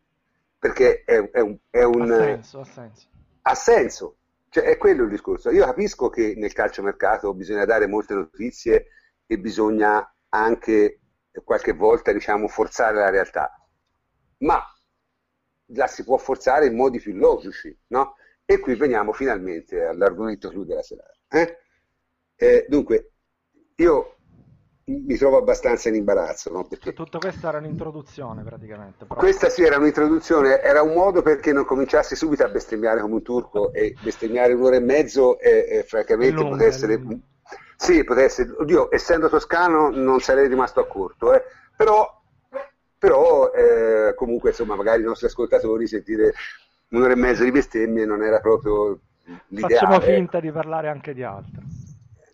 Perché 0.59 1.02
è, 1.05 1.30
è 1.30 1.40
un. 1.40 1.56
È 1.70 1.82
un 1.82 2.10
ha 2.10 2.16
senso, 2.16 2.60
ha 2.60 2.64
senso. 2.64 3.09
Ha 3.43 3.55
senso. 3.55 4.16
Cioè, 4.51 4.64
è 4.64 4.76
quello 4.76 5.05
il 5.05 5.10
discorso. 5.10 5.51
Io 5.51 5.64
capisco 5.64 6.09
che 6.09 6.35
nel 6.36 6.52
calciomercato 6.52 7.35
bisogna 7.35 7.64
dare 7.64 7.86
molte 7.86 8.14
notizie 8.14 8.86
e 9.26 9.39
bisogna 9.39 10.12
anche 10.30 11.01
qualche 11.44 11.72
volta, 11.72 12.12
diciamo, 12.12 12.48
forzare 12.48 12.97
la 12.97 13.10
realtà. 13.10 13.52
Ma 14.39 14.62
la 15.72 15.86
si 15.86 16.05
può 16.05 16.16
forzare 16.16 16.66
in 16.66 16.74
modi 16.74 16.98
più 16.98 17.14
logici, 17.14 17.76
no? 17.89 18.16
E 18.44 18.59
qui 18.60 18.74
veniamo 18.74 19.12
finalmente 19.12 19.85
all'argomento 19.85 20.48
clou 20.48 20.64
della 20.64 20.82
serata. 20.82 21.14
Eh? 21.28 21.59
Eh, 22.35 22.66
dunque, 22.68 23.12
io 23.76 24.18
mi 24.89 25.16
trovo 25.16 25.39
abbastanza 25.39 25.89
in 25.89 25.97
imbarazzo. 25.97 26.51
No? 26.51 26.65
Perché 26.65 26.93
tutto 26.93 27.19
questo 27.19 27.48
era 27.48 27.59
un'introduzione 27.59 28.43
praticamente. 28.43 29.05
Però. 29.05 29.19
Questa 29.20 29.48
sì 29.48 29.62
era 29.62 29.77
un'introduzione, 29.77 30.60
era 30.60 30.82
un 30.82 30.94
modo 30.94 31.23
perché 31.23 31.52
non 31.52 31.65
cominciassi 31.65 32.16
subito 32.16 32.44
a 32.44 32.48
bestemmiare 32.48 33.01
come 33.01 33.15
un 33.15 33.23
turco 33.23 33.73
e 33.73 33.94
bestemmiare 34.01 34.52
un'ora 34.52 34.77
e 34.77 34.81
mezzo 34.81 35.39
e, 35.39 35.66
e 35.69 35.82
francamente 35.85 36.35
lunga, 36.35 36.56
potesse 36.56 36.85
essere... 36.85 37.19
Sì, 37.77 38.02
potesse. 38.02 38.55
Oddio, 38.59 38.93
essendo 38.93 39.28
toscano 39.28 39.90
non 39.90 40.20
sarei 40.20 40.48
rimasto 40.48 40.81
a 40.81 40.86
corto, 40.86 41.32
eh? 41.32 41.43
però 41.77 42.16
però 42.98 43.52
eh, 43.52 44.12
comunque 44.16 44.51
insomma 44.51 44.74
magari 44.74 45.02
i 45.02 45.05
nostri 45.05 45.27
ascoltatori 45.27 45.86
sentire 45.86 46.32
un'ora 46.89 47.12
e 47.12 47.16
mezza 47.16 47.44
di 47.44 47.52
bestemmie 47.52 48.05
non 48.05 48.24
era 48.24 48.40
proprio 48.40 48.98
l'ideale. 49.47 49.74
Facciamo 49.74 50.01
finta 50.01 50.40
di 50.40 50.51
parlare 50.51 50.89
anche 50.89 51.15
di 51.15 51.23
altro. 51.23 51.62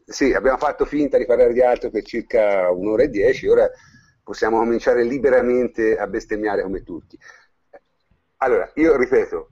Sì, 0.07 0.33
abbiamo 0.35 0.59
fatto 0.59 0.85
finta 0.85 1.17
di 1.17 1.25
parlare 1.25 1.53
di 1.55 1.63
altro 1.63 1.91
per 1.91 2.03
circa 2.05 2.71
un'ora 2.71 3.05
e 3.05 3.09
dieci, 3.09 3.49
ora 3.49 3.71
possiamo 4.23 4.59
cominciare 4.59 5.03
liberamente 5.03 5.97
a 5.97 6.07
bestemmiare 6.07 6.63
come 6.63 6.83
tutti. 6.83 7.19
Allora, 8.39 8.71
io 8.75 8.97
ripeto, 8.97 9.49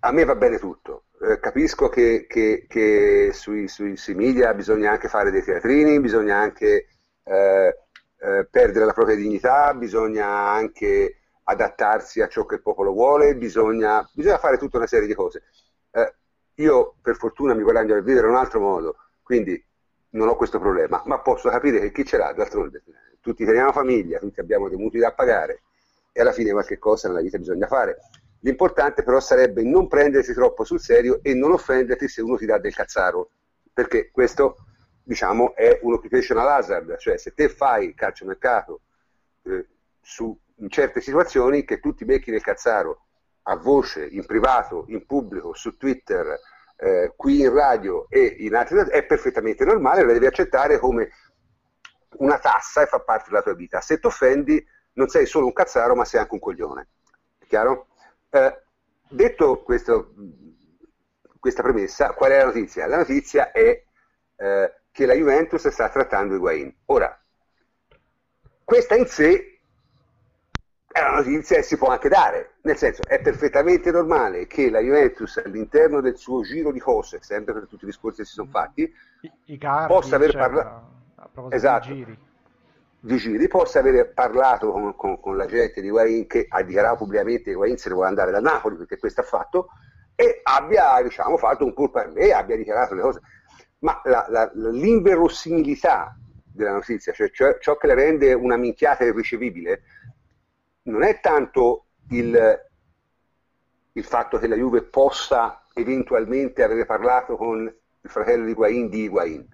a 0.00 0.12
me 0.12 0.24
va 0.24 0.34
bene 0.36 0.58
tutto, 0.58 1.04
eh, 1.20 1.38
capisco 1.38 1.90
che, 1.90 2.26
che, 2.26 2.64
che 2.66 3.30
sui, 3.34 3.68
sui, 3.68 3.96
sui, 3.98 4.14
media 4.14 4.54
bisogna 4.54 4.90
anche 4.90 5.08
fare 5.08 5.30
dei 5.30 5.42
teatrini, 5.42 6.00
bisogna 6.00 6.38
anche 6.38 6.86
eh, 7.24 7.76
eh, 8.20 8.48
perdere 8.50 8.86
la 8.86 8.94
propria 8.94 9.16
dignità, 9.16 9.74
bisogna 9.74 10.26
anche 10.26 11.18
adattarsi 11.44 12.22
a 12.22 12.28
ciò 12.28 12.46
che 12.46 12.56
il 12.56 12.62
popolo 12.62 12.92
vuole, 12.92 13.36
bisogna, 13.36 14.08
bisogna 14.14 14.38
fare 14.38 14.56
tutta 14.56 14.78
una 14.78 14.86
serie 14.86 15.06
di 15.06 15.14
cose. 15.14 15.42
Eh, 15.90 16.14
io 16.54 16.94
per 17.02 17.16
fortuna 17.16 17.52
mi 17.54 17.62
guadagno 17.62 17.94
a 17.94 18.00
vivere 18.00 18.26
in 18.26 18.32
un 18.32 18.38
altro 18.38 18.60
modo, 18.60 18.96
quindi 19.28 19.62
non 20.12 20.26
ho 20.26 20.36
questo 20.36 20.58
problema, 20.58 21.02
ma 21.04 21.18
posso 21.18 21.50
capire 21.50 21.80
che 21.80 21.92
chi 21.92 22.02
ce 22.02 22.16
l'ha, 22.16 22.32
d'altronde, 22.32 22.82
tutti 23.20 23.44
teniamo 23.44 23.72
famiglia, 23.72 24.18
tutti 24.18 24.40
abbiamo 24.40 24.70
dei 24.70 24.78
mutui 24.78 25.00
da 25.00 25.12
pagare 25.12 25.64
e 26.12 26.22
alla 26.22 26.32
fine 26.32 26.50
qualche 26.50 26.78
cosa 26.78 27.08
nella 27.08 27.20
vita 27.20 27.36
bisogna 27.36 27.66
fare. 27.66 27.98
L'importante 28.40 29.02
però 29.02 29.20
sarebbe 29.20 29.62
non 29.64 29.86
prendersi 29.86 30.32
troppo 30.32 30.64
sul 30.64 30.80
serio 30.80 31.20
e 31.22 31.34
non 31.34 31.52
offenderti 31.52 32.08
se 32.08 32.22
uno 32.22 32.38
ti 32.38 32.46
dà 32.46 32.56
del 32.56 32.74
cazzaro, 32.74 33.32
perché 33.70 34.10
questo 34.10 34.64
diciamo, 35.02 35.54
è 35.54 35.78
un 35.82 35.92
occupational 35.92 36.48
hazard, 36.48 36.96
cioè 36.96 37.18
se 37.18 37.34
te 37.34 37.50
fai 37.50 37.92
calciomercato 37.92 38.80
eh, 39.42 39.66
su, 40.00 40.34
in 40.54 40.70
certe 40.70 41.02
situazioni 41.02 41.66
che 41.66 41.80
tu 41.80 41.92
ti 41.92 42.06
becchi 42.06 42.30
nel 42.30 42.40
cazzaro 42.40 43.08
a 43.42 43.56
voce, 43.56 44.06
in 44.06 44.24
privato, 44.24 44.86
in 44.88 45.04
pubblico, 45.04 45.52
su 45.52 45.76
Twitter, 45.76 46.34
eh, 46.80 47.12
qui 47.16 47.40
in 47.40 47.52
radio 47.52 48.06
e 48.08 48.36
in 48.38 48.54
altri 48.54 48.78
è 48.90 49.04
perfettamente 49.04 49.64
normale, 49.64 50.04
la 50.04 50.12
devi 50.12 50.26
accettare 50.26 50.78
come 50.78 51.10
una 52.18 52.38
tassa 52.38 52.82
e 52.82 52.86
fa 52.86 53.00
parte 53.00 53.30
della 53.30 53.42
tua 53.42 53.54
vita. 53.54 53.80
Se 53.80 53.98
ti 53.98 54.06
offendi 54.06 54.64
non 54.92 55.08
sei 55.08 55.26
solo 55.26 55.46
un 55.46 55.52
cazzaro 55.52 55.94
ma 55.94 56.04
sei 56.04 56.20
anche 56.20 56.34
un 56.34 56.40
coglione. 56.40 56.88
È 57.38 57.46
chiaro? 57.46 57.88
Eh, 58.30 58.62
detto 59.08 59.62
questo, 59.62 60.12
questa 61.38 61.62
premessa, 61.62 62.12
qual 62.12 62.30
è 62.30 62.38
la 62.38 62.44
notizia? 62.46 62.86
La 62.86 62.98
notizia 62.98 63.50
è 63.50 63.84
eh, 64.36 64.74
che 64.90 65.06
la 65.06 65.14
Juventus 65.14 65.66
sta 65.68 65.88
trattando 65.88 66.34
Higuain. 66.34 66.74
Ora, 66.86 67.20
questa 68.62 68.94
in 68.94 69.06
sé 69.06 69.57
è 70.98 71.08
una 71.08 71.16
notizia 71.18 71.56
che 71.56 71.62
si 71.62 71.76
può 71.76 71.88
anche 71.88 72.08
dare, 72.08 72.54
nel 72.62 72.76
senso 72.76 73.02
è 73.06 73.20
perfettamente 73.20 73.90
normale 73.90 74.46
che 74.46 74.68
la 74.68 74.80
Juventus 74.80 75.40
all'interno 75.44 76.00
del 76.00 76.16
suo 76.16 76.42
giro 76.42 76.72
di 76.72 76.80
cose, 76.80 77.18
sempre 77.22 77.54
per 77.54 77.66
tutti 77.68 77.84
i 77.84 77.86
discorsi 77.86 78.22
che 78.22 78.26
si 78.26 78.32
sono 78.34 78.48
fatti, 78.50 78.92
I, 79.20 79.32
i 79.44 79.58
cardi, 79.58 79.92
possa 79.92 80.16
aver 80.16 80.36
parlato 80.36 81.50
esatto, 81.50 81.88
di 81.88 81.94
giri. 81.94 82.18
di 83.00 83.16
giri, 83.16 83.48
possa 83.48 83.78
aver 83.78 84.12
parlato 84.12 84.72
con, 84.72 84.96
con, 84.96 85.20
con 85.20 85.36
la 85.36 85.46
gente 85.46 85.80
di 85.80 85.86
Higuain 85.86 86.26
che 86.26 86.46
ha 86.48 86.62
dichiarato 86.62 86.96
pubblicamente 86.96 87.44
che 87.44 87.50
Higuain 87.50 87.76
se 87.76 87.88
ne 87.88 87.94
vuole 87.94 88.08
andare 88.08 88.30
da 88.32 88.40
Napoli 88.40 88.76
perché 88.76 88.98
questo 88.98 89.20
ha 89.20 89.24
fatto 89.24 89.68
e 90.16 90.40
abbia 90.42 91.00
diciamo, 91.00 91.36
fatto 91.36 91.64
un 91.64 91.74
pur 91.74 91.90
per 91.90 92.10
me, 92.10 92.32
abbia 92.32 92.56
dichiarato 92.56 92.94
le 92.94 93.02
cose. 93.02 93.20
Ma 93.80 94.00
la, 94.02 94.26
la, 94.28 94.50
l'inverossimilità 94.52 96.16
della 96.52 96.72
notizia, 96.72 97.12
cioè, 97.12 97.30
cioè, 97.30 97.58
ciò 97.60 97.76
che 97.76 97.86
la 97.86 97.94
rende 97.94 98.32
una 98.32 98.56
minchiata 98.56 99.04
irricevibile, 99.04 99.82
non 100.88 101.02
è 101.02 101.20
tanto 101.20 101.86
il, 102.10 102.68
il, 103.92 104.04
fatto 104.04 104.38
che 104.38 104.48
la 104.48 104.56
Juve 104.56 104.82
possa 104.82 105.66
eventualmente 105.74 106.62
avere 106.62 106.86
parlato 106.86 107.36
con 107.36 107.62
il 107.62 108.10
fratello 108.10 108.44
di 108.44 108.50
Higuain 108.52 108.88
di 108.88 109.02
Higuain, 109.02 109.46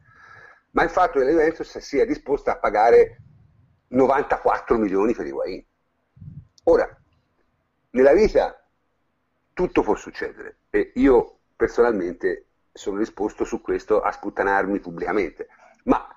ma 0.71 0.83
il 0.83 0.91
fatto 0.91 1.19
che 1.19 1.25
la 1.25 1.31
Juventus 1.31 1.79
sia 1.79 2.05
disposta 2.07 2.53
a 2.53 2.59
pagare 2.59 3.23
94 3.89 4.79
milioni 4.79 5.13
per 5.13 5.27
Higuain. 5.27 5.65
Ora, 6.65 7.03
nella 7.91 8.13
vita 8.13 8.65
tutto 9.53 9.83
può 9.83 9.95
succedere 9.95 10.59
e 10.71 10.93
io 10.97 11.41
personalmente 11.57 12.47
sono 12.73 12.99
disposto 12.99 13.45
su 13.45 13.61
questo 13.61 14.01
a 14.01 14.11
sputtanarmi 14.11 14.81
pubblicamente. 14.81 15.49
Ma 15.85 16.09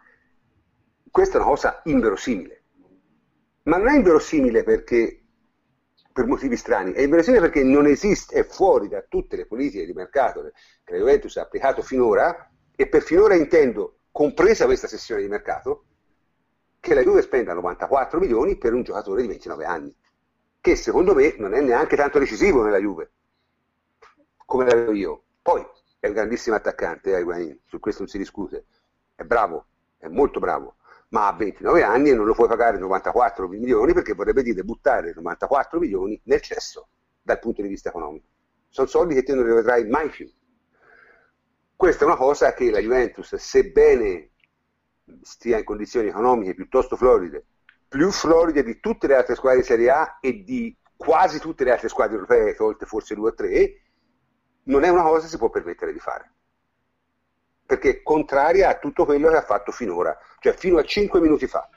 questa 1.12 1.38
è 1.38 1.42
una 1.42 1.50
cosa 1.50 1.82
inverosimile. 1.86 2.57
Ma 3.68 3.78
non 3.78 3.90
è 3.90 3.96
inverosimile 3.96 4.64
perché 4.64 5.22
per 6.14 6.26
motivi 6.26 6.56
strani, 6.56 6.94
è 6.94 7.02
inverosimile 7.02 7.42
perché 7.42 7.64
non 7.64 7.86
esiste, 7.86 8.36
è 8.36 8.44
fuori 8.44 8.88
da 8.88 9.04
tutte 9.08 9.36
le 9.36 9.46
politiche 9.46 9.86
di 9.86 9.94
mercato. 9.94 10.52
Che 10.84 10.94
la 10.94 10.98
Juventus 10.98 11.36
ha 11.38 11.44
applicato 11.44 11.82
finora, 11.82 12.50
e 12.76 12.88
per 12.88 13.02
finora 13.02 13.36
intendo, 13.36 14.00
compresa 14.12 14.66
questa 14.66 14.88
sessione 14.88 15.22
di 15.22 15.28
mercato, 15.28 15.84
che 16.80 16.94
la 16.94 17.04
Juve 17.04 17.22
spenda 17.22 17.54
94 17.54 18.20
milioni 18.20 18.58
per 18.58 18.74
un 18.74 18.84
giocatore 18.84 19.22
di 19.22 19.28
29 19.28 19.66
anni, 19.66 19.96
che 20.62 20.76
secondo 20.76 21.14
me 21.14 21.36
non 21.38 21.54
è 21.54 21.60
neanche 21.60 21.98
tanto 21.98 22.20
decisivo 22.20 22.64
nella 22.64 22.80
Juve, 22.80 23.12
come 24.46 24.66
la 24.66 24.76
vedo 24.76 24.94
io. 24.94 25.24
Poi 25.42 25.66
è 26.00 26.08
un 26.08 26.14
grandissimo 26.14 26.56
attaccante, 26.56 27.14
eh, 27.14 27.20
Higuain, 27.20 27.60
su 27.66 27.80
questo 27.80 28.04
non 28.04 28.10
si 28.10 28.18
discute, 28.18 28.66
è 29.14 29.24
bravo, 29.24 29.66
è 29.98 30.08
molto 30.08 30.40
bravo, 30.40 30.78
ma 31.10 31.28
ha 31.28 31.34
29 31.34 31.84
anni 31.84 32.10
e 32.10 32.16
non 32.16 32.26
lo 32.26 32.34
puoi 32.34 32.48
pagare 32.48 32.78
94 32.78 33.48
milioni 33.48 33.94
perché 33.94 34.14
vorrebbe 34.14 34.44
dire 34.44 34.64
buttare 34.64 35.14
94 35.14 35.80
milioni 35.80 36.20
nel 36.26 36.42
cesso 36.42 36.90
dal 37.22 37.40
punto 37.40 37.62
di 37.62 37.68
vista 37.68 37.90
economico. 37.90 38.26
Sono 38.70 38.88
soldi 38.88 39.14
che 39.14 39.24
te 39.24 39.34
non 39.34 39.46
rivedrai 39.46 39.88
mai 39.88 40.10
più. 40.10 40.30
Questa 41.76 42.04
è 42.04 42.08
una 42.08 42.18
cosa 42.18 42.54
che 42.54 42.72
la 42.72 42.80
Juventus, 42.80 43.36
sebbene 43.36 44.32
stia 45.22 45.58
in 45.58 45.64
condizioni 45.64 46.10
economiche 46.10 46.54
piuttosto 46.54 46.96
floride, 46.96 47.46
più 47.88 48.12
floride 48.12 48.64
di 48.64 48.80
tutte 48.80 49.08
le 49.08 49.16
altre 49.16 49.36
squadre 49.36 49.60
di 49.60 49.66
Serie 49.66 49.90
A 49.90 50.18
e 50.20 50.44
di 50.44 50.76
quasi 50.96 51.40
tutte 51.40 51.64
le 51.64 51.72
altre 51.72 51.88
squadre 51.88 52.16
europee, 52.16 52.56
tolte 52.56 52.86
forse 52.86 53.16
due 53.16 53.30
o 53.30 53.34
tre, 53.34 53.82
non 54.64 54.84
è 54.84 54.90
una 54.90 55.04
cosa 55.04 55.24
che 55.24 55.30
si 55.30 55.38
può 55.38 55.50
permettere 55.50 55.94
di 55.94 56.00
fare. 56.00 56.34
Perché 57.68 58.02
contraria 58.02 58.70
a 58.70 58.80
tutto 58.80 59.06
quello 59.06 59.30
che 59.30 59.36
ha 59.36 59.42
fatto 59.42 59.72
finora, 59.72 60.18
cioè 60.40 60.54
fino 60.54 60.78
a 60.78 60.84
5 60.84 61.20
minuti 61.20 61.46
fa. 61.48 61.70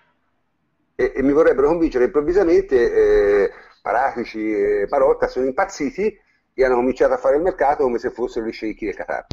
E, 0.94 1.12
e 1.16 1.22
mi 1.22 1.32
vorrebbero 1.32 1.66
convincere 1.66 2.04
improvvisamente 2.04 2.92
eh, 2.92 3.52
Paratici 3.82 4.54
e 4.54 4.86
Parotta 4.88 5.26
sono 5.26 5.46
impazziti 5.46 6.16
e 6.54 6.64
hanno 6.64 6.76
cominciato 6.76 7.14
a 7.14 7.16
fare 7.18 7.36
il 7.36 7.42
mercato 7.42 7.82
come 7.82 7.98
se 7.98 8.10
fossero 8.10 8.46
gli 8.46 8.52
sceicchi 8.52 8.84
del 8.84 8.94
Qatar. 8.94 9.26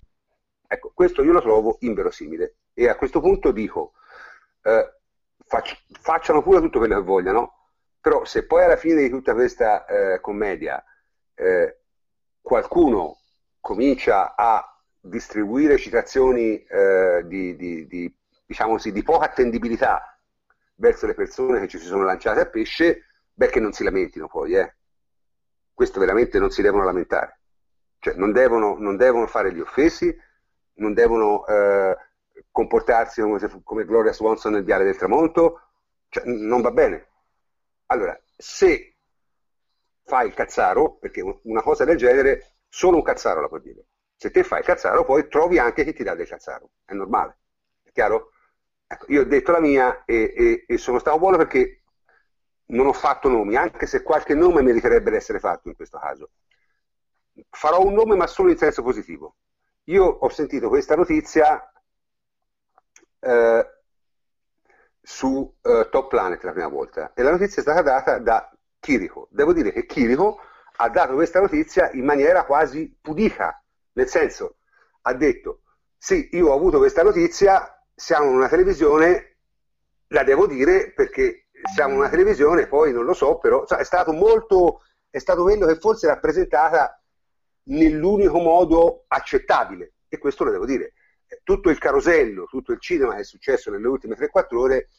Ecco, 0.67 0.91
questo 0.93 1.23
io 1.23 1.31
lo 1.31 1.41
trovo 1.41 1.77
inverosimile. 1.81 2.55
E 2.73 2.89
a 2.89 2.95
questo 2.95 3.21
punto 3.21 3.51
dico, 3.51 3.93
eh, 4.63 4.93
facci, 5.45 5.77
facciano 5.99 6.41
pure 6.41 6.59
tutto 6.59 6.79
quello 6.79 6.95
che 6.95 7.03
vogliano, 7.03 7.53
però 8.01 8.25
se 8.25 8.45
poi 8.45 8.63
alla 8.63 8.77
fine 8.77 9.01
di 9.01 9.09
tutta 9.09 9.33
questa 9.33 9.85
eh, 9.85 10.19
commedia 10.21 10.83
eh, 11.35 11.81
qualcuno 12.41 13.17
comincia 13.59 14.35
a 14.35 14.76
distribuire 15.07 15.77
citazioni 15.77 16.63
eh, 16.63 17.23
di, 17.25 17.55
di, 17.55 17.87
di, 17.87 18.15
diciamo 18.45 18.73
così, 18.73 18.91
di 18.91 19.03
poca 19.03 19.25
attendibilità 19.25 20.19
verso 20.75 21.05
le 21.07 21.13
persone 21.13 21.59
che 21.59 21.67
ci 21.67 21.79
si 21.79 21.85
sono 21.85 22.03
lanciate 22.03 22.41
a 22.41 22.45
pesce, 22.47 23.05
beh 23.33 23.47
che 23.47 23.59
non 23.59 23.73
si 23.73 23.83
lamentino 23.83 24.27
poi, 24.27 24.55
eh. 24.55 24.75
Questo 25.73 25.99
veramente 25.99 26.39
non 26.39 26.49
si 26.49 26.61
devono 26.61 26.83
lamentare. 26.83 27.39
Cioè 27.99 28.15
non 28.15 28.31
devono, 28.31 28.77
non 28.77 28.95
devono 28.95 29.27
fare 29.27 29.53
gli 29.53 29.59
offesi, 29.59 30.15
non 30.75 30.93
devono 30.93 31.45
eh, 31.45 31.95
comportarsi 32.51 33.21
come, 33.21 33.39
se, 33.39 33.49
come, 33.63 33.85
Gloria 33.85 34.13
Swanson 34.13 34.53
nel 34.53 34.63
Viale 34.63 34.83
del 34.83 34.97
Tramonto, 34.97 35.61
cioè, 36.09 36.23
non 36.25 36.61
va 36.61 36.71
bene. 36.71 37.07
Allora, 37.87 38.19
se 38.35 38.95
fai 40.03 40.27
il 40.27 40.33
cazzaro, 40.33 40.97
perché 40.97 41.21
una 41.43 41.61
cosa 41.61 41.85
del 41.85 41.97
genere 41.97 42.57
solo 42.69 42.97
un 42.97 43.03
cazzaro 43.03 43.41
la 43.41 43.47
può 43.47 43.59
dire, 43.59 43.85
se 44.17 44.31
te 44.31 44.43
fai 44.43 44.63
cazzaro 44.63 45.05
poi 45.05 45.27
trovi 45.27 45.59
anche 45.59 45.83
chi 45.83 45.93
ti 45.93 46.03
dà 46.03 46.15
del 46.15 46.27
cazzaro, 46.27 46.71
è 46.83 46.93
normale, 46.93 47.37
è 47.83 47.91
chiaro? 47.91 48.31
Ecco, 48.87 49.05
io 49.09 49.21
ho 49.21 49.25
detto 49.25 49.51
la 49.51 49.59
mia 49.59 50.03
e, 50.05 50.33
e, 50.35 50.65
e 50.67 50.77
sono 50.77 50.97
stato 50.99 51.19
buono 51.19 51.37
perché 51.37 51.83
non 52.67 52.87
ho 52.87 52.93
fatto 52.93 53.29
nomi, 53.29 53.55
anche 53.55 53.85
se 53.85 54.01
qualche 54.01 54.33
nome 54.33 54.61
meriterebbe 54.61 55.11
di 55.11 55.17
essere 55.17 55.39
fatto 55.39 55.67
in 55.69 55.75
questo 55.75 55.99
caso. 55.99 56.31
Farò 57.49 57.81
un 57.83 57.93
nome 57.93 58.15
ma 58.15 58.27
solo 58.27 58.49
in 58.49 58.57
senso 58.57 58.81
positivo. 58.81 59.35
Io 59.85 60.03
ho 60.03 60.29
sentito 60.29 60.67
questa 60.67 60.95
notizia 60.95 61.71
eh, 63.19 63.71
su 65.01 65.55
eh, 65.61 65.87
Top 65.89 66.09
Planet 66.09 66.43
la 66.43 66.51
prima 66.51 66.67
volta 66.67 67.13
e 67.13 67.23
la 67.23 67.31
notizia 67.31 67.57
è 67.57 67.61
stata 67.61 67.81
data 67.81 68.17
da 68.19 68.51
Chirico. 68.79 69.27
Devo 69.31 69.53
dire 69.53 69.71
che 69.71 69.85
Chirico 69.85 70.39
ha 70.77 70.89
dato 70.89 71.13
questa 71.13 71.39
notizia 71.39 71.91
in 71.91 72.03
maniera 72.03 72.45
quasi 72.45 72.97
pudica, 73.01 73.63
nel 73.97 74.07
senso 74.07 74.57
ha 75.01 75.13
detto 75.13 75.61
sì, 75.97 76.29
io 76.33 76.49
ho 76.49 76.53
avuto 76.53 76.77
questa 76.77 77.01
notizia, 77.01 77.83
siamo 77.93 78.29
una 78.29 78.47
televisione, 78.47 79.37
la 80.09 80.23
devo 80.23 80.45
dire 80.45 80.93
perché 80.93 81.47
siamo 81.73 81.95
una 81.95 82.07
televisione, 82.07 82.67
poi 82.67 82.93
non 82.93 83.03
lo 83.03 83.13
so, 83.13 83.39
però 83.39 83.65
cioè, 83.65 83.79
è 83.79 83.83
stato 83.83 84.13
molto, 84.13 84.83
è 85.09 85.17
stato 85.17 85.41
quello 85.41 85.65
che 85.65 85.79
forse 85.79 86.05
rappresentata 86.05 87.01
nell'unico 87.63 88.37
modo 88.37 89.05
accettabile, 89.07 89.93
e 90.07 90.19
questo 90.19 90.43
lo 90.43 90.51
devo 90.51 90.65
dire. 90.65 90.93
Tutto 91.43 91.69
il 91.71 91.79
carosello, 91.79 92.45
tutto 92.45 92.71
il 92.71 92.79
cinema 92.79 93.15
che 93.15 93.21
è 93.21 93.25
successo 93.25 93.71
nelle 93.71 93.87
ultime 93.87 94.15
3-4 94.15 94.55
ore 94.55 94.89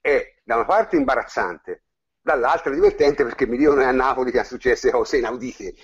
è 0.00 0.34
da 0.42 0.56
una 0.56 0.64
parte 0.64 0.96
imbarazzante, 0.96 1.84
dall'altra 2.20 2.72
divertente 2.72 3.22
perché 3.22 3.46
mi 3.46 3.56
dicono 3.56 3.80
che 3.80 3.86
a 3.86 3.92
Napoli 3.92 4.32
che 4.32 4.40
è 4.40 4.44
successe 4.44 4.90
cose 4.90 5.18
inaudite 5.18 5.74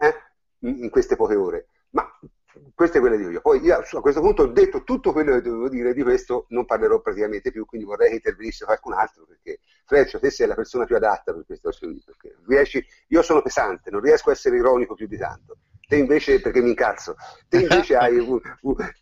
eh? 0.00 0.14
In 0.60 0.90
queste 0.90 1.16
poche 1.16 1.34
ore. 1.34 1.66
Ma 1.90 2.08
queste 2.74 3.00
quelle 3.00 3.16
dico 3.16 3.30
io. 3.30 3.40
Poi 3.40 3.60
io 3.60 3.76
a 3.76 4.00
questo 4.00 4.20
punto 4.20 4.42
ho 4.42 4.46
detto 4.46 4.82
tutto 4.82 5.12
quello 5.12 5.34
che 5.34 5.42
dovevo 5.42 5.68
dire, 5.68 5.94
di 5.94 6.02
questo 6.02 6.46
non 6.48 6.64
parlerò 6.64 7.00
praticamente 7.00 7.50
più, 7.50 7.64
quindi 7.64 7.86
vorrei 7.86 8.08
che 8.08 8.14
intervenisse 8.16 8.64
qualcun 8.64 8.94
altro, 8.94 9.24
perché 9.26 9.60
Freccio, 9.84 10.18
te 10.18 10.30
sei 10.30 10.46
la 10.46 10.54
persona 10.54 10.84
più 10.84 10.96
adatta 10.96 11.32
per 11.32 11.44
questo 11.46 11.70
perché 12.04 12.36
riesci, 12.46 12.84
io 13.08 13.22
sono 13.22 13.42
pesante, 13.42 13.90
non 13.90 14.00
riesco 14.00 14.30
a 14.30 14.32
essere 14.32 14.56
ironico 14.56 14.94
più 14.94 15.06
di 15.06 15.16
tanto. 15.16 15.58
Te 15.86 15.96
invece, 15.96 16.40
perché 16.40 16.60
mi 16.60 16.70
incazzo, 16.70 17.16
te 17.48 17.62
invece, 17.62 17.96
hai, 17.96 18.24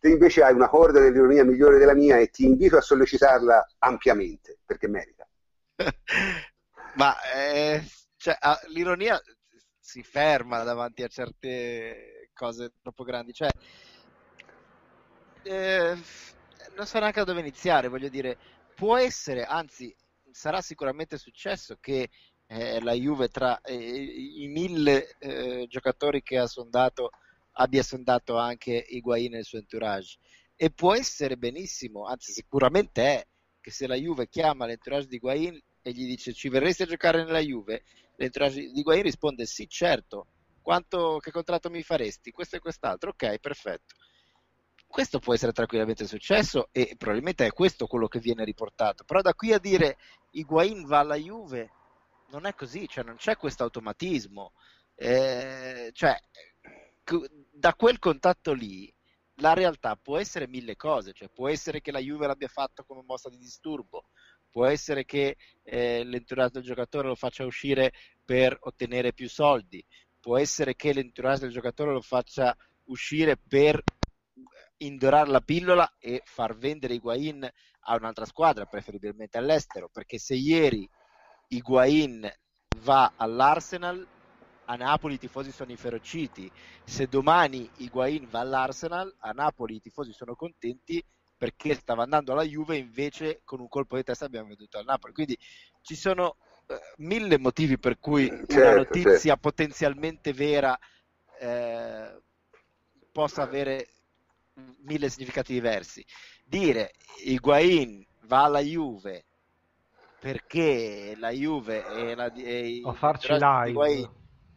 te 0.01 0.09
invece 0.09 0.43
hai 0.43 0.55
una 0.55 0.71
corda 0.71 1.01
dell'ironia 1.01 1.45
migliore 1.45 1.77
della 1.77 1.93
mia 1.93 2.17
e 2.17 2.29
ti 2.29 2.47
invito 2.47 2.79
a 2.79 2.81
sollecitarla 2.81 3.67
ampiamente, 3.81 4.59
perché 4.65 4.89
merita. 4.89 5.29
Ma 6.95 7.15
eh, 7.35 7.85
cioè, 8.17 8.39
l'ironia 8.69 9.21
si 9.89 10.03
ferma 10.03 10.65
davanti 10.65 11.03
a 11.03 11.09
certe 11.09 12.29
cose 12.35 12.73
troppo 12.83 13.05
grandi. 13.05 13.33
Cioè, 13.33 13.49
eh, 15.45 15.97
non 16.77 16.87
so 16.87 16.99
neanche 16.99 17.21
da 17.21 17.25
dove 17.25 17.41
iniziare, 17.41 17.89
voglio 17.89 18.11
dire, 18.11 18.37
può 18.75 18.99
essere, 18.99 19.45
anzi, 19.45 19.97
sarà 20.31 20.61
sicuramente 20.61 21.17
successo 21.17 21.79
che 21.81 22.11
eh, 22.49 22.83
la 22.83 22.93
Juve 22.93 23.29
tra 23.29 23.63
eh, 23.63 23.75
i 23.75 24.47
mille 24.49 25.17
eh, 25.21 25.65
giocatori 25.69 26.23
che 26.23 26.37
ha 26.37 26.47
sondato 26.47 27.11
abbia 27.53 27.83
sondato 27.83 28.37
anche 28.37 28.85
Higuain 28.87 29.33
nel 29.33 29.45
suo 29.45 29.59
entourage. 29.59 30.19
E 30.55 30.71
può 30.71 30.95
essere 30.95 31.39
benissimo, 31.39 32.05
anzi 32.05 32.33
sicuramente 32.33 33.03
è, 33.03 33.27
che 33.59 33.71
se 33.71 33.87
la 33.87 33.95
Juve 33.95 34.29
chiama 34.29 34.67
l'entourage 34.67 35.07
di 35.07 35.17
Higuain 35.17 35.59
e 35.81 35.93
gli 35.93 36.05
dice 36.05 36.35
ci 36.35 36.51
verresti 36.51 36.83
a 36.83 36.87
giocare 36.87 37.25
nella 37.25 37.41
Juve, 37.41 37.85
l'entourage 38.19 38.61
di 38.61 38.79
Higuain 38.79 39.03
risponde 39.03 39.47
sì 39.47 39.69
certo, 39.69 40.27
quanto, 40.61 41.19
che 41.19 41.31
contratto 41.31 41.71
mi 41.71 41.83
faresti? 41.83 42.31
Questo 42.31 42.57
e 42.57 42.61
quest'altro, 42.61 43.11
ok, 43.11 43.39
perfetto. 43.39 43.95
Questo 44.87 45.19
può 45.19 45.35
essere 45.35 45.53
tranquillamente 45.53 46.07
successo 46.07 46.69
e 46.73 46.95
probabilmente 46.97 47.47
è 47.47 47.53
questo 47.53 47.87
quello 47.87 48.09
che 48.09 48.19
viene 48.21 48.45
riportato. 48.45 49.05
Però 49.05 49.21
da 49.21 49.35
qui 49.35 49.53
a 49.53 49.59
dire 49.59 49.97
Higuain 50.33 50.85
va 50.85 51.01
alla 51.01 51.17
Juve, 51.17 51.71
non 52.31 52.47
è 52.47 52.55
così, 52.55 52.89
cioè 52.89 53.05
non 53.05 53.17
c'è 53.17 53.37
questo 53.37 53.63
automatismo. 53.63 54.53
Eh, 54.95 55.91
cioè, 55.93 56.19
da 57.53 57.75
quel 57.75 57.99
contatto 57.99 58.53
lì 58.53 58.93
la 59.37 59.55
realtà 59.55 59.97
può 59.97 60.19
essere 60.19 60.49
mille 60.49 60.77
cose, 60.77 61.13
cioè 61.13 61.29
può 61.29 61.49
essere 61.49 61.81
che 61.81 61.93
la 61.93 62.01
Juve 62.01 62.27
l'abbia 62.27 62.49
fatto 62.49 62.85
come 62.85 63.03
mossa 63.07 63.29
di 63.29 63.39
disturbo, 63.39 64.09
può 64.51 64.67
essere 64.67 65.05
che 65.05 65.37
eh, 65.63 66.05
l'entourage 66.05 66.53
del 66.55 66.63
giocatore 66.63 67.09
lo 67.09 67.15
faccia 67.15 67.45
uscire 67.45 67.93
per 68.25 68.57
ottenere 68.61 69.13
più 69.13 69.29
soldi, 69.29 69.85
può 70.21 70.39
essere 70.39 70.75
che 70.75 70.93
l'entourage 70.93 71.41
del 71.41 71.53
giocatore 71.53 71.93
lo 71.93 72.01
faccia 72.01 72.57
uscire 72.85 73.37
per 73.37 73.83
indorare 74.79 75.31
la 75.31 75.41
pillola 75.41 75.97
e 75.99 76.23
far 76.25 76.57
vendere 76.57 76.95
Higuain 76.95 77.49
a 77.81 77.95
un'altra 77.97 78.25
squadra, 78.25 78.67
preferibilmente 78.67 79.39
all'estero, 79.39 79.89
perché 79.89 80.19
se 80.19 80.35
ieri 80.35 80.89
Higuain 81.49 82.31
va 82.83 83.13
all'Arsenal, 83.17 84.07
a 84.67 84.77
Napoli 84.77 85.15
i 85.15 85.19
tifosi 85.19 85.51
sono 85.51 85.71
inferociti, 85.71 86.51
se 86.85 87.07
domani 87.07 87.69
Higuain 87.79 88.29
va 88.29 88.41
all'Arsenal, 88.41 89.15
a 89.21 89.31
Napoli 89.31 89.77
i 89.77 89.81
tifosi 89.81 90.13
sono 90.13 90.35
contenti 90.35 91.03
perché 91.39 91.75
stava 91.75 92.03
andando 92.03 92.33
alla 92.33 92.43
Juve 92.43 92.77
invece 92.77 93.41
con 93.45 93.61
un 93.61 93.69
colpo 93.69 93.97
di 93.97 94.03
testa 94.03 94.27
abbiamo 94.27 94.49
veduto 94.49 94.77
al 94.77 94.85
Napoli. 94.85 95.15
Quindi 95.15 95.39
ci 95.81 95.95
sono 95.95 96.37
mille 96.97 97.39
motivi 97.39 97.79
per 97.79 97.99
cui 97.99 98.29
certo, 98.29 98.55
una 98.57 98.75
notizia 98.75 99.19
certo. 99.19 99.41
potenzialmente 99.41 100.33
vera 100.33 100.79
eh, 101.41 102.21
possa 103.11 103.43
avere 103.43 103.89
mille 104.83 105.09
significati 105.09 105.53
diversi. 105.53 106.05
Dire 106.45 106.93
Higuain 107.25 108.05
va 108.23 108.45
alla 108.45 108.61
Juve 108.61 109.25
perché 110.21 111.15
la 111.17 111.31
Juve 111.31 111.87
e, 111.87 112.15
la, 112.15 112.33
e 112.35 112.81
o 112.83 112.93
farci 112.93 113.33
live 113.33 113.69
Higuain 113.69 114.11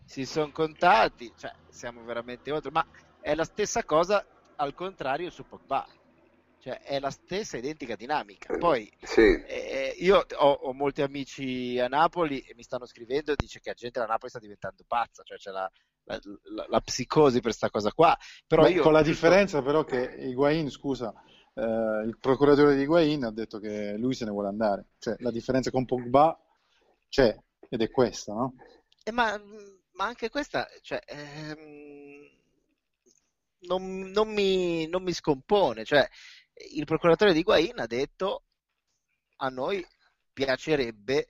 si 0.04 0.26
sono 0.26 0.52
contati, 0.52 1.32
cioè 1.38 1.54
siamo 1.70 2.04
veramente 2.04 2.52
oltre, 2.52 2.72
ma 2.72 2.86
è 3.22 3.36
la 3.36 3.46
stessa 3.46 3.84
cosa 3.86 4.26
al 4.58 4.74
contrario 4.74 5.30
su 5.30 5.46
Pogba 5.48 5.88
cioè 6.62 6.80
è 6.82 7.00
la 7.00 7.10
stessa 7.10 7.58
identica 7.58 7.96
dinamica. 7.96 8.56
Poi 8.58 8.90
sì. 9.02 9.22
eh, 9.22 9.96
io 9.98 10.24
ho, 10.38 10.52
ho, 10.52 10.74
molti 10.74 11.02
amici 11.02 11.80
a 11.80 11.88
Napoli 11.88 12.40
e 12.42 12.54
mi 12.56 12.62
stanno 12.62 12.86
scrivendo, 12.86 13.34
dice 13.36 13.60
che 13.60 13.70
la 13.70 13.76
gente 13.76 14.00
a 14.00 14.06
Napoli 14.06 14.30
sta 14.30 14.40
diventando 14.40 14.84
pazza, 14.88 15.24
cioè 15.24 15.38
c'è 15.38 15.50
la, 15.50 15.70
la, 16.04 16.20
la, 16.54 16.66
la 16.70 16.80
psicosi 16.82 17.36
per 17.36 17.50
questa 17.50 17.72
cosa 17.72 17.92
qua. 17.92 18.16
Però 18.46 18.68
io, 18.68 18.84
con 18.84 18.94
la 18.94 19.02
differenza 19.02 19.64
però 19.64 19.84
che 19.84 20.04
Higuain, 20.20 20.70
scusa, 20.70 21.12
eh, 21.56 22.04
il 22.06 22.18
procuratore 22.20 22.76
di 22.76 22.84
Higuain 22.84 23.24
ha 23.24 23.32
detto 23.32 23.58
che 23.58 23.98
lui 23.98 24.14
se 24.14 24.26
ne 24.26 24.32
vuole 24.32 24.50
andare. 24.50 24.90
Cioè 25.00 25.16
la 25.18 25.32
differenza 25.32 25.72
con 25.72 25.86
Pogba 25.86 26.40
c'è 27.10 27.36
ed 27.70 27.82
è 27.82 27.90
questa, 27.90 28.34
no? 28.34 28.54
Eh, 29.04 29.12
ma, 29.12 29.36
ma, 29.94 30.06
anche 30.06 30.30
questa, 30.30 30.68
cioè... 30.82 31.02
Ehm, 31.08 32.30
non, 33.62 34.10
non, 34.12 34.28
mi, 34.30 34.88
non 34.88 35.04
mi 35.04 35.14
scompone, 35.14 35.84
cioè 35.84 36.08
il 36.74 36.86
procuratore 36.86 37.34
di 37.34 37.44
Guain 37.44 37.80
ha 37.80 37.88
detto 37.88 38.44
a 39.38 39.50
noi 39.50 39.86
piacerebbe 40.34 41.30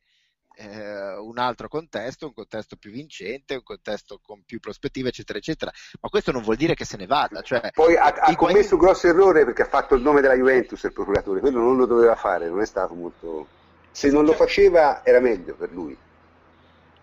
eh, 0.55 1.17
un 1.17 1.37
altro 1.37 1.67
contesto, 1.67 2.27
un 2.27 2.33
contesto 2.33 2.75
più 2.75 2.91
vincente, 2.91 3.55
un 3.55 3.63
contesto 3.63 4.19
con 4.21 4.43
più 4.43 4.59
prospettive, 4.59 5.09
eccetera, 5.09 5.39
eccetera. 5.39 5.71
Ma 5.99 6.09
questo 6.09 6.31
non 6.31 6.43
vuol 6.43 6.57
dire 6.57 6.75
che 6.75 6.85
se 6.85 6.97
ne 6.97 7.05
vada. 7.05 7.41
Cioè, 7.41 7.71
Poi 7.73 7.95
ha, 7.95 8.05
ha 8.05 8.35
commesso 8.35 8.75
un 8.75 8.81
grosso 8.81 9.07
errore 9.07 9.45
perché 9.45 9.63
ha 9.63 9.67
fatto 9.67 9.95
il 9.95 10.01
nome 10.01 10.21
della 10.21 10.35
Juventus 10.35 10.83
il 10.83 10.93
procuratore, 10.93 11.39
quello 11.39 11.59
non 11.59 11.77
lo 11.77 11.85
doveva 11.85 12.15
fare, 12.15 12.47
non 12.47 12.61
è 12.61 12.65
stato 12.65 12.93
molto... 12.93 13.59
Se 13.91 14.09
non 14.09 14.23
lo 14.23 14.29
cioè 14.29 14.37
faceva 14.37 15.03
era 15.03 15.19
meglio 15.19 15.55
per 15.55 15.71
lui. 15.71 15.97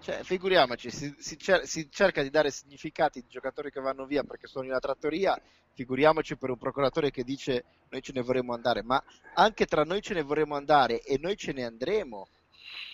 Cioè, 0.00 0.22
figuriamoci, 0.22 0.90
si, 0.90 1.14
si, 1.18 1.36
cer- 1.36 1.64
si, 1.64 1.90
cerca 1.90 2.22
di 2.22 2.30
dare 2.30 2.50
significati 2.50 3.18
ai 3.18 3.26
giocatori 3.28 3.70
che 3.70 3.80
vanno 3.80 4.06
via 4.06 4.22
perché 4.22 4.46
sono 4.46 4.64
in 4.64 4.70
una 4.70 4.78
trattoria, 4.78 5.40
figuriamoci 5.74 6.36
per 6.36 6.50
un 6.50 6.58
procuratore 6.58 7.10
che 7.10 7.24
dice 7.24 7.64
noi 7.90 8.00
ce 8.00 8.12
ne 8.12 8.22
vorremmo 8.22 8.54
andare, 8.54 8.82
ma 8.82 9.02
anche 9.34 9.66
tra 9.66 9.82
noi 9.82 10.00
ce 10.00 10.14
ne 10.14 10.22
vorremmo 10.22 10.54
andare 10.54 11.00
e 11.02 11.18
noi 11.18 11.36
ce 11.36 11.52
ne 11.52 11.64
andremo, 11.64 12.28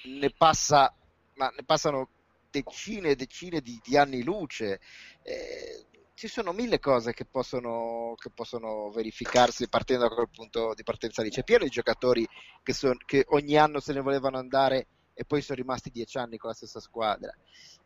ne, 0.05 0.31
passa, 0.31 0.95
ne 1.35 1.65
passano 1.65 2.09
decine 2.51 3.11
e 3.11 3.17
decine 3.17 3.61
di, 3.61 3.81
di 3.83 3.97
anni 3.97 4.23
luce. 4.23 4.81
Eh, 5.23 5.87
ci 6.15 6.29
sono 6.29 6.53
mille 6.53 6.79
cose 6.79 7.13
che 7.13 7.25
possono, 7.25 8.15
che 8.17 8.31
possono, 8.31 8.91
verificarsi 8.91 9.69
partendo 9.69 10.09
da 10.09 10.15
quel 10.15 10.31
punto 10.31 10.73
di 10.75 10.85
partenza 10.85 11.23
lì. 11.23 11.31
C'è 11.31 11.43
pieno 11.43 11.65
di 11.65 11.71
giocatori 11.71 12.27
che, 12.63 12.73
son, 12.73 12.97
che, 13.05 13.25
ogni 13.31 13.57
anno 13.57 13.81
se 13.81 13.93
ne 13.93 14.01
volevano 14.01 14.39
andare 14.39 14.87
e 15.15 15.25
poi 15.25 15.41
sono 15.41 15.59
rimasti 15.59 15.91
dieci 15.91 16.19
anni 16.19 16.37
con 16.37 16.51
la 16.51 16.57
stessa 16.57 16.81
squadra. 16.81 17.33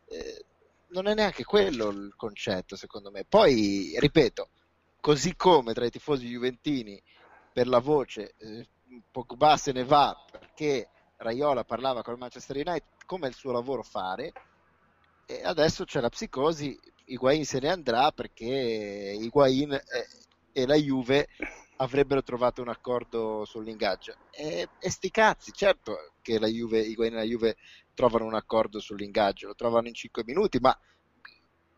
Eh, 0.07 0.45
non 0.89 1.07
è 1.07 1.15
neanche 1.15 1.45
quello 1.45 1.89
il 1.91 2.15
concetto, 2.17 2.75
secondo 2.75 3.11
me. 3.11 3.25
Poi, 3.25 3.95
ripeto, 3.99 4.49
così 5.01 5.37
come 5.37 5.75
tra 5.75 5.85
i 5.87 5.91
tifosi 5.91 6.27
juventini 6.27 7.01
per 7.53 7.69
la 7.69 7.79
voce 7.79 8.35
eh, 8.39 8.69
Pogba 9.11 9.57
se 9.57 9.73
ne 9.73 9.85
va 9.85 10.17
perché 10.31 10.89
Raiola 11.17 11.65
parlava 11.65 12.03
con 12.03 12.15
il 12.15 12.19
Manchester 12.19 12.57
United 12.57 13.05
come 13.07 13.27
è 13.27 13.29
il 13.29 13.35
suo 13.35 13.53
lavoro 13.53 13.83
fare 13.83 14.33
e 15.27 15.43
adesso 15.45 15.85
c'è 15.85 16.01
la 16.01 16.09
psicosi 16.09 16.79
Higuain 17.07 17.45
se 17.45 17.61
ne 17.61 17.71
andrà 17.71 18.11
perché 18.13 18.45
Higuain 18.45 19.73
e, 19.73 19.83
e 20.53 20.67
la 20.67 20.75
Juve 20.75 21.29
avrebbero 21.77 22.23
trovato 22.23 22.61
un 22.61 22.69
accordo 22.69 23.45
sull'ingaggio 23.45 24.15
e, 24.31 24.69
e 24.79 24.91
sti 24.91 25.11
cazzi, 25.11 25.53
certo 25.53 26.13
che 26.33 26.39
la 26.39 26.47
Juve, 26.47 26.81
Higuain 26.81 27.13
e 27.13 27.17
la 27.17 27.23
Juve 27.23 27.57
trovano 27.95 28.25
un 28.25 28.35
accordo 28.35 28.81
sull'ingaggio 28.81 29.49
lo 29.49 29.55
trovano 29.55 29.89
in 29.89 29.95
5 29.95 30.23
minuti 30.25 30.59
ma 30.61 30.77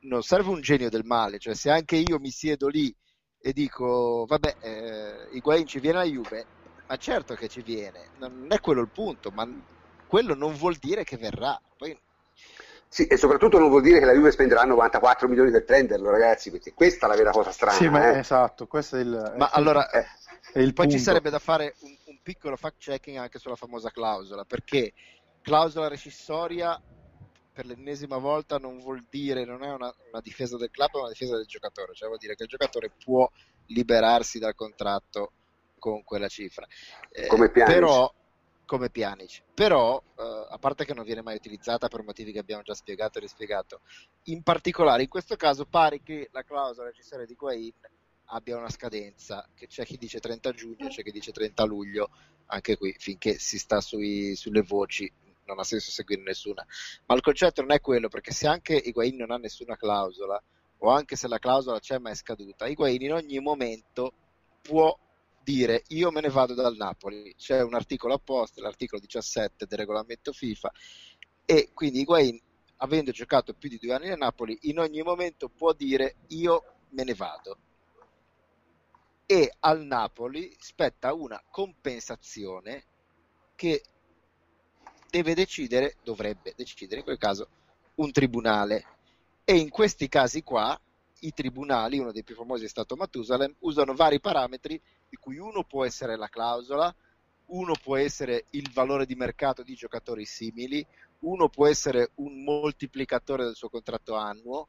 non 0.00 0.22
serve 0.22 0.50
un 0.50 0.60
genio 0.60 0.88
del 0.88 1.04
male 1.04 1.38
cioè 1.38 1.54
se 1.54 1.70
anche 1.70 1.96
io 1.96 2.18
mi 2.18 2.30
siedo 2.30 2.68
lì 2.68 2.94
e 3.40 3.52
dico 3.52 4.24
vabbè 4.28 4.56
eh, 4.60 5.36
Higuain 5.36 5.66
ci 5.66 5.80
viene 5.80 5.98
alla 5.98 6.08
Juve 6.08 6.46
ma 6.90 6.96
certo 6.96 7.36
che 7.36 7.46
ci 7.46 7.62
viene, 7.62 8.08
non 8.18 8.46
è 8.48 8.58
quello 8.58 8.80
il 8.80 8.88
punto, 8.88 9.30
ma 9.30 9.48
quello 10.08 10.34
non 10.34 10.54
vuol 10.54 10.74
dire 10.74 11.04
che 11.04 11.16
verrà. 11.16 11.56
Poi... 11.76 11.96
Sì, 12.88 13.06
e 13.06 13.16
soprattutto 13.16 13.60
non 13.60 13.68
vuol 13.68 13.82
dire 13.82 14.00
che 14.00 14.04
la 14.04 14.12
Juve 14.12 14.32
spenderà 14.32 14.64
94 14.64 15.28
milioni 15.28 15.52
per 15.52 15.64
prenderlo, 15.64 16.10
ragazzi, 16.10 16.50
perché 16.50 16.74
questa 16.74 17.06
è 17.06 17.08
la 17.08 17.14
vera 17.14 17.30
cosa 17.30 17.52
strana. 17.52 17.76
Sì, 17.76 17.88
ma 17.88 18.10
eh. 18.10 18.18
esatto, 18.18 18.66
questo 18.66 18.96
è 18.96 19.02
il... 19.02 19.34
Ma 19.36 19.46
è 19.46 19.50
allora, 19.52 19.88
il 20.54 20.72
poi 20.72 20.72
punto. 20.72 20.90
ci 20.90 20.98
sarebbe 20.98 21.30
da 21.30 21.38
fare 21.38 21.76
un, 21.82 21.96
piccolo 22.30 22.54
fact-checking 22.54 23.16
anche 23.16 23.40
sulla 23.40 23.56
famosa 23.56 23.90
clausola, 23.90 24.44
perché 24.44 24.92
clausola 25.42 25.88
rescissoria 25.88 26.80
per 27.52 27.66
l'ennesima 27.66 28.18
volta 28.18 28.56
non 28.58 28.78
vuol 28.78 29.04
dire, 29.10 29.44
non 29.44 29.64
è 29.64 29.72
una, 29.72 29.92
una 30.10 30.20
difesa 30.20 30.56
del 30.56 30.70
club, 30.70 30.90
ma 30.92 31.00
una 31.00 31.08
difesa 31.08 31.36
del 31.36 31.46
giocatore, 31.46 31.92
cioè 31.92 32.06
vuol 32.06 32.20
dire 32.20 32.36
che 32.36 32.44
il 32.44 32.48
giocatore 32.48 32.90
può 32.90 33.28
liberarsi 33.66 34.38
dal 34.38 34.54
contratto 34.54 35.32
con 35.80 36.04
quella 36.04 36.28
cifra. 36.28 36.66
Eh, 37.10 37.26
come 37.26 37.50
Pjanic. 37.50 37.74
Però, 37.74 38.14
come 38.64 38.90
Pjanic. 38.90 39.42
Però, 39.52 40.00
eh, 40.16 40.46
a 40.50 40.58
parte 40.58 40.84
che 40.84 40.94
non 40.94 41.04
viene 41.04 41.22
mai 41.22 41.34
utilizzata 41.34 41.88
per 41.88 42.04
motivi 42.04 42.30
che 42.30 42.38
abbiamo 42.38 42.62
già 42.62 42.74
spiegato 42.74 43.18
e 43.18 43.22
rispiegato, 43.22 43.80
in 44.24 44.44
particolare 44.44 45.02
in 45.02 45.08
questo 45.08 45.34
caso 45.34 45.66
pare 45.66 46.00
che 46.00 46.28
la 46.30 46.44
clausola 46.44 46.86
necessaria 46.86 47.26
di 47.26 47.34
Guain 47.34 47.74
abbia 48.30 48.56
una 48.56 48.70
scadenza, 48.70 49.48
che 49.54 49.66
c'è 49.66 49.84
chi 49.84 49.96
dice 49.96 50.20
30 50.20 50.52
giugno, 50.52 50.88
c'è 50.88 51.02
chi 51.02 51.10
dice 51.10 51.32
30 51.32 51.64
luglio, 51.64 52.10
anche 52.46 52.76
qui 52.76 52.94
finché 52.98 53.38
si 53.38 53.58
sta 53.58 53.80
sui, 53.80 54.34
sulle 54.34 54.62
voci 54.62 55.10
non 55.44 55.58
ha 55.58 55.64
senso 55.64 55.90
seguire 55.90 56.22
nessuna. 56.22 56.64
Ma 57.06 57.14
il 57.14 57.22
concetto 57.22 57.60
non 57.60 57.72
è 57.72 57.80
quello, 57.80 58.08
perché 58.08 58.32
se 58.32 58.46
anche 58.46 58.74
Higuain 58.74 59.16
non 59.16 59.32
ha 59.32 59.36
nessuna 59.36 59.76
clausola, 59.76 60.40
o 60.78 60.90
anche 60.90 61.16
se 61.16 61.28
la 61.28 61.38
clausola 61.38 61.80
c'è 61.80 61.98
ma 61.98 62.10
è 62.10 62.14
scaduta, 62.14 62.66
Higuain 62.66 63.02
in 63.02 63.12
ogni 63.12 63.40
momento 63.40 64.12
può 64.62 64.96
dire 65.42 65.82
io 65.88 66.10
me 66.10 66.20
ne 66.20 66.28
vado 66.28 66.54
dal 66.54 66.76
Napoli, 66.76 67.34
c'è 67.36 67.62
un 67.62 67.74
articolo 67.74 68.14
apposta, 68.14 68.62
l'articolo 68.62 69.00
17 69.00 69.66
del 69.66 69.78
regolamento 69.78 70.32
FIFA 70.32 70.70
e 71.44 71.70
quindi 71.74 72.00
Higuain 72.00 72.40
avendo 72.76 73.10
giocato 73.10 73.52
più 73.54 73.68
di 73.68 73.78
due 73.78 73.92
anni 73.92 74.10
a 74.10 74.16
Napoli 74.16 74.56
in 74.62 74.78
ogni 74.78 75.02
momento 75.02 75.48
può 75.48 75.72
dire 75.72 76.16
io 76.28 76.76
me 76.90 77.04
ne 77.04 77.14
vado 77.14 77.58
e 79.30 79.54
al 79.60 79.84
Napoli 79.84 80.52
spetta 80.58 81.14
una 81.14 81.40
compensazione 81.48 82.82
che 83.54 83.80
deve 85.08 85.34
decidere, 85.34 85.94
dovrebbe 86.02 86.52
decidere 86.56 86.98
in 86.98 87.04
quel 87.04 87.16
caso 87.16 87.48
un 87.94 88.10
tribunale. 88.10 88.84
E 89.44 89.56
in 89.56 89.70
questi 89.70 90.08
casi 90.08 90.42
qua 90.42 90.76
i 91.20 91.32
tribunali, 91.32 92.00
uno 92.00 92.10
dei 92.10 92.24
più 92.24 92.34
famosi 92.34 92.64
è 92.64 92.68
stato 92.68 92.96
Matusalem, 92.96 93.54
usano 93.60 93.94
vari 93.94 94.18
parametri 94.18 94.82
di 95.08 95.14
cui 95.14 95.38
uno 95.38 95.62
può 95.62 95.84
essere 95.84 96.16
la 96.16 96.28
clausola, 96.28 96.92
uno 97.50 97.74
può 97.80 97.94
essere 97.94 98.46
il 98.50 98.68
valore 98.72 99.06
di 99.06 99.14
mercato 99.14 99.62
di 99.62 99.74
giocatori 99.76 100.24
simili, 100.24 100.84
uno 101.20 101.48
può 101.48 101.68
essere 101.68 102.10
un 102.16 102.42
moltiplicatore 102.42 103.44
del 103.44 103.54
suo 103.54 103.68
contratto 103.68 104.16
annuo, 104.16 104.66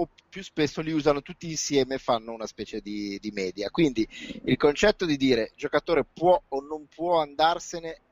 o 0.00 0.08
più 0.28 0.42
spesso 0.42 0.80
li 0.80 0.92
usano 0.92 1.22
tutti 1.22 1.48
insieme 1.48 1.94
e 1.94 1.98
fanno 1.98 2.32
una 2.32 2.46
specie 2.46 2.80
di, 2.80 3.18
di 3.20 3.30
media. 3.30 3.70
Quindi 3.70 4.06
il 4.44 4.56
concetto 4.56 5.04
di 5.04 5.16
dire 5.16 5.52
giocatore 5.56 6.04
può 6.04 6.40
o 6.48 6.60
non 6.60 6.86
può 6.86 7.20
andarsene 7.20 8.02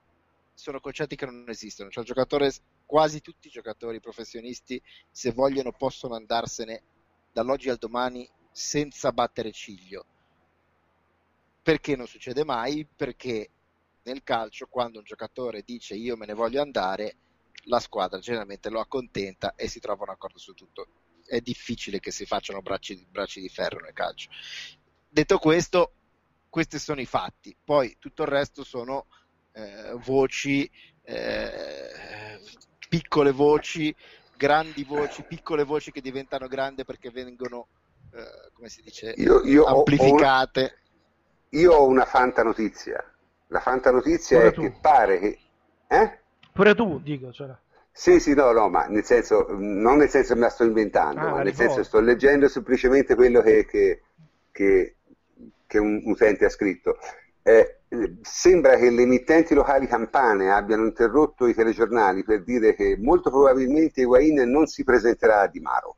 sono 0.54 0.80
concetti 0.80 1.14
che 1.14 1.24
non 1.24 1.48
esistono. 1.48 1.88
Cioè, 1.88 2.04
quasi 2.84 3.20
tutti 3.20 3.46
i 3.46 3.50
giocatori 3.50 4.00
professionisti, 4.00 4.82
se 5.10 5.30
vogliono, 5.30 5.72
possono 5.72 6.14
andarsene 6.16 6.82
dall'oggi 7.32 7.70
al 7.70 7.76
domani 7.76 8.28
senza 8.50 9.12
battere 9.12 9.52
ciglio. 9.52 10.04
Perché 11.62 11.94
non 11.94 12.06
succede 12.06 12.44
mai? 12.44 12.84
Perché 12.84 13.50
nel 14.02 14.22
calcio, 14.24 14.66
quando 14.66 14.98
un 14.98 15.04
giocatore 15.04 15.62
dice 15.64 15.94
io 15.94 16.16
me 16.16 16.26
ne 16.26 16.34
voglio 16.34 16.60
andare, 16.60 17.16
la 17.64 17.78
squadra 17.78 18.18
generalmente 18.18 18.70
lo 18.70 18.80
accontenta 18.80 19.54
e 19.54 19.68
si 19.68 19.78
trova 19.78 20.04
un 20.04 20.10
accordo 20.10 20.38
su 20.38 20.54
tutto. 20.54 20.86
È 21.28 21.40
difficile 21.40 22.00
che 22.00 22.10
si 22.10 22.24
facciano 22.24 22.62
bracci, 22.62 23.06
bracci 23.10 23.40
di 23.40 23.50
ferro 23.50 23.80
nel 23.80 23.92
calcio. 23.92 24.30
Detto 25.08 25.38
questo, 25.38 25.92
questi 26.48 26.78
sono 26.78 27.00
i 27.00 27.06
fatti. 27.06 27.54
Poi 27.62 27.96
tutto 27.98 28.22
il 28.22 28.28
resto 28.28 28.64
sono 28.64 29.06
eh, 29.52 29.92
voci, 30.04 30.68
eh, 31.02 32.40
piccole 32.88 33.30
voci, 33.30 33.94
grandi 34.36 34.84
voci, 34.84 35.22
piccole 35.22 35.64
voci 35.64 35.92
che 35.92 36.00
diventano 36.00 36.46
grandi 36.46 36.84
perché 36.84 37.10
vengono, 37.10 37.68
eh, 38.12 38.50
come 38.54 38.70
si 38.70 38.80
dice, 38.80 39.12
io, 39.16 39.44
io 39.44 39.64
amplificate. 39.64 40.78
Ho, 41.50 41.58
io 41.58 41.72
ho 41.74 41.86
una 41.86 42.06
fanta 42.06 42.42
notizia. 42.42 43.04
La 43.48 43.60
fanta 43.60 43.90
notizia 43.90 44.38
Pure 44.38 44.48
è 44.48 44.52
tu. 44.52 44.60
che 44.62 44.78
pare 44.80 45.18
che... 45.18 45.38
Eh? 45.88 46.18
Pure 46.52 46.74
tu, 46.74 47.00
dico. 47.00 47.32
Cioè. 47.32 47.54
Sì, 47.98 48.20
sì, 48.20 48.32
no, 48.32 48.52
no, 48.52 48.68
ma 48.68 48.86
nel 48.86 49.02
senso, 49.02 49.48
non 49.50 49.96
nel 49.96 50.08
senso 50.08 50.34
che 50.34 50.38
me 50.38 50.46
la 50.46 50.52
sto 50.52 50.62
inventando, 50.62 51.20
Ah, 51.20 51.30
ma 51.30 51.42
nel 51.42 51.52
senso 51.52 51.82
sto 51.82 51.98
leggendo 51.98 52.46
semplicemente 52.46 53.16
quello 53.16 53.42
che, 53.42 53.66
che, 53.66 54.02
che, 54.52 54.94
che 55.66 55.78
un 55.78 56.02
utente 56.04 56.44
ha 56.44 56.48
scritto. 56.48 56.96
Eh, 57.42 57.80
sembra 58.22 58.76
che 58.76 58.90
le 58.90 59.02
emittenti 59.02 59.52
locali 59.52 59.88
campane 59.88 60.48
abbiano 60.48 60.84
interrotto 60.84 61.48
i 61.48 61.54
telegiornali 61.54 62.22
per 62.22 62.44
dire 62.44 62.76
che 62.76 62.96
molto 62.96 63.30
probabilmente 63.30 64.02
Higuain 64.02 64.48
non 64.48 64.68
si 64.68 64.84
presenterà 64.84 65.40
a 65.40 65.48
Di 65.48 65.58
Maro. 65.58 65.96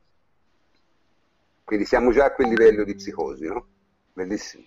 Quindi 1.63 1.85
siamo 1.85 2.11
già 2.11 2.25
a 2.25 2.31
quel 2.31 2.47
livello 2.47 2.83
di 2.83 2.95
psicosi, 2.95 3.45
no? 3.45 3.67
Bellissimo. 4.11 4.65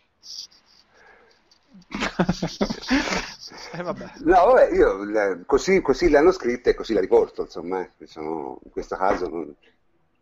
Eh, 3.72 3.82
vabbè. 3.82 4.12
No, 4.24 4.44
vabbè, 4.46 4.70
io 4.74 5.44
così, 5.46 5.80
così 5.80 6.09
l'hanno 6.09 6.32
scritta 6.32 6.70
e 6.70 6.74
così 6.74 6.92
la 6.94 7.01
riporto, 7.01 7.42
insomma, 7.42 7.80
eh. 7.80 8.06
Sono- 8.06 8.60
in 8.64 8.70
questo 8.70 8.96
caso 8.96 9.28
non- 9.28 9.55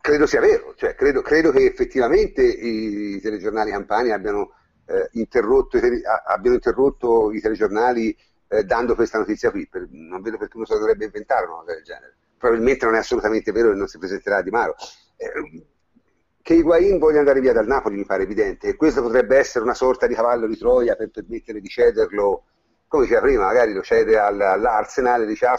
credo 0.01 0.27
sia 0.27 0.41
vero, 0.41 0.75
cioè 0.77 0.95
credo, 0.95 1.23
credo 1.23 1.51
che 1.53 1.65
effettivamente 1.65 2.43
i 2.43 3.21
telegiornali 3.21 3.71
campani 3.71 4.11
abbiano, 4.11 4.53
eh, 4.87 5.09
interrotto, 5.13 5.77
i 5.77 6.03
abbiano 6.27 6.57
interrotto 6.57 7.31
i 7.33 7.41
telegiornali 7.41 8.17
eh, 8.49 8.65
dando 8.65 8.95
questa 8.95 9.19
notizia 9.19 9.51
qui, 9.51 9.67
Per- 9.69 9.89
non 9.91 10.21
vedo 10.21 10.37
perché 10.39 10.57
uno 10.57 10.67
se 10.67 10.77
dovrebbe 10.79 11.05
inventare 11.07 11.47
una 11.47 11.57
cosa 11.61 11.73
del 11.75 11.83
genere. 11.85 12.17
Probabilmente 12.37 12.85
non 12.85 12.97
è 12.97 12.99
assolutamente 12.99 13.53
vero 13.53 13.71
che 13.71 13.77
non 13.77 13.87
si 13.87 13.99
presenterà 13.99 14.39
a 14.39 14.43
Di 14.43 14.51
Maro. 14.51 14.75
Eh, 15.17 15.31
che 16.43 16.55
Higuain 16.55 16.99
voglia 16.99 17.21
andare 17.21 17.41
via 17.41 17.53
dal 17.53 17.67
Napoli 17.67 17.97
mi 17.97 18.05
pare 18.05 18.25
evidente 18.25 18.69
e 18.69 18.77
questo 18.77 19.01
potrebbe 19.01 19.39
essere 19.39 19.65
una 19.65 19.75
sorta 19.75 20.07
di 20.07 20.15
cavallo 20.15 20.47
di 20.47 20.57
Troia 20.57 20.97
per 20.97 21.11
permettere 21.11 21.61
di 21.61 21.69
cederlo 21.69 22.45
come 22.93 23.05
diceva 23.05 23.23
prima, 23.23 23.45
magari 23.47 23.73
lo 23.73 23.81
cede 23.81 24.19
al- 24.19 24.39
all'Arsenal 24.39 25.23
e 25.23 25.27
dice 25.27 25.47
ah, 25.47 25.57